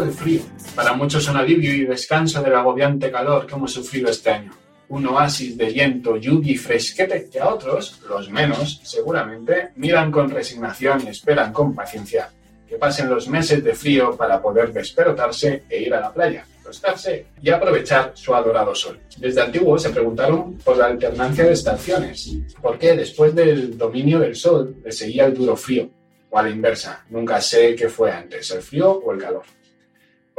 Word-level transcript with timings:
El 0.00 0.12
frío. 0.12 0.42
Para 0.76 0.92
muchos 0.92 1.28
un 1.28 1.36
alivio 1.36 1.74
y 1.74 1.84
descanso 1.84 2.40
del 2.40 2.54
agobiante 2.54 3.10
calor 3.10 3.46
que 3.46 3.54
hemos 3.54 3.72
sufrido 3.72 4.08
este 4.08 4.30
año. 4.30 4.52
Un 4.90 5.06
oasis 5.06 5.56
de 5.56 5.66
viento, 5.66 6.16
lluvia 6.16 6.52
y 6.52 6.56
fresquete 6.56 7.28
que 7.28 7.40
a 7.40 7.48
otros, 7.48 8.00
los 8.08 8.30
menos, 8.30 8.80
seguramente, 8.84 9.70
miran 9.74 10.12
con 10.12 10.30
resignación 10.30 11.02
y 11.04 11.08
esperan 11.08 11.52
con 11.52 11.74
paciencia 11.74 12.30
que 12.68 12.76
pasen 12.76 13.08
los 13.08 13.28
meses 13.28 13.64
de 13.64 13.74
frío 13.74 14.16
para 14.16 14.40
poder 14.40 14.72
desperotarse 14.72 15.64
e 15.68 15.82
ir 15.82 15.92
a 15.92 16.00
la 16.00 16.12
playa, 16.12 16.46
tostarse 16.62 17.26
y 17.42 17.50
aprovechar 17.50 18.12
su 18.14 18.32
adorado 18.34 18.74
sol. 18.74 19.00
Desde 19.16 19.40
antiguo 19.40 19.78
se 19.78 19.90
preguntaron 19.90 20.58
por 20.58 20.76
la 20.76 20.86
alternancia 20.86 21.44
de 21.44 21.54
estaciones, 21.54 22.36
por 22.62 22.78
qué 22.78 22.94
después 22.94 23.34
del 23.34 23.76
dominio 23.76 24.20
del 24.20 24.36
sol 24.36 24.76
le 24.84 24.92
seguía 24.92 25.26
el 25.26 25.34
duro 25.34 25.56
frío, 25.56 25.90
o 26.30 26.38
a 26.38 26.42
la 26.42 26.50
inversa, 26.50 27.04
nunca 27.10 27.40
sé 27.40 27.74
qué 27.74 27.88
fue 27.88 28.12
antes, 28.12 28.50
el 28.52 28.62
frío 28.62 28.92
o 28.92 29.12
el 29.12 29.18
calor. 29.18 29.42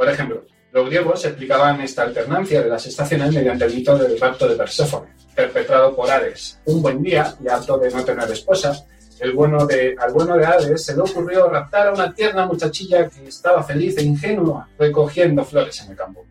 Por 0.00 0.08
ejemplo, 0.08 0.46
los 0.72 0.86
griegos 0.86 1.22
explicaban 1.26 1.78
esta 1.82 2.04
alternancia 2.04 2.62
de 2.62 2.70
las 2.70 2.86
estaciones 2.86 3.34
mediante 3.34 3.66
el 3.66 3.74
mito 3.74 3.98
del 3.98 4.18
rapto 4.18 4.48
de 4.48 4.56
Perséfone, 4.56 5.10
perpetrado 5.34 5.94
por 5.94 6.10
Ares. 6.10 6.58
Un 6.64 6.80
buen 6.80 7.02
día, 7.02 7.34
y 7.44 7.48
harto 7.48 7.76
de 7.76 7.90
no 7.90 8.02
tener 8.02 8.30
esposa, 8.30 8.86
el 9.18 9.34
bueno 9.34 9.66
de, 9.66 9.94
al 9.98 10.10
bueno 10.14 10.38
de 10.38 10.46
Hades 10.46 10.86
se 10.86 10.96
le 10.96 11.02
ocurrió 11.02 11.50
raptar 11.50 11.88
a 11.88 11.92
una 11.92 12.14
tierna 12.14 12.46
muchachilla 12.46 13.10
que 13.10 13.28
estaba 13.28 13.62
feliz 13.62 13.98
e 13.98 14.02
ingenua 14.02 14.70
recogiendo 14.78 15.44
flores 15.44 15.82
en 15.82 15.90
el 15.90 15.96
campo. 15.98 16.24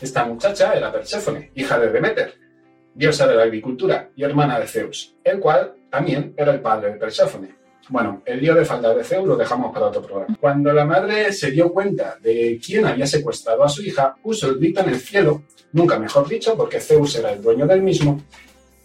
Esta 0.00 0.24
muchacha 0.24 0.72
era 0.72 0.90
Perséfone, 0.90 1.52
hija 1.54 1.78
de 1.78 1.92
Demeter, 1.92 2.34
diosa 2.92 3.28
de 3.28 3.36
la 3.36 3.44
agricultura 3.44 4.10
y 4.16 4.24
hermana 4.24 4.58
de 4.58 4.66
Zeus, 4.66 5.14
el 5.22 5.38
cual 5.38 5.76
también 5.92 6.34
era 6.36 6.52
el 6.52 6.60
padre 6.60 6.90
de 6.90 6.98
Perséfone. 6.98 7.59
Bueno, 7.90 8.22
el 8.24 8.40
lío 8.40 8.54
de 8.54 8.64
falda 8.64 8.94
de 8.94 9.02
Zeus 9.02 9.26
lo 9.26 9.36
dejamos 9.36 9.72
para 9.74 9.86
otro 9.86 10.00
programa. 10.02 10.36
Cuando 10.40 10.72
la 10.72 10.84
madre 10.84 11.32
se 11.32 11.50
dio 11.50 11.72
cuenta 11.72 12.16
de 12.22 12.60
quién 12.64 12.86
había 12.86 13.04
secuestrado 13.04 13.64
a 13.64 13.68
su 13.68 13.82
hija, 13.82 14.14
puso 14.22 14.48
el 14.48 14.58
grito 14.58 14.80
en 14.80 14.90
el 14.90 15.00
cielo, 15.00 15.42
nunca 15.72 15.98
mejor 15.98 16.28
dicho, 16.28 16.56
porque 16.56 16.80
Zeus 16.80 17.16
era 17.16 17.32
el 17.32 17.42
dueño 17.42 17.66
del 17.66 17.82
mismo, 17.82 18.22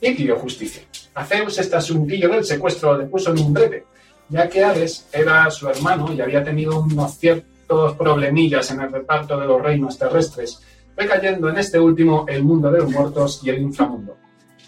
y 0.02 0.12
pidió 0.12 0.38
justicia. 0.38 0.82
A 1.14 1.24
Zeus 1.24 1.60
este 1.60 1.76
asuntillo 1.76 2.30
del 2.30 2.44
secuestro 2.44 2.98
le 2.98 3.06
puso 3.06 3.30
en 3.30 3.40
un 3.40 3.54
breve, 3.54 3.86
ya 4.30 4.50
que 4.50 4.64
Hades 4.64 5.08
era 5.14 5.52
su 5.52 5.70
hermano 5.70 6.12
y 6.12 6.20
había 6.20 6.44
tenido 6.44 6.80
unos 6.80 7.16
ciertos 7.20 7.96
problemillas 7.96 8.72
en 8.72 8.82
el 8.82 8.92
reparto 8.92 9.40
de 9.40 9.46
los 9.46 9.62
reinos 9.62 10.00
terrestres, 10.00 10.62
recayendo 10.98 11.48
en 11.50 11.60
este 11.60 11.80
último 11.80 12.26
el 12.28 12.44
mundo 12.44 12.72
de 12.72 12.80
los 12.80 12.90
muertos 12.90 13.42
y 13.44 13.52
el 13.52 13.62
inframundo. 13.62 14.18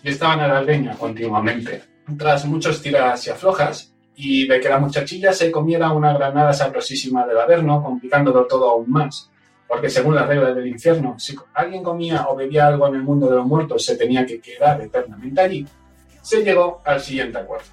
Y 0.04 0.10
estaban 0.10 0.42
a 0.42 0.48
la 0.48 0.62
leña 0.62 0.96
continuamente. 0.96 1.82
Tras 2.20 2.46
muchos 2.46 2.84
tiras 2.84 3.26
y 3.26 3.32
aflojas, 3.32 3.97
y 4.18 4.46
de 4.48 4.60
que 4.60 4.68
la 4.68 4.80
muchachilla 4.80 5.32
se 5.32 5.50
comiera 5.50 5.92
una 5.94 6.14
granada 6.14 6.52
sabrosísima 6.52 7.26
del 7.26 7.38
Averno, 7.38 7.82
complicándolo 7.82 8.46
todo 8.46 8.70
aún 8.70 8.90
más. 8.90 9.30
Porque 9.66 9.90
según 9.90 10.16
las 10.16 10.28
reglas 10.28 10.56
del 10.56 10.68
infierno, 10.68 11.16
si 11.18 11.36
alguien 11.54 11.84
comía 11.84 12.28
o 12.28 12.36
bebía 12.36 12.68
algo 12.68 12.88
en 12.88 12.96
el 12.96 13.04
mundo 13.04 13.30
de 13.30 13.36
los 13.38 13.46
muertos, 13.46 13.86
se 13.86 13.96
tenía 13.96 14.26
que 14.26 14.42
quedar 14.42 14.82
eternamente 14.82 15.42
allí 15.42 15.66
se 16.28 16.44
llegó 16.44 16.82
al 16.84 17.00
siguiente 17.00 17.38
acuerdo. 17.38 17.68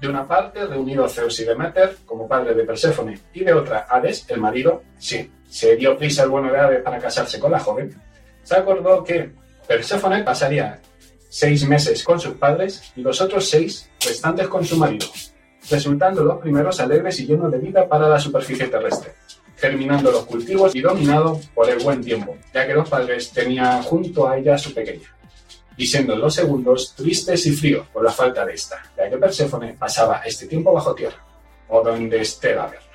De 0.00 0.08
una 0.08 0.26
parte, 0.26 0.64
reunido 0.64 1.06
Zeus 1.06 1.38
y 1.40 1.44
Demeter 1.44 1.98
como 2.06 2.26
padre 2.26 2.54
de 2.54 2.64
Perséfone, 2.64 3.20
y 3.34 3.44
de 3.44 3.52
otra, 3.52 3.86
Hades, 3.90 4.24
el 4.30 4.40
marido, 4.40 4.84
sí, 4.96 5.30
se 5.46 5.76
dio 5.76 5.98
prisa 5.98 6.22
el 6.22 6.30
bueno 6.30 6.50
de 6.50 6.58
Hades 6.58 6.82
para 6.82 6.98
casarse 6.98 7.38
con 7.38 7.52
la 7.52 7.60
joven, 7.60 7.94
se 8.42 8.56
acordó 8.56 9.04
que 9.04 9.32
Perséfone 9.68 10.22
pasaría 10.22 10.80
seis 11.28 11.68
meses 11.68 12.02
con 12.02 12.18
sus 12.18 12.36
padres 12.36 12.90
y 12.96 13.02
los 13.02 13.20
otros 13.20 13.50
seis 13.50 13.90
restantes 14.02 14.48
con 14.48 14.64
su 14.64 14.78
marido, 14.78 15.06
resultando 15.68 16.24
los 16.24 16.38
primeros 16.38 16.80
alegres 16.80 17.20
y 17.20 17.26
llenos 17.26 17.50
de 17.50 17.58
vida 17.58 17.88
para 17.88 18.08
la 18.08 18.18
superficie 18.18 18.68
terrestre, 18.68 19.12
germinando 19.56 20.10
los 20.10 20.24
cultivos 20.24 20.74
y 20.74 20.80
dominado 20.80 21.40
por 21.54 21.68
el 21.68 21.78
buen 21.80 22.00
tiempo, 22.00 22.36
ya 22.54 22.66
que 22.66 22.74
los 22.74 22.88
padres 22.88 23.30
tenían 23.30 23.82
junto 23.82 24.28
a 24.28 24.38
ella 24.38 24.54
a 24.54 24.58
su 24.58 24.72
pequeña 24.72 25.08
y 25.80 25.86
siendo 25.86 26.14
los 26.14 26.34
segundos 26.34 26.94
tristes 26.94 27.46
y 27.46 27.52
fríos 27.52 27.86
por 27.88 28.04
la 28.04 28.12
falta 28.12 28.44
de 28.44 28.52
esta, 28.52 28.82
ya 28.94 29.08
que 29.08 29.16
Perséfone 29.16 29.72
pasaba 29.78 30.20
este 30.26 30.46
tiempo 30.46 30.74
bajo 30.74 30.94
tierra, 30.94 31.24
o 31.68 31.82
donde 31.82 32.20
esté 32.20 32.54
la 32.54 32.66
verla. 32.66 32.86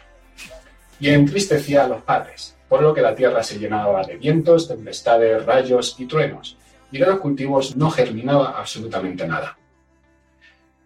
Y 1.00 1.09
entristecía 1.09 1.86
a 1.86 1.88
los 1.88 2.03
padres, 2.03 2.56
por 2.70 2.84
lo 2.84 2.94
que 2.94 3.02
la 3.02 3.16
tierra 3.16 3.42
se 3.42 3.58
llenaba 3.58 4.03
de 4.03 4.18
vientos, 4.18 4.68
tempestades, 4.68 5.44
rayos 5.44 5.96
y 5.97 6.06
truenos, 6.06 6.58
y 6.92 7.00
de 7.00 7.08
los 7.08 7.20
cultivos 7.20 7.76
no 7.76 7.90
germinaba 7.90 8.59
absolutamente 8.59 9.28
nada. 9.28 9.58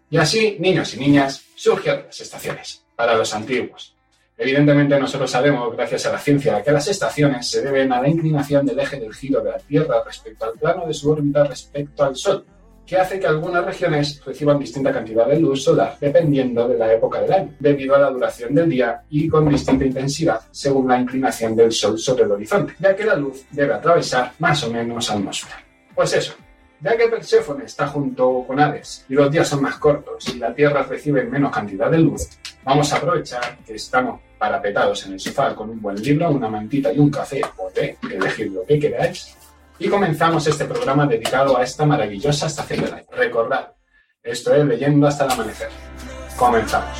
Y 0.09 0.17
así, 0.17 0.57
niños 0.59 0.93
y 0.93 0.99
niñas, 0.99 1.43
surgieron 1.55 2.05
las 2.05 2.19
estaciones, 2.19 2.83
para 2.95 3.15
los 3.15 3.33
antiguos, 3.33 3.95
Evidentemente 4.41 4.97
nosotros 4.97 5.29
sabemos, 5.29 5.75
gracias 5.75 6.05
a 6.05 6.13
la 6.13 6.17
ciencia, 6.17 6.63
que 6.63 6.71
las 6.71 6.87
estaciones 6.87 7.45
se 7.45 7.61
deben 7.61 7.91
a 7.91 8.01
la 8.01 8.07
inclinación 8.07 8.65
del 8.65 8.79
eje 8.79 8.97
del 8.97 9.13
giro 9.13 9.41
de 9.41 9.51
la 9.51 9.57
Tierra 9.57 10.01
respecto 10.05 10.45
al 10.45 10.53
plano 10.53 10.87
de 10.87 10.93
su 10.93 11.11
órbita 11.11 11.43
respecto 11.43 12.05
al 12.05 12.15
Sol, 12.15 12.45
que 12.85 12.95
hace 12.95 13.19
que 13.19 13.27
algunas 13.27 13.65
regiones 13.65 14.23
reciban 14.25 14.57
distinta 14.57 14.93
cantidad 14.93 15.27
de 15.27 15.41
luz 15.41 15.65
solar 15.65 15.97
dependiendo 15.99 16.69
de 16.69 16.77
la 16.77 16.93
época 16.93 17.19
del 17.21 17.33
año, 17.33 17.53
debido 17.59 17.95
a 17.95 17.99
la 17.99 18.11
duración 18.11 18.55
del 18.55 18.69
día 18.69 19.01
y 19.09 19.27
con 19.27 19.49
distinta 19.49 19.83
intensidad 19.83 20.39
según 20.51 20.87
la 20.87 21.01
inclinación 21.01 21.53
del 21.53 21.73
Sol 21.73 21.99
sobre 21.99 22.23
el 22.23 22.31
horizonte, 22.31 22.75
ya 22.79 22.95
que 22.95 23.03
la 23.03 23.15
luz 23.15 23.43
debe 23.51 23.73
atravesar 23.73 24.31
más 24.39 24.63
o 24.63 24.71
menos 24.71 25.11
atmósfera. 25.11 25.61
Pues 25.93 26.13
eso, 26.13 26.33
ya 26.81 26.97
que 26.97 27.07
Perséfone 27.07 27.65
está 27.65 27.87
junto 27.87 28.43
con 28.47 28.59
Hades 28.59 29.05
y 29.09 29.13
los 29.13 29.31
días 29.31 29.47
son 29.47 29.61
más 29.61 29.75
cortos 29.75 30.27
y 30.33 30.37
la 30.39 30.53
Tierra 30.53 30.83
recibe 30.83 31.23
menos 31.23 31.51
cantidad 31.51 31.89
de 31.91 31.99
luz, 31.99 32.29
vamos 32.63 32.91
a 32.93 32.97
aprovechar 32.97 33.57
que 33.65 33.75
estamos 33.75 34.21
parapetados 34.37 35.05
en 35.05 35.13
el 35.13 35.19
sofá 35.19 35.53
con 35.55 35.69
un 35.69 35.81
buen 35.81 36.01
libro, 36.01 36.29
una 36.31 36.47
mantita 36.47 36.91
y 36.93 36.99
un 36.99 37.11
café 37.11 37.41
o 37.57 37.69
té, 37.69 37.97
elegid 38.09 38.51
lo 38.51 38.65
que 38.65 38.79
queráis, 38.79 39.35
y 39.77 39.87
comenzamos 39.87 40.45
este 40.47 40.65
programa 40.65 41.05
dedicado 41.05 41.57
a 41.57 41.63
esta 41.63 41.85
maravillosa 41.85 42.47
estación 42.47 42.81
del 42.85 42.93
año. 42.93 43.05
Recordad, 43.11 43.73
esto 44.23 44.53
es 44.53 44.65
Leyendo 44.65 45.07
hasta 45.07 45.25
el 45.25 45.31
amanecer. 45.31 45.69
Comenzamos. 46.37 46.99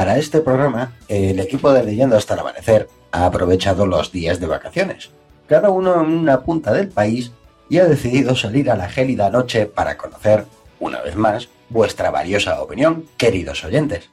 Para 0.00 0.16
este 0.16 0.40
programa, 0.40 0.94
el 1.08 1.38
equipo 1.40 1.74
de 1.74 1.84
Leyendo 1.84 2.16
hasta 2.16 2.32
el 2.32 2.40
amanecer 2.40 2.88
ha 3.12 3.26
aprovechado 3.26 3.84
los 3.84 4.10
días 4.10 4.40
de 4.40 4.46
vacaciones, 4.46 5.10
cada 5.46 5.68
uno 5.68 6.00
en 6.00 6.06
una 6.06 6.40
punta 6.40 6.72
del 6.72 6.88
país, 6.88 7.32
y 7.68 7.80
ha 7.80 7.84
decidido 7.84 8.34
salir 8.34 8.70
a 8.70 8.76
la 8.76 8.88
gélida 8.88 9.28
noche 9.28 9.66
para 9.66 9.98
conocer, 9.98 10.46
una 10.78 11.02
vez 11.02 11.16
más, 11.16 11.50
vuestra 11.68 12.10
valiosa 12.10 12.62
opinión, 12.62 13.10
queridos 13.18 13.62
oyentes. 13.62 14.08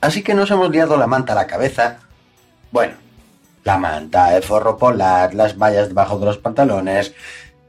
Así 0.00 0.22
que 0.22 0.34
nos 0.34 0.52
hemos 0.52 0.70
liado 0.70 0.96
la 0.96 1.08
manta 1.08 1.32
a 1.32 1.34
la 1.34 1.48
cabeza. 1.48 1.98
Bueno, 2.70 2.94
la 3.64 3.78
manta, 3.78 4.36
el 4.36 4.44
forro 4.44 4.78
polar, 4.78 5.34
las 5.34 5.58
vallas 5.58 5.88
debajo 5.88 6.20
de 6.20 6.26
los 6.26 6.38
pantalones, 6.38 7.12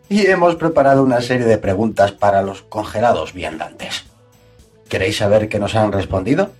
y 0.08 0.28
hemos 0.28 0.54
preparado 0.54 1.02
una 1.02 1.20
serie 1.20 1.48
de 1.48 1.58
preguntas 1.58 2.12
para 2.12 2.44
los 2.44 2.62
congelados 2.62 3.34
viandantes. 3.34 4.04
¿Queréis 4.88 5.18
saber 5.18 5.50
qué 5.50 5.58
nos 5.58 5.74
han 5.74 5.92
respondido? 5.92 6.52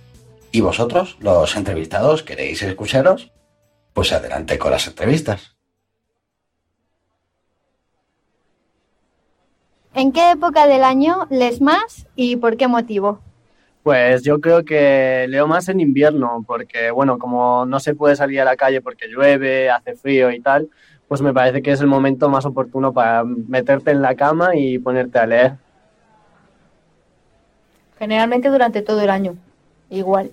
¿Y 0.54 0.60
vosotros, 0.60 1.16
los 1.18 1.56
entrevistados, 1.56 2.22
queréis 2.22 2.62
escucharos? 2.62 3.32
Pues 3.92 4.12
adelante 4.12 4.56
con 4.56 4.70
las 4.70 4.86
entrevistas. 4.86 5.56
¿En 9.94 10.12
qué 10.12 10.30
época 10.30 10.68
del 10.68 10.84
año 10.84 11.26
lees 11.28 11.60
más 11.60 12.06
y 12.14 12.36
por 12.36 12.56
qué 12.56 12.68
motivo? 12.68 13.18
Pues 13.82 14.22
yo 14.22 14.40
creo 14.40 14.64
que 14.64 15.26
leo 15.28 15.48
más 15.48 15.68
en 15.68 15.80
invierno, 15.80 16.44
porque 16.46 16.92
bueno, 16.92 17.18
como 17.18 17.66
no 17.66 17.80
se 17.80 17.96
puede 17.96 18.14
salir 18.14 18.40
a 18.40 18.44
la 18.44 18.54
calle 18.54 18.80
porque 18.80 19.08
llueve, 19.08 19.70
hace 19.70 19.96
frío 19.96 20.30
y 20.30 20.38
tal, 20.38 20.68
pues 21.08 21.20
me 21.20 21.34
parece 21.34 21.62
que 21.62 21.72
es 21.72 21.80
el 21.80 21.88
momento 21.88 22.28
más 22.28 22.46
oportuno 22.46 22.92
para 22.92 23.24
meterte 23.24 23.90
en 23.90 24.02
la 24.02 24.14
cama 24.14 24.54
y 24.54 24.78
ponerte 24.78 25.18
a 25.18 25.26
leer. 25.26 25.54
Generalmente 27.98 28.50
durante 28.50 28.82
todo 28.82 29.00
el 29.00 29.10
año, 29.10 29.34
igual. 29.90 30.30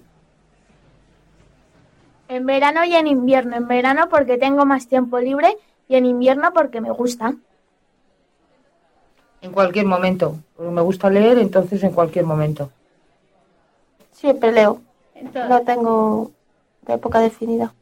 En 2.31 2.45
verano 2.45 2.85
y 2.85 2.95
en 2.95 3.07
invierno. 3.07 3.57
En 3.57 3.67
verano 3.67 4.07
porque 4.07 4.37
tengo 4.37 4.65
más 4.65 4.87
tiempo 4.87 5.19
libre 5.19 5.57
y 5.89 5.97
en 5.97 6.05
invierno 6.05 6.53
porque 6.53 6.79
me 6.79 6.89
gusta. 6.89 7.35
En 9.41 9.51
cualquier 9.51 9.85
momento. 9.85 10.37
Porque 10.55 10.71
me 10.71 10.79
gusta 10.79 11.09
leer, 11.09 11.39
entonces 11.39 11.83
en 11.83 11.91
cualquier 11.91 12.23
momento. 12.23 12.71
Siempre 14.13 14.53
leo. 14.53 14.81
No 15.33 15.61
tengo 15.63 16.31
época 16.87 17.19
definida. 17.19 17.73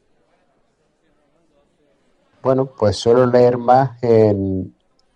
Bueno, 2.42 2.66
pues 2.66 2.96
suelo 2.96 3.28
leer 3.28 3.60
más 3.60 4.02
en, 4.02 4.74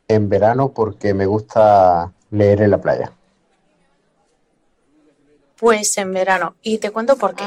en 0.08 0.30
verano 0.30 0.70
porque 0.70 1.16
me 1.16 1.26
gusta 1.26 2.14
leer 2.30 2.62
en 2.62 2.70
la 2.70 2.78
playa. 2.78 3.12
Pues 5.58 5.98
en 5.98 6.14
verano. 6.14 6.54
Y 6.62 6.78
te 6.78 6.92
cuento 6.92 7.16
por 7.18 7.34
qué. 7.34 7.46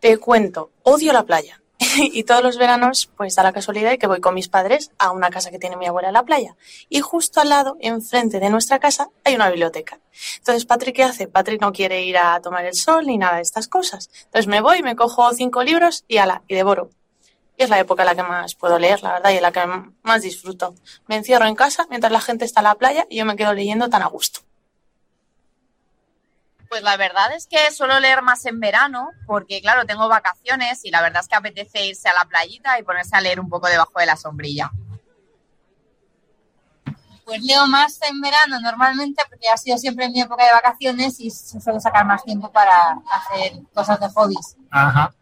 Te 0.00 0.16
cuento, 0.18 0.70
odio 0.84 1.12
la 1.12 1.24
playa. 1.24 1.60
y 1.98 2.22
todos 2.22 2.42
los 2.42 2.56
veranos, 2.56 3.10
pues 3.16 3.34
da 3.34 3.42
la 3.42 3.52
casualidad 3.52 3.98
que 3.98 4.06
voy 4.06 4.20
con 4.20 4.34
mis 4.34 4.48
padres 4.48 4.92
a 4.98 5.10
una 5.10 5.28
casa 5.30 5.50
que 5.50 5.58
tiene 5.58 5.76
mi 5.76 5.86
abuela 5.86 6.08
en 6.08 6.14
la 6.14 6.24
playa. 6.24 6.56
Y 6.88 7.00
justo 7.00 7.40
al 7.40 7.48
lado, 7.48 7.76
enfrente 7.80 8.38
de 8.38 8.48
nuestra 8.48 8.78
casa, 8.78 9.10
hay 9.24 9.34
una 9.34 9.48
biblioteca. 9.48 9.98
Entonces, 10.38 10.66
Patrick, 10.66 10.94
¿qué 10.94 11.02
hace? 11.02 11.26
Patrick 11.26 11.60
no 11.60 11.72
quiere 11.72 12.04
ir 12.04 12.16
a 12.16 12.40
tomar 12.40 12.64
el 12.64 12.74
sol 12.74 13.06
ni 13.06 13.18
nada 13.18 13.36
de 13.36 13.42
estas 13.42 13.66
cosas. 13.66 14.08
Entonces 14.26 14.46
me 14.46 14.60
voy, 14.60 14.82
me 14.82 14.94
cojo 14.94 15.32
cinco 15.32 15.64
libros 15.64 16.04
y 16.06 16.18
ala, 16.18 16.42
y 16.46 16.54
devoro. 16.54 16.90
Y 17.56 17.64
es 17.64 17.70
la 17.70 17.80
época 17.80 18.02
en 18.02 18.06
la 18.06 18.14
que 18.14 18.22
más 18.22 18.54
puedo 18.54 18.78
leer, 18.78 19.02
la 19.02 19.14
verdad, 19.14 19.30
y 19.30 19.36
en 19.36 19.42
la 19.42 19.50
que 19.50 19.66
más 20.02 20.22
disfruto. 20.22 20.76
Me 21.08 21.16
encierro 21.16 21.46
en 21.46 21.56
casa 21.56 21.88
mientras 21.90 22.12
la 22.12 22.20
gente 22.20 22.44
está 22.44 22.60
en 22.60 22.64
la 22.64 22.76
playa 22.76 23.04
y 23.10 23.16
yo 23.16 23.24
me 23.24 23.34
quedo 23.34 23.52
leyendo 23.52 23.88
tan 23.88 24.02
a 24.02 24.06
gusto. 24.06 24.40
Pues 26.68 26.82
la 26.82 26.96
verdad 26.96 27.32
es 27.32 27.46
que 27.46 27.70
suelo 27.70 27.98
leer 27.98 28.22
más 28.22 28.44
en 28.44 28.60
verano 28.60 29.10
porque, 29.26 29.60
claro, 29.60 29.86
tengo 29.86 30.08
vacaciones 30.08 30.84
y 30.84 30.90
la 30.90 31.00
verdad 31.00 31.22
es 31.22 31.28
que 31.28 31.36
apetece 31.36 31.86
irse 31.86 32.08
a 32.08 32.14
la 32.14 32.26
playita 32.26 32.78
y 32.78 32.82
ponerse 32.82 33.16
a 33.16 33.20
leer 33.20 33.40
un 33.40 33.48
poco 33.48 33.68
debajo 33.68 33.92
de 33.96 34.06
la 34.06 34.16
sombrilla. 34.16 34.70
Pues 37.24 37.42
leo 37.42 37.66
más 37.66 38.00
en 38.02 38.20
verano 38.20 38.60
normalmente 38.60 39.22
porque 39.28 39.48
ha 39.48 39.56
sido 39.56 39.76
siempre 39.78 40.08
mi 40.08 40.20
época 40.20 40.44
de 40.44 40.52
vacaciones 40.52 41.20
y 41.20 41.30
se 41.30 41.60
suele 41.60 41.80
sacar 41.80 42.06
más 42.06 42.24
tiempo 42.24 42.50
para 42.50 42.98
hacer 43.12 43.52
cosas 43.72 44.00
de 44.00 44.08
hobbies. 44.08 44.56
Ajá. 44.70 45.12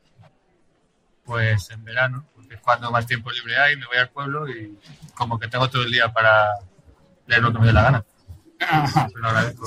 Pues 1.25 1.69
en 1.71 1.83
verano, 1.83 2.25
porque 2.35 2.55
es 2.55 2.61
cuando 2.61 2.91
más 2.91 3.07
tiempo 3.07 3.31
libre 3.31 3.59
hay, 3.59 3.77
me 3.77 3.87
voy 3.87 3.97
al 3.97 4.11
pueblo 4.11 4.49
y 4.49 4.79
como 5.15 5.39
que 5.39 5.49
tengo 5.49 5.69
todo 5.69 5.83
el 5.83 5.91
día 5.91 6.13
para 6.13 6.49
leer 7.27 7.43
lo 7.43 7.53
que 7.53 7.59
me 7.59 7.67
dé 7.67 7.73
la 7.73 7.83
gana. 7.83 8.05
Ajá. 8.61 9.09
Lo 9.15 9.29
agradezco. 9.29 9.67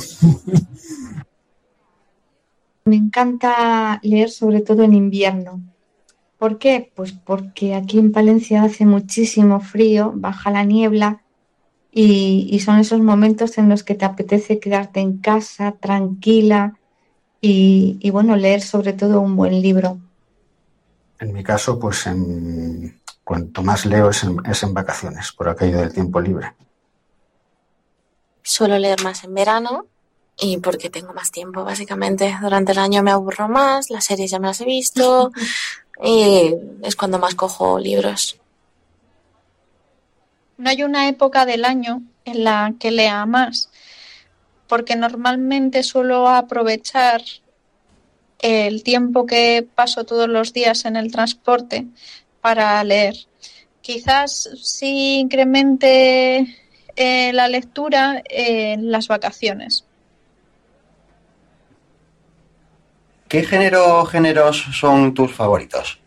Me 2.90 2.96
encanta 2.96 4.00
leer 4.02 4.32
sobre 4.32 4.62
todo 4.62 4.82
en 4.82 4.96
invierno. 4.96 5.62
¿Por 6.40 6.58
qué? 6.58 6.92
Pues 6.96 7.12
porque 7.12 7.76
aquí 7.76 8.00
en 8.00 8.12
Palencia 8.12 8.64
hace 8.64 8.84
muchísimo 8.84 9.60
frío, 9.60 10.12
baja 10.16 10.50
la 10.50 10.64
niebla 10.64 11.22
y, 11.92 12.48
y 12.50 12.60
son 12.62 12.80
esos 12.80 13.00
momentos 13.02 13.60
en 13.60 13.70
los 13.70 13.84
que 13.84 13.94
te 13.94 14.06
apetece 14.06 14.60
quedarte 14.60 15.02
en 15.02 15.20
casa 15.20 15.74
tranquila 15.74 16.80
y, 17.42 17.98
y 18.00 18.10
bueno, 18.10 18.36
leer 18.36 18.62
sobre 18.62 18.94
todo 18.94 19.22
un 19.22 19.36
buen 19.36 19.62
libro. 19.62 20.00
En 21.20 21.32
mi 21.32 21.44
caso, 21.44 21.78
pues 21.78 22.08
en, 22.08 23.00
cuanto 23.24 23.62
más 23.62 23.86
leo 23.86 24.10
es 24.10 24.24
en, 24.24 24.38
es 24.50 24.64
en 24.64 24.74
vacaciones, 24.74 25.32
por 25.32 25.48
aquello 25.48 25.78
del 25.78 25.94
tiempo 25.94 26.20
libre. 26.20 26.54
Suelo 28.42 28.80
leer 28.80 29.04
más 29.04 29.24
en 29.24 29.36
verano 29.36 29.86
y 30.40 30.58
porque 30.58 30.90
tengo 30.90 31.14
más 31.14 31.32
tiempo, 31.32 31.64
básicamente. 31.64 32.36
Durante 32.42 32.72
el 32.72 32.80
año 32.80 33.04
me 33.04 33.12
aburro 33.12 33.50
más, 33.50 33.90
las 33.90 34.06
series 34.06 34.32
ya 34.32 34.40
me 34.40 34.48
las 34.48 34.62
he 34.62 34.66
visto 34.66 35.32
y 36.04 36.56
es 36.82 36.96
cuando 36.96 37.20
más 37.20 37.36
cojo 37.36 37.78
libros. 37.80 38.40
No 40.58 40.70
hay 40.70 40.84
una 40.84 41.08
época 41.08 41.46
del 41.46 41.66
año 41.66 42.02
en 42.26 42.44
la 42.44 42.74
que 42.80 42.92
lea 42.92 43.26
más, 43.26 43.70
porque 44.68 44.96
normalmente 44.96 45.84
suelo 45.84 46.28
aprovechar 46.28 47.22
el 48.40 48.84
tiempo 48.84 49.26
que 49.26 49.68
paso 49.76 50.06
todos 50.06 50.30
los 50.30 50.54
días 50.54 50.86
en 50.86 50.96
el 50.96 51.12
transporte 51.12 51.88
para 52.42 52.82
leer. 52.84 53.16
Quizás 53.82 54.50
sí 54.62 55.20
incremente 55.20 56.58
eh, 56.96 57.34
la 57.34 57.48
lectura 57.48 58.22
en 58.30 58.92
las 58.92 59.08
vacaciones. 59.08 59.86
¿Qué 63.30 63.44
género 63.44 64.00
o 64.00 64.06
géneros 64.06 64.58
son 64.74 65.14
tus 65.14 65.32
favoritos? 65.32 66.02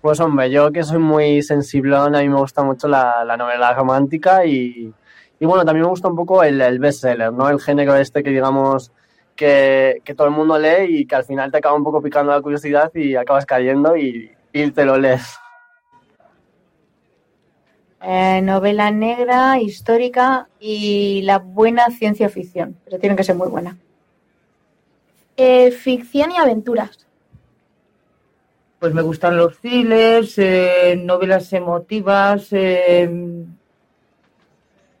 Pues 0.00 0.20
hombre, 0.20 0.52
yo 0.52 0.70
que 0.70 0.84
soy 0.84 0.98
muy 0.98 1.42
sensiblón, 1.42 2.14
a 2.14 2.20
mí 2.20 2.28
me 2.28 2.36
gusta 2.36 2.62
mucho 2.62 2.86
la, 2.86 3.24
la 3.24 3.36
novela 3.36 3.74
romántica 3.74 4.46
y, 4.46 4.94
y, 5.40 5.46
bueno, 5.46 5.64
también 5.64 5.82
me 5.82 5.90
gusta 5.90 6.06
un 6.06 6.14
poco 6.14 6.44
el, 6.44 6.60
el 6.60 6.78
bestseller, 6.78 7.32
¿no? 7.32 7.48
El 7.48 7.60
género 7.60 7.96
este 7.96 8.22
que 8.22 8.30
digamos 8.30 8.92
que, 9.34 10.00
que, 10.04 10.14
todo 10.14 10.28
el 10.28 10.32
mundo 10.32 10.56
lee 10.60 11.00
y 11.00 11.06
que 11.06 11.16
al 11.16 11.24
final 11.24 11.50
te 11.50 11.58
acaba 11.58 11.74
un 11.74 11.82
poco 11.82 12.00
picando 12.00 12.30
la 12.30 12.40
curiosidad 12.40 12.92
y 12.94 13.16
acabas 13.16 13.44
cayendo 13.44 13.96
y, 13.96 14.30
y 14.52 14.70
te 14.70 14.84
lo 14.84 14.98
lees. 14.98 15.36
Eh, 18.00 18.40
novela 18.42 18.92
negra, 18.92 19.58
histórica 19.58 20.48
y 20.60 21.22
la 21.22 21.38
buena 21.40 21.88
ciencia 21.90 22.28
ficción, 22.28 22.76
pero 22.84 23.00
tiene 23.00 23.16
que 23.16 23.24
ser 23.24 23.34
muy 23.34 23.48
buena. 23.48 23.76
Eh, 25.44 25.72
ficción 25.72 26.30
y 26.30 26.36
aventuras. 26.36 27.04
Pues 28.78 28.94
me 28.94 29.02
gustan 29.02 29.36
los 29.36 29.58
thrillers, 29.58 30.38
eh, 30.38 30.94
novelas 31.02 31.52
emotivas, 31.52 32.46
eh, 32.52 33.10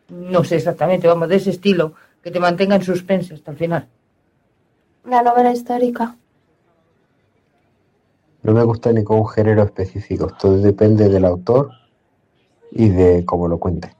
no 0.08 0.42
sé 0.42 0.56
exactamente, 0.56 1.06
vamos, 1.06 1.28
de 1.28 1.36
ese 1.36 1.50
estilo, 1.50 1.92
que 2.20 2.32
te 2.32 2.40
mantenga 2.40 2.74
en 2.74 2.82
suspense 2.82 3.34
hasta 3.34 3.52
el 3.52 3.56
final. 3.56 3.88
La 5.04 5.22
novela 5.22 5.52
histórica. 5.52 6.16
No 8.42 8.52
me 8.52 8.64
gusta 8.64 8.92
ningún 8.92 9.28
género 9.28 9.62
específico, 9.62 10.26
todo 10.26 10.58
depende 10.58 11.08
del 11.08 11.24
autor 11.24 11.70
y 12.72 12.88
de 12.88 13.24
cómo 13.24 13.46
lo 13.46 13.58
cuente. 13.58 13.94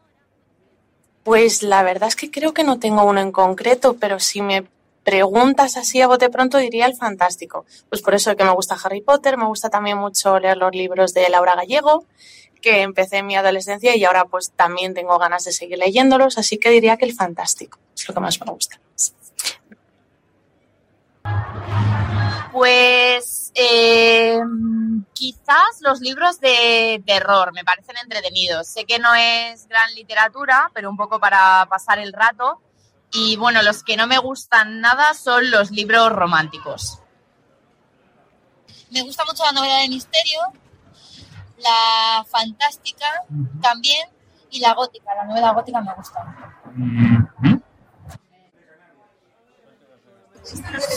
Pues 1.22 1.62
la 1.62 1.84
verdad 1.84 2.08
es 2.08 2.16
que 2.16 2.32
creo 2.32 2.52
que 2.52 2.64
no 2.64 2.80
tengo 2.80 3.04
uno 3.04 3.20
en 3.20 3.30
concreto, 3.30 3.96
pero 4.00 4.18
si 4.18 4.42
me 4.42 4.64
preguntas 5.04 5.76
así 5.76 6.00
a 6.00 6.06
bote 6.06 6.30
pronto 6.30 6.58
diría 6.58 6.86
el 6.86 6.96
fantástico. 6.96 7.64
Pues 7.88 8.02
por 8.02 8.14
eso 8.14 8.36
que 8.36 8.44
me 8.44 8.52
gusta 8.52 8.76
Harry 8.82 9.00
Potter, 9.00 9.36
me 9.36 9.46
gusta 9.46 9.70
también 9.70 9.98
mucho 9.98 10.38
leer 10.38 10.56
los 10.56 10.72
libros 10.72 11.14
de 11.14 11.28
Laura 11.28 11.54
Gallego, 11.54 12.06
que 12.60 12.82
empecé 12.82 13.18
en 13.18 13.26
mi 13.26 13.36
adolescencia 13.36 13.96
y 13.96 14.04
ahora 14.04 14.24
pues 14.24 14.52
también 14.52 14.94
tengo 14.94 15.18
ganas 15.18 15.44
de 15.44 15.52
seguir 15.52 15.78
leyéndolos, 15.78 16.38
así 16.38 16.58
que 16.58 16.70
diría 16.70 16.96
que 16.96 17.04
el 17.04 17.14
fantástico 17.14 17.78
es 17.94 18.08
lo 18.08 18.14
que 18.14 18.20
más 18.20 18.40
me 18.40 18.52
gusta. 18.52 18.80
Pues 22.52 23.50
eh, 23.54 24.38
quizás 25.14 25.80
los 25.80 26.00
libros 26.00 26.38
de 26.40 27.02
terror 27.06 27.52
me 27.54 27.64
parecen 27.64 27.96
entretenidos. 27.96 28.66
Sé 28.66 28.84
que 28.84 28.98
no 28.98 29.14
es 29.14 29.66
gran 29.68 29.92
literatura, 29.94 30.70
pero 30.74 30.90
un 30.90 30.96
poco 30.96 31.18
para 31.18 31.66
pasar 31.70 31.98
el 31.98 32.12
rato. 32.12 32.60
Y 33.12 33.36
bueno, 33.36 33.62
los 33.62 33.82
que 33.82 33.96
no 33.96 34.06
me 34.06 34.18
gustan 34.18 34.80
nada 34.80 35.12
son 35.14 35.50
los 35.50 35.70
libros 35.70 36.10
románticos. 36.12 36.98
me 38.90 39.02
gusta 39.02 39.24
mucho 39.24 39.44
la 39.44 39.52
novela 39.52 39.78
de 39.78 39.88
misterio, 39.88 40.40
la 41.58 42.24
fantástica 42.26 43.06
también 43.60 44.08
y 44.50 44.60
la 44.60 44.74
gótica. 44.74 45.14
La 45.14 45.24
novela 45.24 45.52
gótica 45.52 45.80
me 45.80 45.94
gusta. 45.94 46.20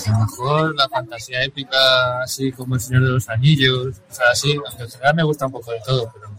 A 0.07 0.11
lo 0.11 0.19
mejor 0.19 0.75
la 0.75 0.89
fantasía 0.89 1.43
épica, 1.43 2.21
así 2.23 2.51
como 2.51 2.75
El 2.75 2.81
Señor 2.81 3.03
de 3.03 3.11
los 3.11 3.29
Anillos, 3.29 4.01
o 4.09 4.13
sea, 4.13 4.25
así, 4.31 4.55
aunque 4.55 4.83
en 4.83 4.89
general 4.89 5.15
me 5.15 5.23
gusta 5.23 5.45
un 5.45 5.51
poco 5.51 5.71
de 5.71 5.81
todo, 5.81 6.11
pero... 6.13 6.31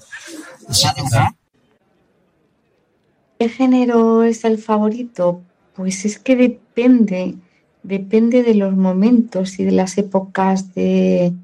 ¿Qué 3.39 3.49
género 3.49 4.23
es 4.23 4.45
el 4.45 4.59
favorito? 4.59 5.43
Pues 5.77 6.07
es 6.07 6.19
que 6.19 6.37
depende, 6.37 7.35
depende 7.83 8.43
de 8.43 8.55
los 8.55 8.75
momentos 8.75 9.59
y 9.59 9.65
de 9.65 9.73
las 9.73 9.99
épocas 9.99 10.75
de, 10.75 11.35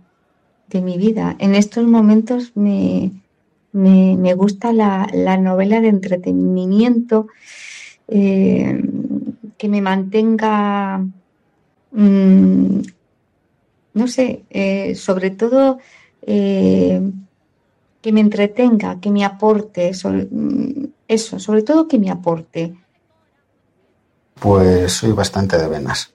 de 0.70 0.80
mi 0.80 0.96
vida. 0.96 1.36
En 1.38 1.54
estos 1.54 1.86
momentos 1.86 2.52
me, 2.56 3.12
me, 3.72 4.16
me 4.16 4.34
gusta 4.34 4.72
la, 4.72 5.06
la 5.12 5.36
novela 5.36 5.82
de 5.82 5.88
entretenimiento 5.88 7.28
eh, 8.08 8.82
que 9.58 9.68
me 9.68 9.82
mantenga, 9.82 11.04
mm, 11.92 12.80
no 13.94 14.08
sé, 14.08 14.44
eh, 14.50 14.94
sobre 14.94 15.30
todo 15.30 15.78
eh, 16.22 17.02
que 18.00 18.12
me 18.12 18.20
entretenga, 18.20 18.98
que 18.98 19.10
me 19.10 19.24
aporte, 19.24 19.92
mm, 19.92 20.84
eso, 21.06 21.38
sobre 21.38 21.62
todo 21.62 21.86
que 21.86 21.98
me 21.98 22.10
aporte. 22.10 22.74
Pues 24.42 24.94
soy 24.94 25.12
bastante 25.12 25.56
de 25.56 25.68
venas. 25.68 26.12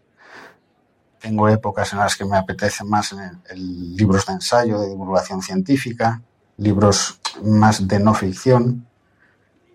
Tengo 1.22 1.48
épocas 1.48 1.94
en 1.94 2.00
las 2.00 2.16
que 2.18 2.26
me 2.26 2.38
apetece 2.38 2.84
más 2.84 3.14
el- 3.14 3.96
libros 3.96 4.26
de 4.26 4.34
ensayo, 4.34 4.80
de 4.82 4.90
divulgación 4.90 5.42
científica, 5.42 6.22
libros 6.58 7.20
más 7.44 7.88
de 7.88 8.00
no 8.00 8.14
ficción, 8.14 8.86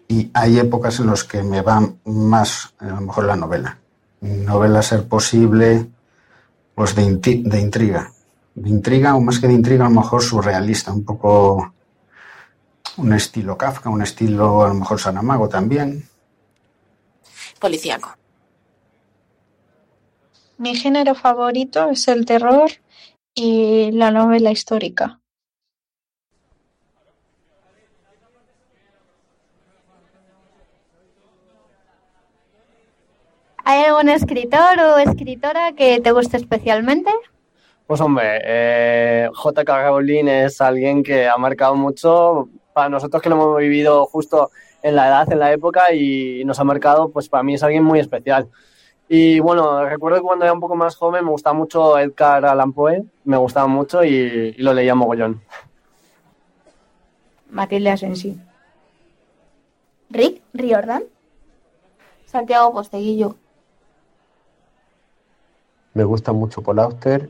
y 0.06 0.30
hay 0.35 0.59
épocas 0.59 1.00
en 1.00 1.06
las 1.06 1.25
que 1.25 1.42
me 1.42 1.62
va 1.62 1.80
más, 2.04 2.75
a 2.78 2.87
lo 2.87 3.00
mejor, 3.00 3.25
la 3.25 3.37
novela. 3.37 3.78
Novela, 4.21 4.82
ser 4.82 5.09
posible, 5.09 5.88
pues 6.75 6.94
de, 6.94 7.04
de 7.16 7.61
intriga. 7.61 8.12
De 8.54 8.68
intriga, 8.68 9.14
o 9.16 9.21
más 9.21 9.38
que 9.38 9.49
de 9.49 9.54
intriga, 9.54 9.87
a 9.87 9.88
lo 9.88 9.94
mejor 10.00 10.23
surrealista, 10.23 10.92
un 10.92 11.04
poco 11.04 11.73
un 12.99 13.12
estilo 13.14 13.56
Kafka, 13.56 13.88
un 13.88 14.02
estilo 14.02 14.62
a 14.62 14.68
lo 14.68 14.75
mejor 14.75 15.00
Saramago 15.00 15.49
también. 15.49 16.06
Policíaco. 17.59 18.14
Mi 20.62 20.76
género 20.76 21.16
favorito 21.16 21.90
es 21.90 22.07
el 22.07 22.25
terror 22.25 22.71
y 23.35 23.90
la 23.90 24.12
novela 24.12 24.52
histórica. 24.52 25.19
¿Hay 33.64 33.83
algún 33.87 34.09
escritor 34.09 34.78
o 34.78 34.99
escritora 34.99 35.73
que 35.73 35.99
te 35.99 36.12
guste 36.12 36.37
especialmente? 36.37 37.11
Pues 37.88 38.00
hombre, 38.00 38.40
eh, 38.45 39.28
J.K. 39.35 39.88
Rowling 39.88 40.28
es 40.28 40.61
alguien 40.61 41.02
que 41.02 41.26
ha 41.26 41.37
marcado 41.38 41.75
mucho 41.75 42.49
para 42.73 42.88
nosotros 42.88 43.21
que 43.21 43.28
lo 43.28 43.35
hemos 43.35 43.59
vivido 43.59 44.07
justo 44.07 44.52
en 44.81 44.95
la 44.95 45.09
edad, 45.09 45.33
en 45.33 45.40
la 45.40 45.50
época 45.50 45.92
y 45.92 46.45
nos 46.45 46.61
ha 46.61 46.64
marcado, 46.64 47.11
pues 47.11 47.28
para 47.28 47.42
mí 47.42 47.54
es 47.54 47.64
alguien 47.64 47.83
muy 47.83 47.99
especial. 47.99 48.49
Y 49.14 49.40
bueno, 49.40 49.85
recuerdo 49.85 50.16
que 50.16 50.23
cuando 50.23 50.47
era 50.47 50.54
un 50.54 50.61
poco 50.61 50.75
más 50.75 50.97
joven 50.97 51.23
me 51.23 51.31
gustaba 51.31 51.52
mucho 51.52 51.99
Edgar 51.99 52.47
Allan 52.47 52.73
Poe, 52.73 53.04
me 53.25 53.37
gustaba 53.37 53.66
mucho 53.66 54.02
y, 54.02 54.54
y 54.57 54.62
lo 54.62 54.73
leía 54.73 54.95
mogollón. 54.95 55.42
Matilde 57.50 57.90
Asensi. 57.90 58.40
Rick 60.09 60.40
Riordan. 60.54 61.02
Santiago 62.25 62.73
Posteguillo. 62.73 63.37
Me 65.92 66.04
gusta 66.04 66.33
mucho 66.33 66.62
Paul 66.62 66.78
Auster. 66.78 67.28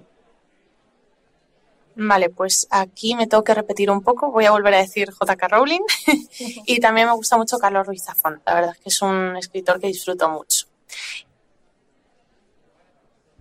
Vale, 1.97 2.31
pues 2.31 2.69
aquí 2.71 3.17
me 3.17 3.27
tengo 3.27 3.43
que 3.43 3.55
repetir 3.55 3.91
un 3.91 4.03
poco. 4.03 4.31
Voy 4.31 4.45
a 4.45 4.53
volver 4.53 4.75
a 4.75 4.79
decir 4.79 5.11
J.K. 5.11 5.49
Rowling. 5.49 5.83
y 6.65 6.79
también 6.79 7.09
me 7.09 7.15
gusta 7.15 7.37
mucho 7.37 7.59
Carlos 7.59 7.89
Ruiz 7.89 8.05
Zafón. 8.05 8.41
La 8.47 8.55
verdad 8.55 8.71
es 8.71 8.79
que 8.79 8.89
es 8.89 9.03
un 9.03 9.37
escritor 9.37 9.81
que 9.81 9.89
disfruto 9.89 10.29
mucho. 10.29 10.67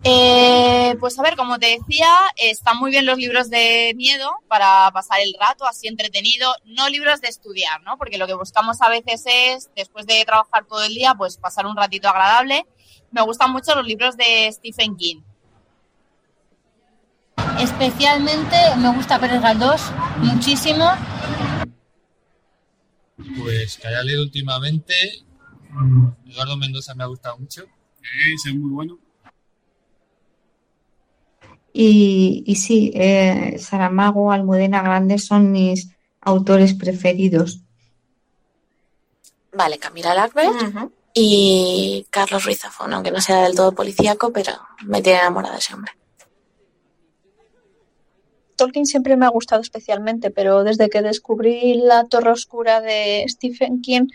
Eh, 0.04 0.96
pues 1.00 1.18
a 1.20 1.22
ver, 1.22 1.36
como 1.36 1.60
te 1.60 1.78
decía, 1.78 2.08
están 2.38 2.78
muy 2.78 2.90
bien 2.90 3.06
los 3.06 3.18
libros 3.18 3.52
de 3.52 3.94
miedo 3.96 4.32
para 4.48 4.90
pasar 4.92 5.20
el 5.22 5.36
rato 5.40 5.68
así 5.68 5.88
entretenido, 5.88 6.52
no 6.66 6.90
libros 6.90 7.22
de 7.22 7.28
estudiar, 7.28 7.84
¿no? 7.84 7.98
Porque 7.98 8.18
lo 8.18 8.26
que 8.26 8.34
buscamos 8.34 8.82
a 8.82 8.90
veces 8.90 9.24
es, 9.28 9.70
después 9.76 10.08
de 10.08 10.26
trabajar 10.26 10.66
todo 10.66 10.84
el 10.84 10.96
día, 10.96 11.14
pues 11.16 11.38
pasar 11.38 11.68
un 11.68 11.78
ratito 11.78 12.10
agradable. 12.10 12.66
Me 13.12 13.22
gustan 13.22 13.52
mucho 13.52 13.76
los 13.76 13.86
libros 13.86 14.18
de 14.18 14.52
Stephen 14.52 14.96
King. 14.96 15.22
Especialmente 17.60 18.58
me 18.78 18.96
gusta 18.96 19.20
Pérez 19.20 19.42
Galdós 19.42 19.82
muchísimo. 20.18 20.90
Pues 23.38 23.78
que 23.78 23.88
haya 23.88 24.02
leído 24.02 24.24
últimamente, 24.24 24.96
Eduardo 26.26 26.58
Mendoza 26.58 26.96
me 26.96 27.04
ha 27.04 27.08
gustado 27.08 27.38
mucho. 27.38 27.66
Ese 28.34 28.50
es 28.50 28.56
muy 28.56 28.72
bueno. 28.72 28.98
Y, 31.74 32.44
y 32.46 32.56
sí, 32.56 32.92
eh, 32.96 33.58
Saramago, 33.60 34.32
Almudena 34.32 34.82
Grandes 34.82 35.26
son 35.26 35.52
mis 35.52 35.90
autores 36.22 36.74
preferidos. 36.74 37.62
Vale, 39.54 39.78
Camila 39.78 40.14
Lackberg 40.14 40.90
y 41.14 42.06
Carlos 42.10 42.46
Ruiz 42.46 42.60
Zafón, 42.60 42.94
aunque 42.94 43.12
no 43.12 43.20
sea 43.20 43.44
del 43.44 43.56
todo 43.56 43.74
policíaco, 43.74 44.32
pero 44.32 44.54
me 44.86 45.02
tiene 45.02 45.20
enamorada 45.20 45.58
ese 45.58 45.74
hombre. 45.74 45.92
Tolkien 48.56 48.86
siempre 48.86 49.18
me 49.18 49.26
ha 49.26 49.30
gustado 49.30 49.62
especialmente, 49.62 50.30
pero 50.32 50.64
desde 50.64 50.90
que 50.90 51.02
descubrí 51.02 51.76
La 51.76 52.06
Torre 52.06 52.32
Oscura 52.32 52.80
de 52.80 53.26
Stephen 53.28 53.82
King 53.82 54.08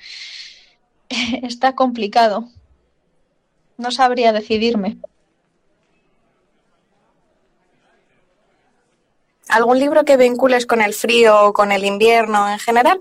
está 1.43 1.75
complicado. 1.75 2.49
No 3.77 3.91
sabría 3.91 4.33
decidirme. 4.33 4.99
¿Algún 9.49 9.79
libro 9.79 10.05
que 10.05 10.17
vincules 10.17 10.67
con 10.67 10.83
el 10.83 10.93
frío 10.93 11.47
o 11.47 11.53
con 11.53 11.73
el 11.73 11.85
invierno 11.85 12.49
en 12.51 12.59
general? 12.59 13.01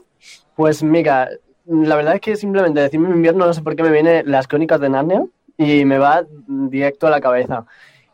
Pues 0.55 0.83
mira, 0.83 1.29
la 1.65 1.95
verdad 1.95 2.15
es 2.15 2.21
que 2.21 2.35
simplemente 2.35 2.79
decirme 2.79 3.09
invierno 3.09 3.45
no 3.45 3.53
sé 3.53 3.61
por 3.61 3.75
qué 3.75 3.83
me 3.83 3.91
viene 3.91 4.23
las 4.23 4.47
crónicas 4.47 4.79
de 4.79 4.89
Narnia 4.89 5.25
y 5.57 5.85
me 5.85 5.97
va 5.97 6.25
directo 6.47 7.07
a 7.07 7.09
la 7.09 7.21
cabeza. 7.21 7.65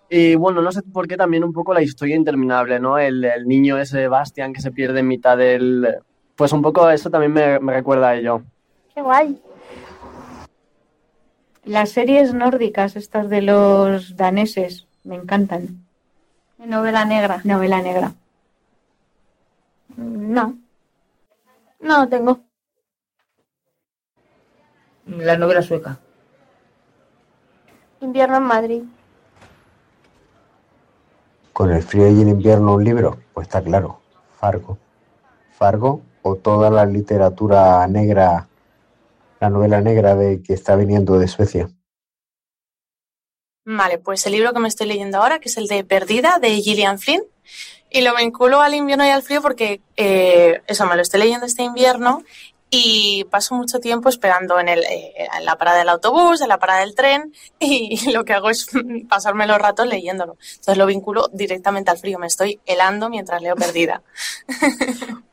Y 0.10 0.36
bueno, 0.36 0.62
no 0.62 0.72
sé 0.72 0.82
por 0.82 1.08
qué 1.08 1.18
también 1.18 1.44
un 1.44 1.54
poco 1.54 1.74
la 1.74 1.82
historia 1.82 2.16
interminable, 2.16 2.80
¿no? 2.80 2.98
El, 2.98 3.24
el 3.24 3.48
niño 3.48 3.78
ese 3.78 4.08
Bastian 4.08 4.54
que 4.54 4.62
se 4.62 4.72
pierde 4.72 5.00
en 5.00 5.08
mitad 5.08 5.38
del... 5.38 5.88
Pues 6.36 6.52
un 6.54 6.62
poco 6.62 6.90
eso 6.90 7.10
también 7.10 7.34
me, 7.34 7.60
me 7.60 7.74
recuerda 7.74 8.10
a 8.10 8.16
ello. 8.16 8.42
Qué 8.94 9.02
guay. 9.02 9.42
Las 11.64 11.92
series 11.92 12.34
nórdicas, 12.34 12.96
estas 12.96 13.30
de 13.30 13.42
los 13.42 14.16
daneses, 14.16 14.88
me 15.04 15.16
encantan. 15.16 15.86
Novela 16.58 17.06
negra. 17.06 17.42
Novela 17.44 17.82
negra. 17.82 18.14
No. 19.98 20.58
No 21.80 22.08
tengo. 22.08 22.40
La 25.06 25.38
novela 25.38 25.62
sueca. 25.62 26.00
Invierno 28.00 28.38
en 28.38 28.44
Madrid. 28.44 28.84
Con 31.54 31.72
el 31.72 31.84
frío 31.84 32.08
y 32.10 32.22
el 32.22 32.30
invierno 32.30 32.74
un 32.74 32.84
libro, 32.84 33.20
pues 33.34 33.48
está 33.48 33.62
claro, 33.62 34.00
Fargo. 34.40 34.78
Fargo 35.52 36.02
o 36.24 36.36
toda 36.36 36.70
la 36.70 36.86
literatura 36.86 37.86
negra, 37.88 38.48
la 39.40 39.50
novela 39.50 39.82
negra 39.82 40.16
de 40.16 40.42
que 40.42 40.54
está 40.54 40.76
viniendo 40.76 41.20
de 41.20 41.28
Suecia. 41.28 41.70
Vale, 43.66 44.00
pues 44.00 44.26
el 44.26 44.32
libro 44.32 44.54
que 44.54 44.60
me 44.60 44.68
estoy 44.68 44.88
leyendo 44.88 45.18
ahora, 45.18 45.40
que 45.40 45.50
es 45.50 45.58
el 45.58 45.68
de 45.68 45.84
Perdida, 45.84 46.40
de 46.40 46.62
Gillian 46.62 46.98
Flynn, 46.98 47.24
y 47.92 48.02
lo 48.02 48.16
vinculo 48.16 48.62
al 48.62 48.74
invierno 48.74 49.06
y 49.06 49.10
al 49.10 49.22
frío 49.22 49.42
porque 49.42 49.82
eh, 49.98 50.62
eso 50.66 50.86
me 50.86 50.96
lo 50.96 51.02
estoy 51.02 51.20
leyendo 51.20 51.46
este 51.46 51.64
invierno 51.64 52.24
y 52.74 53.26
paso 53.26 53.54
mucho 53.54 53.80
tiempo 53.80 54.08
esperando 54.08 54.58
en, 54.58 54.70
el, 54.70 54.84
eh, 54.86 55.28
en 55.38 55.44
la 55.44 55.58
parada 55.58 55.80
del 55.80 55.90
autobús, 55.90 56.40
en 56.40 56.48
la 56.48 56.58
parada 56.58 56.80
del 56.80 56.96
tren 56.96 57.34
y 57.60 58.12
lo 58.12 58.24
que 58.24 58.34
hago 58.34 58.50
es 58.50 58.68
pasarme 59.10 59.46
los 59.46 59.60
ratos 59.60 59.88
leyéndolo. 59.88 60.38
Entonces 60.42 60.78
lo 60.78 60.86
vinculo 60.86 61.28
directamente 61.34 61.92
al 61.92 61.98
frío, 61.98 62.18
me 62.18 62.28
estoy 62.28 62.60
helando 62.66 63.10
mientras 63.10 63.42
leo 63.42 63.56
Perdida. 63.56 64.02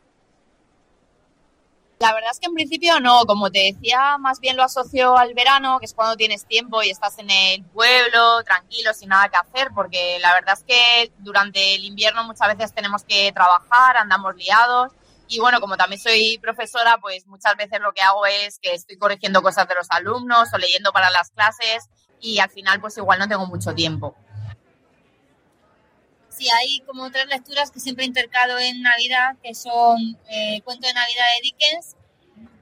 La 2.01 2.15
verdad 2.15 2.31
es 2.31 2.39
que 2.39 2.47
en 2.47 2.55
principio 2.55 3.01
no, 3.01 3.27
como 3.27 3.51
te 3.51 3.73
decía, 3.73 4.19
más 4.19 4.39
bien 4.39 4.57
lo 4.57 4.63
asocio 4.63 5.17
al 5.17 5.35
verano, 5.35 5.81
que 5.81 5.87
es 5.87 5.95
cuando 5.95 6.17
tienes 6.17 6.47
tiempo 6.47 6.81
y 6.81 6.91
estás 6.91 7.19
en 7.19 7.29
el 7.29 7.65
pueblo, 7.65 8.45
tranquilo, 8.45 8.95
sin 8.95 9.09
nada 9.09 9.29
que 9.29 9.37
hacer, 9.37 9.73
porque 9.75 10.19
la 10.21 10.33
verdad 10.33 10.55
es 10.57 10.63
que 10.63 11.13
durante 11.19 11.75
el 11.75 11.85
invierno 11.85 12.23
muchas 12.23 12.57
veces 12.57 12.73
tenemos 12.73 13.03
que 13.03 13.33
trabajar, 13.33 13.97
andamos 13.97 14.37
liados. 14.37 14.93
Y 15.27 15.41
bueno, 15.41 15.61
como 15.61 15.77
también 15.77 16.01
soy 16.01 16.39
profesora, 16.39 16.99
pues 17.01 17.27
muchas 17.27 17.57
veces 17.57 17.81
lo 17.81 17.93
que 17.93 18.01
hago 18.01 18.25
es 18.27 18.61
que 18.61 18.75
estoy 18.75 18.97
corrigiendo 18.97 19.43
cosas 19.43 19.67
de 19.67 19.75
los 19.75 19.91
alumnos 19.91 20.49
o 20.55 20.59
leyendo 20.59 20.93
para 20.93 21.11
las 21.11 21.31
clases 21.31 21.91
y 22.21 22.39
al 22.39 22.49
final 22.49 22.81
pues 22.81 22.97
igual 22.97 23.19
no 23.19 23.29
tengo 23.29 23.47
mucho 23.47 23.75
tiempo. 23.75 24.15
Sí, 26.39 26.47
hay 26.57 26.81
como 26.87 27.03
otras 27.03 27.27
lecturas 27.27 27.73
que 27.73 27.81
siempre 27.81 28.05
intercalo 28.05 28.61
en 28.61 28.81
Navidad, 28.81 29.37
que 29.43 29.57
son 29.57 30.17
eh, 30.31 30.61
Cuento 30.63 30.87
de 30.87 30.95
Navidad 30.95 31.25
de 31.35 31.43
Dickens, 31.43 31.97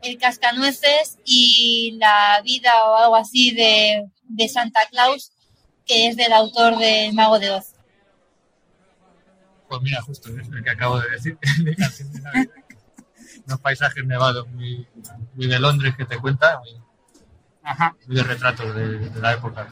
El 0.00 0.16
Cascanueces 0.16 1.18
y 1.26 1.98
La 2.00 2.40
vida 2.42 2.72
o 2.86 2.96
algo 2.96 3.16
así 3.16 3.50
de, 3.50 4.06
de 4.28 4.48
Santa 4.48 4.80
Claus, 4.90 5.30
que 5.84 6.08
es 6.08 6.16
del 6.16 6.32
autor 6.32 6.78
de 6.78 7.10
Mago 7.12 7.38
de 7.38 7.50
Oz. 7.50 7.74
Pues 9.68 9.82
mira, 9.82 10.00
justo 10.00 10.30
es 10.30 10.48
el 10.48 10.64
que 10.64 10.70
acabo 10.70 10.98
de 10.98 11.10
decir, 11.10 11.38
de 11.62 11.76
Canción 11.76 12.10
de 12.14 12.20
Navidad. 12.22 12.54
Unos 13.46 13.60
paisajes 13.60 14.06
nevados 14.06 14.48
muy, 14.48 14.88
muy 15.34 15.48
de 15.48 15.60
Londres 15.60 15.94
que 15.98 16.06
te 16.06 16.16
cuenta, 16.16 16.60
muy, 16.60 16.80
muy 18.06 18.16
de 18.16 18.22
retratos 18.22 18.74
de, 18.74 19.10
de 19.10 19.20
la 19.20 19.34
época. 19.34 19.68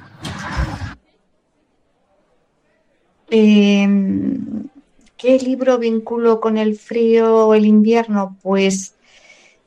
Eh, 3.31 3.87
¿Qué 5.25 5.39
libro 5.39 5.79
vinculo 5.79 6.39
con 6.39 6.59
el 6.59 6.77
frío 6.77 7.47
o 7.47 7.55
el 7.55 7.65
invierno? 7.65 8.37
Pues 8.43 8.95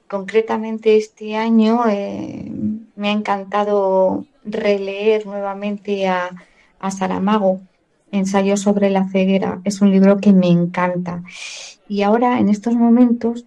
concretamente 0.07 0.97
este 0.97 1.35
año 1.35 1.81
eh, 1.89 2.51
me 2.95 3.09
ha 3.09 3.11
encantado 3.11 4.25
releer 4.45 5.25
nuevamente 5.25 6.07
a, 6.07 6.29
Saramago, 6.91 7.59
Ensayo 8.11 8.55
sobre 8.55 8.91
la 8.91 9.09
ceguera. 9.09 9.59
Es 9.63 9.81
un 9.81 9.89
libro 9.89 10.17
que 10.17 10.31
me 10.31 10.47
encanta. 10.47 11.23
Y 11.89 12.03
ahora, 12.03 12.39
en 12.39 12.49
estos 12.49 12.75
momentos, 12.75 13.45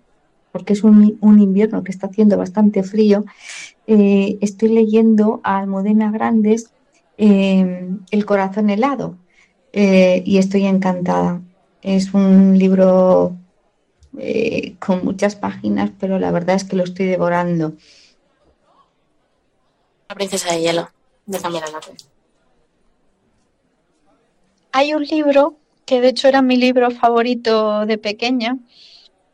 porque 0.50 0.72
es 0.72 0.82
un, 0.82 1.16
invierno 1.22 1.84
que 1.84 1.92
está 1.92 2.08
haciendo 2.08 2.36
bastante 2.36 2.82
frío, 2.82 3.24
eh, 3.86 4.36
estoy 4.40 4.70
leyendo 4.70 5.40
a 5.44 5.58
Almudena 5.58 6.10
Grandes 6.10 6.72
eh, 7.18 7.88
El 8.10 8.26
corazón 8.26 8.68
helado 8.68 9.16
eh, 9.72 10.22
y 10.24 10.38
estoy 10.38 10.66
encantada. 10.66 11.40
Es 11.82 12.12
un 12.12 12.58
libro 12.58 13.36
eh, 14.18 14.74
con 14.78 15.04
muchas 15.04 15.36
páginas, 15.36 15.90
pero 15.98 16.18
la 16.18 16.30
verdad 16.30 16.56
es 16.56 16.64
que 16.64 16.76
lo 16.76 16.84
estoy 16.84 17.06
devorando. 17.06 17.74
La 20.08 20.14
princesa 20.14 20.52
de 20.52 20.60
hielo, 20.60 20.90
de 21.26 21.38
Camila 21.38 21.66
López. 21.72 22.08
Hay 24.72 24.94
un 24.94 25.04
libro 25.04 25.56
que 25.86 26.00
de 26.00 26.08
hecho 26.08 26.28
era 26.28 26.42
mi 26.42 26.56
libro 26.56 26.90
favorito 26.90 27.86
de 27.86 27.98
pequeña, 27.98 28.58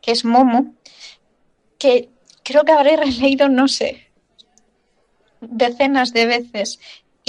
que 0.01 0.11
es 0.11 0.25
Momo, 0.25 0.73
que 1.77 2.09
creo 2.43 2.63
que 2.63 2.71
habré 2.71 2.97
releído, 2.97 3.49
no 3.49 3.67
sé, 3.67 4.07
decenas 5.41 6.13
de 6.13 6.25
veces 6.25 6.79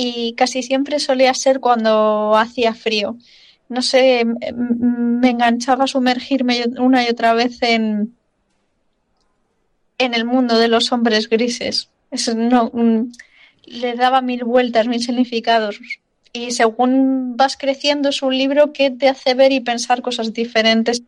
y 0.01 0.35
casi 0.35 0.63
siempre 0.63 1.01
solía 1.01 1.35
ser 1.35 1.59
cuando 1.61 2.37
hacía 2.37 2.73
frío. 2.73 3.19
No 3.69 3.83
sé, 3.83 4.25
me 4.55 5.31
enganchaba 5.31 5.85
a 5.85 5.89
sumergirme 5.89 6.65
una 6.79 7.05
y 7.05 7.09
otra 7.11 7.35
vez 7.35 7.61
en, 7.63 8.15
en 9.99 10.15
el 10.15 10.25
mundo 10.25 10.59
de 10.59 10.69
los 10.69 10.93
hombres 10.93 11.29
grises. 11.29 11.91
Es- 12.11 12.35
no, 12.35 12.71
mm, 12.73 13.13
le 13.65 13.95
daba 13.95 14.23
mil 14.23 14.45
vueltas, 14.45 14.89
mil 14.89 15.03
significados. 15.03 15.81
Y 16.33 16.53
según 16.53 17.37
vas 17.37 17.57
creciendo 17.57 18.11
es 18.11 18.23
un 18.23 18.37
libro 18.37 18.73
que 18.73 18.91
te 18.91 19.09
hace 19.09 19.35
ver 19.35 19.53
y 19.53 19.61
pensar 19.61 20.03
cosas 20.03 20.33
diferentes. 20.33 21.03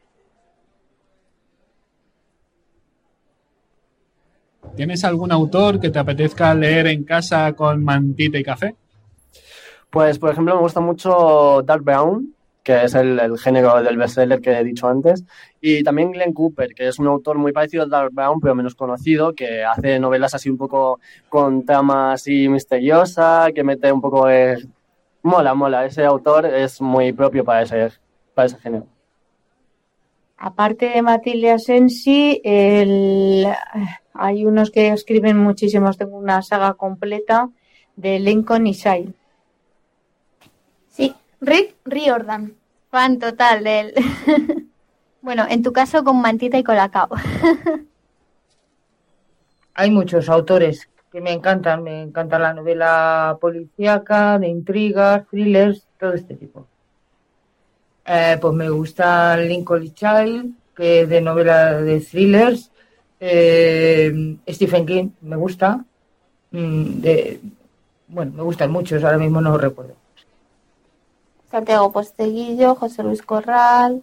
¿Tienes 4.76 5.04
algún 5.04 5.30
autor 5.32 5.78
que 5.78 5.90
te 5.90 5.98
apetezca 5.98 6.54
leer 6.54 6.86
en 6.86 7.04
casa 7.04 7.52
con 7.52 7.84
mantita 7.84 8.38
y 8.38 8.42
café? 8.42 8.74
Pues, 9.90 10.18
por 10.18 10.30
ejemplo, 10.30 10.54
me 10.54 10.60
gusta 10.62 10.80
mucho 10.80 11.62
Dark 11.62 11.82
Brown, 11.82 12.34
que 12.62 12.84
es 12.84 12.94
el, 12.94 13.18
el 13.18 13.38
género 13.38 13.82
del 13.82 13.96
bestseller 13.96 14.40
que 14.40 14.52
he 14.52 14.64
dicho 14.64 14.88
antes, 14.88 15.24
y 15.60 15.82
también 15.82 16.12
Glenn 16.12 16.32
Cooper, 16.32 16.74
que 16.74 16.88
es 16.88 16.98
un 16.98 17.08
autor 17.08 17.36
muy 17.38 17.52
parecido 17.52 17.82
a 17.82 17.86
Dark 17.86 18.12
Brown, 18.12 18.40
pero 18.40 18.54
menos 18.54 18.74
conocido, 18.74 19.34
que 19.34 19.64
hace 19.64 19.98
novelas 19.98 20.34
así 20.34 20.48
un 20.48 20.56
poco 20.56 21.00
con 21.28 21.64
trama 21.66 22.12
así 22.12 22.48
misteriosa, 22.48 23.48
que 23.54 23.64
mete 23.64 23.90
un 23.92 24.00
poco 24.00 24.26
de... 24.26 24.66
Mola, 25.22 25.52
mola, 25.54 25.84
ese 25.84 26.04
autor 26.04 26.46
es 26.46 26.80
muy 26.80 27.12
propio 27.12 27.44
para 27.44 27.62
ese, 27.62 27.90
para 28.32 28.46
ese 28.46 28.56
género. 28.58 28.86
Aparte 30.38 30.88
de 30.88 31.02
Matilde 31.02 31.50
Asensi, 31.50 32.40
el- 32.42 33.46
hay 34.14 34.44
unos 34.44 34.70
que 34.70 34.88
escriben 34.88 35.38
muchísimos. 35.38 35.96
Tengo 35.96 36.16
una 36.16 36.42
saga 36.42 36.74
completa 36.74 37.50
de 37.96 38.18
Lincoln 38.18 38.66
y 38.66 38.72
Shai. 38.72 39.14
Sí, 40.88 41.14
Rick 41.40 41.76
Riordan. 41.84 42.54
Fan 42.90 43.18
total 43.18 43.64
de 43.64 43.80
él. 43.80 43.94
bueno, 45.22 45.46
en 45.48 45.62
tu 45.62 45.72
caso 45.72 46.02
con 46.02 46.20
mantita 46.20 46.58
y 46.58 46.64
colacao. 46.64 47.08
Hay 49.74 49.90
muchos 49.90 50.28
autores 50.28 50.88
que 51.10 51.20
me 51.20 51.32
encantan. 51.32 51.82
Me 51.82 52.02
encanta 52.02 52.38
la 52.38 52.52
novela 52.52 53.38
policíaca, 53.40 54.38
de 54.38 54.48
intrigas, 54.48 55.26
thrillers, 55.28 55.86
todo 55.98 56.14
este 56.14 56.34
tipo. 56.34 56.66
Eh, 58.04 58.38
pues 58.40 58.54
me 58.54 58.68
gusta 58.68 59.36
Lincoln 59.36 59.84
y 59.84 59.90
Child, 59.90 60.54
que 60.74 61.02
es 61.02 61.08
de 61.08 61.20
novela 61.20 61.80
de 61.80 62.00
thrillers. 62.00 62.70
Eh, 63.20 64.36
Stephen 64.48 64.86
King, 64.86 65.10
me 65.20 65.36
gusta. 65.36 65.84
Mm, 66.52 67.00
de, 67.00 67.40
bueno, 68.08 68.32
me 68.32 68.42
gustan 68.42 68.72
muchos, 68.72 69.04
ahora 69.04 69.18
mismo 69.18 69.40
no 69.40 69.50
los 69.50 69.60
recuerdo. 69.60 69.94
Santiago 71.50 71.92
Posteguillo, 71.92 72.74
José 72.74 73.02
Luis 73.02 73.22
Corral. 73.22 74.02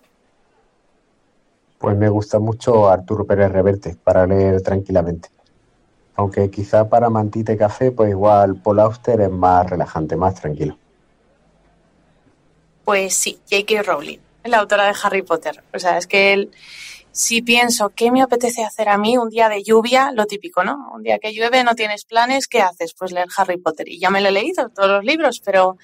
Pues 1.80 1.98
me 1.98 2.10
gusta 2.10 2.40
mucho 2.40 2.90
Arturo 2.90 3.26
Pérez 3.26 3.52
Reverte 3.52 3.96
para 4.04 4.26
leer 4.26 4.62
tranquilamente. 4.62 5.30
Aunque 6.16 6.50
quizá 6.50 6.90
para 6.90 7.10
mantita 7.10 7.54
y 7.54 7.58
café, 7.58 7.92
pues 7.92 8.10
igual 8.10 8.56
Paul 8.56 8.80
Auster 8.80 9.22
es 9.22 9.30
más 9.30 9.70
relajante, 9.70 10.16
más 10.16 10.36
tranquilo. 10.36 10.78
Pues 12.84 13.14
sí, 13.14 13.40
J.K. 13.50 13.84
Rowling, 13.84 14.18
la 14.46 14.60
autora 14.60 14.86
de 14.86 14.96
Harry 15.04 15.22
Potter. 15.22 15.64
O 15.74 15.80
sea, 15.80 15.98
es 15.98 16.08
que 16.08 16.34
él, 16.34 16.52
si 17.18 17.42
pienso 17.42 17.90
qué 17.96 18.12
me 18.12 18.22
apetece 18.22 18.64
hacer 18.64 18.90
a 18.90 18.98
mí 19.00 19.18
un 19.18 19.30
día 19.30 19.50
de 19.50 19.64
lluvia, 19.64 20.12
lo 20.12 20.28
típico, 20.28 20.64
¿no? 20.64 20.92
Un 20.94 21.02
día 21.02 21.18
que 21.18 21.34
llueve, 21.34 21.64
no 21.64 21.74
tienes 21.74 22.06
planes, 22.06 22.48
¿qué 22.48 22.62
haces? 22.62 22.94
Pues 22.94 23.12
leer 23.12 23.28
Harry 23.36 23.58
Potter. 23.58 23.90
Y 23.90 23.98
ya 23.98 24.12
me 24.12 24.22
lo 24.22 24.30
he 24.30 24.32
leído, 24.32 24.70
todos 24.70 24.88
los 24.88 25.04
libros, 25.04 25.42
pero 25.44 25.78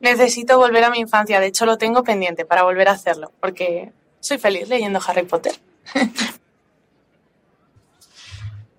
necesito 0.00 0.58
volver 0.58 0.82
a 0.82 0.90
mi 0.90 0.98
infancia. 0.98 1.38
De 1.38 1.46
hecho, 1.46 1.66
lo 1.66 1.78
tengo 1.78 2.02
pendiente 2.02 2.44
para 2.44 2.64
volver 2.64 2.88
a 2.88 2.92
hacerlo, 2.92 3.30
porque 3.38 3.92
soy 4.18 4.38
feliz 4.38 4.68
leyendo 4.68 4.98
Harry 5.06 5.22
Potter. 5.22 5.54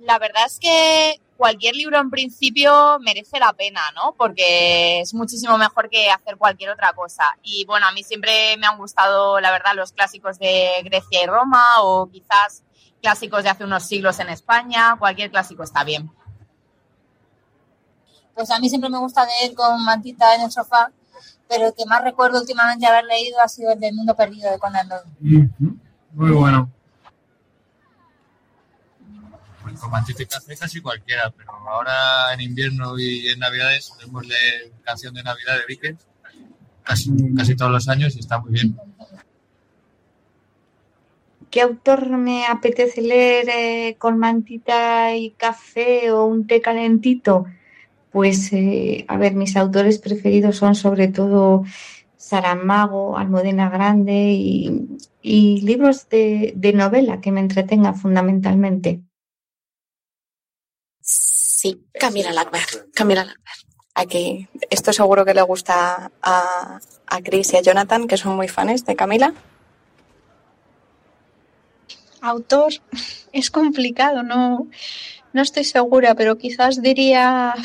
La 0.05 0.19
verdad 0.19 0.43
es 0.45 0.59
que 0.59 1.21
cualquier 1.37 1.75
libro 1.75 1.99
en 1.99 2.09
principio 2.09 2.99
merece 2.99 3.39
la 3.39 3.53
pena, 3.53 3.81
¿no? 3.95 4.13
Porque 4.17 5.01
es 5.01 5.13
muchísimo 5.13 5.57
mejor 5.57 5.89
que 5.89 6.09
hacer 6.09 6.37
cualquier 6.37 6.71
otra 6.71 6.93
cosa. 6.93 7.37
Y 7.41 7.65
bueno, 7.65 7.87
a 7.87 7.91
mí 7.91 8.03
siempre 8.03 8.57
me 8.57 8.67
han 8.67 8.77
gustado, 8.77 9.39
la 9.39 9.51
verdad, 9.51 9.73
los 9.75 9.93
clásicos 9.93 10.39
de 10.39 10.71
Grecia 10.83 11.23
y 11.23 11.25
Roma 11.25 11.81
o 11.81 12.07
quizás 12.07 12.63
clásicos 13.01 13.43
de 13.43 13.49
hace 13.49 13.63
unos 13.63 13.83
siglos 13.83 14.19
en 14.19 14.29
España. 14.29 14.95
Cualquier 14.99 15.31
clásico 15.31 15.63
está 15.63 15.83
bien. 15.83 16.11
Pues 18.33 18.49
a 18.51 18.59
mí 18.59 18.67
siempre 18.67 18.89
me 18.89 18.97
gusta 18.97 19.25
leer 19.25 19.53
con 19.53 19.83
mantita 19.85 20.35
en 20.35 20.41
el 20.41 20.51
sofá, 20.51 20.91
pero 21.47 21.67
el 21.67 21.73
que 21.73 21.85
más 21.85 22.03
recuerdo 22.03 22.39
últimamente 22.39 22.85
haber 22.85 23.05
leído 23.05 23.39
ha 23.39 23.47
sido 23.47 23.71
el 23.71 23.79
del 23.79 23.93
Mundo 23.93 24.15
Perdido 24.15 24.51
de 24.51 24.59
Conan 24.59 24.89
Doyle. 24.89 25.49
Muy 26.13 26.31
bueno. 26.31 26.69
Mantita 29.89 30.23
y 30.23 30.25
café 30.25 30.55
casi 30.55 30.81
cualquiera, 30.81 31.31
pero 31.36 31.51
ahora 31.51 32.33
en 32.33 32.41
invierno 32.41 32.97
y 32.97 33.27
en 33.27 33.39
Navidades 33.39 33.86
solemos 33.86 34.25
leer 34.25 34.71
canción 34.83 35.13
de 35.13 35.23
Navidad 35.23 35.57
de 35.57 35.63
Dickens 35.67 36.07
casi, 36.83 37.55
todos 37.55 37.71
los 37.71 37.88
años 37.88 38.15
y 38.15 38.19
está 38.19 38.39
muy 38.39 38.51
bien. 38.51 38.75
¿Qué 41.49 41.62
autor 41.62 42.09
me 42.17 42.45
apetece 42.47 43.01
leer 43.01 43.49
eh, 43.49 43.95
con 43.99 44.17
mantita 44.17 45.15
y 45.15 45.31
café 45.31 46.12
o 46.12 46.25
un 46.25 46.47
té 46.47 46.62
calentito? 46.62 47.45
Pues, 48.12 48.51
eh, 48.53 49.05
a 49.07 49.17
ver, 49.17 49.36
mis 49.36 49.55
autores 49.55 49.99
preferidos 49.99 50.57
son 50.57 50.75
sobre 50.75 51.07
todo 51.09 51.63
Saramago, 52.17 53.17
Almudena 53.17 53.69
Grande 53.69 54.31
y, 55.21 55.62
libros 55.62 56.09
de, 56.09 56.53
de 56.55 56.73
novela 56.73 57.21
que 57.21 57.31
me 57.31 57.39
entretengan 57.39 57.95
fundamentalmente. 57.95 59.01
Sí, 61.63 61.82
Camila 61.97 62.34
Lackberg. 62.34 62.91
Camila 62.93 63.23
Lackberg. 63.23 63.58
Aquí, 63.95 64.49
esto 64.69 64.91
seguro 64.91 65.23
que 65.23 65.34
le 65.34 65.41
gusta 65.43 66.12
a, 66.21 66.80
a 67.08 67.21
Chris 67.21 67.54
y 67.54 67.56
a 67.56 67.62
Jonathan, 67.62 68.06
que 68.06 68.17
son 68.17 68.36
muy 68.36 68.49
fans 68.49 68.86
de 68.86 68.97
Camila. 68.97 69.34
Autor 72.19 72.73
es 73.32 73.49
complicado, 73.49 74.23
no, 74.23 74.67
no 75.32 75.41
estoy 75.41 75.63
segura, 75.63 76.15
pero 76.15 76.38
quizás 76.38 76.82
diría 76.82 77.56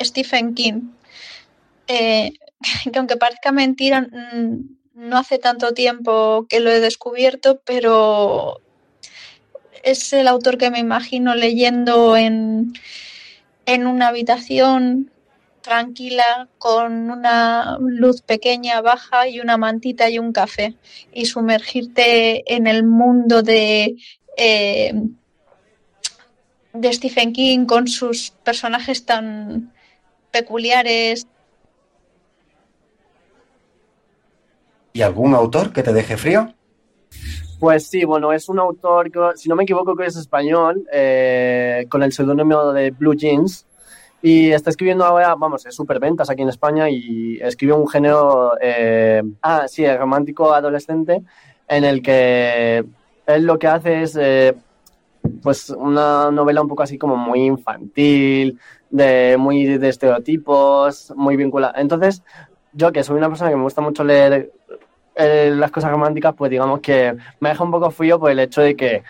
Stephen 0.00 0.54
King. 0.54 0.92
Eh, 1.88 2.32
que 2.90 2.98
aunque 2.98 3.18
parezca 3.18 3.52
mentira, 3.52 4.00
mm, 4.00 4.78
no 4.94 5.18
hace 5.18 5.36
tanto 5.36 5.74
tiempo 5.74 6.46
que 6.48 6.60
lo 6.60 6.70
he 6.70 6.80
descubierto, 6.80 7.60
pero 7.66 8.62
es 9.82 10.10
el 10.14 10.26
autor 10.26 10.56
que 10.56 10.70
me 10.70 10.78
imagino 10.78 11.34
leyendo 11.34 12.16
en, 12.16 12.72
en 13.66 13.86
una 13.86 14.08
habitación 14.08 15.10
tranquila 15.62 16.48
con 16.58 17.10
una 17.10 17.78
luz 17.80 18.20
pequeña, 18.22 18.80
baja 18.80 19.28
y 19.28 19.40
una 19.40 19.56
mantita 19.56 20.10
y 20.10 20.18
un 20.18 20.32
café 20.32 20.74
y 21.12 21.26
sumergirte 21.26 22.54
en 22.54 22.66
el 22.66 22.84
mundo 22.84 23.42
de, 23.42 23.96
eh, 24.36 24.92
de 26.72 26.92
Stephen 26.92 27.32
King 27.32 27.66
con 27.66 27.88
sus 27.88 28.32
personajes 28.42 29.06
tan 29.06 29.72
peculiares. 30.30 31.26
¿Y 34.92 35.02
algún 35.02 35.34
autor 35.34 35.72
que 35.72 35.82
te 35.82 35.92
deje 35.92 36.16
frío? 36.16 36.54
Pues 37.62 37.86
sí, 37.86 38.04
bueno, 38.04 38.32
es 38.32 38.48
un 38.48 38.58
autor, 38.58 39.08
que, 39.12 39.20
si 39.36 39.48
no 39.48 39.54
me 39.54 39.62
equivoco, 39.62 39.94
que 39.94 40.06
es 40.06 40.16
español, 40.16 40.84
eh, 40.92 41.86
con 41.88 42.02
el 42.02 42.12
seudónimo 42.12 42.72
de 42.72 42.90
Blue 42.90 43.14
Jeans. 43.14 43.68
Y 44.20 44.50
está 44.50 44.70
escribiendo 44.70 45.04
ahora, 45.04 45.36
vamos, 45.36 45.64
es 45.64 45.72
súper 45.72 46.00
ventas 46.00 46.28
aquí 46.28 46.42
en 46.42 46.48
España 46.48 46.90
y 46.90 47.38
escribe 47.40 47.74
un 47.74 47.86
género, 47.86 48.54
eh, 48.60 49.22
ah, 49.42 49.68
sí, 49.68 49.86
romántico 49.86 50.52
adolescente, 50.52 51.22
en 51.68 51.84
el 51.84 52.02
que 52.02 52.84
él 53.26 53.46
lo 53.46 53.56
que 53.60 53.68
hace 53.68 54.02
es, 54.02 54.18
eh, 54.20 54.54
pues, 55.40 55.70
una 55.70 56.32
novela 56.32 56.62
un 56.62 56.68
poco 56.68 56.82
así 56.82 56.98
como 56.98 57.14
muy 57.14 57.42
infantil, 57.42 58.58
de 58.90 59.36
muy 59.38 59.78
de 59.78 59.88
estereotipos, 59.88 61.12
muy 61.14 61.36
vinculada. 61.36 61.80
Entonces, 61.80 62.24
yo 62.72 62.90
que 62.90 63.04
soy 63.04 63.18
una 63.18 63.28
persona 63.28 63.50
que 63.50 63.56
me 63.56 63.62
gusta 63.62 63.82
mucho 63.82 64.02
leer 64.02 64.50
las 65.14 65.70
cosas 65.70 65.90
románticas, 65.90 66.34
pues 66.36 66.50
digamos 66.50 66.80
que 66.80 67.14
me 67.40 67.50
deja 67.50 67.64
un 67.64 67.70
poco 67.70 67.90
frío 67.90 68.18
por 68.18 68.30
el 68.30 68.38
hecho 68.38 68.60
de 68.62 68.74
que 68.76 69.02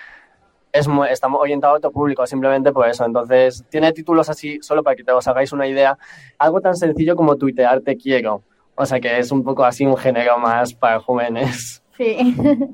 es 0.73 0.89
muy- 0.89 1.09
está 1.09 1.29
orientado 1.29 1.75
a 1.75 1.77
otro 1.77 1.91
público, 1.93 2.27
simplemente 2.27 2.73
por 2.73 2.89
eso. 2.89 3.05
Entonces, 3.05 3.65
tiene 3.69 3.93
títulos 3.93 4.29
así, 4.31 4.59
solo 4.63 4.83
para 4.83 4.97
que 4.97 5.05
te 5.05 5.13
os 5.13 5.29
hagáis 5.29 5.53
una 5.53 5.67
idea, 5.67 5.99
algo 6.39 6.61
tan 6.61 6.75
sencillo 6.77 7.15
como 7.15 7.37
tuitear 7.37 7.81
te 7.83 7.97
quiero. 7.97 8.43
O 8.75 8.87
sea 8.87 8.99
que 9.01 9.19
es 9.19 9.31
un 9.31 9.45
poco 9.45 9.65
así 9.65 9.85
un 9.85 9.97
género 9.99 10.39
más 10.39 10.73
para 10.75 10.99
jóvenes. 11.01 11.83
Sí. 11.97 12.37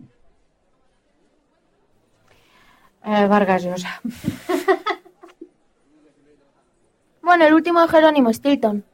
Eh, 3.04 3.26
Vargas 3.26 3.62
Llosa. 3.64 4.00
Bueno, 7.22 7.44
el 7.46 7.52
último 7.54 7.80
de 7.82 7.88
Jerónimo 7.88 8.32
Stilton. 8.32 8.84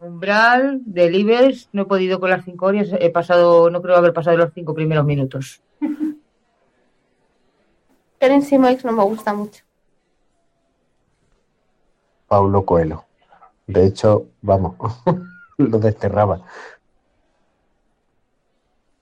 Umbral, 0.00 0.80
Delivers, 0.84 1.68
no 1.72 1.82
he 1.82 1.86
podido 1.86 2.20
con 2.20 2.30
las 2.30 2.44
cinco 2.44 2.66
horas, 2.66 2.88
he 2.98 3.10
pasado, 3.10 3.68
no 3.70 3.82
creo 3.82 3.96
haber 3.96 4.12
pasado 4.12 4.36
los 4.36 4.52
cinco 4.54 4.74
primeros 4.74 5.04
minutos. 5.04 5.60
Karen 8.20 8.42
Simoix 8.42 8.84
no 8.84 8.92
me 8.92 9.02
gusta 9.04 9.32
mucho. 9.34 9.64
Paulo 12.26 12.64
Coelho. 12.64 13.04
De 13.66 13.86
hecho, 13.86 14.26
vamos, 14.42 14.76
lo 15.58 15.78
desterraba. 15.78 16.42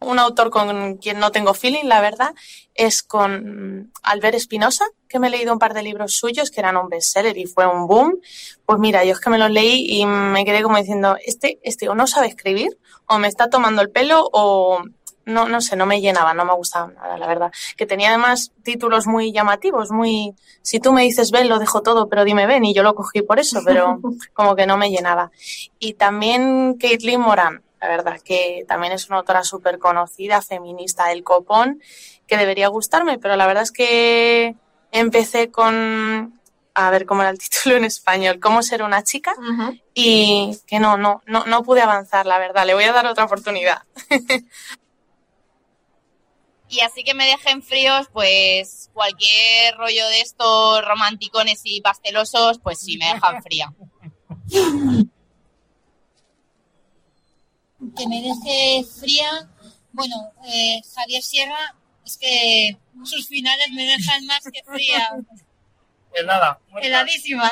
Un 0.07 0.21
autor 0.21 0.51
con 0.51 0.99
quien 0.99 1.19
no 1.19 1.33
tengo 1.33 1.53
feeling, 1.53 1.85
la 1.85 2.01
verdad, 2.01 2.33
es 2.75 3.03
con 3.03 3.93
Albert 4.05 4.37
Espinosa, 4.37 4.85
que 5.09 5.19
me 5.19 5.27
he 5.27 5.31
leído 5.31 5.53
un 5.53 5.59
par 5.59 5.75
de 5.75 5.83
libros 5.83 6.13
suyos 6.13 6.53
que 6.53 6.61
eran 6.61 6.77
un 6.77 6.89
bestseller 6.89 7.37
y 7.37 7.47
fue 7.47 7.67
un 7.67 7.89
boom. 7.89 8.21
Pues 8.65 8.79
mira, 8.79 9.05
yo 9.05 9.13
es 9.15 9.21
que 9.21 9.31
me 9.31 9.39
los 9.39 9.51
leí 9.51 9.85
y 9.89 10.07
me 10.07 10.45
quedé 10.45 10.63
como 10.63 10.77
diciendo, 10.77 11.17
este, 11.25 11.59
este 11.65 11.89
o 11.89 11.97
no 11.97 12.07
sabe 12.07 12.29
escribir, 12.29 12.79
o 13.07 13.19
me 13.19 13.27
está 13.27 13.51
tomando 13.51 13.83
el 13.83 13.91
pelo, 13.91 14.29
o 14.33 14.85
no, 15.25 15.49
no 15.49 15.61
sé, 15.61 15.75
no 15.75 15.87
me 15.87 16.01
llenaba, 16.01 16.35
no 16.35 16.45
me 16.45 16.55
gustaba 16.55 16.87
nada, 16.87 17.19
la 17.19 17.27
verdad. 17.27 17.53
Que 17.77 17.85
tenía 17.85 18.11
además 18.11 18.53
títulos 18.63 19.09
muy 19.09 19.33
llamativos, 19.33 19.91
muy, 19.91 20.37
si 20.63 20.79
tú 20.79 20.93
me 20.93 21.03
dices 21.03 21.33
ven, 21.33 21.49
lo 21.49 21.59
dejo 21.59 21.83
todo, 21.83 22.09
pero 22.09 22.25
dime 22.25 22.47
ven, 22.47 22.65
y 22.65 22.75
yo 22.75 22.85
lo 22.85 22.95
cogí 22.95 23.23
por 23.23 23.41
eso, 23.41 23.61
pero 23.65 23.99
como 24.35 24.55
que 24.55 24.67
no 24.67 24.77
me 24.77 24.89
llenaba. 24.89 25.33
Y 25.81 25.95
también 25.95 26.77
Caitlin 26.79 27.21
Moran, 27.21 27.63
la 27.87 27.97
verdad, 27.97 28.21
que 28.21 28.65
también 28.67 28.93
es 28.93 29.09
una 29.09 29.19
autora 29.19 29.45
súper 29.45 29.79
conocida, 29.79 30.43
feminista 30.43 31.07
del 31.07 31.23
copón, 31.23 31.81
que 32.27 32.37
debería 32.37 32.67
gustarme, 32.67 33.19
pero 33.19 33.37
la 33.37 33.47
verdad 33.47 33.63
es 33.63 33.71
que 33.71 34.57
empecé 34.91 35.53
con, 35.53 36.41
a 36.75 36.91
ver 36.91 37.07
cómo 37.07 37.23
era 37.23 37.31
el 37.31 37.39
título 37.51 37.77
en 37.77 37.85
español, 37.85 38.41
cómo 38.41 38.63
ser 38.63 38.83
una 38.83 39.05
chica, 39.05 39.35
y 39.95 40.59
que 40.67 40.81
no, 40.81 40.97
no, 40.97 41.23
no, 41.27 41.45
no 41.47 41.63
pude 41.63 41.81
avanzar, 41.81 42.27
la 42.27 42.39
verdad, 42.39 42.67
le 42.67 42.75
voy 42.75 42.85
a 42.85 42.93
dar 42.93 43.07
otra 43.07 43.25
oportunidad. 43.25 43.83
Y 46.69 46.81
así 46.81 47.05
que 47.05 47.15
me 47.15 47.27
dejen 47.27 47.63
fríos, 47.63 48.09
pues 48.13 48.91
cualquier 48.93 49.77
rollo 49.77 50.09
de 50.09 50.21
estos 50.21 50.85
romanticones 50.85 51.61
y 51.63 51.81
pastelosos, 51.81 52.59
pues 52.59 52.81
sí, 52.81 52.99
me 52.99 53.07
dejan 53.07 53.41
fría. 53.41 53.73
que 57.97 58.07
me 58.09 58.23
deje 58.23 58.85
fría. 58.85 59.49
Bueno, 59.93 60.15
eh, 60.47 60.81
Javier 60.95 61.23
Sierra, 61.23 61.75
es 62.05 62.17
que 62.19 62.77
sus 63.05 63.27
finales 63.27 63.69
me 63.75 63.85
dejan 63.85 64.25
más 64.27 64.41
que 64.45 64.63
fría. 64.65 65.11
Helada. 66.13 66.59
Heladísima. 66.81 67.51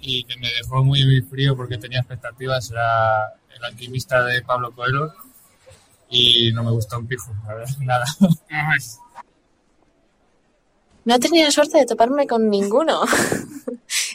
Y 0.00 0.24
que 0.24 0.36
me 0.38 0.48
dejó 0.52 0.82
muy, 0.84 1.04
muy 1.04 1.20
frío 1.22 1.56
porque 1.56 1.78
tenía 1.78 2.00
expectativas 2.00 2.70
era 2.70 3.34
El 3.54 3.64
alquimista 3.64 4.22
de 4.24 4.42
Pablo 4.42 4.74
Coelho 4.74 5.12
y 6.08 6.52
no 6.52 6.64
me 6.64 6.72
gustó 6.72 6.98
un 6.98 7.06
pijo, 7.06 7.32
la 7.46 7.54
verdad, 7.54 7.76
nada. 7.80 8.04
No 11.04 11.14
he 11.14 11.18
tenido 11.18 11.50
suerte 11.50 11.78
de 11.78 11.86
toparme 11.86 12.26
con 12.26 12.50
ninguno. 12.50 13.02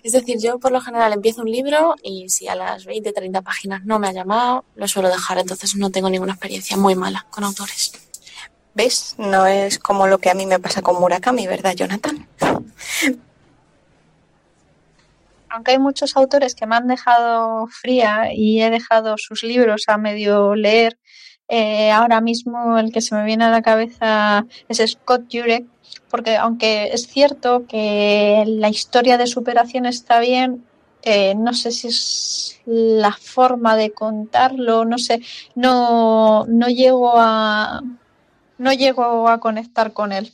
es 0.05 0.11
decir, 0.11 0.37
yo 0.39 0.59
por 0.59 0.71
lo 0.71 0.81
general 0.81 1.13
empiezo 1.13 1.41
un 1.41 1.49
libro 1.49 1.95
y 2.03 2.29
si 2.29 2.47
a 2.47 2.53
las 2.53 2.85
20, 2.85 3.11
30 3.11 3.41
páginas 3.41 3.85
no 3.85 3.97
me 3.97 4.07
ha 4.07 4.11
llamado, 4.11 4.63
lo 4.75 4.87
suelo 4.87 5.09
dejar. 5.09 5.39
Entonces 5.39 5.75
no 5.75 5.89
tengo 5.89 6.11
ninguna 6.11 6.33
experiencia 6.33 6.77
muy 6.77 6.93
mala 6.93 7.25
con 7.31 7.43
autores. 7.43 7.91
¿Ves? 8.75 9.15
No 9.17 9.47
es 9.47 9.79
como 9.79 10.05
lo 10.05 10.19
que 10.19 10.29
a 10.29 10.35
mí 10.35 10.45
me 10.45 10.59
pasa 10.59 10.83
con 10.83 10.99
Murakami, 10.99 11.47
¿verdad, 11.47 11.73
Jonathan? 11.73 12.27
Aunque 15.49 15.71
hay 15.71 15.79
muchos 15.79 16.15
autores 16.15 16.53
que 16.53 16.67
me 16.67 16.75
han 16.75 16.87
dejado 16.87 17.65
fría 17.65 18.31
y 18.31 18.61
he 18.61 18.69
dejado 18.69 19.17
sus 19.17 19.41
libros 19.41 19.85
a 19.87 19.97
medio 19.97 20.53
leer, 20.53 20.99
eh, 21.47 21.91
ahora 21.91 22.21
mismo 22.21 22.77
el 22.77 22.91
que 22.91 23.01
se 23.01 23.15
me 23.15 23.25
viene 23.25 23.45
a 23.45 23.51
la 23.51 23.61
cabeza 23.61 24.45
es 24.67 24.77
Scott 24.91 25.25
Jurek, 25.31 25.65
porque 26.09 26.37
aunque 26.37 26.87
es 26.93 27.07
cierto 27.07 27.65
que 27.67 28.43
la 28.47 28.69
historia 28.69 29.17
de 29.17 29.27
superación 29.27 29.85
está 29.85 30.19
bien, 30.19 30.65
eh, 31.03 31.35
no 31.35 31.53
sé 31.53 31.71
si 31.71 31.87
es 31.87 32.61
la 32.65 33.11
forma 33.11 33.75
de 33.75 33.91
contarlo, 33.91 34.85
no 34.85 34.97
sé, 34.97 35.21
no, 35.53 36.45
no 36.47 36.67
llego 36.67 37.13
a 37.15 37.81
no 38.57 38.73
llego 38.73 39.27
a 39.29 39.39
conectar 39.39 39.93
con 39.93 40.11
él. 40.11 40.31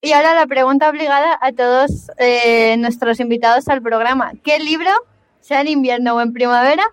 Y 0.00 0.12
ahora 0.12 0.34
la 0.34 0.46
pregunta 0.46 0.88
obligada 0.88 1.36
a 1.40 1.52
todos 1.52 2.10
eh, 2.18 2.76
nuestros 2.76 3.18
invitados 3.18 3.66
al 3.68 3.82
programa. 3.82 4.32
¿Qué 4.44 4.60
libro, 4.60 4.90
sea 5.40 5.60
en 5.60 5.68
invierno 5.68 6.16
o 6.16 6.20
en 6.20 6.32
primavera, 6.32 6.84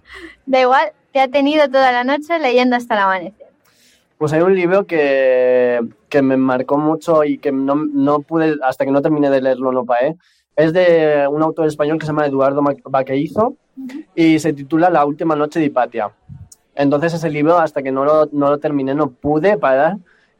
da 0.45 0.61
igual, 0.61 0.91
te 1.11 1.19
ha 1.19 1.27
tenido 1.27 1.67
toda 1.69 1.91
la 1.91 2.03
noche 2.03 2.39
leyendo 2.39 2.75
hasta 2.75 2.95
el 2.95 3.01
amanecer? 3.01 3.47
Pues 4.17 4.31
hay 4.33 4.41
un 4.41 4.55
libro 4.55 4.85
que, 4.85 5.81
que 6.09 6.21
me 6.21 6.37
marcó 6.37 6.77
mucho 6.77 7.23
y 7.23 7.37
que 7.37 7.51
no, 7.51 7.75
no 7.75 8.21
pude, 8.21 8.55
hasta 8.63 8.85
que 8.85 8.91
no 8.91 9.01
terminé 9.01 9.29
de 9.29 9.41
leerlo, 9.41 9.71
no 9.71 9.85
paé. 9.85 10.15
Es 10.55 10.71
de 10.71 11.27
un 11.29 11.43
autor 11.43 11.67
español 11.67 11.99
que 11.99 12.05
se 12.05 12.11
llama 12.11 12.25
Eduardo 12.25 12.63
Baqueizo 12.85 13.55
y 14.15 14.39
se 14.39 14.53
titula 14.53 14.89
La 14.89 15.05
última 15.05 15.35
noche 15.35 15.59
de 15.59 15.65
Hipatia. 15.65 16.11
Entonces 16.75 17.13
ese 17.13 17.29
libro, 17.29 17.57
hasta 17.57 17.83
que 17.83 17.91
no 17.91 18.05
lo, 18.05 18.29
no 18.31 18.49
lo 18.49 18.57
terminé, 18.57 18.95
no 18.95 19.09
pude 19.09 19.57
parar. 19.57 19.97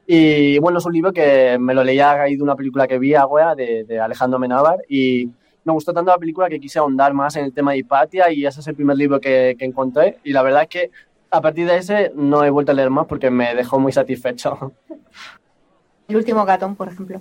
Y 0.08 0.58
bueno, 0.60 0.78
es 0.78 0.86
un 0.86 0.94
libro 0.94 1.12
que 1.12 1.58
me 1.60 1.74
lo 1.74 1.84
leí 1.84 2.00
a 2.00 2.16
raíz 2.16 2.38
de 2.38 2.44
una 2.44 2.56
película 2.56 2.88
que 2.88 3.00
vi, 3.00 3.16
Agüea, 3.16 3.56
de, 3.56 3.84
de 3.86 4.00
Alejandro 4.00 4.40
Menábar, 4.40 4.80
y 4.88 5.30
me 5.66 5.74
gustó 5.74 5.92
tanto 5.92 6.12
la 6.12 6.18
película 6.18 6.48
que 6.48 6.60
quise 6.60 6.80
ahondar 6.80 7.14
más 7.14 7.36
en 7.36 7.46
el 7.46 7.54
tema 7.54 7.72
de 7.72 7.80
Hipatia 7.80 8.32
y 8.32 8.46
ese 8.46 8.60
es 8.62 8.68
el 8.68 8.76
primer 8.76 8.96
libro 8.96 9.20
que, 9.20 9.56
que 9.58 9.66
encontré. 9.66 10.20
Y 10.24 10.32
la 10.32 10.44
verdad 10.44 10.62
es 10.62 10.70
que 10.70 10.92
a 11.32 11.42
partir 11.42 11.68
de 11.68 11.78
ese 11.78 12.12
no 12.16 12.44
he 12.44 12.50
vuelto 12.50 12.72
a 12.72 12.76
leer 12.76 12.92
más 12.92 13.08
porque 13.08 13.30
me 13.32 13.54
dejó 13.56 13.80
muy 13.80 13.92
satisfecho. 13.92 14.74
El 16.08 16.18
último 16.18 16.46
gatón, 16.46 16.76
por 16.76 16.88
ejemplo. 16.88 17.20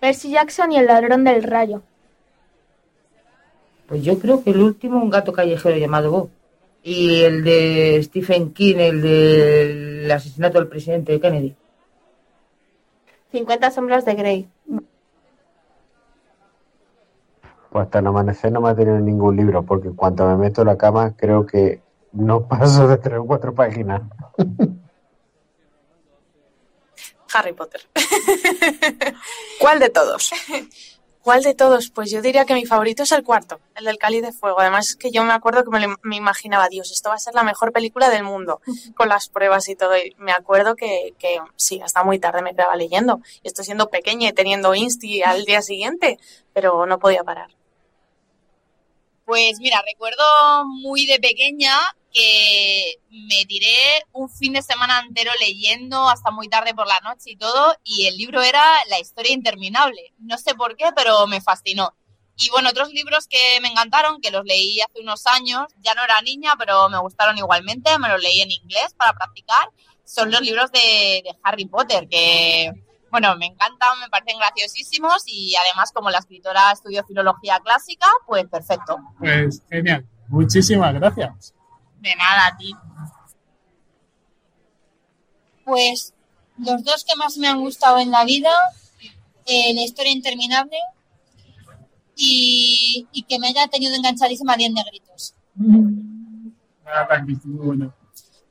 Percy 0.00 0.30
Jackson 0.30 0.72
y 0.72 0.78
el 0.78 0.86
ladrón 0.86 1.22
del 1.24 1.42
rayo. 1.42 1.82
Pues 3.86 4.02
yo 4.02 4.18
creo 4.18 4.42
que 4.42 4.50
el 4.50 4.62
último, 4.62 5.02
un 5.02 5.10
gato 5.10 5.32
callejero 5.32 5.76
llamado 5.76 6.10
Bob. 6.10 6.30
Y 6.82 7.20
el 7.22 7.44
de 7.44 8.00
Stephen 8.02 8.54
King, 8.54 8.76
el 8.78 9.02
del 9.02 10.10
asesinato 10.10 10.58
del 10.58 10.68
presidente 10.68 11.20
Kennedy. 11.20 11.54
50 13.32 13.70
sombras 13.70 14.04
de 14.04 14.14
Grey. 14.14 14.48
Pues 17.74 17.86
hasta 17.86 17.98
el 17.98 18.06
amanecer 18.06 18.52
no 18.52 18.60
me 18.60 18.68
ha 18.70 18.74
tenido 18.76 19.00
ningún 19.00 19.34
libro, 19.34 19.64
porque 19.64 19.88
en 19.88 19.94
cuanto 19.96 20.24
me 20.28 20.36
meto 20.36 20.60
en 20.60 20.68
la 20.68 20.78
cama 20.78 21.12
creo 21.16 21.44
que 21.44 21.82
no 22.12 22.46
paso 22.48 22.86
de 22.86 22.98
tres 22.98 23.18
o 23.18 23.26
cuatro 23.26 23.52
páginas. 23.52 24.00
Harry 27.34 27.52
Potter. 27.52 27.80
¿Cuál 29.60 29.80
de 29.80 29.90
todos? 29.90 30.30
¿Cuál 31.20 31.42
de 31.42 31.54
todos? 31.54 31.90
Pues 31.90 32.12
yo 32.12 32.22
diría 32.22 32.44
que 32.44 32.54
mi 32.54 32.64
favorito 32.64 33.02
es 33.02 33.10
el 33.10 33.24
cuarto, 33.24 33.58
el 33.74 33.86
del 33.86 33.98
Cáliz 33.98 34.22
de 34.22 34.30
Fuego. 34.30 34.60
Además 34.60 34.90
es 34.90 34.94
que 34.96 35.10
yo 35.10 35.24
me 35.24 35.32
acuerdo 35.32 35.64
que 35.64 35.70
me, 35.70 35.80
lo- 35.80 35.96
me 36.04 36.14
imaginaba, 36.14 36.68
Dios, 36.68 36.92
esto 36.92 37.08
va 37.08 37.16
a 37.16 37.18
ser 37.18 37.34
la 37.34 37.42
mejor 37.42 37.72
película 37.72 38.08
del 38.08 38.22
mundo, 38.22 38.60
con 38.94 39.08
las 39.08 39.28
pruebas 39.30 39.68
y 39.68 39.74
todo. 39.74 39.96
Y 39.96 40.14
me 40.18 40.30
acuerdo 40.30 40.76
que, 40.76 41.12
que 41.18 41.38
sí, 41.56 41.80
hasta 41.82 42.04
muy 42.04 42.20
tarde 42.20 42.40
me 42.42 42.52
quedaba 42.54 42.76
leyendo. 42.76 43.20
Y 43.42 43.48
esto 43.48 43.64
siendo 43.64 43.90
pequeña 43.90 44.28
y 44.28 44.32
teniendo 44.32 44.76
Insti 44.76 45.24
al 45.24 45.44
día 45.44 45.60
siguiente, 45.60 46.20
pero 46.52 46.86
no 46.86 47.00
podía 47.00 47.24
parar. 47.24 47.48
Pues 49.24 49.58
mira, 49.58 49.82
recuerdo 49.86 50.22
muy 50.66 51.06
de 51.06 51.18
pequeña 51.18 51.78
que 52.12 53.00
me 53.10 53.44
tiré 53.46 54.04
un 54.12 54.28
fin 54.28 54.52
de 54.52 54.62
semana 54.62 55.00
entero 55.00 55.32
leyendo 55.40 56.08
hasta 56.08 56.30
muy 56.30 56.48
tarde 56.48 56.74
por 56.74 56.86
la 56.86 57.00
noche 57.00 57.30
y 57.30 57.36
todo, 57.36 57.74
y 57.82 58.06
el 58.06 58.16
libro 58.16 58.42
era 58.42 58.62
La 58.88 59.00
historia 59.00 59.32
interminable. 59.32 60.12
No 60.18 60.36
sé 60.36 60.54
por 60.54 60.76
qué, 60.76 60.90
pero 60.94 61.26
me 61.26 61.40
fascinó. 61.40 61.94
Y 62.36 62.50
bueno, 62.50 62.68
otros 62.70 62.90
libros 62.90 63.26
que 63.26 63.60
me 63.62 63.68
encantaron, 63.68 64.20
que 64.20 64.30
los 64.30 64.44
leí 64.44 64.80
hace 64.80 65.00
unos 65.00 65.26
años, 65.26 65.68
ya 65.80 65.94
no 65.94 66.04
era 66.04 66.20
niña, 66.20 66.52
pero 66.58 66.88
me 66.88 66.98
gustaron 66.98 67.38
igualmente, 67.38 67.98
me 67.98 68.08
los 68.08 68.20
leí 68.20 68.40
en 68.40 68.50
inglés 68.50 68.94
para 68.96 69.14
practicar, 69.14 69.68
son 70.04 70.30
los 70.30 70.40
libros 70.42 70.70
de, 70.70 71.22
de 71.24 71.34
Harry 71.42 71.64
Potter, 71.64 72.08
que 72.08 72.72
bueno, 73.14 73.36
me 73.36 73.46
encantan, 73.46 74.00
me 74.00 74.08
parecen 74.08 74.40
graciosísimos 74.40 75.22
y 75.26 75.54
además 75.54 75.92
como 75.92 76.10
la 76.10 76.18
escritora 76.18 76.72
estudió 76.72 77.04
filología 77.04 77.60
clásica, 77.60 78.08
pues 78.26 78.44
perfecto. 78.48 78.98
Pues 79.20 79.62
genial. 79.70 80.04
Muchísimas 80.26 80.92
gracias. 80.94 81.54
De 82.00 82.12
nada, 82.16 82.48
a 82.48 82.56
ti. 82.56 82.74
Pues 85.64 86.12
los 86.58 86.82
dos 86.82 87.04
que 87.04 87.14
más 87.14 87.36
me 87.36 87.46
han 87.46 87.60
gustado 87.60 87.98
en 87.98 88.10
la 88.10 88.24
vida, 88.24 88.50
eh, 89.46 89.72
La 89.74 89.82
historia 89.82 90.10
interminable 90.10 90.76
y, 92.16 93.06
y 93.12 93.22
que 93.22 93.38
me 93.38 93.46
haya 93.46 93.68
tenido 93.68 93.94
enganchadísima 93.94 94.56
10 94.56 94.72
negritos. 94.72 95.36
Nada 95.54 97.18
difícil, 97.20 97.52
muy 97.52 97.66
bueno. 97.66 97.94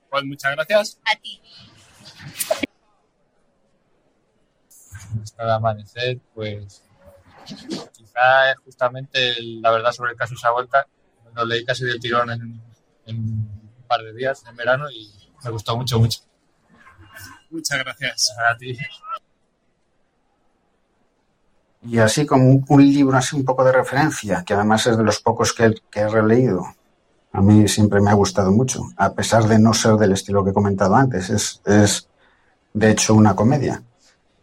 Pues 0.09 0.23
muchas 0.23 0.53
gracias. 0.53 0.99
A 1.03 1.17
ti. 1.17 1.41
Hasta 5.23 5.43
el 5.43 5.49
amanecer, 5.51 6.19
pues 6.33 6.83
quizá 7.95 8.51
es 8.51 8.57
justamente 8.63 9.31
el- 9.37 9.61
la 9.61 9.71
verdad 9.71 9.91
sobre 9.91 10.11
el 10.11 10.17
caso 10.17 10.35
Sabolta. 10.35 10.85
Lo 11.35 11.45
leí 11.45 11.65
casi 11.65 11.85
del 11.85 11.99
tirón 11.99 12.29
en, 12.29 12.61
en 13.05 13.17
un 13.17 13.85
par 13.87 14.01
de 14.03 14.13
días 14.13 14.43
en 14.47 14.55
verano 14.55 14.89
y 14.91 15.11
me 15.43 15.49
gustó 15.49 15.75
mucho, 15.75 15.99
mucho. 15.99 16.19
Muchas 17.49 17.79
gracias. 17.79 18.31
A 18.49 18.55
ti. 18.57 18.77
Y 21.81 21.97
así 21.99 22.25
como 22.25 22.49
un, 22.49 22.65
un 22.69 22.81
libro 22.81 23.17
así 23.17 23.35
un 23.35 23.43
poco 23.43 23.63
de 23.63 23.71
referencia, 23.73 24.43
que 24.45 24.53
además 24.53 24.87
es 24.87 24.97
de 24.97 25.03
los 25.03 25.19
pocos 25.19 25.53
que, 25.53 25.73
que 25.91 25.99
he 26.01 26.07
releído. 26.07 26.65
A 27.33 27.41
mí 27.41 27.67
siempre 27.67 27.99
me 27.99 28.11
ha 28.11 28.13
gustado 28.13 28.51
mucho, 28.51 28.83
a 28.95 29.13
pesar 29.13 29.45
de 29.47 29.59
no 29.59 29.73
ser 29.73 29.95
del 29.95 30.13
estilo 30.13 30.43
que 30.43 30.51
he 30.51 30.53
comentado 30.53 30.95
antes. 30.95 31.29
Es, 31.29 31.61
es 31.65 32.07
de 32.73 32.91
hecho 32.91 33.15
una 33.15 33.35
comedia. 33.35 33.83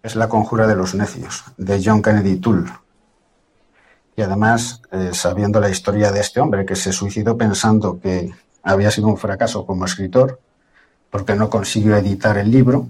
Es 0.03 0.17
La 0.17 0.29
conjura 0.29 0.67
de 0.67 0.75
los 0.77 0.95
necios, 0.95 1.45
de 1.57 1.81
John 1.85 2.03
Kennedy 2.03 2.37
Toole. 2.37 2.71
Y 4.17 4.23
además, 4.23 4.83
eh, 4.93 5.11
sabiendo 5.13 5.61
la 5.61 5.71
historia 5.71 6.11
de 6.11 6.21
este 6.21 6.41
hombre 6.41 6.65
que 6.65 6.77
se 6.77 6.93
suicidó 6.93 7.37
pensando 7.37 8.01
que 8.01 8.33
había 8.63 8.91
sido 8.91 9.09
un 9.09 9.19
fracaso 9.19 9.67
como 9.67 9.85
escritor, 9.85 10.41
porque 11.11 11.35
no 11.35 11.51
consiguió 11.51 11.97
editar 11.97 12.39
el 12.39 12.51
libro, 12.51 12.89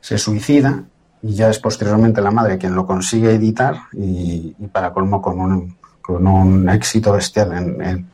se 0.00 0.16
suicida 0.16 0.84
y 1.22 1.34
ya 1.34 1.50
es 1.50 1.58
posteriormente 1.58 2.20
la 2.22 2.30
madre 2.30 2.58
quien 2.58 2.74
lo 2.74 2.86
consigue 2.86 3.34
editar 3.34 3.76
y, 3.92 4.52
para 4.72 4.92
colmo 4.92 5.20
con 5.20 5.40
un, 5.40 5.76
con 6.00 6.26
un 6.26 6.68
éxito 6.68 7.12
bestial 7.12 7.52
en, 7.52 7.82
en- 7.82 8.10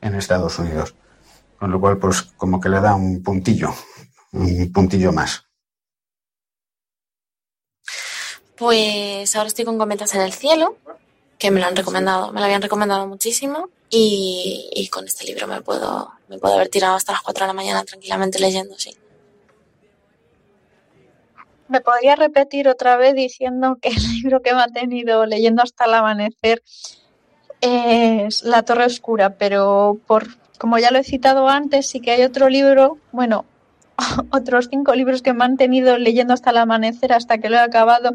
en 0.00 0.14
Estados 0.14 0.58
Unidos. 0.58 0.94
Con 1.58 1.70
lo 1.70 1.80
cual, 1.80 1.98
pues 1.98 2.22
como 2.22 2.60
que 2.60 2.68
le 2.68 2.80
da 2.80 2.94
un 2.94 3.22
puntillo, 3.22 3.70
un 4.32 4.70
puntillo 4.72 5.12
más. 5.12 5.44
Pues 8.56 9.34
ahora 9.34 9.48
estoy 9.48 9.64
con 9.64 9.78
Cometas 9.78 10.14
en 10.14 10.20
el 10.20 10.32
Cielo, 10.32 10.76
que 11.38 11.50
me 11.50 11.60
lo 11.60 11.66
han 11.66 11.74
recomendado, 11.74 12.32
me 12.32 12.38
lo 12.38 12.44
habían 12.44 12.62
recomendado 12.62 13.06
muchísimo. 13.06 13.68
Y, 13.90 14.88
con 14.90 15.04
este 15.04 15.24
libro 15.24 15.46
me 15.46 15.60
puedo, 15.60 16.10
me 16.28 16.38
puedo 16.38 16.54
haber 16.54 16.68
tirado 16.68 16.96
hasta 16.96 17.12
las 17.12 17.22
4 17.22 17.44
de 17.44 17.46
la 17.48 17.52
mañana 17.52 17.84
tranquilamente 17.84 18.40
leyendo, 18.40 18.76
sí. 18.76 18.96
¿Me 21.68 21.80
podría 21.80 22.16
repetir 22.16 22.68
otra 22.68 22.96
vez 22.96 23.14
diciendo 23.14 23.78
que 23.80 23.90
el 23.90 24.02
libro 24.14 24.42
que 24.42 24.52
me 24.52 24.62
ha 24.62 24.68
tenido 24.68 25.26
leyendo 25.26 25.62
hasta 25.62 25.84
el 25.84 25.94
amanecer 25.94 26.62
es 27.60 28.42
La 28.42 28.62
Torre 28.64 28.86
Oscura? 28.86 29.36
Pero 29.36 29.98
por, 30.06 30.26
como 30.58 30.78
ya 30.78 30.90
lo 30.90 30.98
he 30.98 31.04
citado 31.04 31.48
antes, 31.48 31.86
sí 31.86 32.00
que 32.00 32.10
hay 32.10 32.22
otro 32.22 32.48
libro, 32.48 32.98
bueno, 33.12 33.44
otros 34.30 34.68
cinco 34.70 34.94
libros 34.94 35.22
que 35.22 35.32
me 35.32 35.44
han 35.44 35.56
tenido 35.56 35.98
leyendo 35.98 36.34
hasta 36.34 36.50
el 36.50 36.58
amanecer, 36.58 37.12
hasta 37.12 37.38
que 37.38 37.48
lo 37.48 37.56
he 37.56 37.60
acabado, 37.60 38.14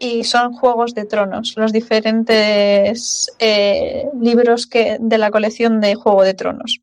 y 0.00 0.24
son 0.24 0.54
Juegos 0.54 0.94
de 0.94 1.04
Tronos, 1.04 1.54
los 1.56 1.72
diferentes 1.72 3.30
eh, 3.38 4.08
libros 4.18 4.66
que, 4.66 4.96
de 4.98 5.18
la 5.18 5.30
colección 5.30 5.80
de 5.80 5.94
Juego 5.94 6.22
de 6.24 6.32
Tronos. 6.32 6.80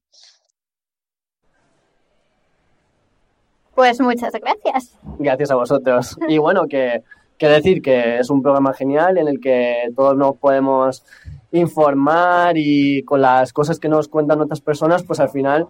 Pues 3.73 3.99
muchas 3.99 4.33
gracias. 4.33 4.97
Gracias 5.17 5.51
a 5.51 5.55
vosotros. 5.55 6.15
Y 6.27 6.37
bueno, 6.37 6.67
que, 6.67 7.03
que 7.39 7.47
decir 7.47 7.81
que 7.81 8.19
es 8.19 8.29
un 8.29 8.43
programa 8.43 8.73
genial 8.73 9.17
en 9.17 9.27
el 9.27 9.39
que 9.39 9.91
todos 9.95 10.15
nos 10.15 10.37
podemos 10.37 11.03
informar 11.51 12.55
y 12.55 13.03
con 13.03 13.21
las 13.21 13.51
cosas 13.51 13.79
que 13.79 13.89
nos 13.89 14.07
cuentan 14.07 14.41
otras 14.41 14.61
personas, 14.61 15.03
pues 15.03 15.19
al 15.19 15.29
final, 15.29 15.67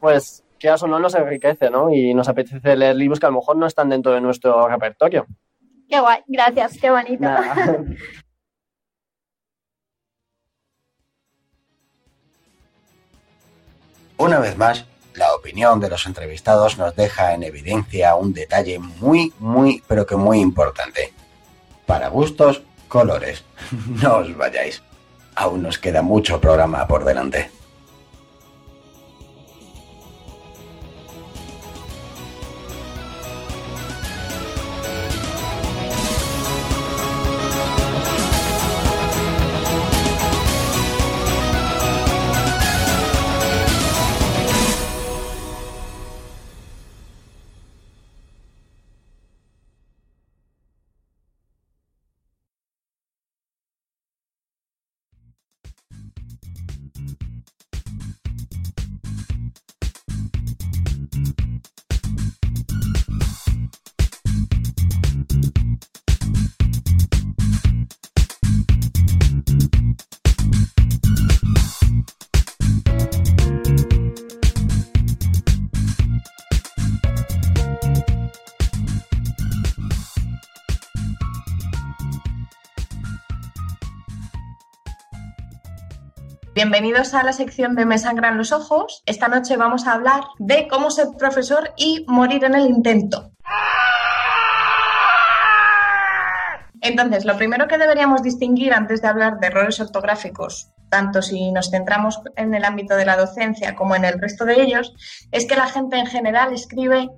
pues 0.00 0.42
quieras 0.58 0.82
o 0.82 0.88
no, 0.88 0.98
nos 0.98 1.14
enriquece, 1.14 1.70
¿no? 1.70 1.92
Y 1.92 2.12
nos 2.12 2.28
apetece 2.28 2.76
leer 2.76 2.96
libros 2.96 3.20
que 3.20 3.26
a 3.26 3.30
lo 3.30 3.36
mejor 3.36 3.56
no 3.56 3.66
están 3.66 3.88
dentro 3.88 4.12
de 4.12 4.20
nuestro 4.20 4.66
repertorio. 4.68 5.26
Qué 5.92 6.00
guay, 6.00 6.20
gracias, 6.26 6.78
qué 6.80 6.90
bonito. 6.90 7.22
Nada. 7.22 7.54
Una 14.16 14.38
vez 14.38 14.56
más, 14.56 14.86
la 15.12 15.34
opinión 15.34 15.80
de 15.80 15.90
los 15.90 16.06
entrevistados 16.06 16.78
nos 16.78 16.96
deja 16.96 17.34
en 17.34 17.42
evidencia 17.42 18.14
un 18.14 18.32
detalle 18.32 18.78
muy, 18.78 19.34
muy, 19.38 19.84
pero 19.86 20.06
que 20.06 20.16
muy 20.16 20.40
importante. 20.40 21.12
Para 21.84 22.08
gustos, 22.08 22.62
colores. 22.88 23.44
No 24.02 24.16
os 24.16 24.34
vayáis. 24.34 24.82
Aún 25.34 25.62
nos 25.62 25.76
queda 25.76 26.00
mucho 26.00 26.40
programa 26.40 26.88
por 26.88 27.04
delante. 27.04 27.50
Bienvenidos 86.54 87.14
a 87.14 87.22
la 87.22 87.32
sección 87.32 87.74
de 87.74 87.86
Me 87.86 87.96
sangran 87.96 88.36
los 88.36 88.52
ojos. 88.52 89.02
Esta 89.06 89.26
noche 89.26 89.56
vamos 89.56 89.86
a 89.86 89.94
hablar 89.94 90.24
de 90.38 90.68
cómo 90.68 90.90
ser 90.90 91.06
profesor 91.16 91.72
y 91.78 92.04
morir 92.08 92.44
en 92.44 92.54
el 92.54 92.66
intento. 92.66 93.32
Entonces, 96.82 97.24
lo 97.24 97.38
primero 97.38 97.68
que 97.68 97.78
deberíamos 97.78 98.22
distinguir 98.22 98.74
antes 98.74 99.00
de 99.00 99.08
hablar 99.08 99.40
de 99.40 99.46
errores 99.46 99.80
ortográficos, 99.80 100.70
tanto 100.90 101.22
si 101.22 101.50
nos 101.52 101.70
centramos 101.70 102.20
en 102.36 102.52
el 102.52 102.66
ámbito 102.66 102.96
de 102.96 103.06
la 103.06 103.16
docencia 103.16 103.74
como 103.74 103.96
en 103.96 104.04
el 104.04 104.20
resto 104.20 104.44
de 104.44 104.60
ellos, 104.60 104.92
es 105.30 105.46
que 105.46 105.56
la 105.56 105.68
gente 105.68 105.96
en 105.96 106.06
general 106.06 106.52
escribe 106.52 107.08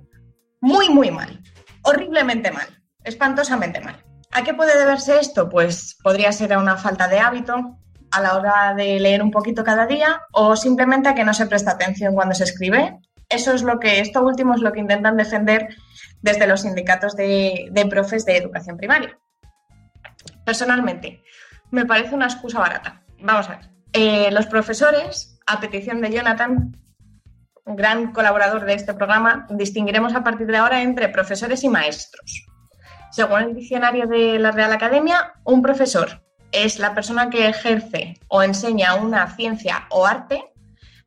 muy, 0.61 0.87
muy 0.87 1.11
mal, 1.11 1.41
horriblemente 1.81 2.51
mal, 2.51 2.67
espantosamente 3.03 3.81
mal. 3.81 4.01
¿A 4.31 4.43
qué 4.43 4.53
puede 4.53 4.79
deberse 4.79 5.19
esto? 5.19 5.49
Pues 5.49 5.97
podría 6.01 6.31
ser 6.31 6.53
a 6.53 6.59
una 6.59 6.77
falta 6.77 7.09
de 7.09 7.19
hábito 7.19 7.81
a 8.15 8.21
la 8.21 8.37
hora 8.37 8.73
de 8.73 8.97
leer 8.99 9.21
un 9.21 9.29
poquito 9.29 9.63
cada 9.63 9.85
día 9.85 10.21
o 10.31 10.55
simplemente 10.55 11.09
a 11.09 11.15
que 11.15 11.25
no 11.25 11.33
se 11.33 11.47
presta 11.47 11.71
atención 11.71 12.15
cuando 12.15 12.33
se 12.33 12.45
escribe. 12.45 12.99
Eso 13.27 13.53
es 13.53 13.61
lo 13.61 13.77
que, 13.77 13.99
esto 13.99 14.23
último 14.23 14.55
es 14.55 14.61
lo 14.61 14.71
que 14.71 14.79
intentan 14.79 15.17
defender 15.17 15.75
desde 16.21 16.47
los 16.47 16.61
sindicatos 16.61 17.17
de, 17.17 17.67
de 17.71 17.85
profes 17.87 18.25
de 18.25 18.37
educación 18.37 18.77
primaria. 18.77 19.19
Personalmente, 20.45 21.21
me 21.71 21.85
parece 21.85 22.15
una 22.15 22.27
excusa 22.27 22.59
barata. 22.59 23.03
Vamos 23.19 23.49
a 23.49 23.57
ver. 23.57 23.69
Eh, 23.91 24.31
los 24.31 24.45
profesores, 24.45 25.37
a 25.45 25.59
petición 25.59 25.99
de 25.99 26.11
Jonathan, 26.11 26.77
gran 27.65 28.13
colaborador 28.13 28.63
de 28.63 28.75
este 28.75 28.93
programa, 28.93 29.45
distinguiremos 29.49 30.15
a 30.15 30.23
partir 30.23 30.47
de 30.47 30.57
ahora 30.57 30.83
entre 30.83 31.09
profesores 31.09 31.63
y 31.65 31.69
maestros. 31.69 32.45
Según 33.11 33.41
el 33.41 33.55
diccionario 33.55 34.07
de 34.07 34.39
la 34.39 34.51
Real 34.51 34.71
Academia, 34.71 35.33
un 35.43 35.61
profesor 35.61 36.24
es 36.55 36.79
la 36.79 36.93
persona 36.93 37.29
que 37.29 37.47
ejerce 37.47 38.19
o 38.27 38.41
enseña 38.41 38.95
una 38.95 39.27
ciencia 39.35 39.87
o 39.89 40.05
arte, 40.05 40.43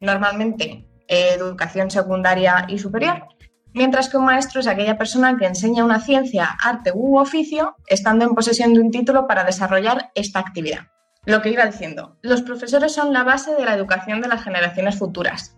normalmente 0.01 0.87
eh, 1.09 1.31
educación 1.35 1.91
secundaria 1.91 2.67
y 2.69 2.79
superior, 2.79 3.25
mientras 3.73 4.09
que 4.09 4.19
un 4.19 4.27
maestro 4.27 4.61
es 4.61 4.67
aquella 4.67 4.99
persona 4.99 5.37
que 5.39 5.47
enseña 5.47 5.85
una 5.85 6.01
ciencia, 6.01 6.57
arte 6.63 6.93
u 6.95 7.19
oficio, 7.19 7.77
estando 7.87 8.25
en 8.25 8.35
posesión 8.35 8.75
de 8.75 8.81
un 8.81 8.91
título 8.91 9.27
para 9.27 9.45
desarrollar 9.45 10.11
esta 10.15 10.41
actividad. 10.41 10.89
Lo 11.25 11.43
que 11.43 11.51
iba 11.51 11.67
diciendo, 11.67 12.19
los 12.23 12.43
profesores 12.43 12.93
son 12.93 13.13
la 13.13 13.23
base 13.23 13.55
de 13.55 13.65
la 13.65 13.75
educación 13.75 14.21
de 14.21 14.29
las 14.29 14.43
generaciones 14.43 14.99
futuras. 14.99 15.57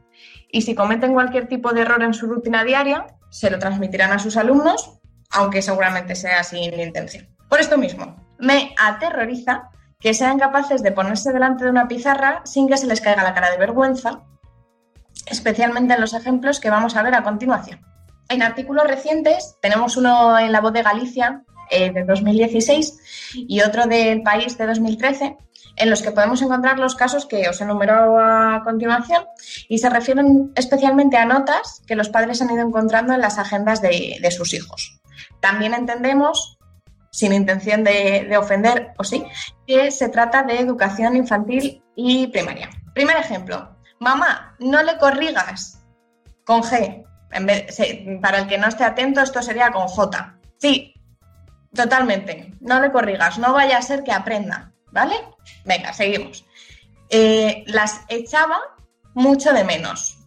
Y 0.53 0.63
si 0.63 0.75
cometen 0.75 1.13
cualquier 1.13 1.49
tipo 1.49 1.73
de 1.73 1.83
error 1.83 2.03
en 2.03 2.15
su 2.15 2.27
rutina 2.27 2.65
diaria, 2.65 3.07
se 3.31 3.51
lo 3.51 3.59
transmitirán 3.59 4.13
a 4.13 4.19
sus 4.19 4.37
alumnos, 4.37 4.99
aunque 5.31 5.63
seguramente 5.63 6.15
sea 6.15 6.43
sin 6.43 6.79
intención. 6.79 7.29
Por 7.49 7.61
esto 7.61 7.79
mismo, 7.79 8.17
me 8.39 8.75
aterroriza 8.79 9.71
que 10.01 10.15
sean 10.15 10.39
capaces 10.39 10.83
de 10.83 10.93
ponerse 10.93 11.33
delante 11.33 11.65
de 11.65 11.71
una 11.71 11.89
pizarra 11.89 12.43
sin 12.45 12.69
que 12.69 12.77
se 12.77 12.87
les 12.87 13.01
caiga 13.01 13.23
la 13.23 13.35
cara 13.35 13.51
de 13.51 13.59
vergüenza, 13.59 14.23
especialmente 15.27 15.95
en 15.95 16.01
los 16.01 16.15
ejemplos 16.15 16.61
que 16.61 16.71
vamos 16.71 16.97
a 16.97 17.03
ver 17.03 17.15
a 17.15 17.23
continuación. 17.23 17.81
En 18.29 18.43
artículos 18.43 18.87
recientes 18.87 19.57
tenemos 19.61 19.97
uno 19.97 20.39
en 20.39 20.53
La 20.53 20.61
Voz 20.61 20.73
de 20.73 20.83
Galicia 20.83 21.43
eh, 21.71 21.93
de 21.93 22.05
2016 22.05 23.35
y 23.35 23.61
otro 23.61 23.87
del 23.87 24.23
País 24.23 24.57
de 24.57 24.67
2013, 24.67 25.37
en 25.77 25.91
los 25.91 26.03
que 26.03 26.13
podemos 26.13 26.41
encontrar 26.43 26.79
los 26.79 26.95
casos 26.95 27.27
que 27.27 27.49
os 27.49 27.61
he 27.61 27.65
enumerado 27.65 28.19
a 28.19 28.63
continuación 28.65 29.25
y 29.69 29.79
se 29.79 29.91
refieren 29.91 30.53
especialmente 30.55 31.17
a 31.17 31.25
notas 31.25 31.83
que 31.87 31.97
los 31.97 32.09
padres 32.09 32.41
han 32.41 32.51
ido 32.51 32.67
encontrando 32.67 33.15
en 33.15 33.21
las 33.21 33.39
agendas 33.39 33.83
de, 33.83 34.19
de 34.21 34.31
sus 34.31 34.55
hijos. 34.55 35.01
También 35.41 35.75
entendemos, 35.75 36.59
sin 37.11 37.33
intención 37.33 37.85
de, 37.85 38.27
de 38.29 38.37
ofender, 38.37 38.93
o 38.99 39.05
sí, 39.05 39.25
que 39.67 39.91
se 39.91 40.09
trata 40.09 40.43
de 40.43 40.61
educación 40.61 41.17
infantil 41.17 41.83
y 41.95 42.29
primaria. 42.29 42.71
Primer 42.95 43.17
ejemplo, 43.17 43.77
mamá, 43.99 44.57
no 44.59 44.83
le 44.83 44.97
corrigas 44.99 45.83
con 46.45 46.63
G, 46.63 47.05
para 48.21 48.39
el 48.39 48.49
que 48.49 48.59
no 48.59 48.67
esté 48.67 48.85
atento, 48.85 49.21
esto 49.21 49.43
sería 49.43 49.71
con 49.71 49.87
J. 49.87 50.37
Sí, 50.59 50.95
totalmente. 51.75 52.53
No 52.61 52.81
le 52.81 52.91
corrigas, 52.91 53.39
no 53.39 53.53
vaya 53.53 53.79
a 53.79 53.83
ser 53.83 54.03
que 54.03 54.13
aprenda, 54.13 54.73
¿vale? 54.91 55.15
Venga, 55.65 55.93
seguimos. 55.93 56.45
Eh, 57.09 57.65
las 57.67 58.01
echaba 58.09 58.59
mucho 59.15 59.53
de 59.53 59.65
menos. 59.65 60.19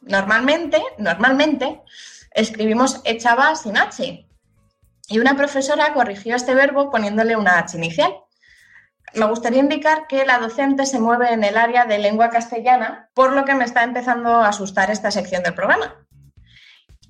Normalmente, 0.00 0.82
normalmente, 0.98 1.82
escribimos 2.32 3.00
echaba 3.04 3.54
sin 3.54 3.76
H. 3.76 4.25
Y 5.08 5.18
una 5.18 5.36
profesora 5.36 5.92
corrigió 5.92 6.34
este 6.34 6.54
verbo 6.54 6.90
poniéndole 6.90 7.36
una 7.36 7.58
H 7.58 7.76
inicial. 7.76 8.12
Me 9.14 9.26
gustaría 9.26 9.60
indicar 9.60 10.06
que 10.08 10.26
la 10.26 10.38
docente 10.38 10.84
se 10.84 10.98
mueve 10.98 11.32
en 11.32 11.44
el 11.44 11.56
área 11.56 11.86
de 11.86 11.98
lengua 11.98 12.28
castellana, 12.28 13.08
por 13.14 13.32
lo 13.32 13.44
que 13.44 13.54
me 13.54 13.64
está 13.64 13.84
empezando 13.84 14.30
a 14.30 14.48
asustar 14.48 14.90
esta 14.90 15.10
sección 15.10 15.42
del 15.42 15.54
programa. 15.54 16.06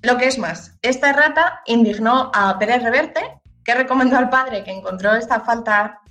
Lo 0.03 0.17
que 0.17 0.27
es 0.27 0.37
más, 0.37 0.77
esta 0.81 1.11
rata 1.11 1.61
indignó 1.65 2.31
a 2.33 2.57
Pérez 2.59 2.83
Reverte, 2.83 3.41
que 3.63 3.73
recomendó 3.73 4.17
al 4.17 4.29
padre 4.29 4.63
que 4.63 4.71
encontró 4.71 5.15
esta 5.15 5.41
falta 5.41 6.01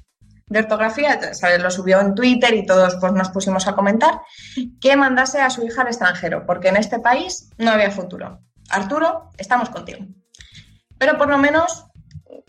de 0.49 0.61
ortografía, 0.61 1.19
lo 1.59 1.71
subió 1.71 2.01
en 2.01 2.15
Twitter 2.15 2.55
y 2.55 2.67
todos 2.67 2.97
pues, 3.01 3.13
nos 3.13 3.31
pusimos 3.31 3.67
a 3.67 3.75
comentar, 3.75 4.21
que 4.81 4.97
mandase 4.97 5.41
a 5.41 5.51
su 5.51 5.65
hija 5.65 5.83
al 5.83 5.89
extranjero, 5.89 6.47
porque 6.47 6.69
en 6.69 6.77
este 6.77 6.99
país 6.99 7.51
no 7.59 7.71
había 7.71 7.91
futuro. 7.91 8.41
Arturo, 8.71 9.31
estamos 9.39 9.71
contigo. 9.71 10.05
Pero 10.99 11.19
por 11.19 11.29
lo 11.29 11.39
menos 11.39 11.87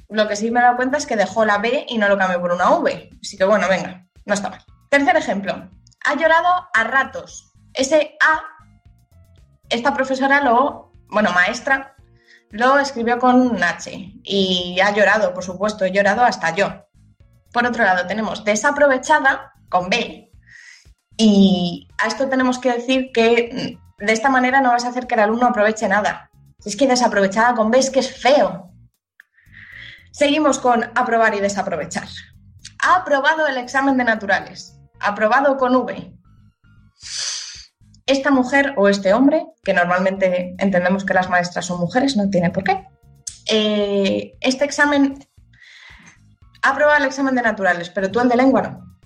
lo 0.09 0.27
que 0.27 0.35
sí 0.35 0.51
me 0.51 0.59
he 0.59 0.63
dado 0.63 0.77
cuenta 0.77 0.97
es 0.97 1.05
que 1.05 1.15
dejó 1.15 1.45
la 1.45 1.57
B 1.57 1.85
y 1.87 1.97
no 1.97 2.07
lo 2.07 2.17
cambió 2.17 2.39
por 2.39 2.51
una 2.51 2.71
V. 2.71 3.09
Así 3.21 3.37
que 3.37 3.45
bueno, 3.45 3.67
venga, 3.67 4.05
no 4.25 4.33
está 4.33 4.49
mal. 4.49 4.63
Tercer 4.89 5.15
ejemplo. 5.17 5.69
Ha 6.05 6.15
llorado 6.15 6.67
a 6.73 6.83
ratos. 6.83 7.51
Ese 7.73 8.17
A, 8.21 8.41
esta 9.69 9.93
profesora 9.93 10.41
lo 10.41 10.87
bueno, 11.09 11.31
maestra, 11.31 11.95
lo 12.49 12.79
escribió 12.79 13.19
con 13.19 13.35
un 13.35 13.63
H 13.63 14.13
y 14.23 14.79
ha 14.81 14.91
llorado, 14.91 15.33
por 15.33 15.43
supuesto, 15.43 15.85
he 15.85 15.91
llorado 15.91 16.23
hasta 16.23 16.53
yo. 16.55 16.85
Por 17.51 17.65
otro 17.65 17.83
lado, 17.83 18.07
tenemos 18.07 18.43
desaprovechada 18.43 19.53
con 19.69 19.89
B. 19.89 20.31
Y 21.17 21.87
a 21.97 22.07
esto 22.07 22.29
tenemos 22.29 22.59
que 22.59 22.73
decir 22.73 23.11
que 23.13 23.77
mm, 23.99 24.05
de 24.05 24.13
esta 24.13 24.29
manera 24.29 24.61
no 24.61 24.69
vas 24.69 24.85
a 24.85 24.89
hacer 24.89 25.07
que 25.07 25.15
el 25.15 25.21
alumno 25.21 25.47
aproveche 25.47 25.87
nada. 25.87 26.29
Es 26.67 26.75
que 26.75 26.85
desaprovechada 26.85 27.55
con 27.55 27.71
B 27.71 27.79
es 27.79 27.89
que 27.89 27.99
es 27.99 28.21
feo. 28.21 28.73
Seguimos 30.11 30.59
con 30.59 30.83
aprobar 30.95 31.33
y 31.33 31.39
desaprovechar. 31.39 32.07
Ha 32.83 32.95
aprobado 32.97 33.47
el 33.47 33.57
examen 33.57 33.95
de 33.97 34.03
naturales. 34.03 34.77
Aprobado 34.99 35.55
con 35.55 35.75
V 35.75 36.13
esta 38.05 38.31
mujer 38.31 38.73
o 38.77 38.87
este 38.87 39.13
hombre, 39.13 39.45
que 39.63 39.73
normalmente 39.73 40.55
entendemos 40.57 41.05
que 41.05 41.13
las 41.13 41.29
maestras 41.29 41.65
son 41.65 41.79
mujeres, 41.79 42.15
no 42.15 42.29
tiene 42.29 42.49
por 42.51 42.63
qué, 42.63 42.85
eh, 43.49 44.33
este 44.39 44.63
examen 44.63 45.19
ha 46.61 46.69
aprobado 46.69 46.97
el 46.97 47.05
examen 47.05 47.35
de 47.35 47.41
naturales, 47.41 47.89
pero 47.89 48.09
tú 48.09 48.19
el 48.19 48.29
de 48.29 48.37
lengua 48.37 48.61
no. 48.61 48.97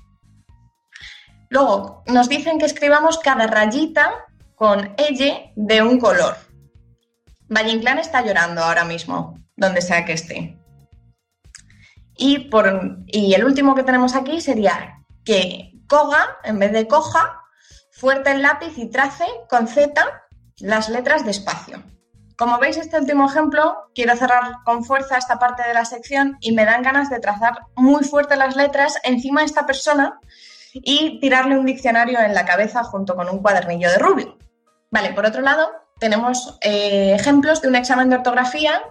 Luego, 1.50 2.04
nos 2.08 2.30
dicen 2.30 2.60
que 2.60 2.66
escribamos 2.66 3.18
cada 3.20 3.46
rayita 3.46 4.12
con 4.56 4.94
ella 4.98 5.52
de 5.56 5.82
un 5.82 6.00
color. 6.00 6.51
Valle 7.52 7.72
Inclán 7.72 8.00
está 8.00 8.22
llorando 8.22 8.64
ahora 8.64 8.86
mismo, 8.86 9.38
donde 9.58 9.82
sea 9.82 10.06
que 10.06 10.14
esté. 10.14 10.58
Y, 12.16 12.50
por, 12.50 13.00
y 13.08 13.34
el 13.34 13.44
último 13.44 13.76
que 13.76 13.84
tenemos 13.84 14.16
aquí 14.16 14.40
sería 14.40 15.04
que 15.26 15.74
coga, 15.88 16.38
en 16.46 16.60
vez 16.60 16.72
de 16.72 16.88
coja, 16.88 17.42
fuerte 17.92 18.32
el 18.32 18.42
lápiz 18.42 18.78
y 18.78 18.90
trace 18.90 19.26
con 19.50 19.68
Z 19.68 19.94
las 20.60 20.88
letras 20.88 21.26
despacio. 21.26 21.84
Como 22.38 22.58
veis, 22.58 22.78
este 22.78 22.98
último 22.98 23.30
ejemplo, 23.30 23.90
quiero 23.94 24.16
cerrar 24.16 24.64
con 24.64 24.86
fuerza 24.86 25.18
esta 25.18 25.38
parte 25.38 25.68
de 25.68 25.74
la 25.74 25.84
sección 25.84 26.38
y 26.40 26.54
me 26.54 26.64
dan 26.64 26.84
ganas 26.84 27.10
de 27.10 27.20
trazar 27.20 27.60
muy 27.76 28.06
fuerte 28.06 28.38
las 28.38 28.56
letras 28.56 28.98
encima 29.04 29.42
de 29.42 29.48
esta 29.48 29.66
persona 29.66 30.20
y 30.74 31.20
tirarle 31.20 31.58
un 31.58 31.66
diccionario 31.66 32.20
en 32.22 32.34
la 32.34 32.46
cabeza 32.46 32.84
junto 32.86 33.16
con 33.18 33.28
un 33.30 33.40
cuadernillo 33.40 33.90
de 33.90 33.98
rubio. 33.98 34.38
Vale, 34.90 35.14
por 35.14 35.26
otro 35.26 35.42
lado, 35.42 35.70
tenemos 36.02 36.58
eh, 36.62 37.14
ejemplos 37.14 37.62
de 37.62 37.68
un 37.68 37.76
examen 37.76 38.10
de 38.10 38.16
ortografía 38.16 38.82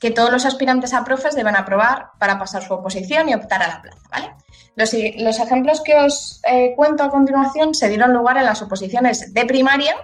que 0.00 0.10
todos 0.10 0.32
los 0.32 0.44
aspirantes 0.44 0.92
a 0.92 1.04
profes 1.04 1.36
deben 1.36 1.54
aprobar 1.54 2.10
para 2.18 2.40
pasar 2.40 2.64
su 2.64 2.74
oposición 2.74 3.28
y 3.28 3.34
optar 3.34 3.62
a 3.62 3.68
la 3.68 3.82
plaza, 3.82 4.02
¿vale? 4.10 4.32
Los, 4.74 4.92
ejemplos 5.38 5.80
que 5.80 5.94
os 5.94 6.40
eh, 6.44 6.72
cuento 6.74 7.04
a 7.04 7.10
continuación 7.10 7.72
se 7.72 7.88
dieron 7.88 8.12
lugar 8.12 8.36
en 8.36 8.46
las 8.46 8.60
oposiciones 8.62 9.32
de 9.32 9.44
primaria 9.44 9.94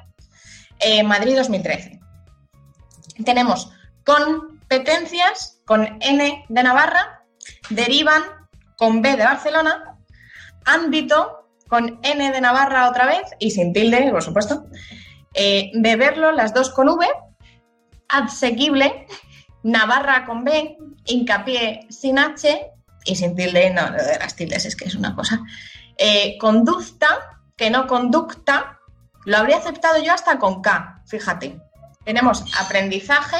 en 0.78 1.04
Madrid 1.06 1.36
2013. 1.36 1.98
Tenemos 3.24 3.72
competencias 4.04 5.60
con 5.64 5.98
N 6.00 6.44
de 6.48 6.62
Navarra, 6.62 7.24
derivan 7.70 8.22
con 8.76 9.02
B 9.02 9.16
de 9.16 9.24
Barcelona, 9.24 9.96
ámbito 10.64 11.48
con 11.68 11.98
N 12.02 12.30
de 12.30 12.40
Navarra 12.40 12.88
otra 12.88 13.06
vez 13.06 13.24
y 13.40 13.50
sin 13.50 13.72
tilde, 13.72 14.12
por 14.12 14.22
supuesto, 14.22 14.66
eh, 15.34 15.70
beberlo 15.74 16.32
las 16.32 16.54
dos 16.54 16.70
con 16.70 16.88
V, 16.88 17.06
asequible, 18.08 19.06
Navarra 19.62 20.24
con 20.24 20.44
B, 20.44 20.76
hincapié 21.04 21.86
sin 21.90 22.18
H 22.18 22.70
y 23.04 23.16
sin 23.16 23.34
tilde, 23.34 23.70
no, 23.70 23.90
lo 23.90 24.02
de 24.02 24.18
las 24.18 24.36
tildes 24.36 24.64
es 24.64 24.76
que 24.76 24.86
es 24.86 24.94
una 24.94 25.14
cosa. 25.14 25.40
Eh, 25.98 26.36
conducta, 26.38 27.40
que 27.56 27.70
no 27.70 27.86
conducta, 27.86 28.78
lo 29.24 29.38
habría 29.38 29.58
aceptado 29.58 30.02
yo 30.02 30.12
hasta 30.12 30.38
con 30.38 30.62
K, 30.62 31.02
fíjate. 31.06 31.58
Tenemos 32.04 32.44
aprendizaje 32.60 33.38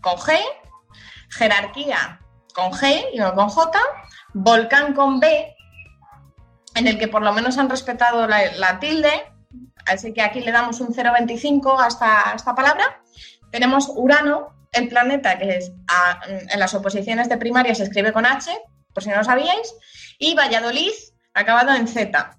con 0.00 0.16
G, 0.16 0.38
jerarquía 1.30 2.20
con 2.54 2.72
G 2.72 3.04
y 3.12 3.18
no 3.18 3.34
con 3.34 3.48
J, 3.48 3.78
volcán 4.32 4.94
con 4.94 5.20
B, 5.20 5.54
en 6.74 6.86
el 6.86 6.98
que 6.98 7.08
por 7.08 7.22
lo 7.22 7.32
menos 7.32 7.58
han 7.58 7.68
respetado 7.68 8.26
la, 8.26 8.52
la 8.52 8.78
tilde, 8.78 9.10
así 9.86 10.12
que 10.12 10.22
aquí 10.22 10.40
le 10.40 10.52
damos 10.52 10.80
un 10.80 10.88
0,25 10.88 11.78
a 11.78 12.34
esta, 12.34 12.54
palabra. 12.54 13.02
Tenemos 13.50 13.90
Urano, 13.94 14.68
el 14.72 14.88
planeta 14.88 15.38
que 15.38 15.56
es 15.56 15.72
en 16.50 16.60
las 16.60 16.74
oposiciones 16.74 17.28
de 17.28 17.38
primaria 17.38 17.74
se 17.74 17.84
escribe 17.84 18.12
con 18.12 18.26
H, 18.26 18.50
por 18.92 19.02
si 19.02 19.10
no 19.10 19.16
lo 19.16 19.24
sabíais, 19.24 19.74
y 20.18 20.34
Valladolid 20.34 20.92
acabado 21.34 21.74
en 21.74 21.86
Z. 21.86 22.38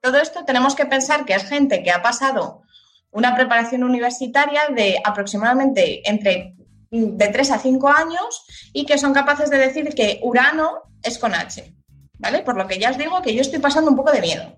Todo 0.00 0.18
esto 0.18 0.44
tenemos 0.44 0.74
que 0.74 0.86
pensar 0.86 1.24
que 1.24 1.34
es 1.34 1.44
gente 1.44 1.82
que 1.82 1.90
ha 1.90 2.02
pasado 2.02 2.62
una 3.10 3.34
preparación 3.34 3.84
universitaria 3.84 4.68
de 4.74 5.00
aproximadamente 5.04 6.08
entre 6.08 6.54
de 6.90 7.28
3 7.28 7.50
a 7.50 7.58
5 7.58 7.88
años 7.88 8.44
y 8.72 8.86
que 8.86 8.98
son 8.98 9.12
capaces 9.12 9.50
de 9.50 9.58
decir 9.58 9.94
que 9.94 10.20
Urano 10.22 10.82
es 11.02 11.18
con 11.18 11.34
H. 11.34 11.74
¿Vale? 12.18 12.42
Por 12.42 12.56
lo 12.56 12.66
que 12.66 12.78
ya 12.78 12.90
os 12.90 12.98
digo 12.98 13.20
que 13.22 13.34
yo 13.34 13.40
estoy 13.40 13.58
pasando 13.58 13.90
un 13.90 13.96
poco 13.96 14.12
de 14.12 14.20
miedo. 14.20 14.56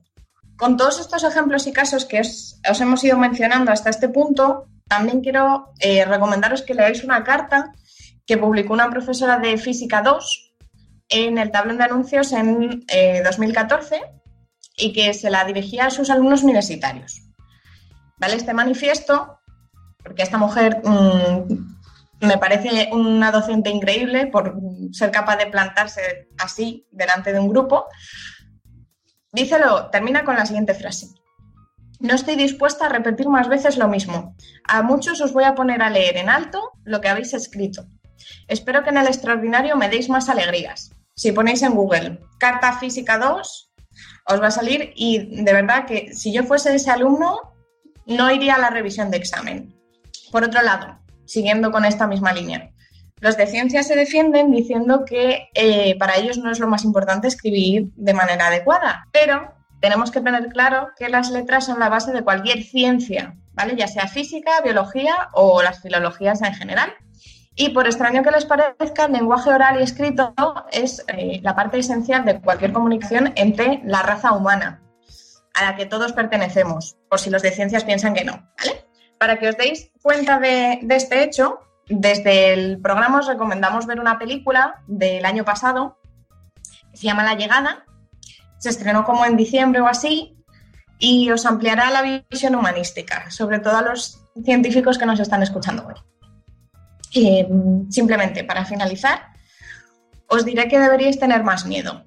Con 0.57 0.77
todos 0.77 1.01
estos 1.01 1.23
ejemplos 1.25 1.67
y 1.67 1.73
casos 1.73 2.05
que 2.05 2.21
os, 2.21 2.61
os 2.69 2.81
hemos 2.81 3.05
ido 3.05 3.19
mencionando 3.19 3.71
hasta 3.73 3.91
este 3.91 4.09
punto, 4.09 4.69
también 4.89 5.21
quiero 5.21 5.73
eh, 5.81 6.05
recomendaros 6.05 6.63
que 6.63 6.75
leáis 6.75 7.05
una 7.05 7.25
carta 7.25 7.73
que 8.27 8.39
publicó 8.39 8.73
una 8.73 8.91
profesora 8.91 9.39
de 9.39 9.59
Física 9.59 10.03
2 10.03 10.55
en 11.09 11.39
el 11.39 11.51
tablón 11.51 11.79
de 11.79 11.85
anuncios 11.85 12.33
en 12.33 12.85
eh, 12.89 13.23
2014 13.25 14.01
y 14.77 14.93
que 14.93 15.15
se 15.15 15.31
la 15.31 15.45
dirigía 15.45 15.87
a 15.87 15.91
sus 15.91 16.11
alumnos 16.11 16.43
universitarios. 16.43 17.23
¿Vale? 18.19 18.37
Este 18.37 18.55
manifiesto, 18.55 19.39
porque 20.03 20.23
esta 20.23 20.39
mujer 20.39 20.81
mm, 20.85 22.27
me 22.27 22.39
parece 22.39 22.89
una 22.93 23.31
docente 23.31 23.71
increíble 23.71 24.27
por 24.27 24.57
ser 24.93 25.11
capaz 25.11 25.37
de 25.37 25.47
plantarse 25.47 26.29
así 26.39 26.87
delante 26.91 27.33
de 27.33 27.41
un 27.41 27.49
grupo, 27.49 27.87
dícelo, 29.33 29.91
termina 29.91 30.25
con 30.25 30.37
la 30.37 30.47
siguiente 30.47 30.75
frase. 30.75 31.09
No 31.99 32.15
estoy 32.15 32.37
dispuesta 32.37 32.87
a 32.87 32.89
repetir 32.91 33.29
más 33.29 33.49
veces 33.49 33.79
lo 33.79 33.89
mismo. 33.89 34.37
A 34.65 34.83
muchos 34.83 35.21
os 35.21 35.33
voy 35.33 35.45
a 35.45 35.55
poner 35.55 35.83
a 35.83 35.91
leer 35.91 36.19
en 36.19 36.29
alto 36.29 36.73
lo 36.85 37.01
que 37.01 37.09
habéis 37.09 37.33
escrito. 37.33 37.87
Espero 38.49 38.83
que 38.83 38.91
en 38.91 38.99
el 38.99 39.07
extraordinario 39.07 39.77
me 39.77 39.89
deis 39.89 40.09
más 40.09 40.29
alegrías. 40.29 40.91
Si 41.15 41.33
ponéis 41.33 41.63
en 41.63 41.75
Google 41.75 42.21
Carta 42.39 42.79
Física 42.79 43.19
2, 43.19 43.73
os 44.29 44.43
va 44.43 44.49
a 44.49 44.51
salir 44.51 44.93
y 44.95 45.43
de 45.43 45.53
verdad 45.53 45.87
que 45.87 46.15
si 46.15 46.33
yo 46.33 46.45
fuese 46.45 46.75
ese 46.75 46.91
alumno, 46.91 47.55
no 48.07 48.31
iría 48.31 48.57
a 48.57 48.59
la 48.59 48.71
revisión 48.71 49.11
de 49.11 49.17
examen. 49.17 49.75
Por 50.31 50.45
otro 50.45 50.61
lado, 50.63 50.99
siguiendo 51.25 51.71
con 51.71 51.85
esta 51.85 52.07
misma 52.07 52.33
línea, 52.33 52.71
los 53.21 53.37
de 53.37 53.47
ciencias 53.47 53.87
se 53.87 53.97
defienden 53.97 54.51
diciendo 54.51 55.05
que 55.05 55.49
eh, 55.55 55.97
para 55.99 56.17
ellos 56.17 56.39
no 56.39 56.51
es 56.51 56.59
lo 56.59 56.69
más 56.69 56.85
importante 56.85 57.29
escribir 57.29 57.89
de 57.97 58.13
manera 58.13 58.49
adecuada, 58.49 59.07
pero 59.11 59.55
tenemos 59.81 60.11
que 60.11 60.21
tener 60.21 60.49
claro 60.49 60.91
que 60.99 61.09
las 61.09 61.31
letras 61.31 61.67
son 61.67 61.79
la 61.79 61.89
base 61.89 62.13
de 62.13 62.23
cualquier 62.23 62.63
ciencia, 62.63 63.37
¿vale? 63.55 63.75
Ya 63.77 63.89
sea 63.89 64.07
física, 64.07 64.61
biología 64.63 65.29
o 65.33 65.63
las 65.63 65.81
filologías 65.81 66.43
en 66.43 66.55
general. 66.55 66.93
Y 67.55 67.71
por 67.71 67.87
extraño 67.87 68.23
que 68.23 68.31
les 68.31 68.45
parezca, 68.45 69.07
el 69.07 69.13
lenguaje 69.13 69.49
oral 69.49 69.81
y 69.81 69.83
escrito 69.83 70.35
es 70.71 71.03
eh, 71.09 71.41
la 71.43 71.57
parte 71.57 71.79
esencial 71.79 72.25
de 72.27 72.39
cualquier 72.41 72.75
comunicación 72.75 73.33
entre 73.35 73.81
la 73.85 74.03
raza 74.03 74.33
humana, 74.33 74.83
a 75.55 75.65
la 75.65 75.77
que 75.77 75.87
todos 75.87 76.13
pertenecemos, 76.13 76.99
por 77.09 77.19
si 77.19 77.31
los 77.31 77.41
de 77.41 77.51
ciencias 77.51 77.85
piensan 77.85 78.13
que 78.13 78.25
no. 78.25 78.47
Para 79.19 79.39
que 79.39 79.49
os 79.49 79.57
deis 79.57 79.91
cuenta 80.03 80.39
de 80.39 80.87
este 80.91 81.23
hecho, 81.23 81.66
desde 81.89 82.53
el 82.53 82.81
programa 82.81 83.19
os 83.19 83.27
recomendamos 83.27 83.87
ver 83.87 84.01
una 84.01 84.19
película 84.19 84.83
del 84.87 85.25
año 85.25 85.45
pasado 85.45 85.99
se 86.97 87.07
llama 87.07 87.23
La 87.23 87.35
Llegada. 87.35 87.85
Se 88.59 88.71
estrenó 88.71 89.05
como 89.05 89.25
en 89.27 89.37
diciembre 89.37 89.81
o 89.83 89.87
así 89.87 90.37
y 90.99 91.31
os 91.31 91.45
ampliará 91.45 91.91
la 91.91 92.25
visión 92.31 92.55
humanística, 92.55 93.31
sobre 93.31 93.59
todo 93.59 93.77
a 93.77 93.83
los 93.83 94.25
científicos 94.45 94.97
que 94.97 95.05
nos 95.05 95.21
están 95.21 95.43
escuchando 95.43 95.87
hoy. 95.87 95.95
Simplemente 97.91 98.45
para 98.45 98.65
finalizar, 98.65 99.29
os 100.27 100.45
diré 100.45 100.69
que 100.69 100.79
deberíais 100.79 101.19
tener 101.19 101.45
más 101.45 101.67
miedo, 101.67 102.05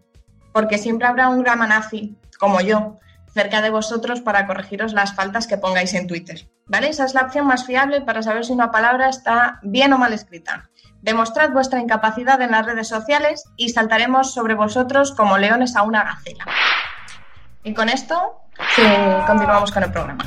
porque 0.53 0.79
siempre 0.79 1.07
habrá 1.07 1.29
un 1.29 1.43
grama 1.43 1.67
nazi, 1.67 2.17
como 2.39 2.59
yo, 2.61 2.97
cerca 3.31 3.61
de 3.61 3.69
vosotros 3.69 4.21
para 4.21 4.47
corregiros 4.47 4.93
las 4.93 5.13
faltas 5.13 5.45
que 5.45 5.57
pongáis 5.57 5.93
en 5.93 6.07
Twitter. 6.07 6.49
¿Vale? 6.69 6.89
Esa 6.89 7.05
es 7.05 7.15
la 7.15 7.23
opción 7.23 7.47
más 7.47 7.65
fiable 7.65 8.01
para 8.01 8.21
saber 8.21 8.45
si 8.45 8.53
una 8.53 8.71
palabra 8.71 9.09
está 9.09 9.59
bien 9.63 9.91
o 9.91 9.97
mal 9.97 10.13
escrita. 10.13 10.69
Demostrad 11.01 11.51
vuestra 11.51 11.79
incapacidad 11.79 12.39
en 12.41 12.51
las 12.51 12.65
redes 12.65 12.87
sociales 12.87 13.43
y 13.57 13.69
saltaremos 13.69 14.33
sobre 14.33 14.53
vosotros 14.53 15.13
como 15.13 15.39
leones 15.39 15.75
a 15.75 15.81
una 15.81 16.03
gacela. 16.03 16.45
Y 17.63 17.73
con 17.73 17.89
esto 17.89 18.43
continuamos 19.25 19.71
con 19.71 19.83
el 19.83 19.91
programa. 19.91 20.23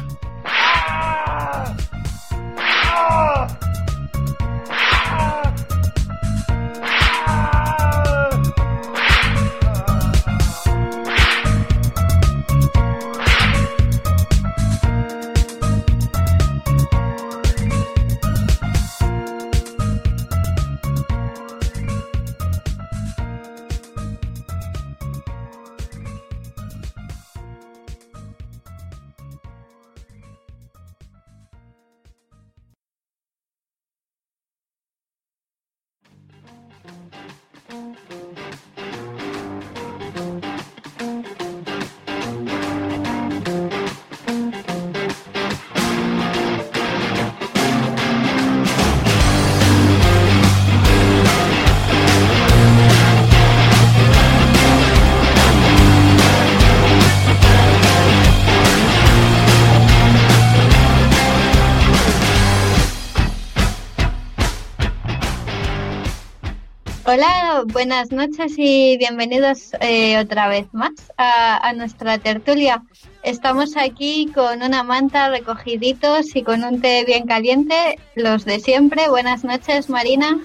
Hola, 67.15 67.65
buenas 67.67 68.11
noches 68.11 68.55
y 68.57 68.97
bienvenidos 68.97 69.73
eh, 69.81 70.19
otra 70.19 70.49
vez 70.49 70.65
más 70.73 70.93
a, 71.19 71.69
a 71.69 71.75
nuestra 71.75 72.17
tertulia. 72.17 72.85
Estamos 73.23 73.77
aquí 73.77 74.33
con 74.35 74.63
una 74.63 74.83
manta 74.83 75.29
recogiditos 75.29 76.35
y 76.35 76.43
con 76.43 76.65
un 76.65 76.81
té 76.81 77.05
bien 77.05 77.27
caliente, 77.27 77.99
los 78.15 78.47
de 78.47 78.61
siempre. 78.61 79.11
Buenas 79.11 79.45
noches, 79.45 79.91
Marina. 79.91 80.41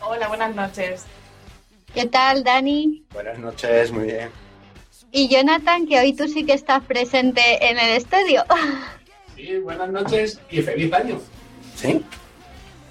Hola, 0.00 0.26
buenas 0.26 0.52
noches. 0.56 1.04
¿Qué 1.94 2.06
tal, 2.06 2.42
Dani? 2.42 3.04
Buenas 3.12 3.38
noches, 3.38 3.92
muy 3.92 4.06
bien. 4.06 4.30
Y 5.12 5.28
Jonathan, 5.28 5.86
que 5.86 6.00
hoy 6.00 6.12
tú 6.12 6.26
sí 6.26 6.44
que 6.44 6.54
estás 6.54 6.82
presente 6.82 7.40
en 7.70 7.78
el 7.78 7.90
estudio. 7.96 8.44
Sí, 9.36 9.58
buenas 9.58 9.90
noches 9.90 10.40
y 10.50 10.60
feliz 10.60 10.92
año. 10.92 11.20
Sí, 11.76 12.04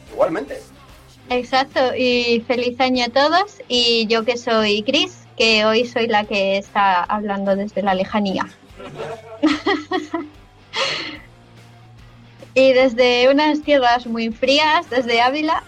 igualmente. 0.09 0.61
Exacto, 1.29 1.95
y 1.95 2.43
feliz 2.47 2.79
año 2.79 3.05
a 3.05 3.09
todos. 3.09 3.61
Y 3.67 4.07
yo 4.07 4.25
que 4.25 4.37
soy 4.37 4.83
Cris, 4.83 5.27
que 5.37 5.65
hoy 5.65 5.85
soy 5.85 6.07
la 6.07 6.25
que 6.25 6.57
está 6.57 7.03
hablando 7.03 7.55
desde 7.55 7.83
la 7.83 7.93
lejanía. 7.93 8.47
y 12.53 12.73
desde 12.73 13.29
unas 13.31 13.61
tierras 13.61 14.07
muy 14.07 14.31
frías, 14.31 14.89
desde 14.89 15.21
Ávila, 15.21 15.63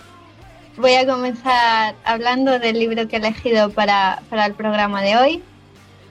voy 0.78 0.96
a 0.96 1.06
comenzar 1.06 1.96
hablando 2.04 2.58
del 2.58 2.80
libro 2.80 3.08
que 3.08 3.18
he 3.18 3.20
elegido 3.20 3.70
para, 3.70 4.24
para 4.30 4.48
el 4.48 4.56
programa 4.56 5.02
de 5.04 5.18
hoy. 5.18 5.44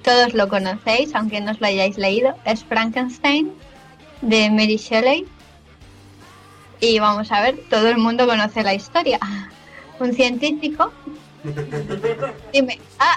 Todos 0.02 0.32
lo 0.32 0.48
conocéis, 0.48 1.14
aunque 1.14 1.40
no 1.40 1.50
os 1.50 1.60
lo 1.60 1.66
hayáis 1.66 1.98
leído. 1.98 2.34
Es 2.44 2.64
Frankenstein, 2.64 3.52
de 4.22 4.50
Mary 4.50 4.76
Shelley. 4.76 5.26
Y 6.80 6.98
vamos 6.98 7.30
a 7.30 7.42
ver, 7.42 7.58
todo 7.68 7.88
el 7.88 7.98
mundo 7.98 8.26
conoce 8.26 8.62
la 8.62 8.74
historia. 8.74 9.18
Un 9.98 10.14
científico. 10.14 10.92
Dime. 12.52 12.80
Ah. 12.98 13.16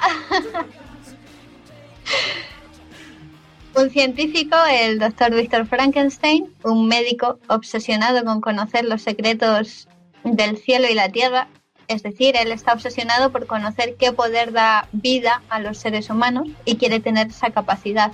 Un 3.76 3.89
científico, 3.89 4.55
el 4.70 4.99
doctor 4.99 5.34
Víctor 5.34 5.66
Frankenstein, 5.66 6.47
un 6.64 6.88
médico 6.88 7.39
obsesionado 7.47 8.24
con 8.24 8.39
conocer 8.39 8.86
los 8.86 9.01
secretos 9.01 9.88
del 10.24 10.57
cielo 10.57 10.88
y 10.89 10.93
la 10.93 11.09
tierra, 11.09 11.47
es 11.88 12.03
decir, 12.03 12.36
él 12.38 12.51
está 12.51 12.74
obsesionado 12.74 13.32
por 13.32 13.47
conocer 13.47 13.95
qué 13.97 14.11
poder 14.11 14.51
da 14.51 14.88
vida 14.91 15.41
a 15.49 15.59
los 15.59 15.80
seres 15.80 16.09
humanos 16.09 16.47
y 16.66 16.76
quiere 16.76 16.99
tener 16.99 17.28
esa 17.28 17.49
capacidad. 17.49 18.11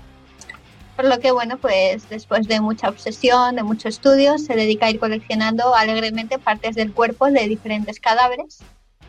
Por 0.99 1.07
lo 1.07 1.17
que, 1.21 1.31
bueno, 1.31 1.57
pues 1.57 2.09
después 2.09 2.45
de 2.49 2.59
mucha 2.59 2.89
obsesión, 2.89 3.55
de 3.55 3.63
mucho 3.63 3.87
estudio, 3.87 4.37
se 4.37 4.53
dedica 4.53 4.87
a 4.87 4.89
ir 4.89 4.99
coleccionando 4.99 5.73
alegremente 5.73 6.39
partes 6.39 6.75
del 6.75 6.91
cuerpo 6.91 7.31
de 7.31 7.47
diferentes 7.47 8.01
cadáveres 8.01 8.59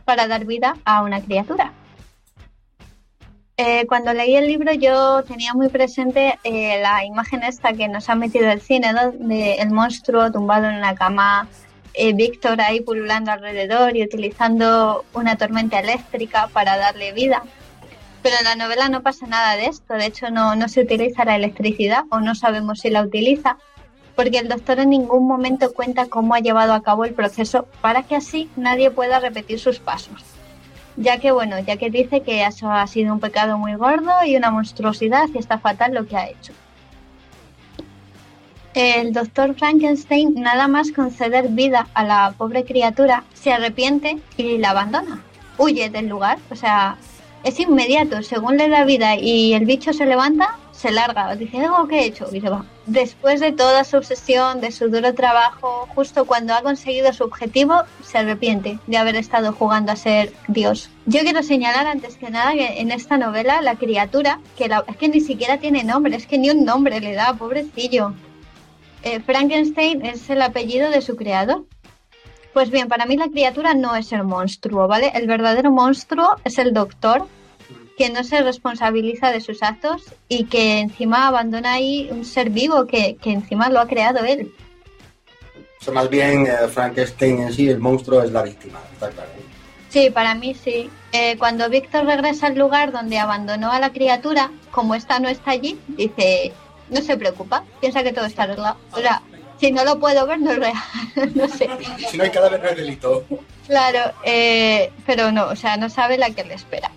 para 0.04 0.28
dar 0.28 0.44
vida 0.44 0.76
a 0.84 1.02
una 1.02 1.20
criatura. 1.20 1.72
Eh, 3.56 3.86
cuando 3.88 4.12
leí 4.12 4.36
el 4.36 4.46
libro 4.46 4.72
yo 4.72 5.24
tenía 5.24 5.52
muy 5.52 5.68
presente 5.68 6.38
eh, 6.44 6.80
la 6.80 7.04
imagen 7.04 7.42
esta 7.42 7.72
que 7.72 7.88
nos 7.88 8.08
ha 8.08 8.14
metido 8.14 8.48
el 8.48 8.60
cine, 8.60 8.92
¿no? 8.92 9.10
De 9.10 9.54
el 9.54 9.70
monstruo 9.70 10.30
tumbado 10.30 10.68
en 10.68 10.76
una 10.76 10.94
cama, 10.94 11.48
eh, 11.94 12.12
Víctor 12.12 12.60
ahí 12.60 12.82
pululando 12.82 13.32
alrededor 13.32 13.96
y 13.96 14.04
utilizando 14.04 15.04
una 15.12 15.34
tormenta 15.34 15.80
eléctrica 15.80 16.48
para 16.52 16.76
darle 16.76 17.12
vida. 17.12 17.42
Pero 18.22 18.36
en 18.38 18.44
la 18.44 18.56
novela 18.56 18.88
no 18.88 19.02
pasa 19.02 19.26
nada 19.26 19.56
de 19.56 19.66
esto, 19.66 19.94
de 19.94 20.06
hecho 20.06 20.30
no, 20.30 20.54
no 20.54 20.68
se 20.68 20.82
utiliza 20.82 21.24
la 21.24 21.36
electricidad 21.36 22.04
o 22.10 22.20
no 22.20 22.34
sabemos 22.34 22.80
si 22.80 22.90
la 22.90 23.02
utiliza, 23.02 23.56
porque 24.14 24.38
el 24.38 24.48
doctor 24.48 24.78
en 24.80 24.90
ningún 24.90 25.26
momento 25.26 25.72
cuenta 25.72 26.06
cómo 26.06 26.34
ha 26.34 26.40
llevado 26.40 26.74
a 26.74 26.82
cabo 26.82 27.04
el 27.04 27.14
proceso 27.14 27.66
para 27.80 28.02
que 28.02 28.16
así 28.16 28.50
nadie 28.56 28.90
pueda 28.90 29.20
repetir 29.20 29.58
sus 29.58 29.78
pasos 29.78 30.22
ya 30.96 31.18
que 31.18 31.32
bueno, 31.32 31.58
ya 31.60 31.76
que 31.76 31.90
dice 31.90 32.20
que 32.22 32.44
eso 32.44 32.70
ha 32.70 32.86
sido 32.86 33.12
un 33.12 33.20
pecado 33.20 33.58
muy 33.58 33.74
gordo 33.74 34.12
y 34.24 34.36
una 34.36 34.50
monstruosidad 34.50 35.28
y 35.34 35.38
está 35.38 35.58
fatal 35.58 35.94
lo 35.94 36.06
que 36.06 36.16
ha 36.16 36.28
hecho. 36.28 36.52
El 38.74 39.12
doctor 39.12 39.54
Frankenstein, 39.54 40.34
nada 40.34 40.68
más 40.68 40.92
conceder 40.92 41.48
vida 41.48 41.88
a 41.94 42.04
la 42.04 42.34
pobre 42.36 42.64
criatura, 42.64 43.24
se 43.34 43.52
arrepiente 43.52 44.18
y 44.36 44.58
la 44.58 44.70
abandona. 44.70 45.22
Huye 45.58 45.90
del 45.90 46.08
lugar, 46.08 46.38
o 46.50 46.54
sea, 46.54 46.96
es 47.44 47.60
inmediato. 47.60 48.22
Según 48.22 48.56
le 48.56 48.68
da 48.68 48.84
vida 48.84 49.16
y 49.16 49.54
el 49.54 49.64
bicho 49.64 49.92
se 49.92 50.06
levanta, 50.06 50.58
se 50.72 50.90
larga. 50.90 51.36
Dice, 51.36 51.58
que 51.88 52.00
he 52.00 52.04
hecho 52.06 52.26
y 52.32 52.40
se 52.40 52.48
va. 52.48 52.64
Después 52.86 53.40
de 53.40 53.52
toda 53.52 53.84
su 53.84 53.96
obsesión, 53.98 54.60
de 54.60 54.72
su 54.72 54.88
duro 54.88 55.14
trabajo, 55.14 55.88
justo 55.94 56.24
cuando 56.24 56.54
ha 56.54 56.62
conseguido 56.62 57.12
su 57.12 57.24
objetivo, 57.24 57.82
se 58.02 58.18
arrepiente 58.18 58.78
de 58.86 58.96
haber 58.96 59.16
estado 59.16 59.52
jugando 59.52 59.92
a 59.92 59.96
ser 59.96 60.32
Dios. 60.48 60.90
Yo 61.06 61.20
quiero 61.20 61.42
señalar 61.42 61.86
antes 61.86 62.16
que 62.16 62.30
nada 62.30 62.52
que 62.52 62.80
en 62.80 62.90
esta 62.90 63.18
novela 63.18 63.60
la 63.62 63.76
criatura, 63.76 64.40
que 64.56 64.64
es 64.64 64.96
que 64.96 65.08
ni 65.08 65.20
siquiera 65.20 65.58
tiene 65.58 65.84
nombre, 65.84 66.16
es 66.16 66.26
que 66.26 66.38
ni 66.38 66.50
un 66.50 66.64
nombre 66.64 67.00
le 67.00 67.14
da, 67.14 67.34
pobrecillo. 67.34 68.14
Eh, 69.02 69.20
Frankenstein 69.20 70.04
es 70.04 70.28
el 70.28 70.42
apellido 70.42 70.90
de 70.90 71.00
su 71.00 71.16
creador. 71.16 71.64
Pues 72.52 72.70
bien, 72.70 72.88
para 72.88 73.06
mí 73.06 73.16
la 73.16 73.28
criatura 73.28 73.74
no 73.74 73.94
es 73.94 74.12
el 74.12 74.24
monstruo, 74.24 74.88
¿vale? 74.88 75.12
El 75.14 75.26
verdadero 75.26 75.70
monstruo 75.70 76.36
es 76.44 76.58
el 76.58 76.72
doctor, 76.72 77.26
que 77.96 78.10
no 78.10 78.24
se 78.24 78.42
responsabiliza 78.42 79.30
de 79.30 79.40
sus 79.40 79.62
actos 79.62 80.02
y 80.28 80.44
que 80.44 80.80
encima 80.80 81.28
abandona 81.28 81.74
ahí 81.74 82.08
un 82.10 82.24
ser 82.24 82.50
vivo 82.50 82.86
que, 82.86 83.16
encima 83.24 83.68
lo 83.68 83.78
ha 83.78 83.86
creado 83.86 84.24
él. 84.24 84.52
O 85.80 85.84
sea, 85.84 85.94
más 85.94 86.08
bien 86.08 86.46
eh, 86.46 86.68
Frankenstein 86.68 87.42
en 87.42 87.52
sí, 87.52 87.68
el 87.68 87.78
monstruo 87.78 88.22
es 88.22 88.32
la 88.32 88.42
víctima, 88.42 88.80
está 88.92 89.10
claro. 89.10 89.30
Sí, 89.90 90.08
para 90.08 90.34
mí 90.34 90.54
sí. 90.54 90.88
Eh, 91.12 91.36
cuando 91.36 91.68
Víctor 91.68 92.06
regresa 92.06 92.46
al 92.46 92.56
lugar 92.56 92.92
donde 92.92 93.18
abandonó 93.18 93.70
a 93.72 93.80
la 93.80 93.92
criatura, 93.92 94.50
como 94.70 94.94
esta 94.94 95.18
no 95.18 95.28
está 95.28 95.50
allí, 95.50 95.78
dice, 95.88 96.52
no 96.88 97.02
se 97.02 97.16
preocupa, 97.16 97.64
piensa 97.80 98.02
que 98.02 98.12
todo 98.12 98.26
está 98.26 98.44
arreglado. 98.44 98.76
O 98.92 98.98
sea, 98.98 99.20
si 99.60 99.70
no 99.72 99.84
lo 99.84 100.00
puedo 100.00 100.26
ver, 100.26 100.40
no 100.40 100.52
es 100.52 100.58
real. 100.58 100.74
no 101.34 101.48
sé. 101.48 101.68
Si 102.10 102.16
no 102.16 102.24
hay 102.24 102.30
cadáver, 102.30 102.62
no 102.62 102.68
hay 102.68 102.74
delito. 102.74 103.24
Claro, 103.66 104.12
eh, 104.24 104.90
pero 105.06 105.30
no, 105.30 105.46
o 105.48 105.56
sea, 105.56 105.76
no 105.76 105.90
sabe 105.90 106.18
la 106.18 106.30
que 106.30 106.44
le 106.44 106.54
espera. 106.54 106.90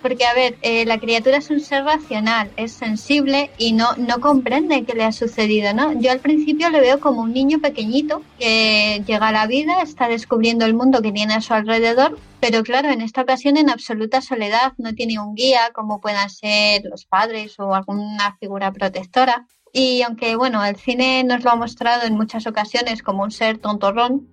Porque, 0.00 0.24
a 0.24 0.32
ver, 0.32 0.56
eh, 0.62 0.84
la 0.86 0.98
criatura 0.98 1.38
es 1.38 1.50
un 1.50 1.60
ser 1.60 1.84
racional, 1.84 2.52
es 2.56 2.70
sensible 2.72 3.50
y 3.58 3.72
no, 3.72 3.94
no 3.96 4.20
comprende 4.20 4.84
qué 4.84 4.94
le 4.94 5.02
ha 5.02 5.10
sucedido, 5.10 5.74
¿no? 5.74 6.00
Yo 6.00 6.12
al 6.12 6.20
principio 6.20 6.70
le 6.70 6.80
veo 6.80 7.00
como 7.00 7.22
un 7.22 7.32
niño 7.32 7.58
pequeñito 7.58 8.22
que 8.38 9.02
llega 9.04 9.28
a 9.28 9.32
la 9.32 9.48
vida, 9.48 9.82
está 9.82 10.06
descubriendo 10.06 10.64
el 10.64 10.74
mundo 10.74 11.02
que 11.02 11.10
tiene 11.10 11.34
a 11.34 11.40
su 11.40 11.52
alrededor, 11.52 12.16
pero 12.40 12.62
claro, 12.62 12.90
en 12.90 13.00
esta 13.00 13.22
ocasión 13.22 13.56
en 13.56 13.70
absoluta 13.70 14.20
soledad, 14.20 14.72
no 14.78 14.94
tiene 14.94 15.18
un 15.18 15.34
guía 15.34 15.72
como 15.74 16.00
puedan 16.00 16.30
ser 16.30 16.82
los 16.84 17.04
padres 17.04 17.58
o 17.58 17.74
alguna 17.74 18.36
figura 18.38 18.70
protectora. 18.70 19.46
Y 19.72 20.02
aunque, 20.02 20.36
bueno, 20.36 20.64
el 20.64 20.76
cine 20.76 21.24
nos 21.24 21.44
lo 21.44 21.50
ha 21.50 21.56
mostrado 21.56 22.06
en 22.06 22.14
muchas 22.14 22.46
ocasiones 22.46 23.02
como 23.02 23.22
un 23.22 23.30
ser 23.30 23.58
tontorrón, 23.58 24.28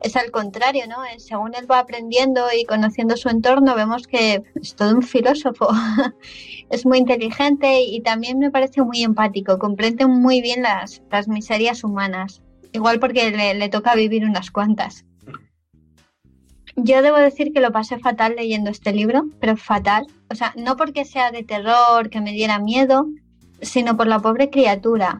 es 0.00 0.16
al 0.16 0.30
contrario, 0.30 0.84
¿no? 0.88 1.04
Eh, 1.04 1.18
según 1.18 1.54
él 1.54 1.70
va 1.70 1.80
aprendiendo 1.80 2.46
y 2.56 2.64
conociendo 2.64 3.16
su 3.16 3.28
entorno, 3.28 3.74
vemos 3.74 4.06
que 4.06 4.42
es 4.54 4.76
todo 4.76 4.94
un 4.94 5.02
filósofo. 5.02 5.68
es 6.70 6.86
muy 6.86 6.98
inteligente 6.98 7.82
y 7.82 8.00
también 8.00 8.38
me 8.38 8.50
parece 8.50 8.82
muy 8.82 9.02
empático, 9.02 9.58
comprende 9.58 10.06
muy 10.06 10.40
bien 10.40 10.62
las, 10.62 11.02
las 11.10 11.28
miserias 11.28 11.82
humanas, 11.82 12.42
igual 12.72 13.00
porque 13.00 13.30
le, 13.30 13.54
le 13.54 13.68
toca 13.68 13.94
vivir 13.94 14.24
unas 14.24 14.50
cuantas. 14.50 15.04
Yo 16.76 17.02
debo 17.02 17.16
decir 17.16 17.52
que 17.52 17.60
lo 17.60 17.72
pasé 17.72 17.98
fatal 17.98 18.36
leyendo 18.36 18.70
este 18.70 18.92
libro, 18.92 19.24
pero 19.40 19.56
fatal. 19.56 20.06
O 20.30 20.36
sea, 20.36 20.54
no 20.56 20.76
porque 20.76 21.04
sea 21.04 21.32
de 21.32 21.42
terror, 21.42 22.08
que 22.08 22.20
me 22.20 22.30
diera 22.30 22.60
miedo, 22.60 23.08
sino 23.60 23.96
por 23.96 24.06
la 24.06 24.20
pobre 24.20 24.50
criatura. 24.50 25.18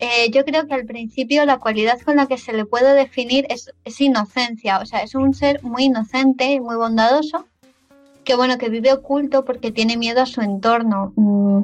Eh, 0.00 0.30
yo 0.32 0.44
creo 0.44 0.66
que 0.66 0.74
al 0.74 0.86
principio 0.86 1.44
la 1.46 1.58
cualidad 1.58 2.00
con 2.00 2.16
la 2.16 2.26
que 2.26 2.36
se 2.36 2.52
le 2.52 2.66
puede 2.66 2.94
definir 2.94 3.46
es, 3.48 3.70
inocencia, 4.00 4.80
o 4.80 4.86
sea, 4.86 5.02
es 5.02 5.14
un 5.14 5.34
ser 5.34 5.62
muy 5.62 5.84
inocente 5.84 6.60
muy 6.60 6.76
bondadoso, 6.76 7.46
que 8.24 8.34
bueno, 8.34 8.58
que 8.58 8.70
vive 8.70 8.92
oculto 8.92 9.44
porque 9.44 9.70
tiene 9.70 9.96
miedo 9.96 10.20
a 10.22 10.26
su 10.26 10.40
entorno, 10.40 11.12
mm, 11.14 11.62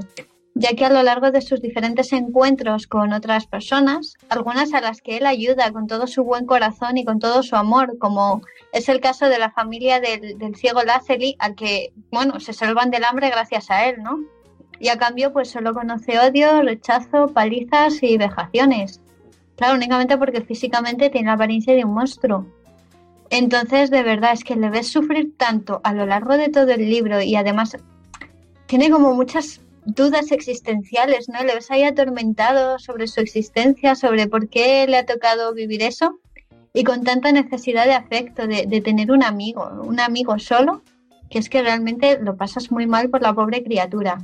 ya 0.55 0.74
que 0.76 0.84
a 0.84 0.91
lo 0.91 1.03
largo 1.03 1.32
de 1.32 1.41
sus 1.41 1.61
diferentes 1.61 2.12
encuentros 2.12 2.86
con 2.86 3.12
otras 3.12 3.47
personas, 3.47 4.14
algunas 4.28 4.74
a 4.74 4.80
las 4.80 5.01
que 5.01 5.16
él 5.16 5.26
ayuda 5.26 5.72
con 5.72 5.88
todo 5.88 6.07
su 6.07 6.22
buen 6.22 6.47
corazón 6.47 6.99
y 6.99 7.05
con 7.05 7.18
todo 7.18 7.43
su 7.43 7.57
amor, 7.57 7.99
como 7.99 8.43
es 8.72 8.88
el 8.88 9.01
caso 9.01 9.26
de 9.26 9.38
la 9.38 9.51
familia 9.51 10.01
del, 10.01 10.38
del 10.38 10.55
ciego 10.55 10.82
Lacely, 10.84 11.34
al 11.41 11.57
que, 11.57 11.93
bueno, 12.12 12.38
se 12.38 12.53
salvan 12.53 12.91
del 12.91 13.05
hambre 13.05 13.30
gracias 13.30 13.70
a 13.70 13.86
él, 13.86 14.03
¿no? 14.03 14.20
Y 14.81 14.89
a 14.89 14.97
cambio 14.97 15.33
pues 15.33 15.51
solo 15.51 15.74
conoce 15.74 16.18
odio, 16.18 16.62
rechazo, 16.62 17.28
palizas 17.28 18.03
y 18.03 18.16
vejaciones. 18.16 19.01
Claro, 19.57 19.74
únicamente 19.74 20.16
porque 20.16 20.41
físicamente 20.41 21.11
tiene 21.11 21.26
la 21.26 21.35
apariencia 21.35 21.74
de 21.74 21.85
un 21.85 21.93
monstruo. 21.93 22.47
Entonces, 23.28 23.91
de 23.91 24.03
verdad, 24.03 24.33
es 24.33 24.43
que 24.43 24.57
le 24.57 24.70
ves 24.70 24.89
sufrir 24.89 25.37
tanto 25.37 25.81
a 25.85 25.93
lo 25.93 26.07
largo 26.07 26.37
de 26.37 26.49
todo 26.49 26.70
el 26.72 26.89
libro 26.89 27.20
y 27.20 27.37
además 27.37 27.76
tiene 28.66 28.91
como 28.91 29.14
muchas 29.14 29.61
dudas 29.85 30.33
existenciales, 30.33 31.28
¿no? 31.28 31.45
Le 31.45 31.55
ves 31.55 31.70
ahí 31.70 31.85
atormentado 31.85 32.78
sobre 32.78 33.07
su 33.07 33.20
existencia, 33.20 33.95
sobre 33.95 34.26
por 34.26 34.49
qué 34.49 34.87
le 34.89 34.97
ha 34.97 35.05
tocado 35.05 35.53
vivir 35.53 35.83
eso 35.83 36.18
y 36.72 36.85
con 36.85 37.05
tanta 37.05 37.31
necesidad 37.33 37.85
de 37.85 37.95
afecto, 37.95 38.47
de, 38.47 38.64
de 38.66 38.81
tener 38.81 39.12
un 39.12 39.22
amigo, 39.22 39.70
un 39.85 40.01
amigo 40.01 40.39
solo, 40.39 40.83
que 41.28 41.39
es 41.39 41.51
que 41.51 41.62
realmente 41.62 42.18
lo 42.18 42.37
pasas 42.37 42.72
muy 42.72 42.87
mal 42.87 43.11
por 43.11 43.20
la 43.20 43.35
pobre 43.35 43.62
criatura. 43.62 44.18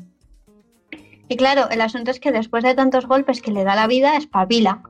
Y 1.29 1.37
claro, 1.37 1.68
el 1.70 1.81
asunto 1.81 2.11
es 2.11 2.20
que 2.20 2.33
después 2.33 2.62
de 2.62 2.74
tantos 2.74 3.07
golpes 3.07 3.43
que 3.43 3.51
le 3.51 3.64
da 3.64 3.74
la 3.74 3.87
vida, 3.87 4.16
espabila 4.16 4.83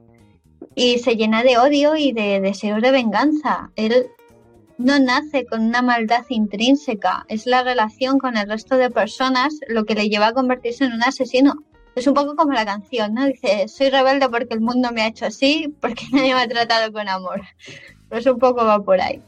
y 0.74 0.99
se 0.99 1.16
llena 1.16 1.43
de 1.43 1.59
odio 1.59 1.97
y 1.97 2.12
de 2.12 2.41
deseos 2.41 2.82
de 2.82 2.91
venganza. 2.91 3.70
Él 3.76 4.09
no 4.78 4.99
nace 4.99 5.47
con 5.47 5.62
una 5.62 5.80
maldad 5.80 6.24
intrínseca, 6.28 7.24
es 7.28 7.47
la 7.47 7.62
relación 7.62 8.18
con 8.18 8.37
el 8.37 8.49
resto 8.49 8.76
de 8.76 8.91
personas 8.91 9.59
lo 9.68 9.84
que 9.87 9.95
le 9.95 10.09
lleva 10.09 10.28
a 10.28 10.32
convertirse 10.32 10.84
en 10.84 10.93
un 10.93 11.03
asesino. 11.03 11.55
Es 11.95 12.07
un 12.07 12.12
poco 12.12 12.37
como 12.37 12.53
la 12.53 12.66
canción, 12.66 13.14
¿no? 13.14 13.24
Dice, 13.24 13.68
soy 13.68 13.89
rebelde 13.89 14.28
porque 14.28 14.53
el 14.53 14.61
mundo 14.61 14.93
me 14.93 15.01
ha 15.01 15.09
hecho 15.09 15.24
así, 15.24 15.74
porque 15.80 16.05
nadie 16.12 16.34
me 16.34 16.43
ha 16.43 16.49
tratado 16.49 16.93
con 16.93 17.09
amor. 17.09 17.41
Pues 18.11 18.26
un 18.26 18.39
poco 18.39 18.66
va 18.66 18.84
por 18.84 19.01
ahí. 19.01 19.22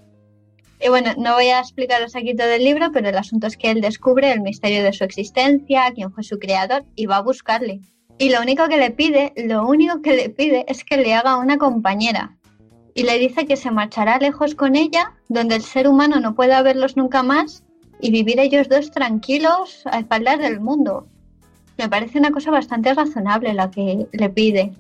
Y 0.81 0.89
bueno, 0.89 1.11
no 1.19 1.35
voy 1.35 1.49
a 1.49 1.59
explicaros 1.59 2.15
aquí 2.15 2.37
todo 2.37 2.51
el 2.51 2.63
libro, 2.63 2.93
pero 2.93 3.09
el 3.09 3.17
asunto 3.17 3.49
es 3.49 3.57
que 3.57 3.71
él 3.71 3.81
descubre 3.81 4.31
el 4.31 4.41
misterio 4.41 4.85
de 4.85 4.93
su 4.93 5.03
existencia, 5.03 5.91
quién 5.93 6.13
fue 6.13 6.23
su 6.23 6.39
creador, 6.39 6.85
y 6.95 7.07
va 7.07 7.17
a 7.17 7.23
buscarle. 7.23 7.81
Y 8.19 8.31
lo 8.31 8.41
único 8.41 8.69
que 8.69 8.79
le 8.79 8.91
pide, 8.93 9.33
lo 9.37 9.67
único 9.67 10.03
que 10.03 10.15
le 10.15 10.31
pide 10.31 10.65
es 10.69 10.85
que 10.85 10.97
le 10.97 11.15
haga 11.15 11.37
una 11.37 11.59
compañera. 11.59 12.37
Y 12.95 13.03
le 13.03 13.19
dice 13.19 13.45
que 13.45 13.57
se 13.57 13.73
marchará 13.73 14.19
lejos 14.19 14.55
con 14.55 14.77
ella, 14.77 15.15
donde 15.29 15.57
el 15.57 15.63
ser 15.63 15.89
humano 15.89 16.21
no 16.21 16.35
pueda 16.35 16.63
verlos 16.63 16.97
nunca 16.97 17.25
más, 17.25 17.65
y 18.01 18.13
vivir 18.13 18.39
ellos 18.39 18.69
dos 18.69 18.93
tranquilos 18.93 19.83
a 19.87 19.99
espaldas 19.99 20.39
del 20.39 20.61
mundo. 20.61 21.09
Me 21.77 21.89
parece 21.89 22.19
una 22.19 22.31
cosa 22.31 22.53
bastante 22.53 22.95
razonable 22.95 23.53
la 23.53 23.71
que 23.71 24.07
le 24.13 24.31
pide. 24.31 24.73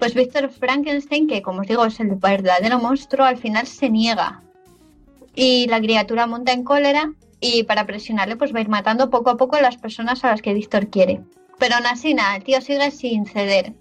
Pues 0.00 0.14
Víctor 0.14 0.50
Frankenstein, 0.50 1.28
que 1.28 1.42
como 1.42 1.60
os 1.60 1.68
digo 1.68 1.84
es 1.84 2.00
el 2.00 2.16
verdadero 2.16 2.80
monstruo, 2.80 3.26
al 3.26 3.36
final 3.36 3.66
se 3.66 3.90
niega 3.90 4.42
y 5.34 5.66
la 5.68 5.80
criatura 5.80 6.26
monta 6.26 6.52
en 6.52 6.64
cólera 6.64 7.14
y 7.40 7.62
para 7.64 7.86
presionarle 7.86 8.36
pues 8.36 8.54
va 8.54 8.58
a 8.58 8.62
ir 8.62 8.68
matando 8.68 9.10
poco 9.10 9.30
a 9.30 9.36
poco 9.36 9.56
a 9.56 9.62
las 9.62 9.76
personas 9.76 10.24
a 10.24 10.28
las 10.28 10.42
que 10.42 10.54
Víctor 10.54 10.88
quiere. 10.88 11.20
Pero 11.58 11.76
aún 11.76 11.84
nada, 12.14 12.36
el 12.36 12.44
tío 12.44 12.60
sigue 12.60 12.90
sin 12.90 13.26
ceder. 13.26 13.74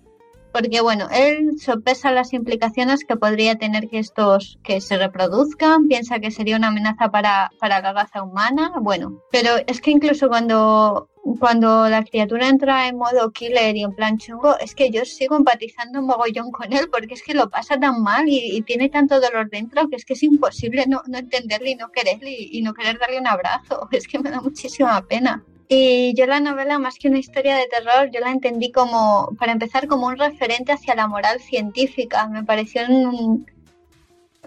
Porque 0.52 0.82
bueno, 0.82 1.08
él 1.12 1.60
sopesa 1.60 2.12
las 2.12 2.34
implicaciones 2.34 3.06
que 3.06 3.16
podría 3.16 3.56
tener 3.56 3.88
que 3.88 4.00
estos 4.00 4.58
que 4.64 4.82
se 4.82 4.98
reproduzcan, 4.98 5.88
piensa 5.88 6.20
que 6.20 6.32
sería 6.32 6.58
una 6.58 6.70
amenaza 6.70 7.12
para, 7.12 7.52
para 7.60 7.82
la 7.82 7.94
raza 7.94 8.24
humana, 8.24 8.74
bueno, 8.82 9.22
pero 9.32 9.52
es 9.68 9.80
que 9.80 9.92
incluso 9.92 10.28
cuando, 10.28 11.10
cuando 11.40 11.88
la 11.88 12.04
criatura 12.04 12.48
entra 12.48 12.88
en 12.88 12.98
modo 12.98 13.32
killer 13.32 13.76
y 13.76 13.84
en 13.84 13.94
plan 13.94 14.18
chungo, 14.18 14.58
es 14.58 14.74
que 14.74 14.90
yo 14.90 15.06
sigo 15.06 15.36
empatizando 15.36 16.00
un 16.00 16.08
mogollón 16.08 16.52
con 16.52 16.74
él 16.74 16.90
porque 16.92 17.14
es 17.14 17.22
que 17.22 17.36
lo 17.36 17.50
pasa 17.50 17.80
tan 17.80 18.02
mal 18.02 18.26
y, 18.28 18.62
tiene 18.64 18.90
tanto 18.90 19.20
dolor 19.22 19.50
dentro 19.50 19.88
que 19.88 19.96
es 19.96 20.06
que 20.06 20.14
es 20.14 20.24
imposible 20.24 20.86
no, 20.88 21.02
no 21.08 21.18
entenderle 21.18 21.72
y 21.72 21.76
no 21.76 21.92
quererle 21.92 22.32
y, 22.32 22.60
y 22.60 22.62
no 22.62 22.74
querer 22.74 23.00
darle 23.00 23.20
un 23.20 23.28
abrazo, 23.28 23.88
es 23.92 24.08
que 24.08 24.20
me 24.20 24.32
da 24.32 24.42
muchísima 24.42 25.02
pena. 25.06 25.44
Y 25.72 26.16
yo 26.16 26.26
la 26.26 26.40
novela, 26.40 26.80
más 26.80 26.96
que 26.96 27.10
una 27.10 27.20
historia 27.20 27.56
de 27.56 27.68
terror, 27.68 28.10
yo 28.12 28.20
la 28.22 28.32
entendí 28.32 28.72
como, 28.72 29.30
para 29.38 29.52
empezar, 29.52 29.88
como 29.88 30.08
un 30.08 30.18
referente 30.18 30.72
hacia 30.72 30.96
la 30.96 31.08
moral 31.08 31.40
científica. 31.40 32.28
Me 32.28 32.44
pareció 32.44 32.82
un- 32.90 33.46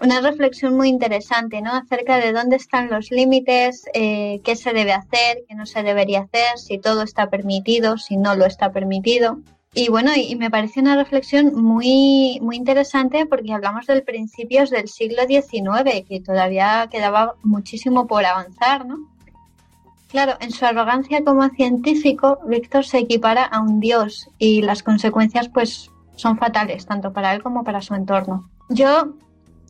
una 0.01 0.19
reflexión 0.19 0.75
muy 0.75 0.89
interesante, 0.89 1.61
¿no? 1.61 1.71
Acerca 1.73 2.17
de 2.17 2.33
dónde 2.33 2.57
están 2.57 2.89
los 2.89 3.09
límites, 3.09 3.85
eh, 3.93 4.41
qué 4.43 4.57
se 4.57 4.73
debe 4.73 4.91
hacer, 4.91 5.43
qué 5.47 5.55
no 5.55 5.65
se 5.65 5.81
debería 5.81 6.21
hacer, 6.23 6.57
si 6.57 6.77
todo 6.77 7.03
está 7.03 7.29
permitido, 7.29 7.97
si 7.97 8.17
no 8.17 8.35
lo 8.35 8.45
está 8.45 8.73
permitido. 8.73 9.37
Y 9.73 9.87
bueno, 9.87 10.11
y, 10.15 10.23
y 10.31 10.35
me 10.35 10.51
pareció 10.51 10.81
una 10.81 10.97
reflexión 10.97 11.55
muy, 11.55 12.37
muy 12.41 12.57
interesante 12.57 13.25
porque 13.25 13.53
hablamos 13.53 13.85
del 13.87 14.03
principios 14.03 14.69
del 14.71 14.89
siglo 14.89 15.23
XIX, 15.25 16.03
que 16.07 16.19
todavía 16.19 16.89
quedaba 16.91 17.35
muchísimo 17.43 18.07
por 18.07 18.25
avanzar, 18.25 18.85
¿no? 18.85 18.97
Claro, 20.13 20.33
en 20.41 20.51
su 20.51 20.63
arrogancia 20.63 21.23
como 21.23 21.49
científico, 21.49 22.37
Víctor 22.45 22.85
se 22.85 22.99
equipara 22.99 23.45
a 23.45 23.59
un 23.59 23.79
dios 23.79 24.29
y 24.37 24.61
las 24.61 24.83
consecuencias 24.83 25.49
pues 25.49 25.89
son 26.15 26.37
fatales, 26.37 26.85
tanto 26.85 27.11
para 27.11 27.33
él 27.33 27.41
como 27.41 27.63
para 27.63 27.81
su 27.81 27.95
entorno. 27.95 28.47
Yo, 28.69 29.07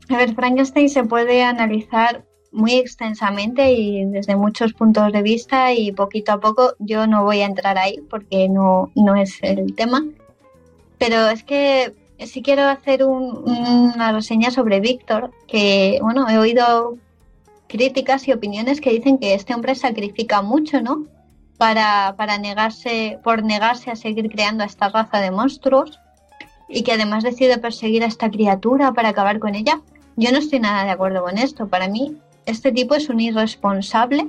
a 0.10 0.18
ver, 0.18 0.36
Frankenstein 0.36 0.90
se 0.90 1.06
puede 1.06 1.44
analizar 1.44 2.26
muy 2.52 2.74
extensamente 2.74 3.72
y 3.72 4.04
desde 4.04 4.36
muchos 4.36 4.74
puntos 4.74 5.14
de 5.14 5.22
vista 5.22 5.72
y 5.72 5.94
poquito 5.94 6.34
a 6.34 6.42
poco 6.42 6.74
yo 6.78 7.08
no 7.08 7.24
voy 7.24 7.40
a 7.40 7.46
entrar 7.46 7.78
ahí 7.78 8.02
porque 8.10 8.50
no, 8.50 8.92
no 8.96 9.16
es 9.16 9.40
el 9.44 9.74
tema. 9.76 10.04
Pero 10.98 11.30
es 11.30 11.46
que 11.46 11.94
sí 12.20 12.42
quiero 12.42 12.64
hacer 12.64 13.06
un- 13.06 13.44
una 13.96 14.12
reseña 14.12 14.52
sobre 14.52 14.82
Víctor, 14.82 15.32
que 15.48 16.00
bueno, 16.02 16.28
he 16.30 16.38
oído 16.38 16.98
críticas 17.74 18.28
y 18.28 18.32
opiniones 18.32 18.80
que 18.80 18.92
dicen 18.92 19.18
que 19.18 19.34
este 19.34 19.56
hombre 19.56 19.74
sacrifica 19.74 20.44
mucho, 20.44 20.80
¿no? 20.80 21.08
Para, 21.58 22.14
para 22.16 22.38
negarse, 22.38 23.18
por 23.24 23.44
negarse 23.44 23.90
a 23.90 23.96
seguir 23.96 24.30
creando 24.30 24.62
a 24.64 24.68
esta 24.68 24.90
raza 24.90 25.20
de 25.20 25.32
monstruos 25.32 26.00
y 26.70 26.84
que 26.84 26.92
además 26.92 27.24
decide 27.24 27.58
perseguir 27.58 28.04
a 28.04 28.08
esta 28.08 28.30
criatura 28.30 28.94
para 28.94 29.10
acabar 29.10 29.40
con 29.40 29.56
ella. 29.56 29.82
Yo 30.18 30.32
no 30.32 30.38
estoy 30.38 30.60
nada 30.60 30.84
de 30.84 30.92
acuerdo 30.92 31.24
con 31.24 31.40
esto. 31.40 31.68
Para 31.68 31.88
mí, 31.88 32.16
este 32.46 32.72
tipo 32.72 32.94
es 32.94 33.10
un 33.10 33.20
irresponsable 33.20 34.28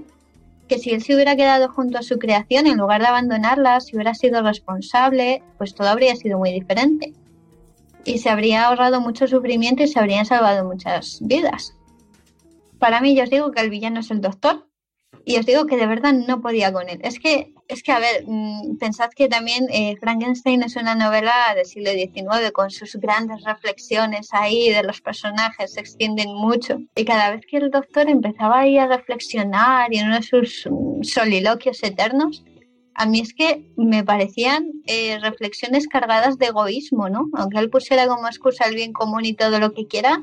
que 0.67 0.79
si 0.79 0.93
él 0.93 1.03
se 1.03 1.15
hubiera 1.15 1.37
quedado 1.37 1.69
junto 1.69 1.99
a 1.99 2.03
su 2.03 2.19
creación 2.19 2.67
en 2.67 2.79
lugar 2.79 3.03
de 3.03 3.09
abandonarla, 3.09 3.81
si 3.81 3.95
hubiera 3.95 4.15
sido 4.15 4.43
responsable, 4.43 5.43
pues 5.59 5.75
todo 5.75 5.89
habría 5.89 6.17
sido 6.17 6.39
muy 6.39 6.51
diferente. 6.51 7.13
Y 8.07 8.19
se 8.21 8.31
habría 8.31 8.65
ahorrado 8.69 9.03
mucho 9.03 9.27
sufrimiento 9.27 9.83
y 9.83 9.89
se 9.89 9.99
habrían 9.99 10.25
salvado 10.25 10.65
muchas 10.65 11.19
vidas. 11.21 11.75
Para 12.85 13.01
mí, 13.01 13.17
yo 13.17 13.23
os 13.25 13.31
digo 13.31 13.51
que 13.51 13.63
el 13.63 13.71
villano 13.71 14.01
es 14.01 14.11
el 14.11 14.21
doctor 14.21 14.69
y 15.25 15.39
os 15.39 15.47
digo 15.47 15.65
que 15.65 15.79
de 15.79 15.87
verdad 15.87 16.13
no 16.13 16.43
podía 16.43 16.71
con 16.71 16.91
él. 16.91 16.99
Es 17.03 17.19
que, 17.19 17.55
es 17.67 17.83
que 17.83 17.93
a 17.93 17.99
ver, 17.99 18.25
mm, 18.27 18.77
pensad 18.77 19.09
que 19.17 19.27
también 19.27 19.69
eh, 19.71 19.97
Frankenstein 19.97 20.63
es 20.65 20.77
una 20.77 20.95
novela 20.95 21.33
del 21.57 21.65
siglo 21.65 21.93
XIX 21.93 22.53
con 22.53 22.71
sus 22.71 22.97
grandes 22.97 23.43
reflexiones 23.43 24.29
ahí 24.33 24.69
de 24.69 24.83
los 24.83 25.01
personajes, 25.01 25.73
se 25.73 25.81
extienden 25.81 26.35
mucho. 26.35 26.77
Y 26.95 27.07
cada 27.07 27.31
vez 27.31 27.47
que 27.49 27.57
el 27.57 27.71
doctor 27.71 28.11
empezaba 28.11 28.59
ahí 28.59 28.77
a 28.77 28.87
reflexionar 28.87 29.91
y 29.91 30.01
en 30.01 30.09
uno 30.09 30.17
de 30.17 30.23
sus 30.23 30.69
mm, 30.71 31.05
soliloquios 31.05 31.83
eternos, 31.83 32.45
a 32.95 33.07
mí 33.07 33.21
es 33.21 33.33
que 33.33 33.73
me 33.79 34.05
parecían 34.05 34.71
eh, 34.85 35.19
reflexiones 35.23 35.89
cargadas 35.89 36.37
de 36.37 36.49
egoísmo, 36.49 37.09
¿no? 37.09 37.31
Aunque 37.33 37.61
él 37.61 37.71
pusiera 37.71 38.07
como 38.07 38.27
excusa 38.27 38.67
el 38.67 38.75
bien 38.75 38.93
común 38.93 39.25
y 39.25 39.33
todo 39.33 39.59
lo 39.59 39.73
que 39.73 39.87
quiera, 39.87 40.23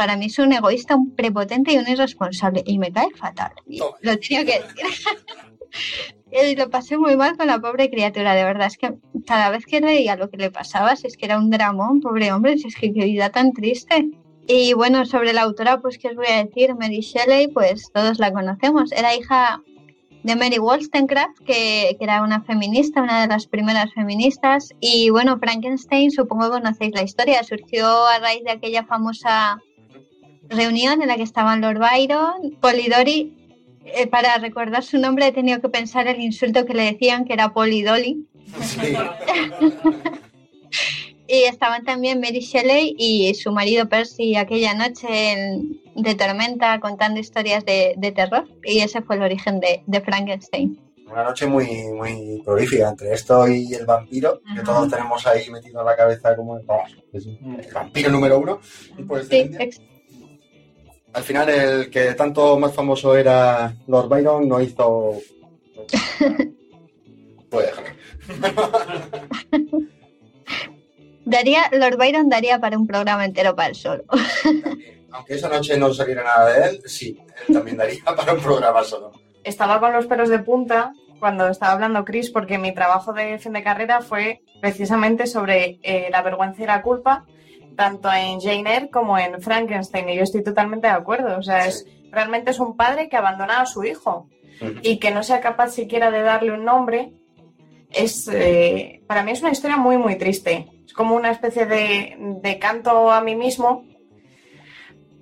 para 0.00 0.16
mí 0.16 0.26
es 0.26 0.38
un 0.38 0.50
egoísta, 0.50 0.96
un 0.96 1.14
prepotente 1.14 1.74
y 1.74 1.76
un 1.76 1.86
irresponsable. 1.86 2.62
Y 2.64 2.78
me 2.78 2.90
cae 2.90 3.10
fatal. 3.14 3.52
Lo 4.00 4.16
tenía 4.16 4.46
que 4.46 4.62
decir. 4.62 6.56
lo 6.56 6.70
pasé 6.70 6.96
muy 6.96 7.16
mal 7.16 7.36
con 7.36 7.48
la 7.48 7.58
pobre 7.60 7.90
criatura, 7.90 8.34
de 8.34 8.44
verdad. 8.44 8.68
Es 8.68 8.78
que 8.78 8.94
cada 9.26 9.50
vez 9.50 9.66
que 9.66 9.82
leía 9.82 10.16
lo 10.16 10.30
que 10.30 10.38
le 10.38 10.50
pasaba, 10.50 10.96
si 10.96 11.06
es 11.06 11.18
que 11.18 11.26
era 11.26 11.38
un 11.38 11.50
dramón, 11.50 12.00
pobre 12.00 12.32
hombre, 12.32 12.56
si 12.56 12.68
es 12.68 12.76
que 12.76 12.94
qué 12.94 13.04
vida 13.04 13.28
tan 13.28 13.52
triste. 13.52 14.08
Y 14.46 14.72
bueno, 14.72 15.04
sobre 15.04 15.34
la 15.34 15.42
autora, 15.42 15.82
pues 15.82 15.98
qué 15.98 16.08
os 16.08 16.16
voy 16.16 16.28
a 16.28 16.42
decir, 16.44 16.74
Mary 16.76 17.00
Shelley, 17.00 17.48
pues 17.48 17.90
todos 17.92 18.18
la 18.18 18.32
conocemos. 18.32 18.92
Era 18.92 19.14
hija 19.14 19.60
de 20.22 20.34
Mary 20.34 20.58
Wollstonecraft, 20.58 21.40
que, 21.44 21.94
que 21.98 22.04
era 22.04 22.22
una 22.22 22.40
feminista, 22.40 23.02
una 23.02 23.20
de 23.20 23.26
las 23.26 23.46
primeras 23.46 23.92
feministas. 23.92 24.70
Y 24.80 25.10
bueno, 25.10 25.38
Frankenstein, 25.38 26.10
supongo 26.10 26.44
que 26.44 26.60
conocéis 26.62 26.94
la 26.94 27.02
historia, 27.02 27.44
surgió 27.44 27.86
a 28.06 28.18
raíz 28.18 28.44
de 28.44 28.52
aquella 28.52 28.86
famosa 28.86 29.60
reunión 30.50 31.00
en 31.00 31.08
la 31.08 31.16
que 31.16 31.22
estaban 31.22 31.60
Lord 31.60 31.78
Byron, 31.78 32.56
Polidori. 32.60 33.36
Eh, 33.84 34.06
para 34.06 34.36
recordar 34.38 34.82
su 34.84 34.98
nombre 34.98 35.26
he 35.26 35.32
tenido 35.32 35.60
que 35.60 35.68
pensar 35.68 36.06
el 36.06 36.20
insulto 36.20 36.66
que 36.66 36.74
le 36.74 36.84
decían, 36.92 37.24
que 37.24 37.32
era 37.32 37.52
Polidoli. 37.52 38.26
y 41.26 41.44
estaban 41.44 41.84
también 41.84 42.20
Mary 42.20 42.40
Shelley 42.40 42.94
y 42.98 43.32
su 43.34 43.52
marido 43.52 43.88
Percy 43.88 44.34
aquella 44.36 44.74
noche 44.74 45.06
en- 45.32 45.80
de 45.94 46.14
tormenta 46.14 46.78
contando 46.80 47.20
historias 47.20 47.64
de, 47.64 47.94
de 47.96 48.12
terror. 48.12 48.48
Y 48.64 48.80
ese 48.80 49.02
fue 49.02 49.16
el 49.16 49.22
origen 49.22 49.60
de, 49.60 49.82
de 49.86 50.00
Frankenstein. 50.00 50.78
Una 51.10 51.24
noche 51.24 51.46
muy, 51.46 51.66
muy 51.96 52.40
prolífica 52.44 52.88
entre 52.88 53.12
esto 53.12 53.48
y 53.48 53.74
el 53.74 53.84
vampiro, 53.84 54.40
que 54.54 54.62
todos 54.62 54.88
tenemos 54.88 55.26
ahí 55.26 55.50
metido 55.50 55.80
en 55.80 55.86
la 55.86 55.96
cabeza 55.96 56.36
como 56.36 56.56
el, 56.56 56.64
vamos, 56.64 56.96
es 57.12 57.26
el 57.26 57.38
vampiro 57.74 58.10
número 58.10 58.38
uno. 58.38 58.60
Y 58.96 59.02
por 59.02 59.24
Sí. 59.24 59.50
Al 61.12 61.22
final 61.22 61.48
el 61.48 61.90
que 61.90 62.14
tanto 62.14 62.58
más 62.58 62.72
famoso 62.72 63.16
era 63.16 63.74
Lord 63.86 64.08
Byron 64.08 64.48
no 64.48 64.60
hizo... 64.60 65.18
Puede 67.50 67.66
dejarlo. 67.66 67.90
Daría, 71.30 71.70
Lord 71.72 71.96
Byron 71.96 72.28
daría 72.28 72.58
para 72.58 72.76
un 72.76 72.88
programa 72.88 73.24
entero 73.24 73.54
para 73.54 73.68
él 73.68 73.76
solo. 73.76 74.02
Aunque 75.12 75.34
esa 75.34 75.48
noche 75.48 75.76
no 75.76 75.94
saliera 75.94 76.24
nada 76.24 76.52
de 76.52 76.68
él, 76.68 76.82
sí, 76.86 77.16
él 77.46 77.54
también 77.54 77.76
daría 77.76 78.02
para 78.16 78.32
un 78.32 78.40
programa 78.40 78.82
solo. 78.82 79.12
estaba 79.44 79.78
con 79.78 79.92
los 79.92 80.06
pelos 80.06 80.28
de 80.28 80.40
punta 80.40 80.92
cuando 81.20 81.46
estaba 81.48 81.72
hablando 81.72 82.04
Chris, 82.04 82.30
porque 82.30 82.58
mi 82.58 82.74
trabajo 82.74 83.12
de 83.12 83.38
fin 83.38 83.52
de 83.52 83.62
carrera 83.62 84.00
fue 84.00 84.40
precisamente 84.60 85.26
sobre 85.26 85.78
eh, 85.82 86.08
la 86.10 86.22
vergüenza 86.22 86.62
y 86.62 86.66
la 86.66 86.82
culpa, 86.82 87.26
tanto 87.76 88.12
en 88.12 88.40
Jane 88.40 88.74
Eyre 88.74 88.90
como 88.90 89.18
en 89.18 89.40
Frankenstein, 89.40 90.08
y 90.08 90.16
yo 90.16 90.22
estoy 90.22 90.42
totalmente 90.42 90.86
de 90.86 90.92
acuerdo. 90.92 91.38
O 91.38 91.42
sea, 91.42 91.66
es, 91.66 91.86
realmente 92.10 92.50
es 92.50 92.60
un 92.60 92.76
padre 92.76 93.08
que 93.08 93.16
abandona 93.16 93.60
a 93.60 93.66
su 93.66 93.84
hijo 93.84 94.28
y 94.82 94.98
que 94.98 95.10
no 95.10 95.22
sea 95.22 95.40
capaz 95.40 95.70
siquiera 95.70 96.10
de 96.10 96.22
darle 96.22 96.52
un 96.52 96.64
nombre. 96.64 97.12
Es, 97.90 98.28
eh, 98.32 99.02
para 99.06 99.22
mí 99.22 99.32
es 99.32 99.40
una 99.40 99.50
historia 99.50 99.76
muy, 99.76 99.96
muy 99.96 100.16
triste. 100.16 100.68
Es 100.84 100.92
como 100.92 101.14
una 101.14 101.30
especie 101.30 101.66
de, 101.66 102.16
de 102.42 102.58
canto 102.58 103.10
a 103.10 103.20
mí 103.20 103.34
mismo, 103.34 103.84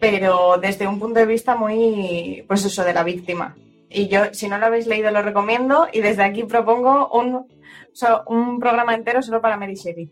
pero 0.01 0.59
desde 0.59 0.87
un 0.87 0.99
punto 0.99 1.21
de 1.21 1.27
vista 1.27 1.55
muy, 1.55 2.45
pues 2.47 2.65
eso, 2.65 2.85
de 2.85 2.95
la 2.95 3.05
víctima. 3.05 3.57
Y 3.91 4.09
yo, 4.09 4.33
si 4.33 4.49
no 4.49 4.59
lo 4.59 4.67
habéis 4.67 4.87
leído, 4.87 5.11
lo 5.11 5.23
recomiendo. 5.23 5.89
Y 5.93 6.01
desde 6.01 6.25
aquí 6.25 6.45
propongo 6.45 7.09
un, 7.11 7.47
so- 7.99 8.23
un 8.29 8.59
programa 8.61 8.95
entero 8.95 9.21
solo 9.23 9.41
para 9.41 9.57
Mary 9.57 9.75
Shelley. 9.75 10.09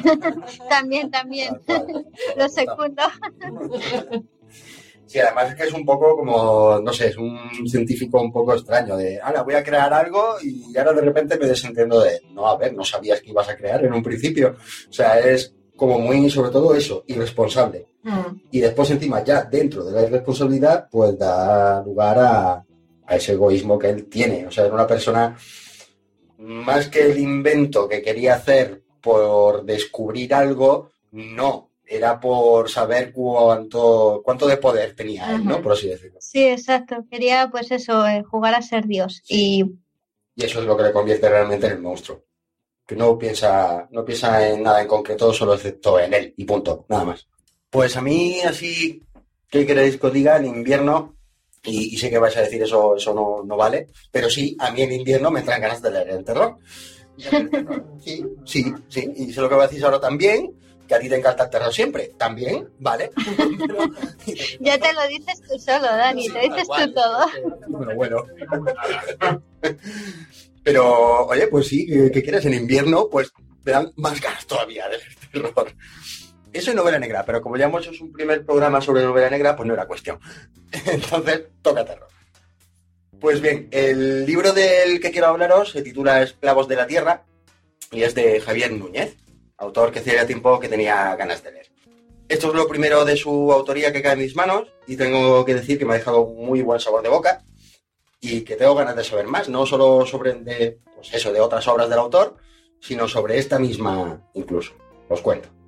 también, 0.68 1.10
también. 1.10 1.60
Lo 2.36 2.48
secundo. 2.48 3.02
Sí, 5.06 5.18
además 5.18 5.48
es 5.50 5.54
que 5.56 5.64
es 5.64 5.72
un 5.72 5.84
poco 5.84 6.16
como, 6.16 6.78
no 6.80 6.92
sé, 6.92 7.08
es 7.08 7.16
un 7.16 7.36
científico 7.66 8.20
un 8.20 8.30
poco 8.32 8.54
extraño 8.54 8.96
de, 8.96 9.20
ahora 9.20 9.42
voy 9.42 9.54
a 9.54 9.64
crear 9.64 9.92
algo 9.92 10.36
y 10.40 10.76
ahora 10.78 10.92
de 10.92 11.00
repente 11.00 11.36
me 11.36 11.46
desentiendo 11.46 12.00
de, 12.00 12.20
no, 12.32 12.46
a 12.46 12.56
ver, 12.56 12.74
no 12.74 12.84
sabías 12.84 13.20
que 13.20 13.30
ibas 13.30 13.48
a 13.48 13.56
crear 13.56 13.84
en 13.84 13.92
un 13.92 14.04
principio. 14.04 14.54
O 14.88 14.92
sea, 14.92 15.18
es 15.18 15.52
como 15.74 15.98
muy, 15.98 16.30
sobre 16.30 16.50
todo 16.50 16.74
eso, 16.76 17.02
irresponsable. 17.08 17.86
Y 18.52 18.60
después 18.60 18.88
encima 18.92 19.24
ya 19.24 19.42
dentro 19.42 19.84
de 19.84 19.92
la 19.92 20.02
irresponsabilidad, 20.06 20.86
pues 20.88 21.18
da 21.18 21.82
lugar 21.82 22.18
a, 22.18 22.64
a 23.06 23.16
ese 23.16 23.32
egoísmo 23.32 23.78
que 23.80 23.88
él 23.90 24.06
tiene. 24.08 24.46
O 24.46 24.50
sea, 24.52 24.64
era 24.66 24.74
una 24.74 24.86
persona, 24.86 25.36
más 26.40 26.88
que 26.88 27.02
el 27.02 27.18
invento 27.18 27.88
que 27.88 28.02
quería 28.02 28.34
hacer 28.34 28.82
por 29.00 29.64
descubrir 29.64 30.34
algo, 30.34 30.90
no, 31.12 31.70
era 31.86 32.20
por 32.20 32.68
saber 32.68 33.12
cuánto, 33.12 34.22
cuánto 34.24 34.46
de 34.46 34.56
poder 34.56 34.94
tenía 34.94 35.34
él, 35.34 35.44
¿no? 35.44 35.60
Por 35.62 35.72
así 35.72 35.88
decirlo. 35.88 36.18
Sí, 36.20 36.46
exacto. 36.46 37.04
Quería, 37.10 37.48
pues 37.50 37.70
eso, 37.70 38.06
eh, 38.06 38.22
jugar 38.22 38.54
a 38.54 38.62
ser 38.62 38.86
Dios. 38.86 39.22
Y 39.28 39.64
Y 40.34 40.44
eso 40.44 40.60
es 40.60 40.66
lo 40.66 40.76
que 40.76 40.84
le 40.84 40.92
convierte 40.92 41.28
realmente 41.28 41.66
en 41.66 41.72
el 41.72 41.80
monstruo. 41.80 42.24
que 42.86 42.96
no 42.96 43.16
piensa, 43.16 43.86
no 43.92 44.04
piensa 44.04 44.48
en 44.48 44.64
nada 44.64 44.82
en 44.82 44.88
concreto, 44.88 45.32
solo 45.32 45.54
excepto 45.54 46.00
en 46.00 46.12
él, 46.12 46.34
y 46.36 46.44
punto, 46.44 46.86
nada 46.88 47.04
más. 47.04 47.28
Pues 47.70 47.96
a 47.96 48.00
mí, 48.00 48.40
así, 48.40 49.00
¿qué 49.48 49.64
queréis 49.64 49.96
que 49.96 50.06
os 50.08 50.12
diga? 50.12 50.36
En 50.36 50.46
invierno, 50.46 51.14
y, 51.64 51.94
y 51.94 51.98
sé 51.98 52.10
que 52.10 52.18
vais 52.18 52.36
a 52.36 52.42
decir 52.42 52.62
eso, 52.62 52.96
eso 52.96 53.14
no, 53.14 53.42
no 53.44 53.56
vale, 53.56 53.88
pero 54.10 54.30
sí, 54.30 54.56
a 54.58 54.70
mí 54.70 54.82
en 54.82 54.92
invierno 54.92 55.30
me 55.30 55.42
traen 55.42 55.62
ganas 55.62 55.82
de 55.82 55.90
leer 55.90 56.10
el 56.10 56.24
terror. 56.24 56.58
Sí, 58.02 58.24
sí, 58.46 58.72
sí, 58.88 59.12
y 59.14 59.30
sé 59.30 59.42
lo 59.42 59.48
que 59.50 59.54
me 59.54 59.62
decís 59.62 59.82
ahora 59.82 60.00
también, 60.00 60.54
que 60.88 60.94
a 60.94 60.98
ti 60.98 61.06
te 61.08 61.16
encanta 61.16 61.44
el 61.44 61.50
terror 61.50 61.72
siempre, 61.72 62.12
también, 62.16 62.66
¿vale? 62.78 63.10
Ya 64.60 64.78
te 64.78 64.92
lo 64.94 65.06
dices 65.06 65.40
tú 65.42 65.58
solo, 65.58 65.82
Dani, 65.82 66.28
te 66.30 66.40
dices 66.40 66.66
tú 66.66 66.94
todo. 66.94 67.26
Bueno, 67.68 67.94
bueno. 67.94 68.24
Pero, 70.64 71.26
oye, 71.26 71.46
pues 71.48 71.68
sí, 71.68 71.86
¿qué, 71.86 72.10
qué 72.10 72.22
quieres? 72.22 72.44
En 72.46 72.54
invierno, 72.54 73.08
pues 73.10 73.32
me 73.64 73.72
dan 73.72 73.92
más 73.96 74.20
ganas 74.20 74.46
todavía 74.46 74.88
de 74.88 74.98
leer 74.98 75.14
terror. 75.32 75.72
Eso 76.52 76.70
es 76.70 76.76
novela 76.76 76.98
negra, 76.98 77.24
pero 77.24 77.40
como 77.40 77.56
ya 77.56 77.66
hemos 77.66 77.86
hecho 77.86 78.04
un 78.04 78.12
primer 78.12 78.44
programa 78.44 78.80
sobre 78.80 79.02
novela 79.02 79.30
negra, 79.30 79.54
pues 79.54 79.66
no 79.66 79.74
era 79.74 79.86
cuestión. 79.86 80.18
Entonces, 80.86 81.42
toca 81.62 81.84
terror. 81.84 82.08
Pues 83.20 83.40
bien, 83.40 83.68
el 83.70 84.24
libro 84.24 84.52
del 84.52 84.98
que 84.98 85.10
quiero 85.10 85.28
hablaros 85.28 85.72
se 85.72 85.82
titula 85.82 86.22
Esclavos 86.22 86.66
de 86.68 86.76
la 86.76 86.86
Tierra 86.86 87.24
y 87.92 88.02
es 88.02 88.14
de 88.14 88.40
Javier 88.40 88.72
Núñez, 88.72 89.16
autor 89.58 89.92
que 89.92 89.98
hacía 89.98 90.26
tiempo 90.26 90.58
que 90.58 90.68
tenía 90.68 91.14
ganas 91.16 91.42
de 91.44 91.52
leer. 91.52 91.70
Esto 92.28 92.48
es 92.48 92.54
lo 92.54 92.66
primero 92.66 93.04
de 93.04 93.16
su 93.16 93.52
autoría 93.52 93.92
que 93.92 94.02
cae 94.02 94.14
en 94.14 94.20
mis 94.20 94.36
manos 94.36 94.72
y 94.86 94.96
tengo 94.96 95.44
que 95.44 95.54
decir 95.54 95.78
que 95.78 95.84
me 95.84 95.94
ha 95.94 95.98
dejado 95.98 96.24
muy 96.26 96.62
buen 96.62 96.80
sabor 96.80 97.02
de 97.02 97.08
boca 97.10 97.44
y 98.20 98.42
que 98.42 98.56
tengo 98.56 98.74
ganas 98.74 98.96
de 98.96 99.04
saber 99.04 99.26
más, 99.26 99.48
no 99.48 99.66
solo 99.66 100.06
sobre 100.06 100.34
pues 100.94 101.12
eso, 101.12 101.32
de 101.32 101.40
otras 101.40 101.66
obras 101.68 101.88
del 101.88 101.98
autor, 101.98 102.36
sino 102.80 103.06
sobre 103.06 103.38
esta 103.38 103.58
misma 103.58 104.22
incluso. 104.34 104.72
Os 105.08 105.20
cuento. 105.20 105.59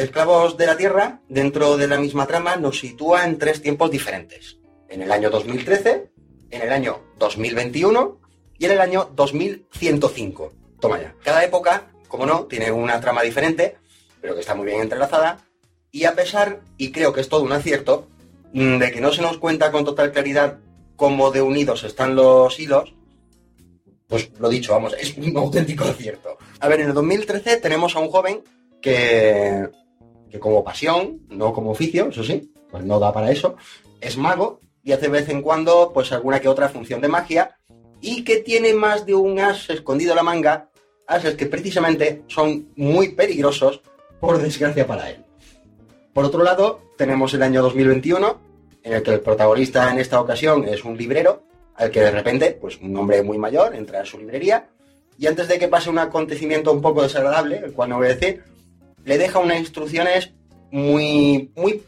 Esclavos 0.00 0.56
de 0.56 0.64
la 0.64 0.78
Tierra, 0.78 1.20
dentro 1.28 1.76
de 1.76 1.86
la 1.86 1.98
misma 1.98 2.26
trama, 2.26 2.56
nos 2.56 2.78
sitúa 2.78 3.26
en 3.26 3.36
tres 3.36 3.60
tiempos 3.60 3.90
diferentes. 3.90 4.56
En 4.88 5.02
el 5.02 5.12
año 5.12 5.28
2013, 5.28 6.10
en 6.50 6.62
el 6.62 6.72
año 6.72 7.02
2021 7.18 8.18
y 8.58 8.64
en 8.64 8.70
el 8.70 8.80
año 8.80 9.10
2105. 9.14 10.54
Toma 10.80 11.02
ya. 11.02 11.14
Cada 11.22 11.44
época, 11.44 11.90
como 12.08 12.24
no, 12.24 12.46
tiene 12.46 12.72
una 12.72 12.98
trama 12.98 13.20
diferente, 13.20 13.76
pero 14.22 14.34
que 14.34 14.40
está 14.40 14.54
muy 14.54 14.64
bien 14.64 14.80
entrelazada. 14.80 15.44
Y 15.92 16.04
a 16.04 16.14
pesar, 16.14 16.60
y 16.78 16.92
creo 16.92 17.12
que 17.12 17.20
es 17.20 17.28
todo 17.28 17.42
un 17.42 17.52
acierto, 17.52 18.08
mm, 18.54 18.78
de 18.78 18.92
que 18.92 19.02
no 19.02 19.12
se 19.12 19.20
nos 19.20 19.36
cuenta 19.36 19.70
con 19.70 19.84
total 19.84 20.12
claridad 20.12 20.60
cómo 20.96 21.30
de 21.30 21.42
unidos 21.42 21.84
están 21.84 22.14
los 22.14 22.58
hilos, 22.58 22.94
pues 24.06 24.30
lo 24.38 24.48
dicho, 24.48 24.72
vamos, 24.72 24.94
es 24.98 25.14
un 25.18 25.36
auténtico 25.36 25.84
acierto. 25.84 26.38
A 26.58 26.68
ver, 26.68 26.80
en 26.80 26.88
el 26.88 26.94
2013 26.94 27.58
tenemos 27.58 27.94
a 27.94 27.98
un 27.98 28.08
joven 28.08 28.42
que, 28.80 29.68
que 30.30 30.38
como 30.38 30.64
pasión, 30.64 31.20
no 31.28 31.52
como 31.52 31.72
oficio, 31.72 32.08
eso 32.08 32.24
sí, 32.24 32.52
pues 32.70 32.84
no 32.84 32.98
da 32.98 33.12
para 33.12 33.30
eso, 33.30 33.56
es 34.00 34.16
mago 34.16 34.60
y 34.82 34.92
hace 34.92 35.06
de 35.06 35.08
vez 35.08 35.28
en 35.28 35.42
cuando 35.42 35.92
pues 35.92 36.12
alguna 36.12 36.40
que 36.40 36.48
otra 36.48 36.68
función 36.68 37.00
de 37.00 37.08
magia 37.08 37.56
y 38.00 38.24
que 38.24 38.38
tiene 38.38 38.72
más 38.72 39.04
de 39.04 39.14
un 39.14 39.38
as 39.38 39.68
escondido 39.68 40.12
en 40.12 40.16
la 40.16 40.22
manga, 40.22 40.70
ases 41.06 41.34
que 41.34 41.46
precisamente 41.46 42.22
son 42.28 42.68
muy 42.76 43.10
peligrosos, 43.10 43.82
por 44.20 44.40
desgracia 44.40 44.86
para 44.86 45.10
él. 45.10 45.24
Por 46.12 46.24
otro 46.24 46.42
lado, 46.42 46.80
tenemos 46.96 47.32
el 47.34 47.42
año 47.42 47.62
2021, 47.62 48.40
en 48.82 48.92
el 48.92 49.02
que 49.02 49.14
el 49.14 49.20
protagonista 49.20 49.90
en 49.90 49.98
esta 49.98 50.20
ocasión 50.20 50.66
es 50.68 50.84
un 50.84 50.96
librero, 50.96 51.42
al 51.74 51.90
que 51.90 52.00
de 52.00 52.10
repente, 52.10 52.58
pues 52.60 52.78
un 52.80 52.94
hombre 52.96 53.22
muy 53.22 53.38
mayor 53.38 53.74
entra 53.74 54.02
a 54.02 54.04
su 54.04 54.18
librería 54.18 54.68
y 55.18 55.26
antes 55.26 55.48
de 55.48 55.58
que 55.58 55.68
pase 55.68 55.90
un 55.90 55.98
acontecimiento 55.98 56.72
un 56.72 56.80
poco 56.80 57.02
desagradable, 57.02 57.58
el 57.58 57.72
cual 57.72 57.90
no 57.90 57.96
voy 57.96 58.06
a 58.06 58.14
decir, 58.14 58.42
le 59.04 59.18
deja 59.18 59.38
unas 59.38 59.58
instrucciones 59.58 60.32
muy, 60.70 61.50
muy 61.56 61.82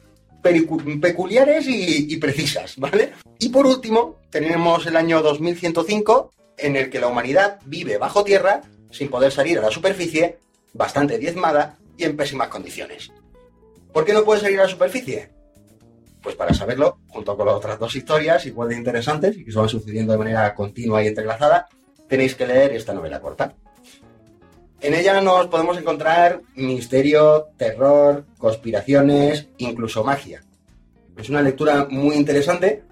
peculiares 1.01 1.67
y, 1.69 2.17
precisas, 2.17 2.77
¿vale? 2.77 3.13
Y 3.39 3.49
por 3.49 3.67
último, 3.67 4.17
tenemos 4.31 4.87
el 4.87 4.97
año 4.97 5.23
2105, 5.23 6.31
en 6.59 6.77
el 6.77 6.91
que 6.91 7.01
la 7.01 7.09
humanidad 7.09 7.61
vive 7.65 7.99
bajo 7.99 8.25
tierra, 8.25 8.63
sin 8.91 9.09
poder 9.09 9.33
salir 9.33 9.59
a 9.59 9.63
la 9.63 9.71
superficie, 9.71 10.39
bastante 10.73 11.19
diezmada 11.19 11.79
y 11.97 12.05
en 12.05 12.17
pésimas 12.17 12.49
condiciones. 12.49 13.11
¿Por 13.93 14.05
qué 14.05 14.13
no 14.13 14.25
puede 14.25 14.41
salir 14.41 14.59
a 14.61 14.65
la 14.65 14.69
superficie? 14.69 15.31
Pues 16.23 16.37
para 16.37 16.55
saberlo, 16.55 16.99
junto 17.09 17.37
con 17.37 17.47
las 17.47 17.57
otras 17.57 17.79
dos 17.79 17.95
historias, 17.95 18.47
igual 18.47 18.69
de 18.69 18.77
interesantes 18.77 19.37
y 19.37 19.45
que 19.45 19.53
van 19.53 19.69
sucediendo 19.69 20.13
de 20.13 20.19
manera 20.19 20.55
continua 20.55 21.03
y 21.03 21.09
entrelazada, 21.09 21.69
tenéis 22.09 22.35
que 22.35 22.47
leer 22.47 22.73
esta 22.73 22.95
novela 22.95 23.21
corta. 23.21 23.55
En 24.83 24.95
ella 24.95 25.21
nos 25.21 25.47
podemos 25.47 25.79
encontrar 25.79 26.43
misterio, 26.57 27.51
terror, 27.57 28.27
conspiraciones, 28.37 29.49
incluso 29.59 30.03
magia. 30.03 30.43
Es 31.17 31.29
una 31.31 31.41
lectura 31.41 31.87
muy 31.89 32.17
interesante 32.17 32.83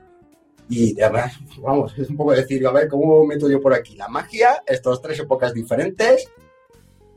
y 0.68 1.00
además, 1.00 1.36
vamos, 1.58 1.92
es 1.98 2.08
un 2.08 2.16
poco 2.16 2.32
decir, 2.32 2.64
a 2.64 2.70
ver, 2.70 2.86
¿cómo 2.86 3.26
meto 3.26 3.50
yo 3.50 3.60
por 3.60 3.74
aquí? 3.74 3.96
La 3.96 4.06
magia, 4.06 4.62
estas 4.64 5.02
tres 5.02 5.18
épocas 5.18 5.52
diferentes, 5.52 6.28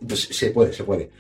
pues 0.08 0.22
se 0.22 0.50
puede, 0.50 0.74
se 0.74 0.84
puede. 0.84 1.12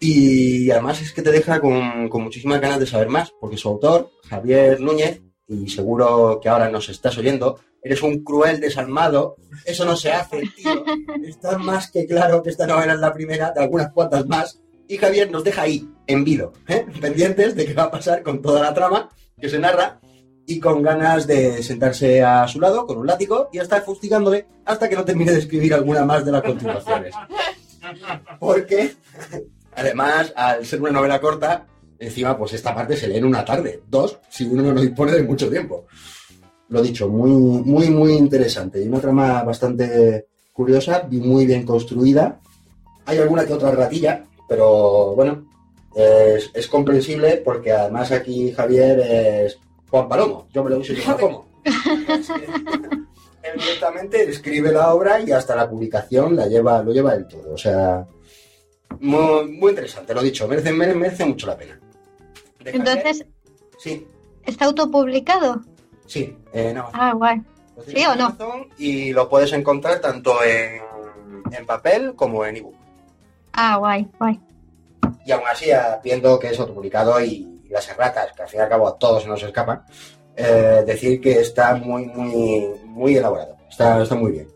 Y 0.00 0.70
además 0.70 1.02
es 1.02 1.12
que 1.12 1.20
te 1.20 1.32
deja 1.32 1.60
con, 1.60 2.08
con 2.08 2.22
muchísimas 2.22 2.62
ganas 2.62 2.80
de 2.80 2.86
saber 2.86 3.10
más, 3.10 3.30
porque 3.38 3.58
su 3.58 3.68
autor, 3.68 4.10
Javier 4.26 4.80
Núñez, 4.80 5.20
y 5.48 5.68
seguro 5.68 6.38
que 6.42 6.48
ahora 6.48 6.70
nos 6.70 6.88
estás 6.90 7.16
oyendo, 7.16 7.58
eres 7.82 8.02
un 8.02 8.22
cruel 8.22 8.60
desalmado, 8.60 9.36
eso 9.64 9.84
no 9.84 9.96
se 9.96 10.12
hace, 10.12 10.42
tío. 10.54 10.84
Está 11.24 11.56
más 11.58 11.90
que 11.90 12.06
claro 12.06 12.42
que 12.42 12.50
esta 12.50 12.66
novela 12.66 12.92
es 12.92 13.00
la 13.00 13.12
primera 13.12 13.50
de 13.52 13.62
algunas 13.62 13.90
cuantas 13.92 14.26
más. 14.26 14.60
Y 14.86 14.98
Javier 14.98 15.30
nos 15.30 15.44
deja 15.44 15.62
ahí, 15.62 15.88
en 16.06 16.24
vilo, 16.24 16.52
¿eh? 16.66 16.86
pendientes 17.00 17.54
de 17.54 17.66
qué 17.66 17.74
va 17.74 17.84
a 17.84 17.90
pasar 17.90 18.22
con 18.22 18.40
toda 18.40 18.62
la 18.62 18.74
trama 18.74 19.08
que 19.40 19.48
se 19.48 19.58
narra 19.58 20.00
y 20.46 20.60
con 20.60 20.82
ganas 20.82 21.26
de 21.26 21.62
sentarse 21.62 22.22
a 22.22 22.48
su 22.48 22.58
lado 22.60 22.86
con 22.86 22.96
un 22.96 23.06
látigo 23.06 23.50
y 23.52 23.58
estar 23.58 23.84
fustigándole 23.84 24.46
hasta 24.64 24.88
que 24.88 24.96
no 24.96 25.04
termine 25.04 25.32
de 25.32 25.38
escribir 25.38 25.74
alguna 25.74 26.04
más 26.04 26.24
de 26.24 26.32
las 26.32 26.42
continuaciones. 26.42 27.14
Porque, 28.40 28.94
además, 29.74 30.32
al 30.34 30.64
ser 30.64 30.80
una 30.80 30.90
novela 30.90 31.20
corta, 31.20 31.66
encima, 31.98 32.36
pues 32.36 32.52
esta 32.54 32.74
parte 32.74 32.96
se 32.96 33.08
lee 33.08 33.16
en 33.16 33.24
una 33.24 33.44
tarde, 33.44 33.82
dos, 33.88 34.18
si 34.28 34.44
uno 34.44 34.62
no 34.72 34.80
dispone 34.80 35.12
de 35.12 35.22
mucho 35.22 35.48
tiempo. 35.50 35.86
Lo 36.70 36.82
dicho, 36.82 37.08
muy, 37.08 37.30
muy, 37.30 37.88
muy 37.90 38.12
interesante 38.12 38.82
y 38.82 38.88
una 38.88 39.00
trama 39.00 39.42
bastante 39.42 40.26
curiosa 40.52 41.06
y 41.10 41.16
muy 41.18 41.46
bien 41.46 41.64
construida. 41.64 42.40
Hay 43.06 43.18
alguna 43.18 43.46
que 43.46 43.54
otra 43.54 43.70
ratilla, 43.70 44.22
pero 44.48 45.14
bueno, 45.14 45.48
es, 45.94 46.66
comprensible 46.68 47.38
porque 47.44 47.72
además 47.72 48.12
aquí 48.12 48.52
Javier 48.52 49.00
es 49.00 49.58
Juan 49.90 50.08
Palomo, 50.08 50.46
yo 50.52 50.62
me 50.62 50.70
lo 50.70 50.78
uso 50.78 50.92
yo 50.92 51.16
como. 51.16 51.48
Él 51.64 53.58
directamente 53.58 54.28
escribe 54.28 54.70
la 54.72 54.92
obra 54.92 55.20
y 55.20 55.32
hasta 55.32 55.56
la 55.56 55.70
publicación 55.70 56.36
la 56.36 56.46
lleva, 56.46 56.82
lo 56.82 56.92
lleva 56.92 57.14
él 57.14 57.26
todo. 57.26 57.54
O 57.54 57.56
sea, 57.58 58.06
muy, 59.00 59.50
muy 59.52 59.70
interesante, 59.70 60.12
lo 60.12 60.22
dicho, 60.22 60.46
merece, 60.46 60.72
mere- 60.72 60.94
merece 60.94 61.24
mucho 61.24 61.46
la 61.46 61.56
pena. 61.56 61.80
De 62.60 62.70
Entonces, 62.70 63.24
Sí, 63.78 64.06
¿está 64.44 64.64
autopublicado? 64.64 65.60
sí, 66.06 66.36
eh, 66.52 66.72
no. 66.74 66.88
Ah, 66.92 67.12
guay. 67.14 67.40
¿Sí 67.86 68.04
o 68.06 68.14
no? 68.16 68.36
Y 68.76 69.12
lo 69.12 69.28
puedes 69.28 69.52
encontrar 69.52 70.00
tanto 70.00 70.42
en, 70.42 70.80
en 71.52 71.66
papel 71.66 72.14
como 72.16 72.44
en 72.44 72.56
ebook. 72.56 72.74
Ah, 73.52 73.76
guay, 73.76 74.08
guay. 74.18 74.40
Y 75.24 75.30
aún 75.30 75.44
así, 75.50 75.66
viendo 76.02 76.38
que 76.38 76.48
es 76.48 76.58
autopublicado 76.58 77.20
y, 77.20 77.60
y 77.64 77.68
las 77.68 77.88
erratas, 77.88 78.32
que 78.32 78.42
al 78.42 78.48
fin 78.48 78.58
y 78.60 78.62
al 78.62 78.68
cabo 78.68 78.88
a 78.88 78.98
todos 78.98 79.22
se 79.22 79.28
nos 79.28 79.42
escapan, 79.42 79.84
eh, 80.34 80.82
decir 80.86 81.20
que 81.20 81.40
está 81.40 81.74
muy, 81.76 82.06
muy, 82.06 82.66
muy 82.86 83.16
elaborado. 83.16 83.56
Está, 83.68 84.02
está 84.02 84.14
muy 84.16 84.32
bien. 84.32 84.48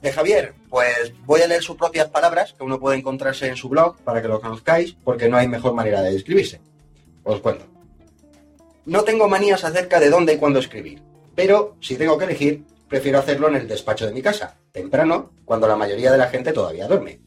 De 0.00 0.10
Javier, 0.12 0.54
pues 0.72 1.12
voy 1.26 1.42
a 1.42 1.46
leer 1.46 1.62
sus 1.62 1.76
propias 1.76 2.08
palabras, 2.08 2.54
que 2.54 2.64
uno 2.64 2.80
puede 2.80 2.96
encontrarse 2.96 3.46
en 3.46 3.56
su 3.56 3.68
blog 3.68 3.98
para 3.98 4.22
que 4.22 4.28
lo 4.28 4.40
conozcáis, 4.40 4.96
porque 5.04 5.28
no 5.28 5.36
hay 5.36 5.46
mejor 5.46 5.74
manera 5.74 6.00
de 6.00 6.12
describirse. 6.12 6.62
Os 7.24 7.42
cuento. 7.42 7.66
No 8.86 9.04
tengo 9.04 9.28
manías 9.28 9.64
acerca 9.64 10.00
de 10.00 10.08
dónde 10.08 10.32
y 10.32 10.38
cuándo 10.38 10.60
escribir, 10.60 11.02
pero 11.34 11.76
si 11.82 11.96
tengo 11.96 12.16
que 12.16 12.24
elegir, 12.24 12.64
prefiero 12.88 13.18
hacerlo 13.18 13.48
en 13.48 13.56
el 13.56 13.68
despacho 13.68 14.06
de 14.06 14.14
mi 14.14 14.22
casa, 14.22 14.56
temprano, 14.72 15.32
cuando 15.44 15.68
la 15.68 15.76
mayoría 15.76 16.10
de 16.10 16.16
la 16.16 16.30
gente 16.30 16.54
todavía 16.54 16.88
duerme. 16.88 17.20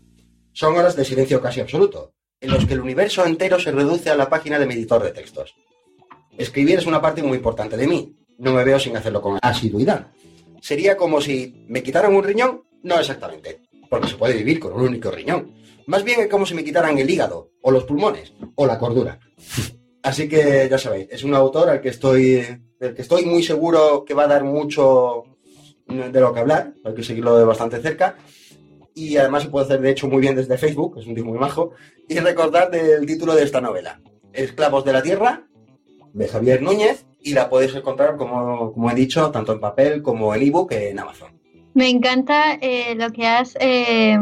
Son 0.51 0.75
horas 0.75 0.95
de 0.95 1.05
silencio 1.05 1.39
casi 1.39 1.61
absoluto, 1.61 2.13
en 2.41 2.49
los 2.49 2.65
que 2.65 2.73
el 2.73 2.81
universo 2.81 3.27
entero 3.27 3.59
se 3.59 3.71
reduce 3.71 4.09
a 4.09 4.15
la 4.15 4.27
página 4.27 4.57
de 4.57 4.65
mi 4.65 4.73
editor 4.73 5.03
de 5.03 5.11
textos. 5.11 5.53
Escribir 6.35 6.79
es 6.79 6.87
una 6.87 6.99
parte 6.99 7.21
muy 7.21 7.37
importante 7.37 7.77
de 7.77 7.85
mí, 7.85 8.15
no 8.39 8.53
me 8.53 8.63
veo 8.63 8.79
sin 8.79 8.97
hacerlo 8.97 9.21
con 9.21 9.37
asiduidad. 9.39 10.07
Sería 10.65 10.97
como 10.97 11.21
si 11.21 11.63
me 11.67 11.83
quitaran 11.83 12.15
un 12.15 12.23
riñón, 12.23 12.63
no 12.81 12.99
exactamente, 12.99 13.61
porque 13.87 14.07
se 14.07 14.15
puede 14.15 14.33
vivir 14.33 14.59
con 14.59 14.73
un 14.73 14.81
único 14.81 15.11
riñón. 15.11 15.53
Más 15.85 16.03
bien 16.03 16.21
es 16.21 16.27
como 16.27 16.43
si 16.43 16.55
me 16.55 16.63
quitaran 16.63 16.97
el 16.97 17.07
hígado, 17.07 17.51
o 17.61 17.69
los 17.69 17.83
pulmones, 17.83 18.33
o 18.55 18.65
la 18.65 18.79
cordura. 18.79 19.19
Así 20.01 20.27
que 20.27 20.67
ya 20.67 20.79
sabéis, 20.79 21.07
es 21.11 21.23
un 21.23 21.35
autor 21.35 21.69
al 21.69 21.81
que 21.81 21.89
estoy, 21.89 22.43
del 22.79 22.95
que 22.95 23.03
estoy 23.03 23.25
muy 23.25 23.43
seguro 23.43 24.03
que 24.03 24.15
va 24.15 24.23
a 24.23 24.27
dar 24.27 24.43
mucho 24.43 25.25
de 25.85 26.19
lo 26.19 26.33
que 26.33 26.39
hablar, 26.39 26.73
hay 26.83 26.95
que 26.95 27.03
seguirlo 27.03 27.37
de 27.37 27.45
bastante 27.45 27.79
cerca. 27.79 28.17
y 28.95 29.17
además 29.17 29.43
se 29.43 29.49
puede 29.49 29.65
hacer 29.65 29.81
de 29.81 29.91
hecho 29.91 30.07
muy 30.07 30.19
bien 30.19 30.35
desde 30.35 30.57
Facebook, 30.57 30.97
es 30.97 31.05
un 31.05 31.13
tío 31.13 31.25
muy 31.25 31.37
majo, 31.37 31.73
y 32.09 32.17
recordar 32.17 32.73
el 32.73 33.05
título 33.05 33.35
de 33.35 33.43
esta 33.43 33.61
novela, 33.61 34.01
Esclavos 34.33 34.83
de 34.83 34.93
la 34.93 35.03
Tierra, 35.03 35.47
de 36.11 36.27
Javier 36.27 36.63
Núñez, 36.63 37.05
y 37.25 37.33
la 37.33 37.49
podéis 37.49 37.75
encontrar, 37.75 38.15
como, 38.15 38.71
como 38.71 38.89
he 38.89 38.95
dicho, 38.95 39.29
tanto 39.31 39.51
en 39.51 39.59
papel 39.59 40.01
como 40.01 40.33
en 40.33 40.43
ebook 40.43 40.71
en 40.71 40.99
Amazon. 40.99 41.29
Me 41.73 41.89
encanta 41.89 42.57
eh, 42.61 42.95
lo 42.95 43.11
que 43.11 43.25
has 43.27 43.57
eh, 43.59 44.17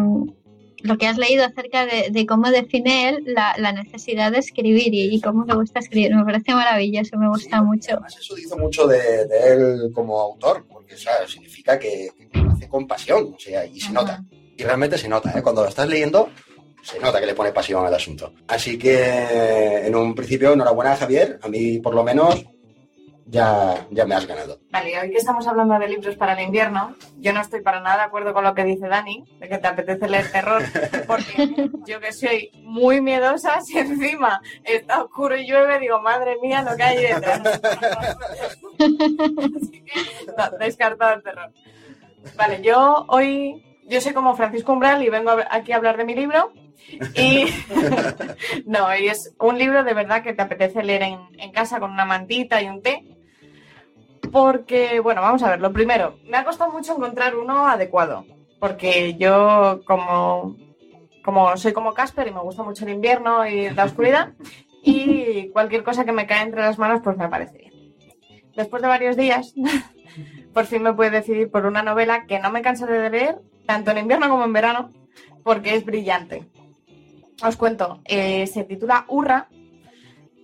lo 0.80 0.97
que 0.97 1.08
has 1.08 1.18
leído 1.18 1.45
acerca 1.45 1.86
de, 1.86 2.10
de 2.12 2.26
cómo 2.26 2.49
define 2.49 3.10
él 3.10 3.24
la, 3.26 3.56
la 3.58 3.72
necesidad 3.72 4.32
de 4.32 4.39
escribir 4.39 4.93
y, 4.93 5.16
y 5.16 5.22
cómo 5.22 5.45
le 5.45 5.54
gusta 5.54 5.80
escribir. 5.80 6.16
Me 6.16 6.26
parece 6.26 6.54
maravilloso, 6.54 7.18
me 7.18 7.30
gusta 7.30 7.62
mucho. 7.62 7.91
Además, 7.91 8.18
eso 8.18 8.36
dice 8.36 8.56
mucho 8.56 8.88
de, 8.88 9.26
de 9.28 9.54
él 9.54 9.91
como 9.93 10.20
autor, 10.20 10.66
porque 10.68 10.95
o 10.95 10.97
sea, 10.97 11.28
significa 11.28 11.78
que, 11.78 12.10
que 12.32 12.39
lo 12.39 12.51
hace 12.51 12.68
con 12.68 12.88
pasión, 12.88 13.34
o 13.36 13.39
sea, 13.39 13.66
y 13.66 13.80
se 13.80 13.91
nota. 13.91 14.24
Y 14.58 14.64
realmente 14.64 14.97
se 14.97 15.08
nota, 15.08 15.38
¿eh? 15.38 15.41
Cuando 15.41 15.64
lo 15.64 15.70
estás 15.70 15.88
leyendo, 15.88 16.30
se 16.84 16.99
nota 16.99 17.20
que 17.20 17.26
le 17.28 17.34
pone 17.34 17.51
pasión 17.51 17.86
al 17.86 17.93
asunto. 17.93 18.34
Así 18.47 18.78
que, 18.78 19.86
en 19.88 19.95
un 19.95 20.14
principio, 20.14 20.54
enhorabuena, 20.54 20.95
Javier. 20.95 21.39
A 21.41 21.47
mí, 21.47 21.80
por 21.80 21.95
lo 21.95 22.04
menos, 22.04 22.45
ya, 23.26 23.88
ya 23.89 24.05
me 24.05 24.15
has 24.15 24.28
ganado. 24.28 24.59
Vale, 24.69 24.99
hoy 24.99 25.11
que 25.11 25.17
estamos 25.17 25.47
hablando 25.47 25.78
de 25.80 25.88
libros 25.88 26.15
para 26.15 26.34
el 26.34 26.41
invierno, 26.41 26.95
yo 27.19 27.34
no 27.34 27.41
estoy 27.41 27.61
para 27.61 27.80
nada 27.80 27.97
de 27.97 28.03
acuerdo 28.03 28.34
con 28.34 28.43
lo 28.43 28.53
que 28.53 28.63
dice 28.63 28.88
Dani, 28.88 29.24
de 29.39 29.49
que 29.49 29.57
te 29.57 29.67
apetece 29.67 30.09
leer 30.09 30.32
terror, 30.32 30.61
porque 31.07 31.69
yo 31.86 31.99
que 31.99 32.11
soy 32.11 32.51
muy 32.63 33.01
miedosa, 33.01 33.61
si 33.65 33.78
encima 33.80 34.41
está 34.63 35.03
oscuro 35.03 35.36
y 35.38 35.47
llueve, 35.47 35.80
digo, 35.80 36.01
madre 36.01 36.38
mía, 36.41 36.63
lo 36.63 36.76
que 36.76 36.84
hay 36.84 37.01
detrás. 37.01 37.41
Así 38.80 39.84
que, 39.84 39.93
no, 40.38 40.57
descartado 40.59 41.15
el 41.15 41.24
terror. 41.24 41.51
Vale, 42.36 42.61
yo 42.61 43.05
hoy, 43.07 43.63
yo 43.88 44.01
soy 44.01 44.13
como 44.13 44.36
Francisco 44.36 44.74
Umbral 44.74 45.03
y 45.03 45.09
vengo 45.09 45.32
aquí 45.49 45.71
a 45.71 45.78
hablar 45.78 45.97
de 45.97 46.05
mi 46.05 46.15
libro. 46.15 46.51
Y 47.15 47.45
no, 48.65 48.95
y 48.95 49.07
es 49.07 49.34
un 49.39 49.57
libro 49.57 49.84
de 49.84 49.93
verdad 49.93 50.24
que 50.24 50.34
te 50.34 50.41
apetece 50.41 50.84
leer 50.84 51.03
en, 51.03 51.19
en 51.38 51.51
casa 51.51 51.80
con 51.80 51.91
una 51.91 52.05
mantita 52.05 52.61
y 52.61 52.67
un 52.67 52.82
té. 52.82 53.03
Porque, 54.34 54.99
bueno, 54.99 55.21
vamos 55.21 55.43
a 55.43 55.51
ver, 55.51 55.61
lo 55.61 55.71
primero, 55.71 56.17
me 56.25 56.38
ha 56.38 56.43
costado 56.43 56.71
mucho 56.71 56.95
encontrar 56.95 57.36
uno 57.36 57.67
adecuado. 57.67 58.25
Porque 58.59 59.13
yo, 59.13 59.81
como, 59.86 60.57
como 61.23 61.55
soy 61.55 61.71
como 61.71 61.93
Casper 61.93 62.27
y 62.27 62.34
me 62.34 62.41
gusta 62.41 62.63
mucho 62.63 62.84
el 62.84 62.91
invierno 62.91 63.47
y 63.47 63.69
la 63.69 63.84
oscuridad, 63.86 64.34
y 64.81 65.49
cualquier 65.49 65.84
cosa 65.84 66.03
que 66.03 66.11
me 66.11 66.25
cae 66.25 66.41
entre 66.41 66.61
las 66.61 66.79
manos, 66.79 67.01
pues 67.03 67.15
me 67.15 67.29
parece 67.29 67.59
bien. 67.59 67.73
Después 68.55 68.81
de 68.81 68.88
varios 68.88 69.15
días, 69.15 69.53
por 70.53 70.65
fin 70.65 70.81
me 70.81 70.93
puedo 70.93 71.11
decidir 71.11 71.51
por 71.51 71.67
una 71.67 71.84
novela 71.84 72.25
que 72.25 72.39
no 72.39 72.51
me 72.51 72.63
cansaré 72.63 72.97
de 72.97 73.09
leer, 73.11 73.41
tanto 73.67 73.91
en 73.91 73.99
invierno 73.99 74.29
como 74.29 74.45
en 74.45 74.53
verano, 74.53 74.91
porque 75.43 75.75
es 75.75 75.86
brillante. 75.86 76.49
Os 77.45 77.55
cuento, 77.55 78.01
eh, 78.05 78.47
se 78.47 78.63
titula 78.63 79.05
Urra. 79.09 79.47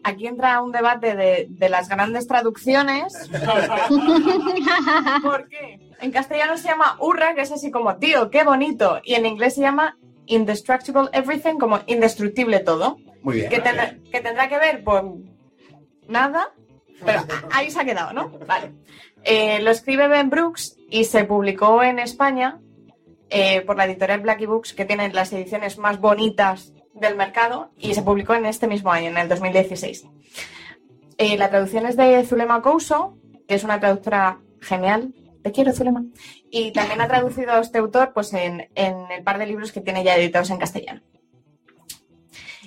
Aquí 0.03 0.27
entra 0.27 0.61
un 0.61 0.71
debate 0.71 1.15
de, 1.15 1.47
de 1.49 1.69
las 1.69 1.89
grandes 1.89 2.27
traducciones. 2.27 3.29
¿Por 5.21 5.47
qué? 5.49 5.79
En 6.01 6.11
castellano 6.11 6.57
se 6.57 6.69
llama 6.69 6.97
Urra, 6.99 7.35
que 7.35 7.41
es 7.41 7.51
así 7.51 7.71
como, 7.71 7.97
tío, 7.97 8.29
qué 8.29 8.43
bonito. 8.43 9.01
Y 9.03 9.15
en 9.15 9.25
inglés 9.25 9.55
se 9.55 9.61
llama 9.61 9.97
Indestructible 10.25 11.09
Everything, 11.11 11.57
como 11.57 11.79
indestructible 11.87 12.59
todo. 12.59 12.97
Muy 13.21 13.37
bien. 13.37 13.49
Que 13.49 13.59
tendrá, 13.59 13.95
que 14.11 14.21
tendrá 14.21 14.47
que 14.47 14.57
ver 14.57 14.83
con 14.83 15.29
nada, 16.07 16.53
pero 17.05 17.21
ahí 17.51 17.69
se 17.69 17.81
ha 17.81 17.85
quedado, 17.85 18.13
¿no? 18.13 18.29
Vale. 18.47 18.73
Eh, 19.23 19.59
lo 19.61 19.71
escribe 19.71 20.07
Ben 20.07 20.29
Brooks 20.29 20.77
y 20.89 21.03
se 21.03 21.25
publicó 21.25 21.83
en 21.83 21.99
España 21.99 22.59
eh, 23.29 23.61
por 23.61 23.75
la 23.77 23.85
editorial 23.85 24.21
Blackie 24.21 24.45
Books, 24.45 24.73
que 24.73 24.85
tiene 24.85 25.11
las 25.11 25.33
ediciones 25.33 25.77
más 25.77 25.99
bonitas 25.99 26.73
del 26.99 27.15
mercado, 27.15 27.71
y 27.77 27.93
se 27.93 28.01
publicó 28.01 28.33
en 28.33 28.45
este 28.45 28.67
mismo 28.67 28.91
año, 28.91 29.09
en 29.09 29.17
el 29.17 29.29
2016. 29.29 30.05
Eh, 31.17 31.37
la 31.37 31.49
traducción 31.49 31.85
es 31.85 31.97
de 31.97 32.25
Zulema 32.25 32.61
Couso, 32.61 33.17
que 33.47 33.55
es 33.55 33.63
una 33.63 33.79
traductora 33.79 34.39
genial. 34.61 35.13
Te 35.43 35.51
quiero, 35.51 35.73
Zulema. 35.73 36.03
Y 36.49 36.71
también 36.71 37.01
ha 37.01 37.07
traducido 37.07 37.51
a 37.51 37.59
este 37.59 37.79
autor 37.79 38.11
pues, 38.13 38.33
en, 38.33 38.69
en 38.75 39.11
el 39.11 39.23
par 39.23 39.37
de 39.37 39.45
libros 39.45 39.71
que 39.71 39.81
tiene 39.81 40.03
ya 40.03 40.15
editados 40.15 40.49
en 40.49 40.59
castellano. 40.59 41.01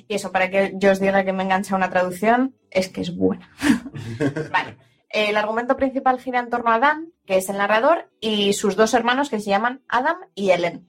Y 0.09 0.15
eso, 0.15 0.33
para 0.33 0.51
que 0.51 0.73
yo 0.75 0.93
os 0.93 1.01
diga 1.01 1.25
que 1.25 1.33
me 1.33 1.45
engancha 1.45 1.77
una 1.77 1.91
traducción, 1.91 2.55
es 2.71 2.89
que 2.89 3.01
es 3.01 3.17
buena. 3.17 3.51
vale. 4.53 4.77
El 5.09 5.37
argumento 5.37 5.77
principal 5.77 6.21
gira 6.21 6.41
en 6.41 6.49
torno 6.49 6.73
a 6.73 6.79
Dan, 6.79 7.13
que 7.27 7.37
es 7.37 7.49
el 7.49 7.59
narrador, 7.59 8.11
y 8.21 8.55
sus 8.55 8.77
dos 8.77 8.95
hermanos 8.95 9.29
que 9.29 9.41
se 9.41 9.51
llaman 9.51 9.83
Adam 9.89 10.17
y 10.35 10.51
Ellen. 10.51 10.89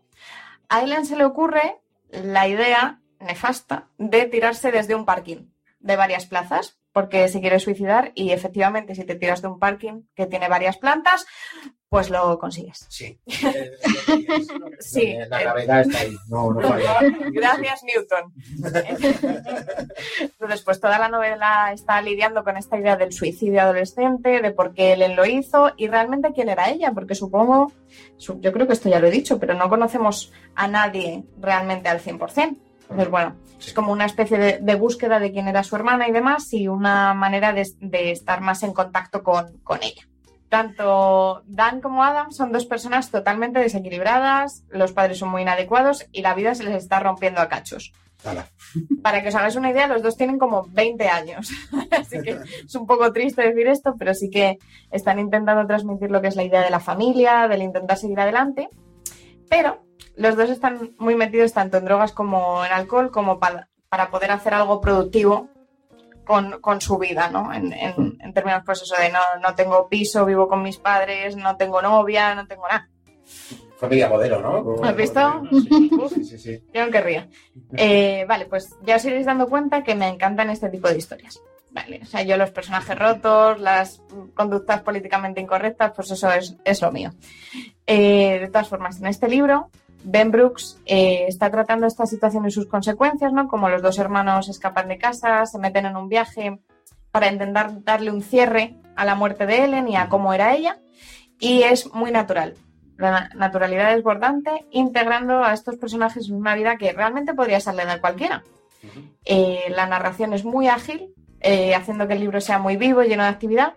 A 0.69 0.81
Ellen 0.81 1.05
se 1.05 1.17
le 1.17 1.25
ocurre 1.25 1.77
la 2.09 2.47
idea 2.47 3.01
nefasta 3.23 3.87
de 3.97 4.25
tirarse 4.25 4.71
desde 4.71 4.95
un 4.95 5.05
parking 5.05 5.47
de 5.79 5.95
varias 5.97 6.25
plazas, 6.25 6.77
porque 6.93 7.27
se 7.27 7.41
quiere 7.41 7.59
suicidar 7.59 8.11
y 8.15 8.31
efectivamente 8.31 8.95
si 8.95 9.03
te 9.03 9.15
tiras 9.15 9.41
de 9.41 9.47
un 9.49 9.59
parking 9.59 10.03
que 10.15 10.27
tiene 10.27 10.47
varias 10.47 10.77
plantas, 10.77 11.25
pues 11.89 12.09
lo 12.09 12.37
consigues. 12.39 12.85
Sí. 12.89 13.19
Sí. 14.79 15.15
La 15.29 15.39
gravedad 15.41 15.81
está 15.81 15.99
ahí, 15.99 16.15
no, 16.29 16.51
no. 16.53 16.61
Gracias, 17.31 17.83
Newton. 17.83 18.33
Entonces, 20.19 20.61
pues 20.63 20.79
toda 20.79 20.99
la 20.99 21.07
novela 21.09 21.71
está 21.73 22.01
lidiando 22.01 22.43
con 22.43 22.57
esta 22.57 22.77
idea 22.77 22.95
del 22.97 23.13
suicidio 23.13 23.61
adolescente, 23.61 24.41
de 24.41 24.51
por 24.51 24.73
qué 24.73 24.93
Ellen 24.93 25.15
lo 25.15 25.25
hizo 25.25 25.71
y 25.77 25.87
realmente 25.87 26.31
quién 26.33 26.49
era 26.49 26.69
ella, 26.69 26.91
porque 26.93 27.15
supongo, 27.15 27.71
su- 28.17 28.39
yo 28.41 28.51
creo 28.51 28.67
que 28.67 28.73
esto 28.73 28.89
ya 28.89 28.99
lo 28.99 29.07
he 29.07 29.11
dicho, 29.11 29.39
pero 29.39 29.53
no 29.53 29.69
conocemos 29.69 30.31
a 30.55 30.67
nadie 30.67 31.23
realmente 31.39 31.89
al 31.89 31.99
100%. 32.01 32.57
Entonces, 32.83 33.09
bueno, 33.09 33.35
es 33.59 33.73
como 33.73 33.91
una 33.91 34.05
especie 34.05 34.37
de, 34.37 34.59
de 34.59 34.75
búsqueda 34.75 35.19
de 35.19 35.31
quién 35.31 35.47
era 35.47 35.63
su 35.63 35.75
hermana 35.75 36.07
y 36.07 36.11
demás 36.11 36.51
y 36.53 36.67
una 36.67 37.13
manera 37.13 37.53
de, 37.53 37.67
de 37.79 38.11
estar 38.11 38.41
más 38.41 38.63
en 38.63 38.73
contacto 38.73 39.23
con, 39.23 39.57
con 39.63 39.81
ella. 39.81 40.03
Tanto 40.49 41.41
Dan 41.47 41.81
como 41.81 42.03
Adam 42.03 42.31
son 42.31 42.51
dos 42.51 42.65
personas 42.65 43.09
totalmente 43.09 43.59
desequilibradas, 43.59 44.63
los 44.69 44.91
padres 44.91 45.17
son 45.17 45.29
muy 45.29 45.41
inadecuados 45.41 46.05
y 46.11 46.21
la 46.21 46.35
vida 46.35 46.53
se 46.53 46.63
les 46.63 46.75
está 46.75 46.99
rompiendo 46.99 47.41
a 47.41 47.49
cachos. 47.49 47.91
Para 49.01 49.21
que 49.21 49.29
os 49.29 49.35
hagáis 49.35 49.55
una 49.55 49.71
idea, 49.71 49.87
los 49.87 50.01
dos 50.01 50.15
tienen 50.15 50.37
como 50.37 50.67
20 50.69 51.07
años. 51.07 51.49
Así 51.91 52.21
que 52.21 52.37
es 52.65 52.75
un 52.75 52.87
poco 52.87 53.11
triste 53.11 53.41
decir 53.41 53.67
esto, 53.67 53.95
pero 53.97 54.13
sí 54.13 54.29
que 54.29 54.59
están 54.91 55.19
intentando 55.19 55.65
transmitir 55.65 56.09
lo 56.09 56.21
que 56.21 56.27
es 56.27 56.35
la 56.35 56.43
idea 56.43 56.61
de 56.61 56.69
la 56.69 56.79
familia, 56.79 57.47
del 57.47 57.63
intentar 57.63 57.97
seguir 57.97 58.19
adelante. 58.19 58.69
Pero 59.49 59.83
los 60.15 60.35
dos 60.35 60.49
están 60.49 60.91
muy 60.97 61.15
metidos 61.15 61.53
tanto 61.53 61.77
en 61.77 61.85
drogas 61.85 62.11
como 62.11 62.65
en 62.65 62.71
alcohol, 62.71 63.11
como 63.11 63.39
pa- 63.39 63.67
para 63.89 64.09
poder 64.09 64.31
hacer 64.31 64.53
algo 64.53 64.79
productivo 64.81 65.49
con, 66.25 66.59
con 66.61 66.79
su 66.81 66.97
vida, 66.97 67.29
¿no? 67.29 67.51
En, 67.53 67.73
en- 67.73 68.17
en 68.19 68.33
términos, 68.33 68.63
pues 68.65 68.81
eso 68.81 68.95
de 68.99 69.09
no, 69.09 69.19
no 69.41 69.55
tengo 69.55 69.87
piso, 69.89 70.25
vivo 70.25 70.47
con 70.47 70.61
mis 70.63 70.77
padres, 70.77 71.35
no 71.35 71.57
tengo 71.57 71.81
novia, 71.81 72.33
no 72.35 72.47
tengo 72.47 72.67
nada. 72.67 72.89
Familia 73.77 74.07
modelo, 74.07 74.39
¿no? 74.41 74.83
¿Has 74.83 74.95
visto? 74.95 75.19
Sí, 76.09 76.23
sí, 76.23 76.37
sí. 76.37 76.63
Yo 76.73 76.85
no 76.85 76.91
querría. 76.91 77.27
Eh, 77.75 78.25
vale, 78.27 78.45
pues 78.45 78.69
ya 78.83 78.95
os 78.95 79.05
iréis 79.05 79.25
dando 79.25 79.47
cuenta 79.47 79.83
que 79.83 79.95
me 79.95 80.07
encantan 80.07 80.49
este 80.49 80.69
tipo 80.69 80.87
de 80.87 80.97
historias. 80.97 81.39
Vale, 81.71 81.99
o 82.03 82.05
sea, 82.05 82.21
yo 82.21 82.37
los 82.37 82.51
personajes 82.51 82.97
rotos, 82.97 83.59
las 83.59 84.01
conductas 84.35 84.81
políticamente 84.83 85.41
incorrectas, 85.41 85.91
pues 85.95 86.11
eso 86.11 86.31
es, 86.31 86.55
es 86.63 86.81
lo 86.81 86.91
mío. 86.91 87.11
Eh, 87.87 88.37
de 88.39 88.47
todas 88.47 88.69
formas, 88.69 88.99
en 89.01 89.07
este 89.07 89.27
libro, 89.27 89.69
Ben 90.03 90.31
Brooks 90.31 90.79
eh, 90.85 91.25
está 91.27 91.49
tratando 91.49 91.87
esta 91.87 92.05
situación 92.05 92.45
y 92.45 92.51
sus 92.51 92.67
consecuencias, 92.67 93.31
¿no? 93.33 93.47
Como 93.47 93.69
los 93.69 93.81
dos 93.81 93.97
hermanos 93.99 94.49
escapan 94.49 94.87
de 94.87 94.97
casa, 94.97 95.45
se 95.45 95.57
meten 95.59 95.85
en 95.85 95.95
un 95.95 96.09
viaje 96.09 96.59
para 97.11 97.31
intentar 97.31 97.83
darle 97.83 98.11
un 98.11 98.21
cierre 98.21 98.75
a 98.95 99.05
la 99.05 99.15
muerte 99.15 99.45
de 99.45 99.63
Ellen 99.63 99.87
y 99.87 99.95
a 99.95 100.09
cómo 100.09 100.33
era 100.33 100.53
ella. 100.55 100.79
Y 101.39 101.63
es 101.63 101.93
muy 101.93 102.11
natural. 102.11 102.55
La 102.97 103.11
na- 103.11 103.29
naturalidad 103.35 103.95
desbordante, 103.95 104.51
integrando 104.71 105.43
a 105.43 105.53
estos 105.53 105.77
personajes 105.77 106.29
en 106.29 106.35
una 106.35 106.55
vida 106.55 106.77
que 106.77 106.91
realmente 106.93 107.33
podría 107.33 107.59
serle 107.59 107.85
de 107.85 107.99
cualquiera. 107.99 108.43
Eh, 109.25 109.65
la 109.69 109.85
narración 109.87 110.33
es 110.33 110.43
muy 110.45 110.67
ágil, 110.67 111.13
eh, 111.39 111.73
haciendo 111.75 112.07
que 112.07 112.13
el 112.13 112.19
libro 112.19 112.39
sea 112.41 112.59
muy 112.59 112.77
vivo, 112.77 113.01
lleno 113.03 113.23
de 113.23 113.29
actividad, 113.29 113.73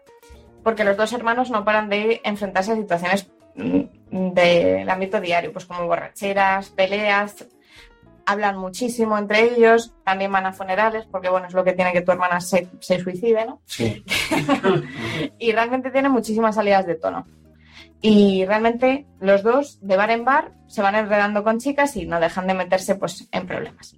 porque 0.62 0.84
los 0.84 0.96
dos 0.96 1.12
hermanos 1.12 1.50
no 1.50 1.64
paran 1.64 1.88
de 1.88 2.20
enfrentarse 2.24 2.72
a 2.72 2.76
situaciones 2.76 3.30
mm, 3.54 3.80
del 4.10 4.88
ámbito 4.88 5.20
diario, 5.20 5.52
pues 5.52 5.66
como 5.66 5.86
borracheras, 5.86 6.70
peleas, 6.70 7.46
hablan 8.26 8.58
muchísimo 8.58 9.16
entre 9.16 9.54
ellos, 9.54 9.94
también 10.04 10.32
van 10.32 10.46
a 10.46 10.52
funerales, 10.52 11.06
porque 11.06 11.28
bueno, 11.28 11.46
es 11.46 11.54
lo 11.54 11.64
que 11.64 11.72
tiene 11.72 11.92
que 11.92 12.02
tu 12.02 12.12
hermana 12.12 12.40
se, 12.40 12.68
se 12.80 12.98
suicide, 13.00 13.46
¿no? 13.46 13.60
Sí. 13.64 14.04
y 15.38 15.52
realmente 15.52 15.90
tiene 15.90 16.08
muchísimas 16.08 16.56
salidas 16.56 16.86
de 16.86 16.96
tono. 16.96 17.26
Y 18.00 18.44
realmente 18.44 19.06
los 19.20 19.42
dos, 19.42 19.78
de 19.80 19.96
bar 19.96 20.10
en 20.10 20.24
bar, 20.24 20.52
se 20.66 20.82
van 20.82 20.96
enredando 20.96 21.44
con 21.44 21.58
chicas 21.58 21.96
y 21.96 22.06
no 22.06 22.20
dejan 22.20 22.46
de 22.46 22.54
meterse 22.54 22.96
pues, 22.96 23.28
en 23.30 23.46
problemas. 23.46 23.96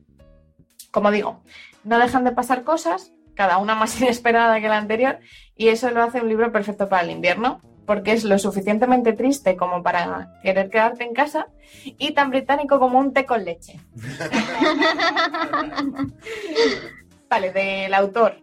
Como 0.91 1.11
digo, 1.11 1.43
no 1.85 1.99
dejan 1.99 2.25
de 2.25 2.33
pasar 2.33 2.65
cosas, 2.65 3.13
cada 3.35 3.59
una 3.59 3.75
más 3.75 4.01
inesperada 4.01 4.61
que 4.61 4.69
la 4.69 4.77
anterior, 4.77 5.21
y 5.57 5.69
eso 5.69 5.91
lo 5.91 6.03
hace 6.03 6.21
un 6.21 6.29
libro 6.29 6.53
perfecto 6.53 6.89
para 6.89 7.03
el 7.03 7.11
invierno, 7.11 7.63
porque 7.89 8.13
es 8.13 8.23
lo 8.23 8.39
suficientemente 8.39 9.15
triste 9.15 9.57
como 9.57 9.83
para 9.83 10.39
querer 10.43 10.69
quedarte 10.69 11.05
en 11.05 11.15
casa 11.15 11.47
y 11.85 12.13
tan 12.13 12.29
británico 12.29 12.79
como 12.79 12.99
un 12.99 13.15
té 13.15 13.25
con 13.25 13.47
leche. 13.47 13.81
vale, 17.31 17.51
del 17.51 17.95
autor. 17.95 18.43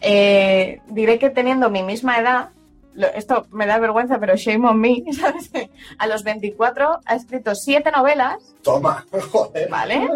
Eh, 0.00 0.80
diré 0.88 1.20
que 1.20 1.30
teniendo 1.30 1.70
mi 1.70 1.84
misma 1.84 2.18
edad, 2.18 2.50
esto 3.14 3.46
me 3.52 3.66
da 3.66 3.78
vergüenza, 3.78 4.18
pero 4.18 4.34
shame 4.34 4.68
on 4.68 4.80
me, 4.80 5.04
¿sabes? 5.12 5.52
A 5.98 6.08
los 6.08 6.24
24 6.24 7.02
ha 7.06 7.14
escrito 7.14 7.54
siete 7.54 7.92
novelas, 7.92 8.56
Toma, 8.64 9.06
joder. 9.30 9.70
¿vale? 9.70 10.08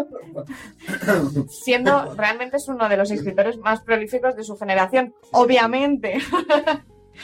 Siendo 1.47 2.15
realmente 2.15 2.57
es 2.57 2.67
uno 2.67 2.89
de 2.89 2.97
los 2.97 3.11
escritores 3.11 3.57
más 3.59 3.81
prolíficos 3.81 4.35
de 4.35 4.43
su 4.43 4.57
generación, 4.57 5.15
obviamente. 5.31 6.17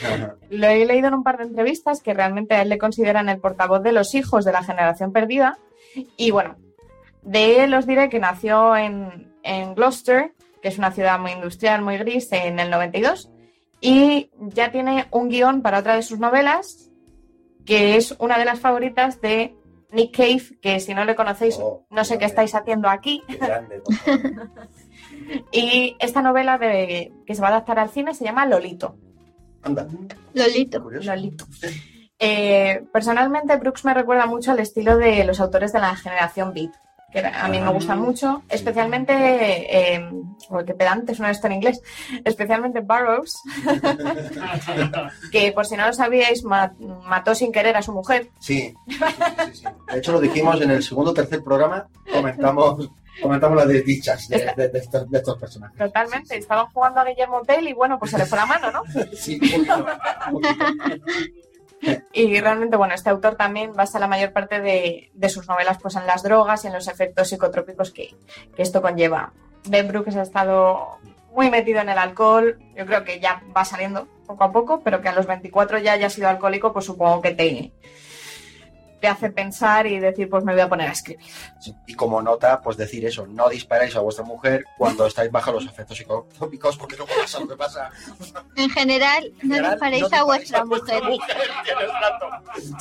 Lo 0.50 0.68
he 0.68 0.86
leído 0.86 1.08
en 1.08 1.14
un 1.14 1.24
par 1.24 1.38
de 1.38 1.46
entrevistas 1.46 2.02
que 2.02 2.14
realmente 2.14 2.56
a 2.56 2.62
él 2.62 2.70
le 2.70 2.78
consideran 2.78 3.30
el 3.30 3.40
portavoz 3.40 3.84
de 3.84 3.92
los 3.92 4.16
hijos 4.16 4.46
de 4.46 4.52
la 4.52 4.64
generación 4.64 5.12
perdida. 5.12 5.58
Y 6.18 6.32
bueno, 6.32 6.58
de 7.22 7.64
él 7.64 7.74
os 7.74 7.86
diré 7.86 8.10
que 8.10 8.20
nació 8.20 8.76
en, 8.76 9.34
en 9.44 9.76
Gloucester, 9.76 10.34
que 10.62 10.70
es 10.70 10.78
una 10.78 10.92
ciudad 10.92 11.20
muy 11.20 11.32
industrial, 11.32 11.82
muy 11.82 11.98
gris, 11.98 12.32
en 12.32 12.60
el 12.60 12.70
92. 12.70 13.30
Y 13.82 14.32
ya 14.40 14.72
tiene 14.72 15.08
un 15.12 15.30
guion 15.30 15.62
para 15.62 15.80
otra 15.80 15.96
de 15.96 16.04
sus 16.04 16.20
novelas, 16.20 16.90
que 17.66 17.98
es 17.98 18.16
una 18.20 18.38
de 18.38 18.46
las 18.46 18.60
favoritas 18.60 19.22
de 19.22 19.56
Nick 19.92 20.16
Cave, 20.16 20.60
que 20.62 20.80
si 20.80 20.94
no 20.94 21.06
le 21.06 21.16
conocéis, 21.16 21.60
no 21.90 22.04
sé 22.04 22.18
qué 22.18 22.26
estáis 22.26 22.56
haciendo 22.56 22.90
aquí. 22.90 23.22
y 25.52 25.96
esta 26.00 26.22
novela 26.22 26.58
de, 26.58 27.12
que 27.26 27.36
se 27.36 27.42
va 27.42 27.50
a 27.50 27.52
adaptar 27.52 27.80
al 27.80 27.90
cine 27.90 28.14
se 28.14 28.24
llama 28.24 28.46
Lolito. 28.46 28.98
Anda. 29.64 29.88
Lolito. 30.34 30.80
Lolito. 30.90 31.46
Eh, 32.20 32.84
personalmente, 32.92 33.56
Brooks 33.58 33.86
me 33.86 33.94
recuerda 33.94 34.26
mucho 34.26 34.52
al 34.52 34.60
estilo 34.60 34.98
de 34.98 35.24
los 35.24 35.40
autores 35.40 35.74
de 35.74 35.80
la 35.80 35.96
generación 35.96 36.54
Beat, 36.54 36.72
que 37.12 37.20
a 37.26 37.48
mí 37.48 37.60
me 37.60 37.72
gustan 37.72 38.00
mucho, 38.00 38.44
especialmente, 38.50 39.14
eh, 39.94 40.10
qué 40.66 40.74
pedante 40.74 41.14
suena 41.16 41.32
esto 41.32 41.48
en 41.48 41.54
inglés, 41.54 41.82
especialmente 42.24 42.80
Burroughs, 42.82 43.42
que 45.32 45.52
por 45.52 45.66
si 45.66 45.76
no 45.76 45.86
lo 45.88 45.94
sabíais, 45.94 46.44
ma- 46.44 46.74
mató 47.06 47.36
sin 47.36 47.52
querer 47.52 47.76
a 47.76 47.82
su 47.82 47.92
mujer. 47.94 48.30
Sí, 48.40 48.74
sí, 48.88 48.96
sí, 48.98 49.54
sí. 49.54 49.66
De 49.92 49.98
hecho, 50.00 50.12
lo 50.12 50.20
dijimos 50.22 50.60
en 50.62 50.72
el 50.72 50.84
segundo 50.84 51.12
o 51.12 51.14
tercer 51.14 51.44
programa, 51.44 51.88
comentamos, 52.12 52.90
comentamos 53.22 53.58
las 53.58 53.68
desdichas 53.68 54.28
de, 54.28 54.52
de- 54.56 54.70
de 54.70 54.80
estos, 54.80 55.10
de 55.10 55.18
estos 55.18 55.38
personajes. 55.38 55.78
Totalmente, 55.78 56.38
estaban 56.38 56.66
jugando 56.74 57.02
a 57.02 57.06
Guillermo 57.06 57.42
Tell 57.44 57.68
y 57.68 57.74
bueno, 57.74 58.00
pues 58.00 58.12
se 58.12 58.18
le 58.18 58.26
fue 58.26 58.38
la 58.38 58.46
mano, 58.46 58.72
¿no? 58.72 58.84
Sí, 59.14 59.38
poquito, 59.38 59.86
poquito. 60.32 60.66
Y 62.14 62.40
realmente, 62.40 62.78
bueno, 62.78 62.94
este 62.94 63.10
autor 63.10 63.36
también 63.36 63.74
basa 63.74 64.00
la 64.00 64.08
mayor 64.08 64.32
parte 64.32 64.62
de, 64.62 65.12
de 65.14 65.30
sus 65.30 65.48
novelas 65.50 65.78
pues, 65.82 65.96
en 65.98 66.08
las 66.08 66.24
drogas 66.24 66.64
y 66.64 66.68
en 66.68 66.74
los 66.74 66.88
efectos 66.88 67.28
psicotrópicos 67.28 67.92
que, 67.92 68.16
que 68.56 68.62
esto 68.62 68.82
conlleva. 68.82 69.34
Ben 69.68 69.88
Brooks 69.90 70.16
ha 70.16 70.22
estado 70.22 70.98
muy 71.34 71.50
metido 71.50 71.82
en 71.82 71.90
el 71.90 71.98
alcohol, 71.98 72.58
yo 72.78 72.86
creo 72.86 73.04
que 73.04 73.20
ya 73.20 73.42
va 73.56 73.66
saliendo 73.66 74.08
poco 74.26 74.44
a 74.46 74.52
poco, 74.54 74.82
pero 74.82 75.02
que 75.02 75.10
a 75.10 75.14
los 75.14 75.26
24 75.26 75.80
ya 75.80 75.94
haya 75.94 76.10
sido 76.10 76.30
alcohólico, 76.30 76.72
pues 76.72 76.86
supongo 76.86 77.22
que 77.22 77.32
te, 77.32 77.72
te 79.04 79.10
hace 79.10 79.30
pensar 79.32 79.86
y 79.86 80.00
decir, 80.00 80.30
pues 80.30 80.46
me 80.46 80.54
voy 80.54 80.62
a 80.62 80.70
poner 80.70 80.88
a 80.88 80.94
escribir. 80.94 81.26
Y 81.86 81.94
como 81.94 82.22
nota, 82.22 82.62
pues 82.62 82.78
decir 82.78 83.06
eso, 83.06 83.28
no 83.28 83.50
disparáis 83.50 83.94
a 83.98 84.00
vuestra 84.00 84.24
mujer 84.24 84.64
cuando 84.78 85.06
estáis 85.06 85.30
bajo 85.30 85.52
los 85.52 85.66
efectos 85.66 85.98
psicotrópicos, 85.98 86.78
porque 86.78 86.96
luego 86.96 87.12
pasa 87.20 87.42
lo 87.42 87.50
que 87.50 87.58
pasa. 87.58 87.90
En 88.56 88.70
general, 88.70 89.30
no 89.42 89.56
general, 89.56 89.72
disparéis 89.72 90.10
no 90.10 90.18
a 90.18 90.24
vuestra 90.24 90.64
mujer. 90.64 91.04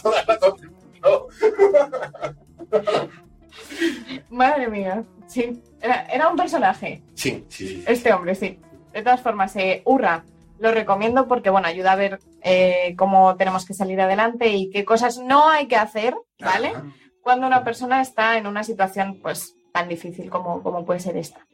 Toda 0.00 0.24
la 0.24 0.32
razón. 0.32 0.76
Madre 4.30 4.68
mía, 4.68 5.02
sí, 5.26 5.60
era, 5.80 6.06
era 6.06 6.28
un 6.28 6.36
personaje. 6.36 7.02
Sí, 7.14 7.44
sí, 7.48 7.66
sí. 7.66 7.84
Este 7.84 8.12
hombre, 8.12 8.36
sí. 8.36 8.60
De 8.92 9.02
todas 9.02 9.20
formas, 9.20 9.56
eh, 9.56 9.82
Urra, 9.86 10.24
lo 10.62 10.72
recomiendo 10.72 11.26
porque, 11.26 11.50
bueno, 11.50 11.66
ayuda 11.66 11.92
a 11.92 11.96
ver 11.96 12.20
eh, 12.42 12.94
cómo 12.96 13.36
tenemos 13.36 13.66
que 13.66 13.74
salir 13.74 14.00
adelante 14.00 14.48
y 14.48 14.70
qué 14.70 14.84
cosas 14.84 15.18
no 15.18 15.48
hay 15.48 15.66
que 15.66 15.76
hacer, 15.76 16.14
¿vale? 16.40 16.72
Cuando 17.20 17.46
una 17.46 17.64
persona 17.64 18.00
está 18.00 18.38
en 18.38 18.46
una 18.46 18.64
situación, 18.64 19.18
pues, 19.20 19.54
tan 19.72 19.88
difícil 19.88 20.30
como, 20.30 20.62
como 20.62 20.84
puede 20.84 21.00
ser 21.00 21.16
esta. 21.16 21.46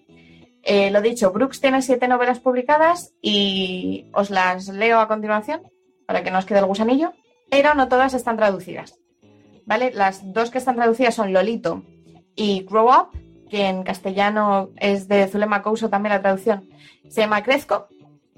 Eh, 0.63 0.91
lo 0.91 1.01
dicho, 1.01 1.33
Brooks 1.33 1.61
tiene 1.61 1.81
siete 1.81 2.09
novelas 2.09 2.41
publicadas 2.41 3.15
y 3.23 4.11
os 4.13 4.29
las 4.29 4.69
leo 4.69 5.01
a 5.01 5.09
continuación 5.09 5.63
para 6.07 6.23
que 6.23 6.31
no 6.31 6.39
os 6.39 6.45
quede 6.45 6.59
el 6.59 6.67
gusanillo, 6.67 7.13
pero 7.51 7.75
no 7.75 7.89
todas 7.89 8.13
están 8.15 8.37
traducidas. 8.37 8.99
¿Vale? 9.65 9.93
Las 9.93 10.33
dos 10.33 10.51
que 10.51 10.59
están 10.59 10.77
traducidas 10.77 11.15
son 11.15 11.33
Lolito 11.33 11.83
y 12.35 12.67
Grow 12.69 12.89
Up, 12.89 13.11
que 13.49 13.67
en 13.67 13.83
castellano 13.83 14.71
es 14.77 15.09
de 15.09 15.27
Zulema 15.29 15.63
Couso 15.63 15.89
también 15.89 16.15
la 16.15 16.23
traducción. 16.23 16.69
Se 17.09 17.23
llama 17.23 17.43
Crezco. 17.43 17.89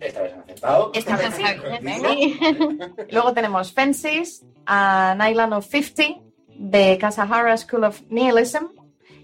Esta 0.01 0.22
vez 0.22 0.32
han 0.34 0.40
aceptado. 0.40 0.90
Esta 0.94 1.16
vez 1.16 1.34
sí. 1.34 2.38
Luego 3.11 3.32
tenemos 3.32 3.72
Fences, 3.72 4.44
An 4.66 5.20
Island 5.30 5.53
of 5.55 5.66
50, 5.66 6.20
de 6.57 6.98
Kasahara 6.98 7.57
School 7.57 7.84
of 7.84 8.01
Nihilism, 8.09 8.66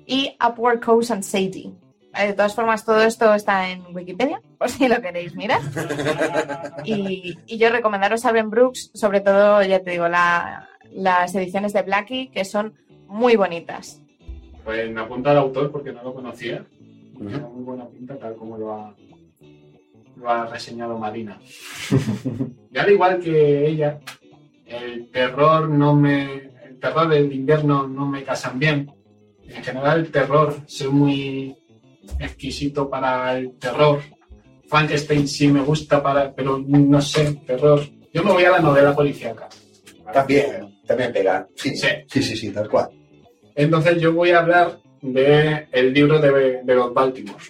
y 0.06 0.36
Upward 0.46 0.80
Coast 0.84 1.10
and 1.10 1.22
Sadie. 1.22 1.72
Eh, 2.14 2.28
De 2.28 2.32
todas 2.32 2.54
formas, 2.54 2.84
todo 2.84 3.02
esto 3.02 3.34
está 3.34 3.68
en 3.70 3.84
Wikipedia, 3.94 4.40
por 4.58 4.68
si 4.70 4.88
lo 4.88 5.00
queréis 5.02 5.34
mirar. 5.34 5.60
Y, 6.84 7.36
y 7.46 7.58
yo 7.58 7.70
recomendaros 7.70 8.24
a 8.24 8.32
Ben 8.32 8.50
Brooks, 8.50 8.90
sobre 8.94 9.20
todo, 9.20 9.62
ya 9.62 9.80
te 9.82 9.90
digo, 9.92 10.08
la- 10.08 10.68
las 10.92 11.34
ediciones 11.34 11.72
de 11.72 11.82
Blackie, 11.82 12.28
que 12.30 12.44
son 12.44 12.74
muy 13.08 13.36
bonitas. 13.36 14.00
Pues 14.64 14.90
me 14.90 15.00
apunto 15.00 15.30
al 15.30 15.36
autor 15.38 15.70
porque 15.70 15.92
no 15.92 16.02
lo 16.02 16.14
conocía. 16.14 16.64
Tiene 17.18 17.38
muy 17.38 17.64
buena 17.64 17.86
pinta, 17.86 18.16
tal 18.18 18.34
como 18.36 18.56
lo 18.58 18.72
ha, 18.72 18.94
lo 20.16 20.30
ha 20.30 20.46
reseñado 20.46 20.98
Marina. 20.98 21.38
y 22.72 22.78
al 22.78 22.90
igual 22.90 23.20
que 23.20 23.66
ella, 23.66 24.00
el 24.66 25.10
terror 25.10 25.68
no 25.68 25.94
me. 25.94 26.50
El 26.64 26.78
terror 26.80 27.08
del 27.08 27.32
invierno 27.32 27.86
no 27.86 28.06
me 28.06 28.22
casan 28.22 28.58
bien. 28.58 28.90
En 29.48 29.62
general, 29.62 30.00
el 30.00 30.10
terror, 30.10 30.54
soy 30.66 30.88
muy 30.88 31.56
exquisito 32.18 32.88
para 32.90 33.36
el 33.38 33.52
terror. 33.58 34.00
Frankenstein 34.68 35.28
sí 35.28 35.48
me 35.48 35.60
gusta 35.60 36.02
para, 36.02 36.34
pero 36.34 36.58
no 36.58 37.00
sé, 37.00 37.34
terror. 37.46 37.80
Yo 38.12 38.24
me 38.24 38.32
voy 38.32 38.44
a 38.44 38.50
la 38.52 38.58
novela 38.60 38.94
policíaca. 38.94 39.48
También, 40.12 40.80
también 40.86 41.12
pega. 41.12 41.46
Sí, 41.54 41.76
Sí. 41.76 41.86
sí, 42.08 42.22
sí, 42.22 42.36
sí, 42.36 42.50
tal 42.50 42.68
cual. 42.68 42.88
Entonces 43.54 44.00
yo 44.00 44.12
voy 44.12 44.30
a 44.30 44.40
hablar 44.40 44.78
de 45.00 45.66
el 45.72 45.92
libro 45.92 46.18
de, 46.18 46.62
de 46.62 46.74
los 46.74 46.92
Baltimore, 46.92 47.42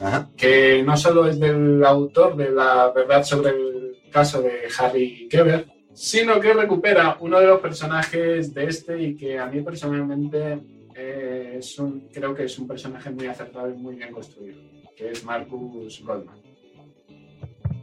Ajá. 0.00 0.30
que 0.36 0.82
no 0.84 0.96
solo 0.96 1.26
es 1.26 1.40
del 1.40 1.84
autor 1.84 2.36
de 2.36 2.50
la 2.50 2.90
verdad 2.92 3.24
sobre 3.24 3.50
el 3.50 3.96
caso 4.12 4.40
de 4.40 4.62
Harry 4.78 5.28
Keber, 5.28 5.66
sino 5.92 6.38
que 6.38 6.54
recupera 6.54 7.16
uno 7.20 7.40
de 7.40 7.46
los 7.46 7.60
personajes 7.60 8.54
de 8.54 8.64
este 8.64 9.02
y 9.02 9.16
que 9.16 9.38
a 9.38 9.46
mí 9.46 9.60
personalmente 9.62 10.60
eh, 10.94 11.56
es 11.58 11.78
un, 11.78 12.08
creo 12.12 12.34
que 12.34 12.44
es 12.44 12.58
un 12.58 12.68
personaje 12.68 13.10
muy 13.10 13.26
acertado 13.26 13.68
y 13.68 13.74
muy 13.74 13.96
bien 13.96 14.12
construido, 14.12 14.60
que 14.96 15.10
es 15.10 15.24
Marcus 15.24 16.02
Goldman. 16.04 16.38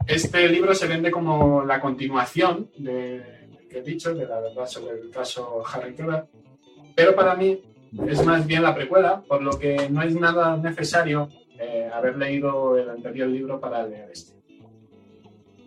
Este 0.07 0.47
libro 0.47 0.73
se 0.73 0.87
vende 0.87 1.11
como 1.11 1.63
la 1.65 1.81
continuación 1.81 2.69
de, 2.77 3.49
que 3.69 3.79
he 3.79 3.81
dicho, 3.81 4.13
de 4.13 4.25
la 4.25 4.39
verdad 4.39 4.65
sobre 4.65 4.99
el 4.99 5.09
caso 5.09 5.63
Harry 5.73 5.93
Keber, 5.95 6.25
pero 6.95 7.15
para 7.15 7.35
mí 7.35 7.61
es 8.07 8.25
más 8.25 8.45
bien 8.45 8.63
la 8.63 8.75
precuela, 8.75 9.21
por 9.27 9.41
lo 9.41 9.57
que 9.57 9.89
no 9.89 10.01
es 10.01 10.15
nada 10.15 10.55
necesario 10.57 11.29
eh, 11.59 11.89
haber 11.91 12.17
leído 12.17 12.77
el 12.77 12.89
anterior 12.89 13.27
libro 13.27 13.59
para 13.59 13.85
leer 13.85 14.09
este. 14.11 14.35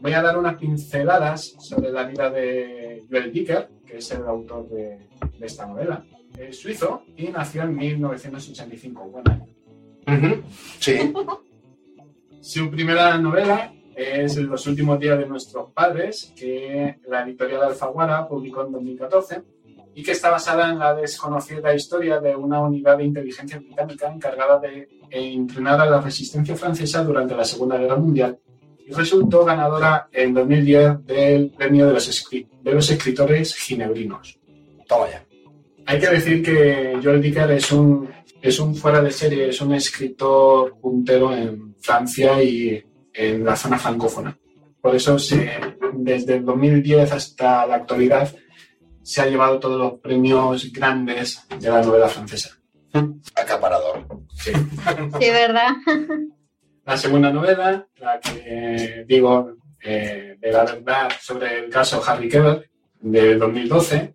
Voy 0.01 0.12
a 0.12 0.22
dar 0.22 0.39
unas 0.39 0.57
pinceladas 0.57 1.57
sobre 1.59 1.91
la 1.91 2.05
vida 2.05 2.30
de 2.30 3.05
Joel 3.11 3.32
Dicker, 3.32 3.68
que 3.84 3.99
es 3.99 4.11
el 4.12 4.24
autor 4.24 4.68
de, 4.68 5.09
de 5.39 5.47
esta 5.47 5.66
novela. 5.66 6.05
Es 6.39 6.61
suizo 6.61 7.03
y 7.16 7.28
nació 7.28 7.62
en 7.62 7.76
1985, 7.76 9.05
buen 9.11 9.28
año. 9.28 10.43
Sí. 10.78 11.12
Su 12.41 12.70
primera 12.70 13.18
novela 13.18 13.72
es 13.99 14.36
Los 14.36 14.66
últimos 14.68 15.01
días 15.01 15.18
de 15.18 15.26
nuestros 15.26 15.72
padres, 15.72 16.32
que 16.36 17.01
la 17.09 17.22
editorial 17.22 17.64
Alfaguara 17.64 18.28
publicó 18.28 18.64
en 18.64 18.72
2014 18.72 19.43
y 19.95 20.03
que 20.05 20.12
está 20.12 20.30
basada 20.30 20.70
en 20.70 20.78
la 20.78 20.95
desconocida 20.95 21.74
historia 21.74 22.20
de 22.20 22.36
una 22.36 22.61
unidad 22.61 22.99
de 22.99 23.05
inteligencia 23.05 23.59
británica 23.59 24.07
encargada 24.12 24.61
de 24.61 24.89
eh, 25.11 25.32
entrenar 25.32 25.80
a 25.80 25.86
la 25.86 26.00
resistencia 26.00 26.56
francesa 26.56 27.04
durante 27.04 27.34
la 27.34 27.44
Segunda 27.44 27.76
Guerra 27.78 27.96
Mundial 27.96 28.38
y 28.86 28.92
resultó 28.92 29.44
ganadora 29.44 30.09
en 30.12 30.32
2010 30.32 31.04
del 31.04 31.50
premio 31.50 31.86
de 31.86 31.92
los, 31.92 32.30
de 32.30 32.72
los 32.72 32.90
escritores 32.90 33.54
ginebrinos. 33.54 34.38
Toma 34.86 35.11
ya. 35.11 35.24
Hay 35.86 35.98
que 35.98 36.09
decir 36.09 36.42
que 36.42 36.98
Joel 37.02 37.20
Dicker 37.20 37.50
es 37.50 37.72
un, 37.72 38.09
es 38.40 38.59
un 38.59 38.74
fuera 38.74 39.00
de 39.00 39.11
serie, 39.11 39.48
es 39.48 39.61
un 39.61 39.74
escritor 39.74 40.78
puntero 40.80 41.34
en 41.34 41.74
Francia 41.80 42.42
y 42.42 42.82
en 43.12 43.44
la 43.44 43.56
zona 43.56 43.78
francófona. 43.78 44.38
Por 44.80 44.94
eso 44.94 45.18
se, 45.18 45.50
desde 45.94 46.36
el 46.36 46.44
2010 46.44 47.12
hasta 47.12 47.66
la 47.66 47.76
actualidad 47.76 48.34
se 49.02 49.22
ha 49.22 49.26
llevado 49.26 49.59
todos 49.59 49.78
los 49.78 50.00
premios 50.00 50.70
grandes 50.72 51.46
de 51.59 51.70
la 51.70 51.82
novela 51.82 52.09
francesa. 52.09 52.59
Acaparador. 53.34 54.07
Sí. 54.34 54.53
Sí, 55.20 55.30
¿verdad? 55.30 55.68
La 56.84 56.97
segunda 56.97 57.30
novela, 57.30 57.86
la 58.01 58.18
que 58.18 58.43
eh, 58.47 59.05
digo 59.07 59.53
eh, 59.82 60.36
de 60.41 60.53
la 60.53 60.64
verdad 60.64 61.11
sobre 61.20 61.59
el 61.59 61.70
caso 61.70 62.03
Harry 62.07 62.28
Keber 62.28 62.70
de 63.01 63.36
2012, 63.36 64.14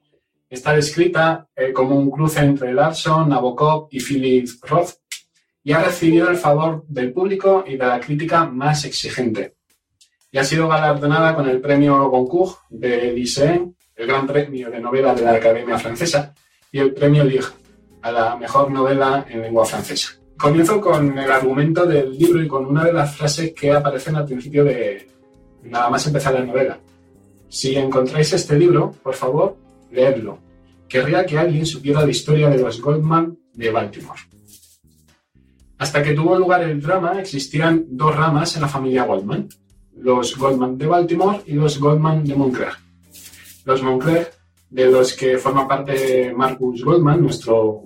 está 0.49 0.73
descrita 0.73 1.47
eh, 1.55 1.71
como 1.71 1.95
un 1.95 2.09
cruce 2.09 2.39
entre 2.39 2.73
Larson, 2.73 3.29
Nabokov 3.29 3.89
y 3.91 3.99
Philip 3.99 4.49
Roth 4.63 4.95
y 5.63 5.71
ha 5.71 5.83
recibido 5.83 6.29
el 6.29 6.35
favor 6.35 6.83
del 6.87 7.13
público 7.13 7.63
y 7.65 7.77
de 7.77 7.85
la 7.85 7.99
crítica 7.99 8.45
más 8.45 8.85
exigente. 8.85 9.55
Y 10.31 10.39
ha 10.39 10.43
sido 10.43 10.67
galardonada 10.67 11.35
con 11.35 11.47
el 11.47 11.61
premio 11.61 12.09
Goncourt 12.09 12.57
de 12.69 13.13
Diseño, 13.13 13.75
el 13.95 14.07
gran 14.07 14.25
premio 14.25 14.71
de 14.71 14.79
novela 14.79 15.13
de 15.13 15.21
la 15.21 15.33
Academia 15.33 15.77
Francesa, 15.77 16.33
y 16.71 16.79
el 16.79 16.91
premio 16.91 17.23
Ligue 17.23 17.62
a 18.03 18.11
la 18.11 18.35
mejor 18.35 18.69
novela 18.69 19.25
en 19.29 19.41
lengua 19.41 19.65
francesa. 19.65 20.19
Comienzo 20.37 20.81
con 20.81 21.17
el 21.17 21.31
argumento 21.31 21.85
del 21.85 22.17
libro 22.17 22.43
y 22.43 22.47
con 22.47 22.65
una 22.65 22.83
de 22.83 22.93
las 22.93 23.15
frases 23.15 23.53
que 23.53 23.71
aparecen 23.71 24.15
al 24.15 24.25
principio 24.25 24.63
de 24.65 25.09
nada 25.63 25.89
más 25.89 26.05
empezar 26.05 26.33
la 26.33 26.43
novela. 26.43 26.77
Si 27.47 27.75
encontráis 27.75 28.33
este 28.33 28.59
libro, 28.59 28.91
por 28.91 29.13
favor, 29.15 29.57
leedlo. 29.89 30.39
Querría 30.89 31.25
que 31.25 31.37
alguien 31.37 31.65
supiera 31.65 32.01
la 32.01 32.11
historia 32.11 32.49
de 32.49 32.57
los 32.57 32.81
Goldman 32.81 33.37
de 33.53 33.71
Baltimore. 33.71 34.19
Hasta 35.77 36.03
que 36.03 36.13
tuvo 36.13 36.37
lugar 36.37 36.61
el 36.63 36.81
drama, 36.81 37.19
existían 37.19 37.85
dos 37.89 38.15
ramas 38.15 38.55
en 38.55 38.63
la 38.63 38.67
familia 38.67 39.05
Goldman, 39.05 39.47
los 39.95 40.37
Goldman 40.37 40.77
de 40.77 40.87
Baltimore 40.87 41.41
y 41.45 41.53
los 41.53 41.79
Goldman 41.79 42.25
de 42.25 42.35
Montclair. 42.35 42.73
Los 43.65 43.81
Montclair, 43.81 44.29
de 44.73 44.87
los 44.87 45.13
que 45.13 45.37
forma 45.37 45.67
parte 45.67 46.33
Marcus 46.35 46.83
Goldman, 46.83 47.21
nuestro, 47.21 47.83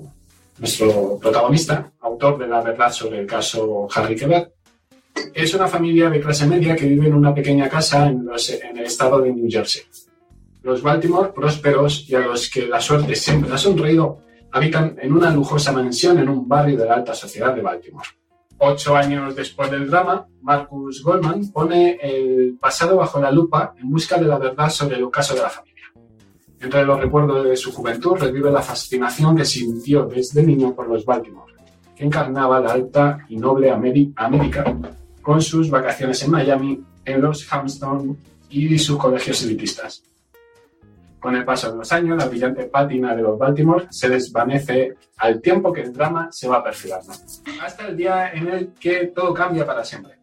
nuestro 0.58 1.20
protagonista, 1.20 1.92
autor 2.00 2.38
de 2.38 2.48
la 2.48 2.62
verdad 2.62 2.90
sobre 2.94 3.20
el 3.20 3.28
caso 3.28 3.90
Harry 3.94 4.16
Quebert, 4.16 4.54
es 5.34 5.54
una 5.54 5.68
familia 5.68 6.10
de 6.10 6.22
clase 6.22 6.48
media 6.48 6.78
que 6.78 6.86
vive 6.86 7.08
en 7.08 7.14
una 7.14 7.34
pequeña 7.34 7.68
casa 7.68 8.08
en, 8.08 8.26
en 8.30 8.78
el 8.78 8.86
estado 8.86 9.20
de 9.20 9.34
New 9.34 9.48
Jersey. 9.50 9.84
Los 10.64 10.82
Baltimore, 10.82 11.34
prósperos 11.36 12.10
y 12.10 12.16
a 12.16 12.20
los 12.20 12.50
que 12.50 12.68
la 12.68 12.80
suerte 12.80 13.16
siempre 13.16 13.54
ha 13.54 13.58
sonreído, 13.58 14.20
habitan 14.54 14.96
en 15.02 15.12
una 15.12 15.30
lujosa 15.32 15.74
mansión 15.74 16.20
en 16.20 16.30
un 16.30 16.48
barrio 16.48 16.78
de 16.78 16.86
la 16.86 16.96
alta 16.96 17.14
sociedad 17.14 17.54
de 17.54 17.64
Baltimore. 17.64 18.08
Ocho 18.60 18.96
años 18.96 19.36
después 19.36 19.70
del 19.70 19.90
drama, 19.90 20.26
Marcus 20.42 21.04
Goldman 21.04 21.52
pone 21.52 22.00
el 22.02 22.58
pasado 22.58 22.96
bajo 22.96 23.20
la 23.20 23.30
lupa 23.30 23.76
en 23.78 23.92
busca 23.92 24.18
de 24.18 24.26
la 24.26 24.38
verdad 24.38 24.70
sobre 24.70 24.96
el 24.96 25.12
caso 25.12 25.36
de 25.36 25.42
la 25.42 25.50
familia. 25.50 25.76
Entre 26.60 26.84
los 26.84 26.99
recuerdos 26.99 27.45
de 27.45 27.55
su 27.55 27.72
juventud 27.72 28.18
revive 28.18 28.49
la 28.49 28.62
fascinación 28.62 29.36
que 29.36 29.45
sintió 29.45 30.05
desde 30.05 30.41
niño 30.41 30.74
por 30.74 30.88
los 30.88 31.05
Baltimore, 31.05 31.53
que 31.95 32.03
encarnaba 32.03 32.60
la 32.60 32.72
alta 32.72 33.26
y 33.30 33.38
noble 33.38 33.70
América 33.70 34.66
con 35.22 35.41
sus 35.41 35.70
vacaciones 35.70 36.24
en 36.24 36.32
Miami, 36.32 36.84
en 37.05 37.22
los 37.22 37.51
Hamptons 37.51 38.18
y 38.49 38.80
sus 38.80 38.97
colegios 38.97 39.43
elitistas. 39.43 40.03
Con 41.20 41.36
el 41.36 41.43
paso 41.43 41.72
de 41.72 41.78
los 41.78 41.91
años, 41.91 42.18
la 42.18 42.28
brillante 42.28 42.64
pátina 42.66 43.16
de 43.16 43.22
los 43.22 43.38
Baltimore 43.38 43.88
se 43.89 44.10
desvanece 44.10 44.95
al 45.18 45.41
tiempo 45.41 45.74
que 45.74 45.82
el 45.82 45.93
drama 45.93 46.30
se 46.32 46.47
va 46.47 46.64
perfilando. 46.64 47.12
Hasta 47.62 47.88
el 47.88 47.97
día 47.97 48.32
en 48.32 48.47
el 48.47 48.74
que 48.74 49.08
todo 49.08 49.34
cambia 49.34 49.66
para 49.66 49.84
siempre. 49.84 50.14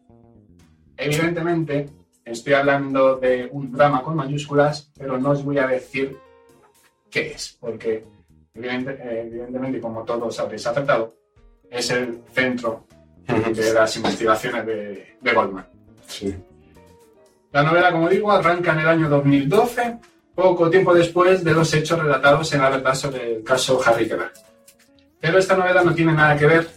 Evidentemente, 0.97 1.89
estoy 2.23 2.53
hablando 2.53 3.17
de 3.17 3.49
un 3.51 3.71
drama 3.71 4.01
con 4.01 4.15
mayúsculas, 4.15 4.91
pero 4.97 5.17
no 5.17 5.31
os 5.31 5.43
voy 5.43 5.59
a 5.59 5.67
decir 5.67 6.17
qué 7.15 7.31
es, 7.31 7.57
porque 7.61 8.05
evidente- 8.53 8.97
eh, 9.01 9.23
evidentemente, 9.27 9.79
como 9.79 10.03
todos 10.03 10.37
habréis 10.39 10.67
acertado, 10.67 11.13
es 11.71 11.89
el 11.91 12.21
centro 12.33 12.85
de 13.25 13.73
las 13.73 13.95
investigaciones 13.95 14.65
de, 14.65 15.17
de 15.21 15.33
Goldman. 15.33 15.65
La 17.53 17.63
novela, 17.63 17.91
como 17.91 18.09
digo, 18.09 18.31
arranca 18.31 18.73
en 18.73 18.79
el 18.79 18.87
año 18.89 19.07
2012, 19.09 19.97
poco 20.35 20.69
tiempo 20.69 20.93
después 20.93 21.41
de 21.43 21.53
los 21.53 21.73
hechos 21.73 21.97
relatados 21.97 22.51
en 22.53 22.61
la 22.61 22.69
verdad 22.69 22.93
sobre 22.93 23.37
el 23.37 23.43
caso 23.43 23.79
Harry 23.85 24.07
Quebert. 24.09 24.35
Pero 25.21 25.37
esta 25.37 25.55
novela 25.55 25.81
no 25.83 25.95
tiene 25.95 26.11
nada 26.11 26.37
que 26.37 26.45
ver 26.45 26.67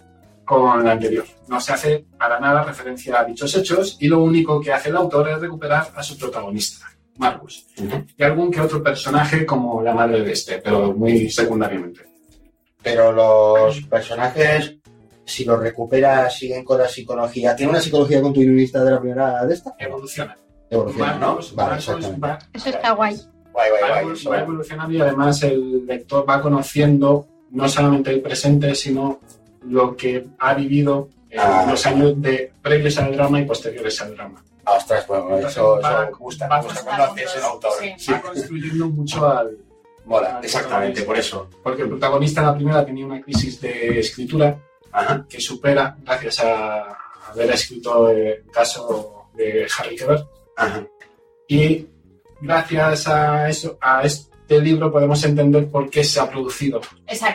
con 0.45 0.85
la 0.85 0.93
anterior. 0.93 1.25
No 1.49 1.61
se 1.61 1.73
hace 1.73 2.07
para 2.17 2.39
nada 2.39 2.63
referencia 2.63 3.19
a 3.21 3.25
dichos 3.25 3.55
hechos 3.57 3.97
y 4.01 4.07
lo 4.07 4.21
único 4.23 4.61
que 4.61 4.73
hace 4.73 4.91
el 4.91 4.97
autor 4.97 5.29
es 5.31 5.41
recuperar 5.41 5.89
a 5.95 6.03
su 6.03 6.17
protagonista, 6.17 6.87
Marcus, 7.19 7.67
y 8.17 8.23
algún 8.23 8.51
que 8.51 8.61
otro 8.61 8.83
personaje 8.83 9.45
como 9.45 9.83
la 9.83 9.93
madre 9.95 10.23
de 10.23 10.33
este, 10.33 10.59
pero 10.59 10.93
muy 10.95 11.29
secundariamente. 11.31 12.01
Pero 12.83 13.13
los 13.13 13.81
personajes, 13.83 14.77
si 15.25 15.45
los 15.45 15.59
recuperas, 15.61 16.37
siguen 16.39 16.65
con 16.65 16.79
la 16.79 16.89
psicología. 16.89 17.55
¿Tiene 17.57 17.71
una 17.73 17.81
psicología 17.81 18.23
continuista 18.23 18.83
de 18.85 18.91
la 18.93 19.01
primera 19.01 19.45
de 19.45 19.55
esta? 19.55 19.75
Evoluciona. 19.79 20.37
Evoluciona, 20.71 21.15
¿no? 21.19 21.39
Vale, 21.55 21.83
va- 22.23 22.39
Eso 22.53 22.69
está 22.69 22.93
guay. 22.93 23.17
Guay, 23.53 23.71
guay, 23.71 23.83
va, 23.83 24.03
guay. 24.03 24.15
eso. 24.15 24.31
va 24.31 24.39
evolucionando 24.41 24.93
y 24.95 25.01
además 25.01 25.43
el 25.43 25.87
lector 25.87 26.25
va 26.29 26.41
conociendo 26.41 27.27
no 27.51 27.69
solamente 27.69 28.11
el 28.11 28.21
presente, 28.21 28.75
sino 28.75 29.21
lo 29.67 29.97
que 29.97 30.25
ha 30.39 30.55
vivido 30.55 31.09
en 31.31 31.41
Ah. 31.41 31.67
los 31.69 31.85
años 31.85 32.21
de 32.23 32.53
previos 32.63 32.97
al 32.99 33.13
drama 33.15 33.41
y 33.41 33.45
posteriores 33.45 34.01
al 34.01 34.15
drama. 34.15 34.43
Ah, 34.71 34.77
ostras, 34.77 35.07
bueno, 35.07 35.25
Entonces 35.37 35.51
eso, 35.53 35.81
va- 35.83 36.05
eso 36.05 36.17
gusta. 36.19 36.49
va 36.49 36.61
gusta 36.63 36.83
cuando 36.85 37.05
haces 37.05 37.37
el 37.37 37.43
autor. 37.43 37.73
Sí, 37.81 38.13
va 38.13 38.21
construyendo 38.23 38.87
mucho 38.89 39.27
al... 39.29 39.59
Mola, 40.05 40.39
al 40.39 40.45
exactamente, 40.45 41.03
por 41.03 41.17
eso. 41.19 41.49
Porque 41.63 41.83
el 41.83 41.89
protagonista 41.89 42.41
en 42.41 42.47
la 42.47 42.55
primera 42.55 42.85
tenía 42.87 43.05
una 43.07 43.21
crisis 43.21 43.61
de 43.61 44.01
escritura 44.01 44.59
que 45.29 45.41
supera 45.41 45.97
gracias 46.05 46.41
a 46.41 46.97
haber 47.31 47.51
escrito 47.51 48.09
el 48.11 48.45
caso 48.51 49.29
de 49.35 49.67
Harry 49.79 49.97
Quebert. 49.97 50.27
Y 51.47 51.87
gracias 52.41 53.09
a 53.09 53.49
eso, 53.49 53.79
a 53.81 54.03
este 54.03 54.61
libro 54.61 54.91
podemos 54.91 55.23
entender 55.25 55.69
por 55.71 55.89
qué 55.91 56.03
se 56.05 56.21
ha 56.21 56.29
producido 56.31 56.81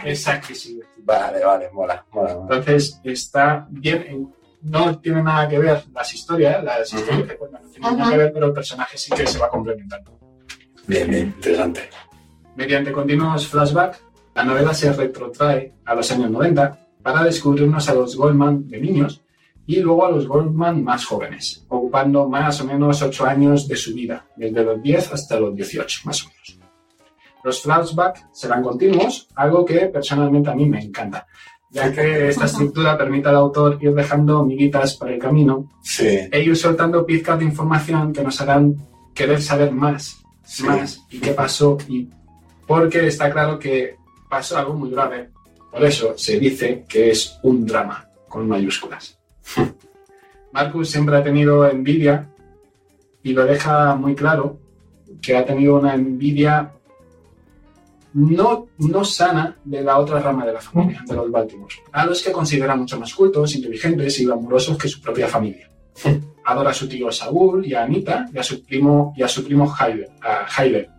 crisis. 0.02 0.22
esa 0.28 0.42
crisis. 0.42 0.78
Vale, 0.98 1.44
vale, 1.44 1.70
mola, 1.72 2.06
mola. 2.12 2.34
mola. 2.36 2.56
Entonces 2.56 3.00
está 3.04 3.68
bien, 3.70 4.06
en- 4.08 4.36
no 4.64 4.99
tiene 4.99 5.22
nada 5.22 5.48
que 5.48 5.60
ver 5.60 5.84
las 5.94 6.14
historias, 6.14 6.64
las 6.64 6.94
historias 6.94 7.27
que 7.27 7.38
cuentan, 7.38 7.64
no 7.64 7.69
tienen 7.69 7.91
nada 7.91 8.03
Ajá. 8.03 8.11
que 8.11 8.18
ver, 8.18 8.34
pero 8.34 8.48
el 8.48 8.53
personaje 8.53 8.98
sí 8.98 9.11
que 9.11 9.27
se 9.27 9.40
va 9.40 9.49
complementando. 9.49 10.19
Bien, 10.88 11.10
bien, 11.10 11.27
interesante. 11.27 11.90
Mediante 12.56 12.91
continuos 12.91 13.48
flashbacks, 13.48 14.02
la 14.35 14.44
novela 14.44 14.73
se 14.73 14.91
retrotrae 14.91 15.73
a 15.85 15.95
los 15.95 16.11
años 16.11 16.30
90 16.31 16.80
para 17.02 17.23
descubrirnos 17.23 17.88
a 17.90 17.94
los 17.94 18.15
Goldman 18.15 18.68
de 18.68 18.80
niños 18.80 19.22
y 19.65 19.80
luego 19.80 20.06
a 20.06 20.11
los 20.11 20.27
Goldman 20.27 20.84
más 20.84 21.06
jóvenes, 21.06 21.65
ocupando 21.69 22.27
más 22.27 22.60
o 22.61 22.65
menos 22.65 23.02
8 23.02 23.26
años 23.26 23.68
de 23.68 23.76
su 23.76 23.94
vida, 23.94 24.26
desde 24.35 24.64
los 24.64 24.81
10 24.81 25.14
hasta 25.14 25.40
los 25.40 25.56
18, 25.56 26.02
más 26.06 26.23
o 26.23 26.27
menos. 26.27 26.60
Los 27.44 27.61
flashbacks 27.61 28.26
serán 28.31 28.64
continuos, 28.64 29.27
algo 29.35 29.65
que 29.65 29.88
personalmente 29.88 30.49
a 30.49 30.56
mí 30.56 30.65
me 30.65 30.81
encanta, 30.81 31.27
ya 31.74 31.91
que 31.91 32.30
esta 32.30 32.45
estructura 32.45 32.98
permite 32.98 33.30
al 33.30 33.36
autor 33.36 33.80
ir 33.82 33.94
dejando 33.94 34.45
miguitas 34.45 34.94
por 34.95 35.10
el 35.10 35.20
camino 35.20 35.72
Sí. 35.82 36.08
e 36.32 36.44
ir 36.44 36.56
soltando 36.56 37.06
pizcas 37.06 37.40
de 37.40 37.45
información 37.45 38.14
que 38.14 38.24
nos 38.24 38.40
harán 38.40 38.76
querer 39.14 39.41
saber 39.41 39.72
más, 39.72 40.24
más 40.64 41.02
y 41.10 41.20
qué 41.20 41.32
pasó 41.32 41.78
y 41.90 42.08
porque 42.68 43.08
está 43.08 43.32
claro 43.32 43.58
que 43.60 43.95
pasó 44.30 44.58
algo 44.58 44.74
muy 44.74 44.91
grave. 44.91 45.30
Por 45.72 45.84
eso 45.84 46.14
se 46.16 46.40
dice 46.40 46.86
que 46.88 47.10
es 47.10 47.38
un 47.44 47.66
drama 47.66 48.08
con 48.30 48.48
mayúsculas. 48.48 49.18
Marcus 50.54 50.91
siempre 50.91 51.18
ha 51.18 51.24
tenido 51.24 51.68
envidia 51.68 52.30
y 53.24 53.34
lo 53.34 53.45
deja 53.45 53.95
muy 53.95 54.14
claro 54.14 54.60
que 55.22 55.36
ha 55.36 55.45
tenido 55.45 55.80
una 55.80 55.95
envidia 55.95 56.72
no, 58.14 58.68
no 58.77 59.03
sana 59.03 59.57
de 59.64 59.81
la 59.81 59.98
otra 59.99 60.19
rama 60.19 60.45
de 60.45 60.53
la 60.53 60.61
familia, 60.61 61.03
de 61.06 61.15
los 61.15 61.31
Baltimore, 61.31 61.73
a 61.91 62.06
los 62.06 62.22
que 62.22 62.31
considera 62.31 62.76
mucho 62.76 62.99
más 62.99 63.14
cultos, 63.14 63.56
inteligentes 63.56 64.19
y 64.19 64.26
glamurosos 64.26 64.77
que 64.77 64.88
su 64.88 65.02
propia 65.02 65.27
familia. 65.27 65.69
Adora 66.45 66.72
a 66.72 66.73
su 66.73 66.88
tío 66.88 67.11
Saúl 67.11 67.65
y 67.65 67.73
a 67.73 67.84
Anita 67.84 68.27
y 68.34 68.38
a 68.38 68.44
su 68.44 68.64
primo, 68.64 69.14
y 69.15 69.23
a 69.23 69.27
su 69.27 69.44
primo 69.44 69.68
Hyder, 69.68 70.10
a 70.22 70.45
Hyder. 70.48 70.90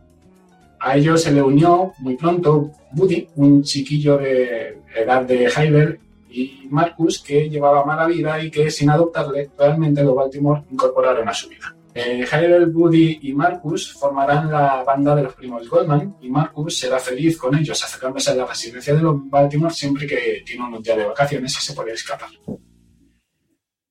A 0.81 0.97
ellos 0.97 1.23
se 1.23 1.33
le 1.33 1.43
unió 1.43 1.93
muy 1.99 2.17
pronto 2.17 2.71
Woody, 2.95 3.29
un 3.37 3.63
chiquillo 3.63 4.19
de 4.19 4.79
edad 4.95 5.23
de 5.23 5.49
Hyder, 5.51 6.01
y 6.31 6.67
Marcus, 6.69 7.23
que 7.23 7.49
llevaba 7.49 7.85
mala 7.85 8.07
vida 8.07 8.43
y 8.43 8.51
que 8.51 8.71
sin 8.71 8.91
adoptarle, 8.91 9.51
realmente 9.57 10.03
los 10.03 10.17
Baltimore 10.17 10.63
incorporaron 10.71 11.29
a 11.29 11.35
su 11.35 11.49
vida. 11.49 11.75
Eh, 11.97 12.27
Hyder, 12.27 12.69
Woody 12.71 13.21
y 13.23 13.33
Marcus 13.33 13.93
formarán 13.93 14.51
la 14.51 14.83
banda 14.83 15.15
de 15.15 15.23
los 15.23 15.35
primos 15.35 15.69
Goldman 15.69 16.17
y 16.21 16.29
Marcus 16.29 16.77
será 16.77 16.99
feliz 16.99 17.39
con 17.39 17.57
ellos, 17.57 17.85
acercándose 17.85 18.33
a 18.33 18.35
la 18.35 18.47
residencia 18.47 18.93
de 18.93 19.01
los 19.01 19.31
Baltimore 19.31 19.73
siempre 19.73 20.05
que 20.05 20.43
tiene 20.45 20.67
unos 20.67 20.83
días 20.83 20.97
de 20.97 21.05
vacaciones 21.05 21.57
y 21.57 21.61
se 21.65 21.73
puede 21.73 21.93
escapar. 21.93 22.31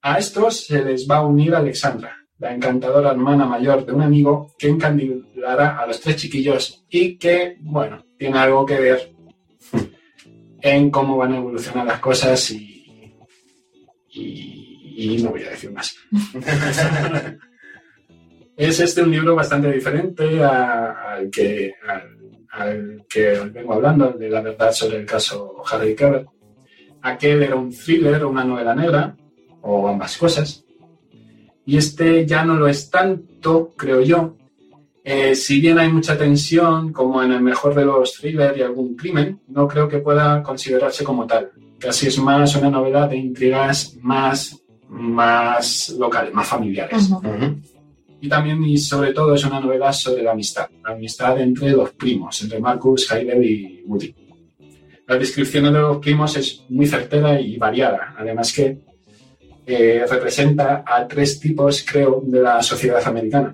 A 0.01 0.17
estos 0.17 0.65
se 0.65 0.83
les 0.83 1.09
va 1.09 1.17
a 1.17 1.25
unir 1.25 1.55
Alexandra, 1.55 2.13
la 2.39 2.53
encantadora 2.53 3.11
hermana 3.11 3.45
mayor 3.45 3.85
de 3.85 3.93
un 3.93 4.01
amigo 4.01 4.53
que 4.59 4.67
encandilará 4.67 5.77
a 5.77 5.87
los 5.87 6.01
tres 6.01 6.17
chiquillos 6.17 6.83
y 6.89 7.17
que, 7.17 7.55
bueno, 7.61 8.03
tiene 8.17 8.37
algo 8.37 8.65
que 8.65 8.81
ver 8.81 9.13
en 10.59 10.91
cómo 10.91 11.15
van 11.15 11.31
a 11.31 11.37
evolucionar 11.37 11.85
las 11.85 12.01
cosas 12.01 12.51
y, 12.51 13.15
y 14.11 15.23
no 15.23 15.29
voy 15.29 15.43
a 15.43 15.51
decir 15.51 15.71
más. 15.71 15.95
es 18.57 18.79
este 18.79 19.01
un 19.01 19.11
libro 19.11 19.35
bastante 19.35 19.71
diferente 19.71 20.43
a- 20.43 21.13
al 21.13 21.29
que, 21.29 21.73
al, 21.87 22.17
al 22.51 23.05
que 23.09 23.39
vengo 23.51 23.73
hablando, 23.73 24.11
de 24.11 24.29
la 24.29 24.41
verdad 24.41 24.71
sobre 24.71 24.97
el 24.97 25.05
caso 25.05 25.55
Harry 25.71 25.95
Cabot. 25.95 26.25
Aquel 27.01 27.43
era 27.43 27.55
un 27.55 27.71
thriller, 27.71 28.23
una 28.25 28.43
novela 28.43 28.73
negra, 28.75 29.15
o 29.61 29.87
ambas 29.87 30.17
cosas. 30.17 30.63
Y 31.65 31.77
este 31.77 32.25
ya 32.25 32.43
no 32.45 32.55
lo 32.55 32.67
es 32.67 32.89
tanto, 32.89 33.73
creo 33.75 34.01
yo. 34.01 34.35
Eh, 35.05 35.35
si 35.35 35.59
bien 35.59 35.79
hay 35.79 35.89
mucha 35.91 36.17
tensión, 36.17 36.93
como 36.93 37.21
en 37.23 37.31
el 37.33 37.41
mejor 37.41 37.75
de 37.75 37.83
los 37.85 38.13
thrillers 38.13 38.57
y 38.57 38.61
algún 38.61 38.95
crimen, 38.95 39.41
no 39.47 39.67
creo 39.67 39.87
que 39.89 39.97
pueda 39.99 40.41
considerarse 40.43 41.03
como 41.03 41.25
tal. 41.27 41.51
Casi 41.79 42.07
es 42.07 42.17
más 42.19 42.55
una 42.55 42.69
novela 42.69 43.07
de 43.07 43.17
intrigas 43.17 43.97
más, 44.01 44.61
más 44.87 45.89
locales, 45.99 46.33
más 46.33 46.47
familiares. 46.47 47.09
Y 48.23 48.29
también 48.29 48.63
y 48.63 48.77
sobre 48.77 49.11
todo 49.11 49.35
es 49.35 49.43
una 49.43 49.59
novela 49.59 49.91
sobre 49.91 50.23
la 50.23 50.31
amistad, 50.31 50.69
la 50.81 50.93
amistad 50.93 51.41
entre 51.41 51.71
los 51.71 51.91
primos, 51.91 52.41
entre 52.41 52.57
Marcus, 52.57 53.11
Heider 53.11 53.43
y 53.43 53.83
Woody. 53.85 54.15
La 55.05 55.17
descripción 55.17 55.65
de 55.65 55.71
los 55.71 55.97
primos 55.97 56.37
es 56.37 56.63
muy 56.69 56.85
certera 56.85 57.37
y 57.41 57.57
variada, 57.57 58.15
además 58.17 58.53
que 58.53 58.77
eh, 59.65 60.05
representa 60.09 60.85
a 60.87 61.05
tres 61.05 61.37
tipos, 61.37 61.83
creo, 61.85 62.23
de 62.25 62.41
la 62.41 62.63
sociedad 62.63 63.05
americana. 63.05 63.53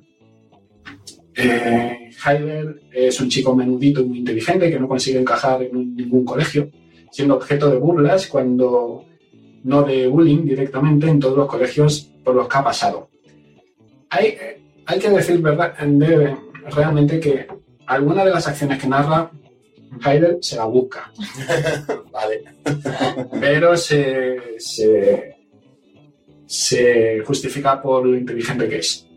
Eh, 1.35 2.11
Heider 2.23 2.83
es 2.93 3.19
un 3.19 3.27
chico 3.27 3.55
menudito 3.55 4.01
y 4.01 4.05
muy 4.05 4.19
inteligente 4.19 4.69
que 4.69 4.79
no 4.79 4.87
consigue 4.87 5.17
encajar 5.17 5.63
en 5.63 5.95
ningún 5.95 6.23
colegio, 6.23 6.69
siendo 7.09 7.37
objeto 7.37 7.71
de 7.71 7.77
burlas 7.77 8.27
cuando 8.27 9.03
no 9.63 9.81
de 9.81 10.05
bullying 10.05 10.45
directamente 10.45 11.07
en 11.07 11.19
todos 11.19 11.35
los 11.35 11.47
colegios 11.47 12.01
por 12.23 12.35
los 12.35 12.47
que 12.47 12.57
ha 12.59 12.63
pasado. 12.63 13.09
Hay, 14.11 14.27
eh, 14.27 14.59
hay 14.90 14.99
que 14.99 15.10
decir 15.11 15.40
verdad, 15.40 15.78
de- 15.78 16.36
realmente 16.76 17.20
que 17.20 17.45
alguna 17.86 18.26
de 18.26 18.32
las 18.32 18.48
acciones 18.48 18.82
que 18.82 18.88
narra 18.88 19.30
Heider 20.03 20.40
se 20.41 20.56
la 20.56 20.66
busca. 20.66 21.11
vale. 22.11 22.44
Pero 23.40 23.78
se, 23.78 24.38
se, 24.57 25.36
se 26.48 27.22
justifica 27.24 27.80
por 27.80 28.06
lo 28.06 28.18
inteligente 28.18 28.68
que 28.68 28.78
es. 28.78 29.07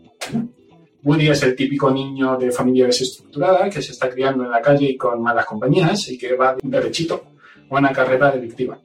Woody 1.03 1.29
es 1.29 1.41
el 1.43 1.55
típico 1.55 1.89
niño 1.91 2.37
de 2.37 2.51
familia 2.51 2.85
desestructurada 2.85 3.69
que 3.69 3.81
se 3.81 3.91
está 3.93 4.09
criando 4.09 4.43
en 4.43 4.51
la 4.51 4.61
calle 4.61 4.91
y 4.91 4.97
con 4.97 5.21
malas 5.21 5.45
compañías 5.45 6.07
y 6.09 6.17
que 6.17 6.35
va 6.35 6.55
derechito 6.61 7.23
a 7.69 7.77
una 7.77 7.91
carrera 7.91 8.31
delictiva. 8.31 8.79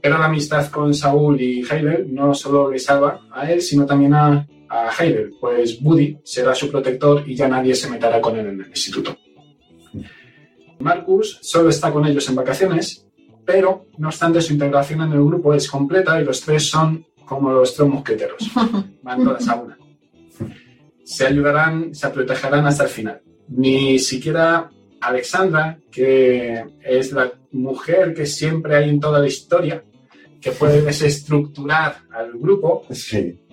Pero 0.00 0.18
la 0.18 0.26
amistad 0.26 0.66
con 0.70 0.92
Saúl 0.92 1.40
y 1.40 1.62
Heider 1.62 2.06
no 2.06 2.34
solo 2.34 2.70
le 2.70 2.78
salva 2.78 3.22
a 3.30 3.50
él, 3.50 3.62
sino 3.62 3.86
también 3.86 4.14
a, 4.14 4.46
a 4.72 4.90
Heider, 4.90 5.32
pues 5.38 5.78
Woody 5.82 6.18
será 6.24 6.54
su 6.54 6.70
protector 6.70 7.22
y 7.26 7.36
ya 7.36 7.46
nadie 7.46 7.74
se 7.74 7.90
meterá 7.90 8.22
con 8.22 8.38
él 8.38 8.46
en 8.46 8.60
el 8.62 8.68
instituto. 8.68 9.18
Marcus 10.78 11.38
solo 11.42 11.68
está 11.68 11.92
con 11.92 12.06
ellos 12.06 12.26
en 12.30 12.36
vacaciones, 12.36 13.06
pero 13.44 13.84
no 13.98 14.08
obstante 14.08 14.40
su 14.40 14.54
integración 14.54 15.02
en 15.02 15.12
el 15.12 15.24
grupo 15.24 15.52
es 15.52 15.70
completa 15.70 16.18
y 16.18 16.24
los 16.24 16.40
tres 16.40 16.70
son 16.70 17.04
como 17.26 17.52
los 17.52 17.74
tres 17.74 17.86
mosqueteros, 17.86 18.50
van 19.02 19.22
todas 19.22 19.46
a 19.46 19.56
una. 19.56 19.78
Se 21.04 21.26
ayudarán, 21.26 21.94
se 21.94 22.08
protegerán 22.08 22.66
hasta 22.66 22.84
el 22.84 22.88
final. 22.88 23.20
Ni 23.48 23.98
siquiera 23.98 24.70
Alexandra, 25.02 25.78
que 25.90 26.64
es 26.82 27.12
la 27.12 27.30
mujer 27.50 28.14
que 28.14 28.24
siempre 28.24 28.76
hay 28.76 28.88
en 28.88 29.00
toda 29.00 29.20
la 29.20 29.26
historia, 29.26 29.84
que 30.40 30.52
puede 30.52 30.80
desestructurar 30.80 31.98
al 32.10 32.32
grupo, 32.32 32.86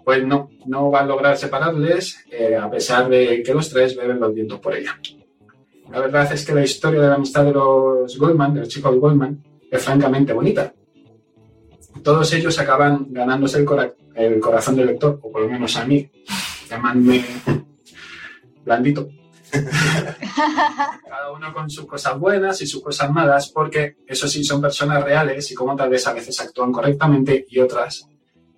pues 0.09 0.25
no, 0.25 0.49
no 0.65 0.89
va 0.89 1.01
a 1.01 1.05
lograr 1.05 1.37
separarles, 1.37 2.25
eh, 2.31 2.55
a 2.55 2.67
pesar 2.67 3.07
de 3.09 3.43
que 3.43 3.53
los 3.53 3.69
tres 3.69 3.95
beben 3.95 4.19
los 4.19 4.33
vientos 4.33 4.59
por 4.59 4.75
ella. 4.75 4.99
La 5.91 5.99
verdad 5.99 6.33
es 6.33 6.43
que 6.43 6.51
la 6.55 6.63
historia 6.63 6.99
de 6.99 7.09
la 7.09 7.13
amistad 7.13 7.45
de 7.45 7.51
los 7.51 8.17
Goldman, 8.17 8.55
de 8.55 8.61
los 8.61 8.69
chicos 8.69 8.95
Goldman, 8.95 9.43
es 9.69 9.83
francamente 9.83 10.33
bonita. 10.33 10.73
Todos 12.03 12.33
ellos 12.33 12.57
acaban 12.57 13.05
ganándose 13.11 13.59
el, 13.59 13.65
cora- 13.65 13.93
el 14.15 14.39
corazón 14.39 14.77
del 14.77 14.87
lector, 14.87 15.19
o 15.21 15.31
por 15.31 15.43
lo 15.43 15.47
menos 15.49 15.77
a 15.77 15.85
mí, 15.85 16.09
llamadme 16.67 17.23
blandito. 18.65 19.09
Cada 21.07 21.31
uno 21.31 21.53
con 21.53 21.69
sus 21.69 21.85
cosas 21.85 22.17
buenas 22.17 22.59
y 22.63 22.65
sus 22.65 22.81
cosas 22.81 23.11
malas, 23.11 23.49
porque 23.49 23.97
eso 24.07 24.27
sí 24.27 24.43
son 24.43 24.59
personas 24.59 25.03
reales 25.03 25.51
y 25.51 25.53
como 25.53 25.75
tal 25.75 25.89
vez 25.91 26.07
a 26.07 26.13
veces 26.13 26.39
actúan 26.41 26.71
correctamente 26.71 27.45
y 27.47 27.59
otras 27.59 28.07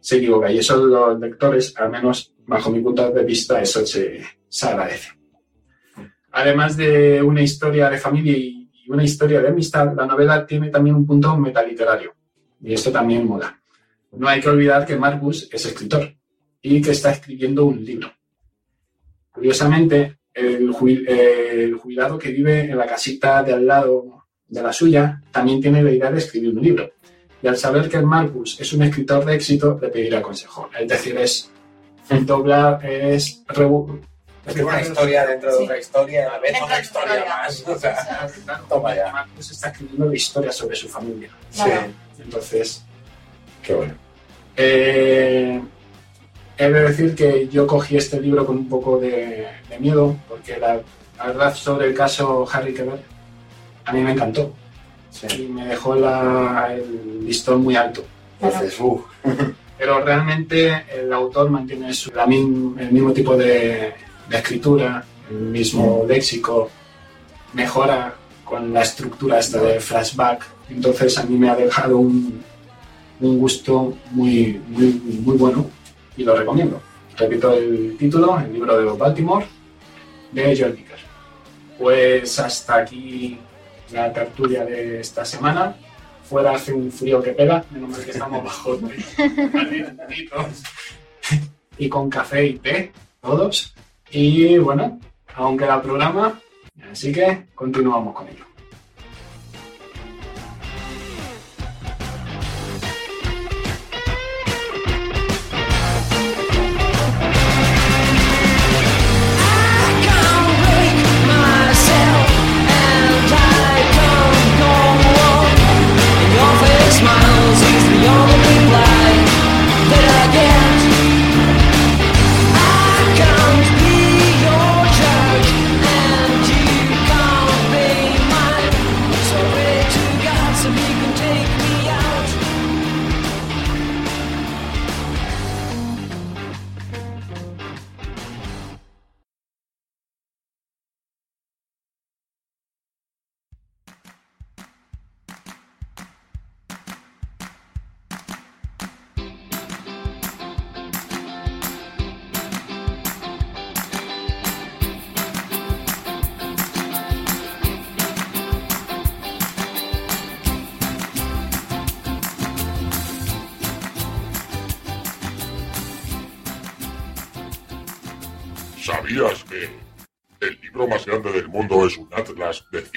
se 0.02 0.18
equivocan. 0.18 0.52
Y 0.52 0.58
eso 0.58 0.86
los 0.86 1.20
lectores, 1.20 1.74
al 1.78 1.90
menos 1.90 2.34
bajo 2.46 2.70
mi 2.70 2.82
punto 2.82 3.10
de 3.12 3.24
vista, 3.24 3.62
eso 3.62 3.86
se, 3.86 4.22
se 4.50 4.68
agradece. 4.68 5.10
Además 6.32 6.76
de 6.76 7.22
una 7.22 7.42
historia 7.42 7.90
de 7.90 7.98
familia 7.98 8.36
y 8.36 8.68
una 8.90 9.04
historia 9.04 9.42
de 9.42 9.50
amistad, 9.50 9.94
la 9.96 10.06
novela 10.06 10.46
tiene 10.46 10.70
también 10.70 10.96
un 10.96 11.06
punto 11.06 11.38
metaliterario. 11.38 12.14
Y 12.62 12.74
esto 12.74 12.92
también 12.92 13.26
mola. 13.26 13.62
No 14.12 14.28
hay 14.28 14.42
que 14.42 14.50
olvidar 14.50 14.86
que 14.86 14.98
Marcus 14.98 15.48
es 15.52 15.66
escritor 15.66 16.14
y 16.62 16.82
que 16.82 16.92
está 16.92 17.12
escribiendo 17.12 17.66
un 17.66 17.84
libro. 17.84 18.12
Curiosamente, 19.32 20.18
el 20.34 20.72
jubilado 20.74 22.18
que 22.18 22.32
vive 22.32 22.62
en 22.62 22.78
la 22.78 22.86
casita 22.86 23.44
de 23.44 23.54
al 23.54 23.66
lado 23.66 24.26
de 24.48 24.62
la 24.62 24.74
suya 24.74 25.22
también 25.32 25.62
tiene 25.62 25.82
la 25.82 25.92
idea 25.92 26.12
de 26.12 26.18
escribir 26.18 26.56
un 26.56 26.62
libro. 26.62 26.92
Y 27.42 27.48
al 27.48 27.58
saber 27.58 27.90
que 27.90 28.00
Marcus 28.02 28.60
es 28.60 28.72
un 28.74 28.84
escritor 28.84 29.26
de 29.26 29.36
éxito, 29.36 29.80
le 29.82 29.90
pedirá 29.90 30.22
consejo. 30.22 30.70
Es 30.80 30.88
decir, 30.88 31.18
es 31.18 31.50
doblar, 32.22 32.86
es 32.86 33.44
Es 34.46 34.56
que 34.56 34.64
una 34.64 34.82
historia 34.82 35.26
dentro 35.26 35.58
de 35.58 35.64
otra 35.64 35.80
historia, 35.80 36.28
a 36.28 36.32
la 36.34 36.40
vez 36.40 36.62
otra 36.62 36.80
historia 36.80 37.26
más. 37.28 37.68
O 37.68 37.80
sea, 37.80 38.28
toma 38.70 38.96
ya. 38.96 39.12
Marcus 39.12 39.52
está 39.52 39.70
escribiendo 39.70 40.06
la 40.06 40.16
historia 40.16 40.52
sobre 40.52 40.76
su 40.76 40.88
familia. 40.88 41.30
Claro. 41.54 41.88
Entonces, 42.20 42.84
Qué 43.64 43.74
bueno. 43.74 43.94
eh, 44.58 45.62
he 46.58 46.70
de 46.70 46.82
decir 46.82 47.16
que 47.16 47.48
yo 47.48 47.66
cogí 47.66 47.98
este 47.98 48.20
libro 48.20 48.46
con 48.46 48.58
un 48.58 48.70
poco 48.70 49.00
de, 49.00 49.48
de 49.70 49.80
miedo, 49.80 50.16
porque 50.28 50.58
la, 50.58 50.80
la 51.18 51.26
verdad 51.28 51.56
sobre 51.56 51.88
el 51.88 51.94
caso 51.96 52.48
Harry 52.52 52.74
Quebert 52.74 53.02
a 53.86 53.94
mí 53.94 54.02
me 54.02 54.12
encantó. 54.12 54.54
Y 55.38 55.44
me 55.44 55.68
dejó 55.68 55.96
la- 55.96 56.74
el 56.74 57.26
listón 57.26 57.64
muy 57.64 57.76
alto. 57.76 58.04
Entonces, 58.42 58.80
uh, 58.80 59.02
Pero 59.78 60.00
realmente 60.06 60.84
el 60.96 61.12
autor 61.12 61.50
mantiene 61.50 61.92
su- 61.94 62.12
la 62.12 62.28
min- 62.28 62.76
el 62.80 62.92
mismo 62.92 63.12
tipo 63.14 63.36
de, 63.36 63.94
de 64.30 64.38
escritura, 64.38 65.04
el 65.30 65.38
mismo 65.38 66.06
léxico, 66.08 66.70
mejora 67.54 68.14
con 68.46 68.72
la 68.74 68.82
estructura 68.84 69.40
esta 69.40 69.60
de 69.62 69.80
flashback. 69.80 70.46
Entonces 70.70 71.18
a 71.18 71.24
mí 71.24 71.36
me 71.38 71.50
ha 71.50 71.56
dejado 71.56 71.98
un, 71.98 72.44
un 73.22 73.40
gusto 73.40 73.98
muy, 74.12 74.62
muy, 74.68 74.86
muy 75.26 75.36
bueno 75.38 75.66
y 76.16 76.24
lo 76.24 76.36
recomiendo. 76.36 76.80
Repito 77.18 77.54
el 77.54 77.96
título, 77.98 78.40
el 78.40 78.54
libro 78.54 78.78
de 78.78 78.84
los 78.84 78.98
Baltimore, 78.98 79.46
de 80.32 80.56
Joel 80.58 80.76
Dicker. 80.76 80.98
Pues 81.80 82.38
hasta 82.40 82.76
aquí 82.76 83.40
la 83.92 84.12
tertulia 84.12 84.66
de 84.66 85.00
esta 85.00 85.26
semana. 85.26 85.76
Fuera 86.24 86.56
hace 86.56 86.74
un 86.74 86.92
frío 86.92 87.22
que 87.22 87.32
pega, 87.32 87.64
menos 87.72 87.90
mal 87.90 88.06
que 88.06 88.12
estamos 88.12 88.44
bajo 88.44 88.80
y 91.78 91.90
con 91.90 92.10
café 92.10 92.46
y 92.46 92.60
té, 92.60 92.92
todos. 93.20 93.74
Y 94.12 94.58
bueno, 94.58 95.00
aún 95.36 95.58
queda 95.58 95.82
programa, 95.82 96.40
así 96.92 97.12
que 97.12 97.48
continuamos 97.56 98.16
con 98.16 98.28
ello. 98.28 98.51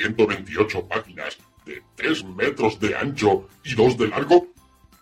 128 0.05 0.87
páginas 0.87 1.39
de 1.65 1.83
3 1.97 2.25
metros 2.25 2.79
de 2.79 2.95
ancho 2.95 3.49
y 3.65 3.75
2 3.75 3.97
de 3.97 4.09
largo? 4.09 4.47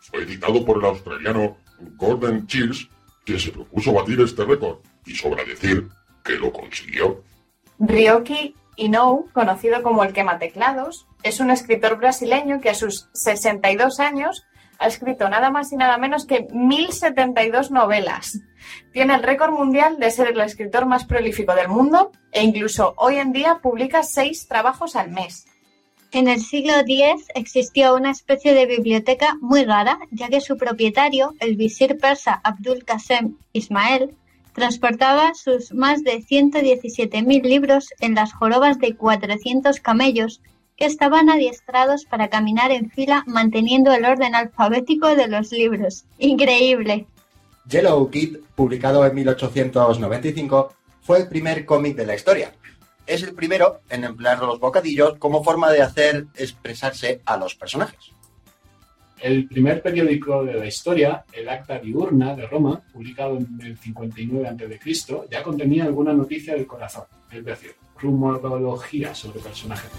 Fue 0.01 0.23
editado 0.23 0.65
por 0.65 0.79
el 0.79 0.85
australiano 0.85 1.57
Gordon 1.97 2.47
Chills, 2.47 2.89
que 3.24 3.39
se 3.39 3.51
propuso 3.51 3.93
batir 3.93 4.20
este 4.20 4.45
récord 4.45 4.79
y 5.05 5.15
sobra 5.15 5.45
decir 5.45 5.89
que 6.24 6.35
lo 6.35 6.53
consiguió. 6.53 7.23
Ryoki 7.79 8.55
Inou, 8.77 9.29
conocido 9.33 9.83
como 9.83 10.05
el 10.05 10.12
quemateclados, 10.12 11.07
es 11.23 11.41
un 11.41 11.51
escritor 11.51 11.99
brasileño 11.99 12.61
que 12.61 12.70
a 12.70 12.74
sus 12.74 13.09
62 13.12 14.01
años 14.01 14.45
ha 14.79 14.87
escrito 14.87 15.29
nada 15.29 15.51
más 15.51 15.73
y 15.73 15.77
nada 15.77 15.99
menos 15.99 16.27
que 16.27 16.47
1072 16.53 17.70
novelas. 17.70 18.41
Tiene 18.93 19.14
el 19.14 19.22
récord 19.22 19.52
mundial 19.52 19.98
de 19.98 20.10
ser 20.10 20.28
el 20.28 20.40
escritor 20.40 20.86
más 20.86 21.05
prolífico 21.05 21.55
del 21.55 21.68
mundo 21.68 22.12
e 22.30 22.43
incluso 22.43 22.94
hoy 22.97 23.16
en 23.16 23.32
día 23.32 23.60
publica 23.62 24.02
seis 24.02 24.47
trabajos 24.48 24.97
al 24.97 25.10
mes. 25.10 25.47
En 26.12 26.28
el 26.28 26.40
siglo 26.40 26.74
X 26.80 27.26
existió 27.34 27.94
una 27.94 28.10
especie 28.10 28.52
de 28.52 28.66
biblioteca 28.66 29.39
muy 29.40 29.64
rara, 29.64 29.98
ya 30.10 30.28
que 30.28 30.43
su 30.43 30.59
propietario, 30.59 31.34
el 31.40 31.56
visir 31.56 31.97
persa 31.97 32.39
Abdul 32.44 32.84
Qasem 32.84 33.39
Ismael, 33.55 34.14
transportaba 34.52 35.32
sus 35.32 35.72
más 35.72 36.05
de 36.05 36.22
117.000 36.22 37.43
libros 37.43 37.89
en 38.01 38.14
las 38.14 38.34
jorobas 38.34 38.78
de 38.78 38.94
400 38.94 39.80
camellos 39.80 40.43
que 40.76 40.84
estaban 40.84 41.30
adiestrados 41.30 42.05
para 42.05 42.28
caminar 42.28 42.72
en 42.72 42.90
fila 42.90 43.24
manteniendo 43.26 43.93
el 43.93 44.05
orden 44.05 44.34
alfabético 44.34 45.16
de 45.16 45.28
los 45.28 45.51
libros. 45.51 46.05
Increíble. 46.18 47.06
Yellow 47.68 48.10
Kid, 48.10 48.39
publicado 48.55 49.05
en 49.06 49.14
1895, 49.14 50.72
fue 51.02 51.18
el 51.18 51.28
primer 51.28 51.64
cómic 51.64 51.97
de 51.97 52.06
la 52.06 52.14
historia. 52.14 52.52
Es 53.06 53.22
el 53.22 53.34
primero 53.34 53.80
en 53.90 54.05
emplear 54.05 54.39
los 54.40 54.60
bocadillos 54.60 55.18
como 55.18 55.43
forma 55.43 55.70
de 55.70 55.82
hacer 55.82 56.26
expresarse 56.36 57.20
a 57.24 57.36
los 57.36 57.55
personajes. 57.55 58.12
El 59.20 59.47
primer 59.47 59.82
periódico 59.82 60.44
de 60.44 60.55
la 60.55 60.66
historia, 60.66 61.24
el 61.32 61.48
Acta 61.48 61.78
Diurna 61.78 62.34
de 62.34 62.47
Roma, 62.47 62.82
publicado 62.93 63.36
en 63.36 63.60
el 63.62 63.78
59 63.78 64.48
a.C., 64.48 65.28
ya 65.30 65.43
contenía 65.44 65.84
alguna 65.84 66.12
noticia 66.12 66.55
del 66.55 66.66
corazón, 66.66 67.05
es 67.30 67.44
decir, 67.44 67.74
rumorología 68.01 69.14
sobre 69.14 69.40
personajes. 69.40 69.90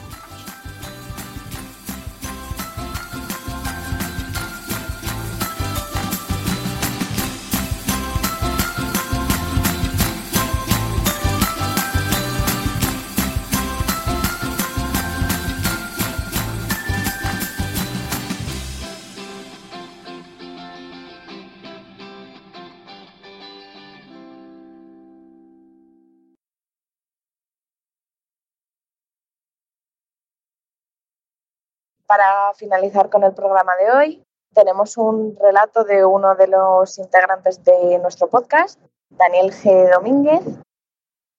Para 32.06 32.54
finalizar 32.56 33.10
con 33.10 33.24
el 33.24 33.34
programa 33.34 33.74
de 33.76 33.92
hoy, 33.92 34.24
tenemos 34.54 34.98
un 34.98 35.36
relato 35.40 35.84
de 35.84 36.06
uno 36.06 36.36
de 36.36 36.48
los 36.48 36.98
integrantes 36.98 37.64
de 37.64 37.98
nuestro 38.00 38.28
podcast, 38.28 38.80
Daniel 39.10 39.52
G. 39.52 39.92
Domínguez, 39.92 40.44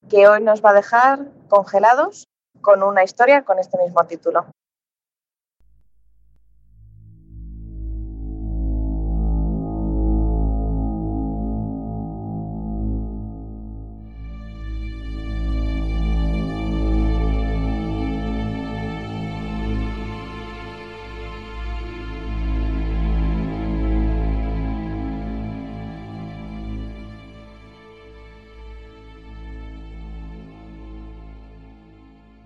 que 0.09 0.27
hoy 0.27 0.43
nos 0.43 0.65
va 0.65 0.71
a 0.71 0.75
dejar 0.75 1.21
congelados 1.49 2.29
con 2.61 2.83
una 2.83 3.05
historia 3.05 3.45
con 3.45 3.59
este 3.59 3.79
mismo 3.79 4.05
título. 4.07 4.47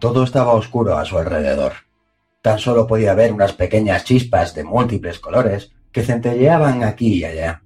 Todo 0.09 0.25
estaba 0.25 0.55
oscuro 0.55 0.97
a 0.97 1.05
su 1.05 1.19
alrededor. 1.19 1.73
Tan 2.41 2.59
solo 2.59 2.87
podía 2.87 3.13
ver 3.13 3.31
unas 3.31 3.53
pequeñas 3.53 4.05
chispas 4.05 4.55
de 4.55 4.65
múltiples 4.65 5.19
colores 5.19 5.71
que 5.93 6.03
centelleaban 6.03 6.83
aquí 6.83 7.17
y 7.17 7.25
allá. 7.27 7.63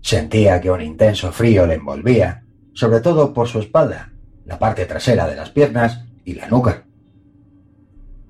Sentía 0.00 0.60
que 0.60 0.70
un 0.70 0.80
intenso 0.80 1.32
frío 1.32 1.66
le 1.66 1.74
envolvía, 1.74 2.44
sobre 2.72 3.00
todo 3.00 3.34
por 3.34 3.48
su 3.48 3.58
espalda, 3.58 4.12
la 4.44 4.60
parte 4.60 4.86
trasera 4.86 5.26
de 5.26 5.34
las 5.34 5.50
piernas 5.50 6.04
y 6.24 6.34
la 6.34 6.46
nuca. 6.46 6.84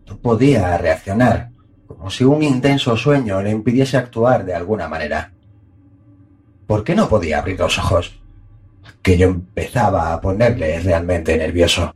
No 0.07 0.17
podía 0.17 0.79
reaccionar, 0.79 1.51
como 1.87 2.09
si 2.09 2.25
un 2.25 2.43
intenso 2.43 2.97
sueño 2.97 3.43
le 3.43 3.51
impidiese 3.51 3.99
actuar 3.99 4.47
de 4.47 4.55
alguna 4.55 4.89
manera. 4.89 5.35
¿Por 6.67 6.83
qué 6.83 6.95
no 6.95 7.11
podía 7.11 7.41
abrir 7.41 7.59
los 7.59 7.79
ojos? 7.79 8.19
Aquello 8.83 9.27
empezaba 9.27 10.15
a 10.15 10.23
ponerle 10.23 10.81
realmente 10.81 11.37
nervioso 11.37 11.95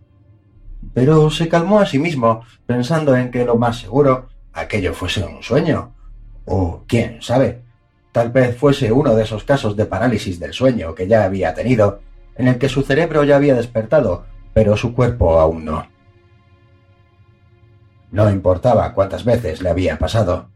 pero 0.99 1.31
se 1.31 1.49
calmó 1.49 1.79
a 1.79 1.87
sí 1.87 2.01
mismo, 2.01 2.43
pensando 2.67 3.17
en 3.17 3.31
que 3.31 3.45
lo 3.45 3.55
más 3.55 3.79
seguro 3.79 4.31
aquello 4.53 4.93
fuese 4.93 5.25
un 5.25 5.45
sueño. 5.45 5.95
O 6.45 6.83
quién 6.89 7.23
sabe, 7.23 7.63
tal 8.11 8.33
vez 8.33 8.57
fuese 8.57 8.91
uno 8.91 9.15
de 9.15 9.23
esos 9.23 9.45
casos 9.45 9.77
de 9.77 9.87
parálisis 9.87 10.41
del 10.41 10.53
sueño 10.53 10.97
que 10.97 11.07
ya 11.07 11.23
había 11.23 11.55
tenido, 11.55 12.01
en 12.35 12.49
el 12.49 12.59
que 12.59 12.69
su 12.69 12.83
cerebro 12.83 13.23
ya 13.23 13.37
había 13.37 13.55
despertado, 13.55 14.25
pero 14.53 14.77
su 14.77 14.93
cuerpo 14.93 15.39
aún 15.39 15.65
no. 15.65 15.87
No 18.11 18.29
importaba 18.29 18.93
cuántas 18.93 19.25
veces 19.25 19.63
le 19.63 19.71
había 19.71 20.01
pasado. 20.01 20.51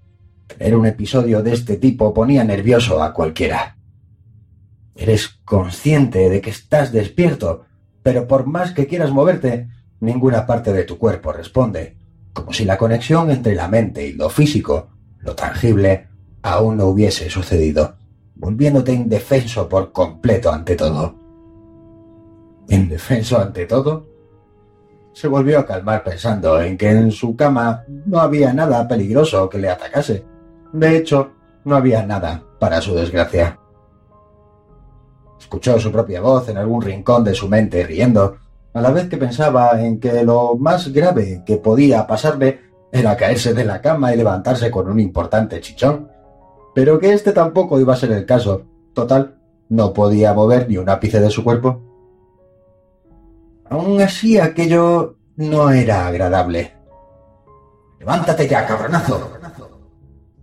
Tener 0.49 0.75
un 0.75 0.87
episodio 0.87 1.41
de 1.45 1.53
este 1.53 1.77
tipo 1.77 2.13
ponía 2.13 2.43
nervioso 2.43 3.01
a 3.01 3.15
cualquiera. 3.15 3.77
Eres 4.97 5.39
consciente 5.45 6.29
de 6.29 6.41
que 6.41 6.51
estás 6.51 6.91
despierto, 6.91 7.67
pero 8.03 8.27
por 8.27 8.49
más 8.49 8.73
que 8.73 8.89
quieras 8.89 9.13
moverte, 9.13 9.69
ninguna 10.03 10.45
parte 10.45 10.73
de 10.73 10.83
tu 10.85 10.99
cuerpo 10.99 11.33
responde, 11.33 11.97
como 12.33 12.53
si 12.53 12.65
la 12.65 12.77
conexión 12.77 13.31
entre 13.31 13.55
la 13.55 13.69
mente 13.69 14.05
y 14.07 14.13
lo 14.13 14.29
físico, 14.29 14.89
lo 15.19 15.35
tangible, 15.35 16.09
aún 16.43 16.77
no 16.77 16.87
hubiese 16.87 17.31
sucedido, 17.31 17.95
volviéndote 18.35 18.93
indefenso 18.93 19.69
por 19.69 19.93
completo 19.93 20.53
ante 20.53 20.75
todo. 20.75 21.15
¿Indefenso 22.69 23.39
ante 23.39 23.65
todo? 23.67 24.09
Se 25.13 25.29
volvió 25.29 25.61
a 25.61 25.67
calmar 25.67 26.03
pensando 26.03 26.61
en 26.61 26.77
que 26.77 26.91
en 26.91 27.13
su 27.13 27.37
cama 27.37 27.85
no 28.07 28.19
había 28.19 28.53
nada 28.53 28.89
peligroso 28.89 29.49
que 29.49 29.59
le 29.59 29.71
atacase. 29.71 30.25
De 30.73 30.97
hecho, 30.97 31.33
no 31.65 31.77
había 31.77 32.05
nada 32.05 32.43
para 32.59 32.81
su 32.81 32.95
desgracia. 32.95 33.61
Escuchó 35.39 35.79
su 35.79 35.93
propia 35.93 36.21
voz 36.21 36.49
en 36.49 36.57
algún 36.57 36.83
rincón 36.83 37.23
de 37.23 37.35
su 37.35 37.49
mente 37.49 37.85
riendo, 37.85 38.39
a 38.75 38.81
la 38.81 38.91
vez 38.91 39.09
que 39.09 39.19
pensaba 39.19 39.81
en 39.83 40.01
que 40.01 40.25
lo 40.25 40.57
más 40.57 40.93
grave 40.93 41.43
que 41.45 41.57
podía 41.57 42.07
pasarle 42.07 42.61
era 42.91 43.17
caerse 43.17 43.55
de 43.55 43.65
la 43.65 43.81
cama 43.81 44.13
y 44.13 44.17
levantarse 44.17 44.71
con 44.71 44.89
un 44.89 45.01
importante 45.01 45.61
chichón, 45.61 46.09
pero 46.75 46.99
que 46.99 47.13
este 47.13 47.33
tampoco 47.33 47.81
iba 47.81 47.93
a 47.93 47.97
ser 47.97 48.13
el 48.13 48.27
caso. 48.27 48.65
Total, 48.95 49.37
no 49.69 49.93
podía 49.93 50.35
mover 50.35 50.69
ni 50.69 50.77
un 50.77 50.89
ápice 50.89 51.21
de 51.21 51.31
su 51.31 51.43
cuerpo. 51.43 51.81
Aún 53.69 54.01
así, 54.01 54.39
aquello 54.39 55.17
no 55.37 55.71
era 55.71 56.07
agradable. 56.07 56.75
Levántate 57.99 58.47
ya, 58.49 58.67
cabronazo. 58.67 59.31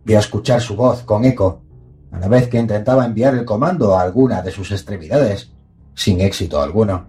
Vi 0.03 0.15
a 0.15 0.19
escuchar 0.19 0.61
su 0.61 0.75
voz 0.75 1.03
con 1.03 1.25
eco, 1.25 1.61
a 2.11 2.19
la 2.19 2.27
vez 2.27 2.47
que 2.47 2.57
intentaba 2.57 3.05
enviar 3.05 3.35
el 3.35 3.45
comando 3.45 3.95
a 3.95 4.01
alguna 4.01 4.41
de 4.41 4.49
sus 4.49 4.71
extremidades, 4.71 5.51
sin 5.93 6.21
éxito 6.21 6.59
alguno. 6.61 7.05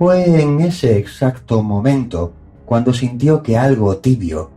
Fue 0.00 0.40
en 0.40 0.62
ese 0.62 0.96
exacto 0.96 1.62
momento 1.62 2.32
cuando 2.64 2.94
sintió 2.94 3.42
que 3.42 3.58
algo 3.58 3.98
tibio, 3.98 4.50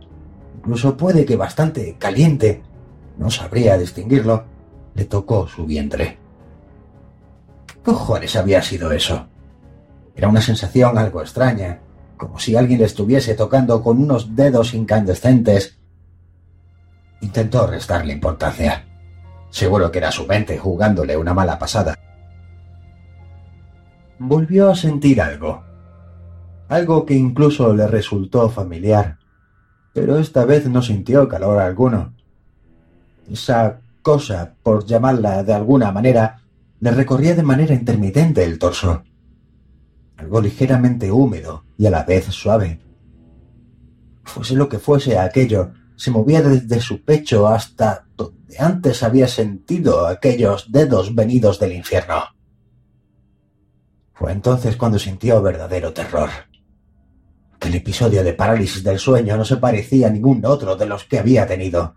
incluso 0.56 0.96
puede 0.96 1.26
que 1.26 1.36
bastante 1.36 1.96
caliente, 1.98 2.62
no 3.18 3.28
sabría 3.28 3.76
distinguirlo, 3.76 4.46
le 4.94 5.04
tocó 5.04 5.46
su 5.46 5.66
vientre. 5.66 6.16
¿Qué 7.66 7.74
cojones 7.82 8.36
había 8.36 8.62
sido 8.62 8.90
eso? 8.90 9.26
Era 10.16 10.28
una 10.28 10.40
sensación 10.40 10.96
algo 10.96 11.20
extraña, 11.20 11.80
como 12.16 12.38
si 12.38 12.56
alguien 12.56 12.78
le 12.78 12.86
estuviese 12.86 13.34
tocando 13.34 13.82
con 13.82 14.02
unos 14.02 14.34
dedos 14.34 14.72
incandescentes. 14.72 15.76
Intentó 17.20 17.66
restarle 17.66 18.14
importancia. 18.14 18.86
Seguro 19.50 19.92
que 19.92 19.98
era 19.98 20.10
su 20.10 20.26
mente 20.26 20.56
jugándole 20.56 21.18
una 21.18 21.34
mala 21.34 21.58
pasada. 21.58 21.98
Volvió 24.28 24.70
a 24.70 24.76
sentir 24.76 25.20
algo. 25.20 25.62
Algo 26.68 27.04
que 27.04 27.14
incluso 27.14 27.74
le 27.74 27.86
resultó 27.86 28.48
familiar. 28.48 29.18
Pero 29.92 30.18
esta 30.18 30.44
vez 30.44 30.66
no 30.68 30.82
sintió 30.82 31.28
calor 31.28 31.58
alguno. 31.60 32.14
Esa 33.30 33.80
cosa, 34.02 34.54
por 34.62 34.84
llamarla 34.84 35.42
de 35.44 35.54
alguna 35.54 35.92
manera, 35.92 36.42
le 36.80 36.90
recorría 36.90 37.34
de 37.34 37.42
manera 37.42 37.74
intermitente 37.74 38.44
el 38.44 38.58
torso. 38.58 39.04
Algo 40.16 40.40
ligeramente 40.40 41.10
húmedo 41.10 41.64
y 41.78 41.86
a 41.86 41.90
la 41.90 42.04
vez 42.04 42.26
suave. 42.26 42.80
Fuese 44.24 44.54
lo 44.54 44.68
que 44.68 44.78
fuese 44.78 45.18
aquello, 45.18 45.72
se 45.96 46.10
movía 46.10 46.42
desde 46.42 46.80
su 46.80 47.02
pecho 47.02 47.46
hasta 47.46 48.06
donde 48.16 48.58
antes 48.58 49.02
había 49.02 49.28
sentido 49.28 50.06
aquellos 50.06 50.70
dedos 50.72 51.14
venidos 51.14 51.58
del 51.60 51.72
infierno. 51.72 52.33
Fue 54.14 54.30
entonces 54.30 54.76
cuando 54.76 54.98
sintió 54.98 55.42
verdadero 55.42 55.92
terror. 55.92 56.30
El 57.60 57.74
episodio 57.74 58.22
de 58.22 58.32
parálisis 58.32 58.84
del 58.84 58.98
sueño 58.98 59.36
no 59.36 59.44
se 59.44 59.56
parecía 59.56 60.06
a 60.06 60.10
ningún 60.10 60.44
otro 60.44 60.76
de 60.76 60.86
los 60.86 61.04
que 61.04 61.18
había 61.18 61.46
tenido. 61.46 61.96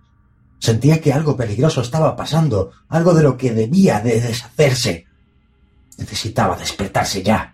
Sentía 0.59 0.99
que 0.99 1.13
algo 1.13 1.37
peligroso 1.37 1.81
estaba 1.81 2.15
pasando, 2.15 2.71
algo 2.89 3.13
de 3.13 3.21
lo 3.21 3.37
que 3.37 3.53
debía 3.53 3.99
de 3.99 4.19
deshacerse. 4.19 5.05
Necesitaba 5.97 6.57
despertarse 6.57 7.21
ya. 7.21 7.53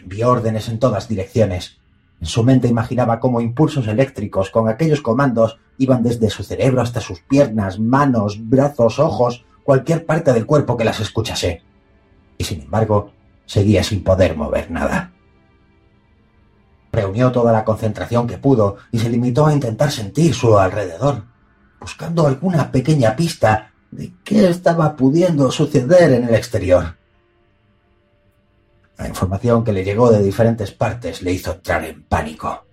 Envió 0.00 0.30
órdenes 0.30 0.68
en 0.68 0.78
todas 0.78 1.08
direcciones. 1.08 1.76
En 2.20 2.26
su 2.26 2.42
mente 2.42 2.66
imaginaba 2.68 3.20
cómo 3.20 3.42
impulsos 3.42 3.86
eléctricos 3.86 4.50
con 4.50 4.68
aquellos 4.68 5.02
comandos 5.02 5.58
iban 5.76 6.02
desde 6.02 6.30
su 6.30 6.42
cerebro 6.42 6.80
hasta 6.80 7.00
sus 7.00 7.20
piernas, 7.20 7.78
manos, 7.78 8.38
brazos, 8.48 8.98
ojos, 8.98 9.44
cualquier 9.64 10.06
parte 10.06 10.32
del 10.32 10.46
cuerpo 10.46 10.76
que 10.76 10.84
las 10.84 11.00
escuchase. 11.00 11.67
Y 12.38 12.44
sin 12.44 12.62
embargo, 12.62 13.12
seguía 13.44 13.82
sin 13.82 14.02
poder 14.02 14.36
mover 14.36 14.70
nada. 14.70 15.12
Reunió 16.92 17.30
toda 17.32 17.52
la 17.52 17.64
concentración 17.64 18.26
que 18.26 18.38
pudo 18.38 18.78
y 18.90 18.98
se 18.98 19.10
limitó 19.10 19.46
a 19.46 19.52
intentar 19.52 19.90
sentir 19.90 20.34
su 20.34 20.58
alrededor, 20.58 21.24
buscando 21.80 22.26
alguna 22.26 22.70
pequeña 22.70 23.14
pista 23.14 23.72
de 23.90 24.12
qué 24.24 24.48
estaba 24.48 24.96
pudiendo 24.96 25.50
suceder 25.50 26.12
en 26.12 26.24
el 26.24 26.34
exterior. 26.34 26.96
La 28.96 29.06
información 29.06 29.64
que 29.64 29.72
le 29.72 29.84
llegó 29.84 30.10
de 30.10 30.22
diferentes 30.22 30.72
partes 30.72 31.22
le 31.22 31.32
hizo 31.32 31.52
entrar 31.52 31.84
en 31.84 32.02
pánico. 32.04 32.64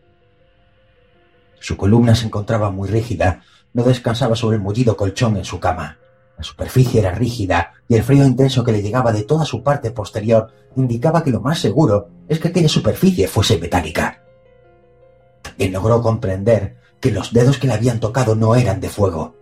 Su 1.59 1.77
columna 1.77 2.15
se 2.15 2.25
encontraba 2.25 2.71
muy 2.71 2.89
rígida, 2.89 3.43
no 3.73 3.83
descansaba 3.83 4.35
sobre 4.35 4.57
el 4.57 4.61
mullido 4.61 4.97
colchón 4.97 5.37
en 5.37 5.45
su 5.45 5.59
cama. 5.59 5.97
La 6.37 6.43
superficie 6.43 6.99
era 6.99 7.11
rígida 7.11 7.73
y 7.87 7.95
el 7.95 8.03
frío 8.03 8.25
intenso 8.25 8.63
que 8.63 8.71
le 8.71 8.81
llegaba 8.81 9.11
de 9.11 9.23
toda 9.23 9.45
su 9.45 9.63
parte 9.63 9.91
posterior 9.91 10.51
indicaba 10.75 11.23
que 11.23 11.31
lo 11.31 11.41
más 11.41 11.59
seguro 11.59 12.09
es 12.27 12.39
que 12.39 12.49
aquella 12.49 12.69
superficie 12.69 13.27
fuese 13.27 13.57
metálica. 13.57 14.21
También 15.41 15.71
logró 15.71 16.01
comprender 16.01 16.77
que 16.99 17.11
los 17.11 17.31
dedos 17.31 17.57
que 17.57 17.67
le 17.67 17.73
habían 17.73 17.99
tocado 17.99 18.35
no 18.35 18.55
eran 18.55 18.81
de 18.81 18.89
fuego. 18.89 19.35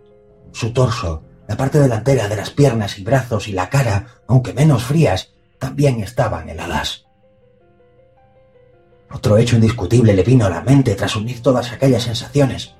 Su 0.52 0.72
torso, 0.72 1.22
la 1.48 1.56
parte 1.56 1.80
delantera 1.80 2.28
de 2.28 2.36
las 2.36 2.50
piernas 2.50 2.98
y 2.98 3.04
brazos 3.04 3.48
y 3.48 3.52
la 3.52 3.68
cara, 3.68 4.06
aunque 4.28 4.52
menos 4.52 4.84
frías, 4.84 5.32
también 5.58 6.00
estaban 6.00 6.48
heladas. 6.48 7.06
Otro 9.10 9.38
hecho 9.38 9.56
indiscutible 9.56 10.12
le 10.12 10.22
vino 10.22 10.44
a 10.44 10.50
la 10.50 10.60
mente 10.60 10.94
tras 10.94 11.16
unir 11.16 11.40
todas 11.40 11.72
aquellas 11.72 12.02
sensaciones. 12.02 12.74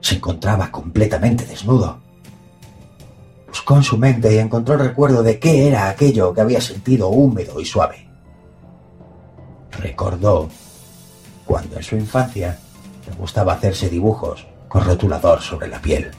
Se 0.00 0.16
encontraba 0.16 0.70
completamente 0.70 1.46
desnudo. 1.46 2.02
Buscó 3.52 3.76
en 3.76 3.82
su 3.82 3.98
mente 3.98 4.34
y 4.34 4.38
encontró 4.38 4.76
el 4.76 4.80
recuerdo 4.80 5.22
de 5.22 5.38
qué 5.38 5.68
era 5.68 5.90
aquello 5.90 6.32
que 6.32 6.40
había 6.40 6.58
sentido 6.58 7.10
húmedo 7.10 7.60
y 7.60 7.66
suave. 7.66 8.08
Recordó 9.72 10.48
cuando 11.44 11.76
en 11.76 11.82
su 11.82 11.96
infancia 11.96 12.58
le 13.06 13.14
gustaba 13.14 13.52
hacerse 13.52 13.90
dibujos 13.90 14.46
con 14.68 14.86
rotulador 14.86 15.42
sobre 15.42 15.68
la 15.68 15.82
piel. 15.82 16.10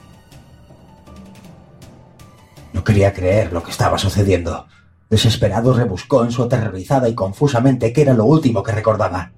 No 2.72 2.84
quería 2.84 3.12
creer 3.12 3.52
lo 3.52 3.64
que 3.64 3.72
estaba 3.72 3.98
sucediendo. 3.98 4.68
Desesperado 5.10 5.74
rebuscó 5.74 6.22
en 6.22 6.30
su 6.30 6.44
aterrorizada 6.44 7.08
y 7.08 7.16
confusa 7.16 7.60
mente 7.60 7.92
qué 7.92 8.02
era 8.02 8.14
lo 8.14 8.26
último 8.26 8.62
que 8.62 8.70
recordaba. 8.70 9.32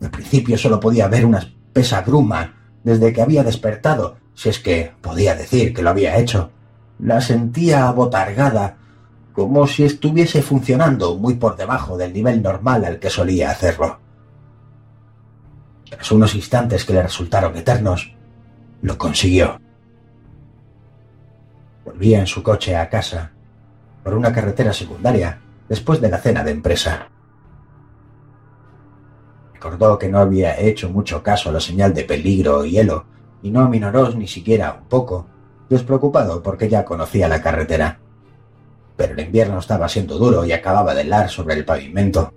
Al 0.00 0.10
principio 0.10 0.56
solo 0.56 0.80
podía 0.80 1.06
ver 1.06 1.26
una 1.26 1.40
espesa 1.40 2.00
bruma 2.00 2.72
desde 2.82 3.12
que 3.12 3.20
había 3.20 3.44
despertado, 3.44 4.16
si 4.34 4.48
es 4.48 4.58
que 4.58 4.92
podía 5.02 5.34
decir 5.34 5.74
que 5.74 5.82
lo 5.82 5.90
había 5.90 6.16
hecho. 6.16 6.50
La 7.02 7.20
sentía 7.22 7.88
abotargada, 7.88 8.76
como 9.32 9.66
si 9.66 9.84
estuviese 9.84 10.42
funcionando 10.42 11.16
muy 11.16 11.34
por 11.34 11.56
debajo 11.56 11.96
del 11.96 12.12
nivel 12.12 12.42
normal 12.42 12.84
al 12.84 12.98
que 12.98 13.08
solía 13.08 13.50
hacerlo. 13.50 13.98
Tras 15.88 16.12
unos 16.12 16.34
instantes 16.34 16.84
que 16.84 16.92
le 16.92 17.02
resultaron 17.02 17.56
eternos, 17.56 18.14
lo 18.82 18.98
consiguió. 18.98 19.58
Volvía 21.84 22.20
en 22.20 22.26
su 22.26 22.42
coche 22.42 22.76
a 22.76 22.90
casa, 22.90 23.32
por 24.04 24.14
una 24.14 24.32
carretera 24.32 24.72
secundaria, 24.74 25.40
después 25.68 26.00
de 26.02 26.10
la 26.10 26.18
cena 26.18 26.44
de 26.44 26.50
empresa. 26.50 27.08
Recordó 29.54 29.98
que 29.98 30.08
no 30.08 30.18
había 30.18 30.58
hecho 30.58 30.90
mucho 30.90 31.22
caso 31.22 31.48
a 31.48 31.52
la 31.52 31.60
señal 31.60 31.94
de 31.94 32.04
peligro 32.04 32.64
y 32.64 32.72
hielo, 32.72 33.06
y 33.42 33.50
no 33.50 33.60
aminoró 33.60 34.10
ni 34.10 34.28
siquiera 34.28 34.76
un 34.80 34.88
poco 34.88 35.26
despreocupado 35.70 36.42
porque 36.42 36.68
ya 36.68 36.84
conocía 36.84 37.28
la 37.28 37.40
carretera. 37.40 38.00
Pero 38.96 39.14
el 39.14 39.20
invierno 39.20 39.58
estaba 39.60 39.88
siendo 39.88 40.18
duro 40.18 40.44
y 40.44 40.52
acababa 40.52 40.94
de 40.94 41.02
helar 41.02 41.30
sobre 41.30 41.54
el 41.54 41.64
pavimento. 41.64 42.34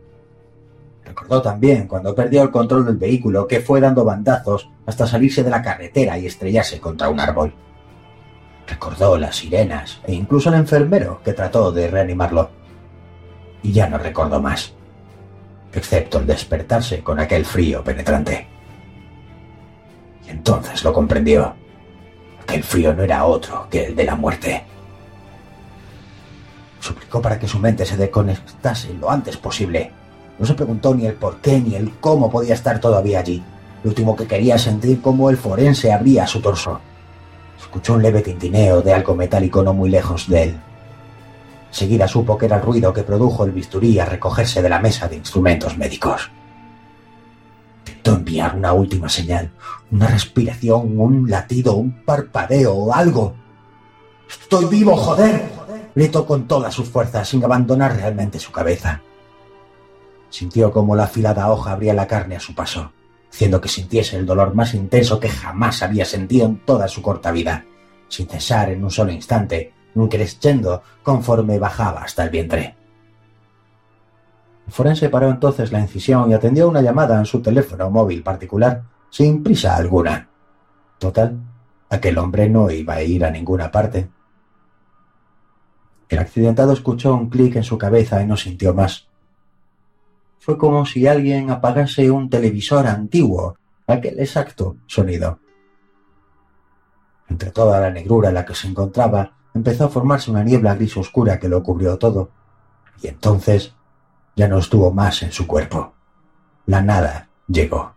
Recordó 1.03 1.41
también 1.41 1.88
cuando 1.88 2.15
perdió 2.15 2.43
el 2.43 2.51
control 2.51 2.85
del 2.85 2.95
vehículo 2.95 3.45
que 3.47 3.60
fue 3.60 3.81
dando 3.81 4.05
bandazos 4.05 4.69
hasta 4.85 5.05
salirse 5.05 5.43
de 5.43 5.49
la 5.49 5.61
carretera 5.61 6.18
y 6.18 6.27
estrellarse 6.27 6.80
contra 6.80 7.10
un 7.10 7.19
árbol. 7.19 7.53
Recordó 8.68 9.18
las 9.18 9.35
sirenas 9.35 9.99
e 10.05 10.14
incluso 10.14 10.49
el 10.49 10.55
enfermero 10.55 11.19
que 11.23 11.34
trató 11.34 11.72
de 11.72 11.89
reanimarlo. 11.89 12.49
Y 13.61 13.73
ya 13.73 13.89
no 13.89 13.97
recordó 13.97 14.41
más, 14.41 14.73
excepto 15.73 16.19
el 16.19 16.27
despertarse 16.27 17.03
con 17.03 17.19
aquel 17.19 17.45
frío 17.45 17.84
penetrante. 17.84 18.47
Y 20.26 20.30
entonces 20.30 20.84
lo 20.84 20.93
comprendió. 20.93 21.62
Aquel 22.43 22.63
frío 22.63 22.93
no 22.93 23.03
era 23.03 23.23
otro 23.23 23.67
que 23.69 23.85
el 23.85 23.95
de 23.95 24.03
la 24.03 24.15
muerte. 24.15 24.63
Suplicó 26.81 27.21
para 27.21 27.39
que 27.39 27.47
su 27.47 27.57
mente 27.57 27.85
se 27.85 27.95
desconectase 27.95 28.93
lo 28.95 29.09
antes 29.09 29.37
posible. 29.37 29.91
No 30.37 30.45
se 30.45 30.53
preguntó 30.53 30.93
ni 30.93 31.05
el 31.05 31.13
por 31.13 31.37
qué 31.37 31.61
ni 31.61 31.75
el 31.75 31.93
cómo 32.01 32.29
podía 32.29 32.53
estar 32.53 32.79
todavía 32.79 33.19
allí. 33.19 33.41
Lo 33.83 33.89
último 33.91 34.15
que 34.15 34.27
quería 34.27 34.57
sentir 34.57 35.01
cómo 35.01 35.29
el 35.29 35.37
forense 35.37 35.93
abría 35.93 36.27
su 36.27 36.41
torso. 36.41 36.81
Escuchó 37.57 37.93
un 37.93 38.03
leve 38.03 38.21
tintineo 38.21 38.81
de 38.81 38.93
algo 38.93 39.15
metálico 39.15 39.63
no 39.63 39.73
muy 39.73 39.89
lejos 39.89 40.27
de 40.27 40.43
él. 40.43 40.59
Seguida 41.71 42.09
supo 42.09 42.37
que 42.37 42.47
era 42.47 42.57
el 42.57 42.61
ruido 42.61 42.91
que 42.91 43.03
produjo 43.03 43.45
el 43.45 43.51
bisturí 43.51 43.97
a 43.99 44.05
recogerse 44.05 44.61
de 44.61 44.69
la 44.69 44.79
mesa 44.79 45.07
de 45.07 45.15
instrumentos 45.15 45.77
médicos. 45.77 46.29
Enviar 48.05 48.55
una 48.55 48.71
última 48.71 49.09
señal, 49.09 49.51
una 49.91 50.07
respiración, 50.07 50.97
un 50.97 51.30
latido, 51.30 51.75
un 51.75 52.03
parpadeo 52.05 52.73
o 52.73 52.93
algo. 52.93 53.35
¡Estoy 54.30 54.65
vivo, 54.65 54.95
joder! 54.95 55.49
Gritó 55.93 56.25
con 56.25 56.47
todas 56.47 56.73
sus 56.73 56.88
fuerzas 56.88 57.27
sin 57.27 57.43
abandonar 57.43 57.95
realmente 57.95 58.39
su 58.39 58.51
cabeza. 58.51 59.01
Sintió 60.30 60.71
como 60.71 60.95
la 60.95 61.03
afilada 61.03 61.51
hoja 61.51 61.73
abría 61.73 61.93
la 61.93 62.07
carne 62.07 62.38
a 62.38 62.39
su 62.39 62.55
paso, 62.55 62.93
haciendo 63.30 63.59
que 63.59 63.67
sintiese 63.67 64.15
el 64.15 64.25
dolor 64.25 64.55
más 64.55 64.73
intenso 64.73 65.19
que 65.19 65.27
jamás 65.30 65.84
había 65.84 66.05
sentido 66.05 66.45
en 66.45 66.63
toda 66.65 66.88
su 66.88 67.01
corta 67.01 67.31
vida, 67.31 67.65
sin 68.07 68.27
cesar 68.27 68.69
en 68.69 68.84
un 68.84 68.89
solo 68.89 69.11
instante, 69.11 69.73
un 69.95 70.07
crescendo 70.07 70.81
conforme 71.03 71.59
bajaba 71.59 72.03
hasta 72.03 72.23
el 72.23 72.30
vientre. 72.30 72.77
El 74.65 74.73
forense 74.73 75.10
paró 75.10 75.30
entonces 75.30 75.72
la 75.72 75.80
incisión 75.80 76.30
y 76.30 76.34
atendió 76.34 76.69
una 76.69 76.81
llamada 76.81 77.18
en 77.19 77.26
su 77.26 77.41
teléfono 77.41 77.90
móvil 77.90 78.23
particular, 78.23 78.84
sin 79.10 79.44
prisa 79.44 79.76
alguna. 79.76 80.30
Total, 80.98 81.38
aquel 81.90 82.18
hombre 82.18 82.49
no 82.49 82.72
iba 82.72 82.95
a 82.95 83.03
ir 83.03 83.26
a 83.26 83.31
ninguna 83.31 83.72
parte. 83.72 84.10
El 86.10 86.19
accidentado 86.19 86.73
escuchó 86.73 87.14
un 87.14 87.30
clic 87.30 87.56
en 87.56 87.64
su 87.64 87.77
cabeza 87.77 88.22
y 88.22 88.27
no 88.27 88.38
sintió 88.38 88.73
más. 88.73 89.07
Fue 90.40 90.57
como 90.57 90.85
si 90.85 91.07
alguien 91.07 91.49
apagase 91.49 92.11
un 92.11 92.30
televisor 92.30 92.85
antiguo, 92.88 93.57
aquel 93.88 94.19
exacto 94.19 94.77
sonido. 94.88 95.40
Entre 97.30 97.52
toda 97.52 97.80
la 97.80 97.90
negrura 97.90 98.30
en 98.30 98.35
la 98.35 98.45
que 98.45 98.53
se 98.53 98.68
encontraba, 98.68 99.38
empezó 99.53 99.85
a 99.85 99.90
formarse 99.90 100.31
una 100.31 100.44
niebla 100.44 100.76
gris 100.76 100.98
oscura 100.98 101.40
que 101.40 101.49
lo 101.49 101.64
cubrió 101.64 101.98
todo. 101.98 102.30
Y 103.02 103.07
entonces 103.07 103.73
ya 104.35 104.47
no 104.47 104.57
estuvo 104.57 104.91
más 104.91 105.22
en 105.23 105.31
su 105.31 105.47
cuerpo. 105.47 105.93
La 106.65 106.81
nada 106.81 107.30
llegó. 107.47 107.93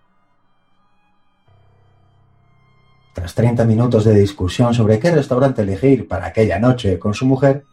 Tras 3.14 3.34
treinta 3.34 3.64
minutos 3.64 4.04
de 4.04 4.14
discusión 4.14 4.74
sobre 4.74 4.98
qué 4.98 5.10
restaurante 5.10 5.62
elegir 5.62 6.06
para 6.06 6.26
aquella 6.26 6.58
noche 6.58 6.98
con 6.98 7.14
su 7.14 7.24
mujer, 7.24 7.64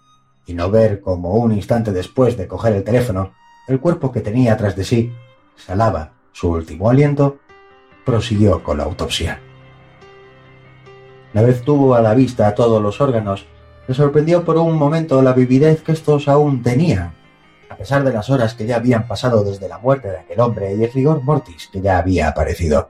y 0.45 0.53
no 0.53 0.69
ver 0.69 1.01
como 1.01 1.33
un 1.33 1.51
instante 1.51 1.91
después 1.91 2.37
de 2.37 2.47
coger 2.47 2.73
el 2.73 2.83
teléfono, 2.83 3.33
el 3.67 3.79
cuerpo 3.79 4.11
que 4.11 4.21
tenía 4.21 4.55
tras 4.57 4.75
de 4.75 4.83
sí 4.83 5.13
salaba 5.55 6.13
su 6.31 6.49
último 6.49 6.89
aliento, 6.89 7.39
prosiguió 8.05 8.63
con 8.63 8.77
la 8.77 8.83
autopsia. 8.83 9.39
Una 11.33 11.43
vez 11.43 11.63
tuvo 11.63 11.95
a 11.95 12.01
la 12.01 12.13
vista 12.13 12.53
todos 12.55 12.81
los 12.81 13.01
órganos, 13.01 13.45
le 13.87 13.93
sorprendió 13.93 14.45
por 14.45 14.57
un 14.57 14.77
momento 14.77 15.21
la 15.21 15.33
vividez 15.33 15.81
que 15.81 15.91
estos 15.91 16.27
aún 16.27 16.61
tenían, 16.61 17.13
a 17.73 17.75
pesar 17.75 18.03
de 18.03 18.13
las 18.13 18.29
horas 18.29 18.53
que 18.53 18.67
ya 18.67 18.75
habían 18.75 19.07
pasado 19.07 19.43
desde 19.43 19.67
la 19.67 19.79
muerte 19.79 20.09
de 20.09 20.19
aquel 20.19 20.39
hombre 20.39 20.75
y 20.75 20.83
el 20.83 20.93
rigor 20.93 21.23
mortis 21.23 21.69
que 21.71 21.81
ya 21.81 21.97
había 21.97 22.29
aparecido. 22.29 22.89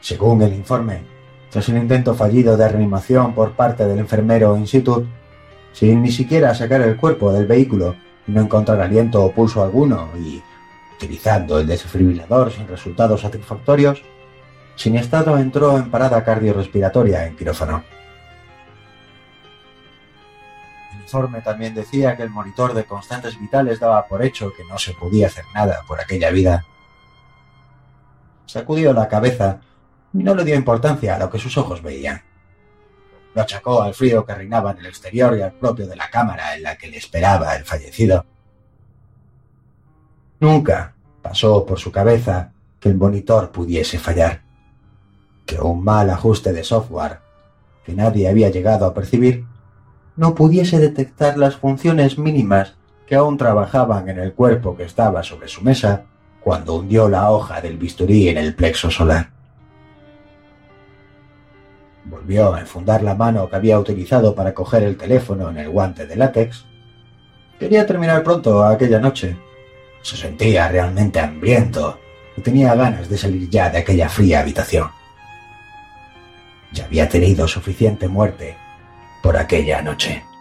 Según 0.00 0.42
el 0.42 0.52
informe, 0.52 1.02
tras 1.50 1.70
un 1.70 1.78
intento 1.78 2.14
fallido 2.14 2.58
de 2.58 2.68
reanimación 2.68 3.34
por 3.34 3.52
parte 3.52 3.86
del 3.86 4.00
enfermero 4.00 4.54
in 4.54 4.66
situ, 4.66 5.06
sin 5.72 6.02
ni 6.02 6.12
siquiera 6.12 6.54
sacar 6.54 6.82
el 6.82 6.96
cuerpo 6.96 7.32
del 7.32 7.46
vehículo 7.46 7.96
no 8.26 8.40
encontrar 8.42 8.80
aliento 8.80 9.24
o 9.24 9.32
pulso 9.32 9.62
alguno 9.62 10.10
y 10.18 10.42
utilizando 10.96 11.58
el 11.58 11.66
desfibrilador 11.66 12.52
sin 12.52 12.68
resultados 12.68 13.22
satisfactorios, 13.22 14.02
Siniestado 14.76 15.38
entró 15.38 15.78
en 15.78 15.90
parada 15.90 16.24
cardiorrespiratoria 16.24 17.26
en 17.26 17.36
quirófano. 17.36 17.84
Informe 21.04 21.42
también 21.42 21.74
decía 21.74 22.16
que 22.16 22.22
el 22.22 22.30
monitor 22.30 22.74
de 22.74 22.84
constantes 22.84 23.38
vitales 23.38 23.78
daba 23.78 24.06
por 24.06 24.24
hecho 24.24 24.52
que 24.56 24.64
no 24.64 24.78
se 24.78 24.94
podía 24.94 25.28
hacer 25.28 25.44
nada 25.54 25.82
por 25.86 26.00
aquella 26.00 26.30
vida. 26.30 26.64
Sacudió 28.46 28.92
la 28.92 29.08
cabeza 29.08 29.60
y 30.12 30.18
no 30.18 30.34
le 30.34 30.44
dio 30.44 30.54
importancia 30.54 31.14
a 31.14 31.18
lo 31.18 31.30
que 31.30 31.38
sus 31.38 31.56
ojos 31.58 31.82
veían. 31.82 32.22
Lo 33.34 33.42
achacó 33.42 33.82
al 33.82 33.94
frío 33.94 34.24
que 34.24 34.34
reinaba 34.34 34.72
en 34.72 34.78
el 34.78 34.86
exterior 34.86 35.36
y 35.36 35.42
al 35.42 35.52
propio 35.52 35.86
de 35.86 35.96
la 35.96 36.08
cámara 36.08 36.56
en 36.56 36.62
la 36.62 36.76
que 36.76 36.88
le 36.88 36.96
esperaba 36.96 37.54
el 37.54 37.64
fallecido. 37.64 38.24
Nunca 40.40 40.94
pasó 41.20 41.66
por 41.66 41.78
su 41.78 41.92
cabeza 41.92 42.52
que 42.80 42.88
el 42.88 42.96
monitor 42.96 43.50
pudiese 43.50 43.98
fallar 43.98 44.42
que 45.46 45.60
un 45.60 45.84
mal 45.84 46.08
ajuste 46.10 46.52
de 46.52 46.64
software 46.64 47.18
que 47.84 47.92
nadie 47.92 48.28
había 48.28 48.48
llegado 48.50 48.86
a 48.86 48.94
percibir 48.94 49.46
no 50.16 50.34
pudiese 50.34 50.78
detectar 50.78 51.36
las 51.36 51.56
funciones 51.56 52.18
mínimas 52.18 52.74
que 53.06 53.14
aún 53.14 53.36
trabajaban 53.36 54.08
en 54.08 54.18
el 54.18 54.32
cuerpo 54.32 54.76
que 54.76 54.84
estaba 54.84 55.22
sobre 55.22 55.48
su 55.48 55.62
mesa 55.62 56.04
cuando 56.40 56.74
hundió 56.74 57.08
la 57.08 57.30
hoja 57.30 57.60
del 57.60 57.76
bisturí 57.76 58.28
en 58.28 58.38
el 58.38 58.54
plexo 58.54 58.90
solar. 58.90 59.30
Volvió 62.04 62.54
a 62.54 62.60
enfundar 62.60 63.02
la 63.02 63.14
mano 63.14 63.48
que 63.48 63.56
había 63.56 63.78
utilizado 63.78 64.34
para 64.34 64.52
coger 64.52 64.82
el 64.82 64.96
teléfono 64.96 65.48
en 65.50 65.58
el 65.58 65.70
guante 65.70 66.06
de 66.06 66.16
látex. 66.16 66.64
Quería 67.58 67.86
terminar 67.86 68.22
pronto 68.22 68.64
aquella 68.64 68.98
noche. 68.98 69.36
Se 70.02 70.16
sentía 70.16 70.68
realmente 70.68 71.18
hambriento 71.18 71.98
y 72.36 72.42
tenía 72.42 72.74
ganas 72.74 73.08
de 73.08 73.16
salir 73.16 73.48
ya 73.48 73.70
de 73.70 73.78
aquella 73.78 74.08
fría 74.08 74.40
habitación 74.40 74.88
ya 76.74 76.84
había 76.84 77.08
tenido 77.08 77.46
suficiente 77.48 78.08
muerte 78.08 78.56
por 79.24 79.38
aquella 79.38 79.80
noche. 79.80 80.33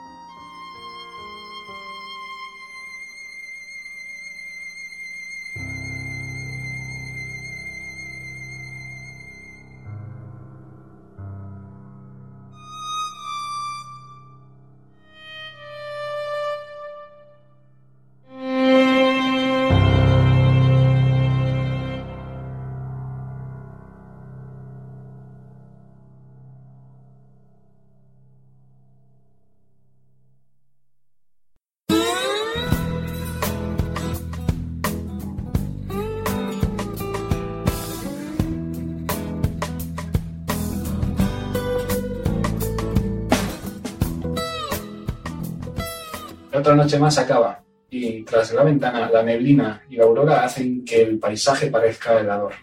Noche 46.93 46.99
más 46.99 47.17
acaba 47.17 47.63
y 47.89 48.23
tras 48.23 48.53
la 48.53 48.63
ventana 48.63 49.09
la 49.09 49.23
neblina 49.23 49.81
y 49.89 49.95
la 49.95 50.03
aurora 50.03 50.43
hacen 50.43 50.85
que 50.85 51.01
el 51.01 51.17
paisaje 51.17 51.67
parezca 51.67 52.19
helador. 52.19 52.53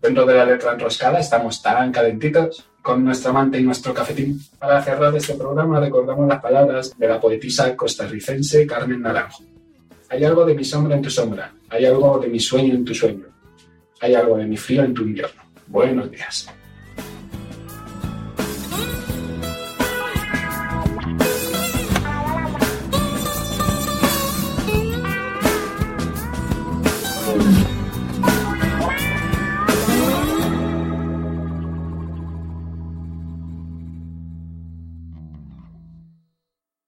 Dentro 0.00 0.24
de 0.24 0.34
la 0.34 0.44
letra 0.44 0.72
enroscada 0.72 1.18
estamos 1.18 1.60
tan 1.60 1.90
calentitos 1.90 2.64
con 2.82 3.04
nuestra 3.04 3.30
amante 3.30 3.58
y 3.58 3.64
nuestro 3.64 3.92
cafetín. 3.92 4.40
Para 4.58 4.82
cerrar 4.82 5.14
este 5.16 5.34
programa 5.34 5.80
recordamos 5.80 6.28
las 6.28 6.40
palabras 6.40 6.96
de 6.96 7.08
la 7.08 7.20
poetisa 7.20 7.76
costarricense 7.76 8.66
Carmen 8.66 9.02
Naranjo. 9.02 9.42
Hay 10.08 10.24
algo 10.24 10.44
de 10.44 10.54
mi 10.54 10.64
sombra 10.64 10.94
en 10.96 11.02
tu 11.02 11.10
sombra, 11.10 11.52
hay 11.68 11.86
algo 11.86 12.18
de 12.18 12.28
mi 12.28 12.38
sueño 12.38 12.74
en 12.74 12.84
tu 12.84 12.94
sueño, 12.94 13.26
hay 14.00 14.14
algo 14.14 14.36
de 14.36 14.46
mi 14.46 14.56
frío 14.56 14.84
en 14.84 14.94
tu 14.94 15.02
invierno. 15.02 15.42
Buenos 15.66 16.10
días. 16.10 16.48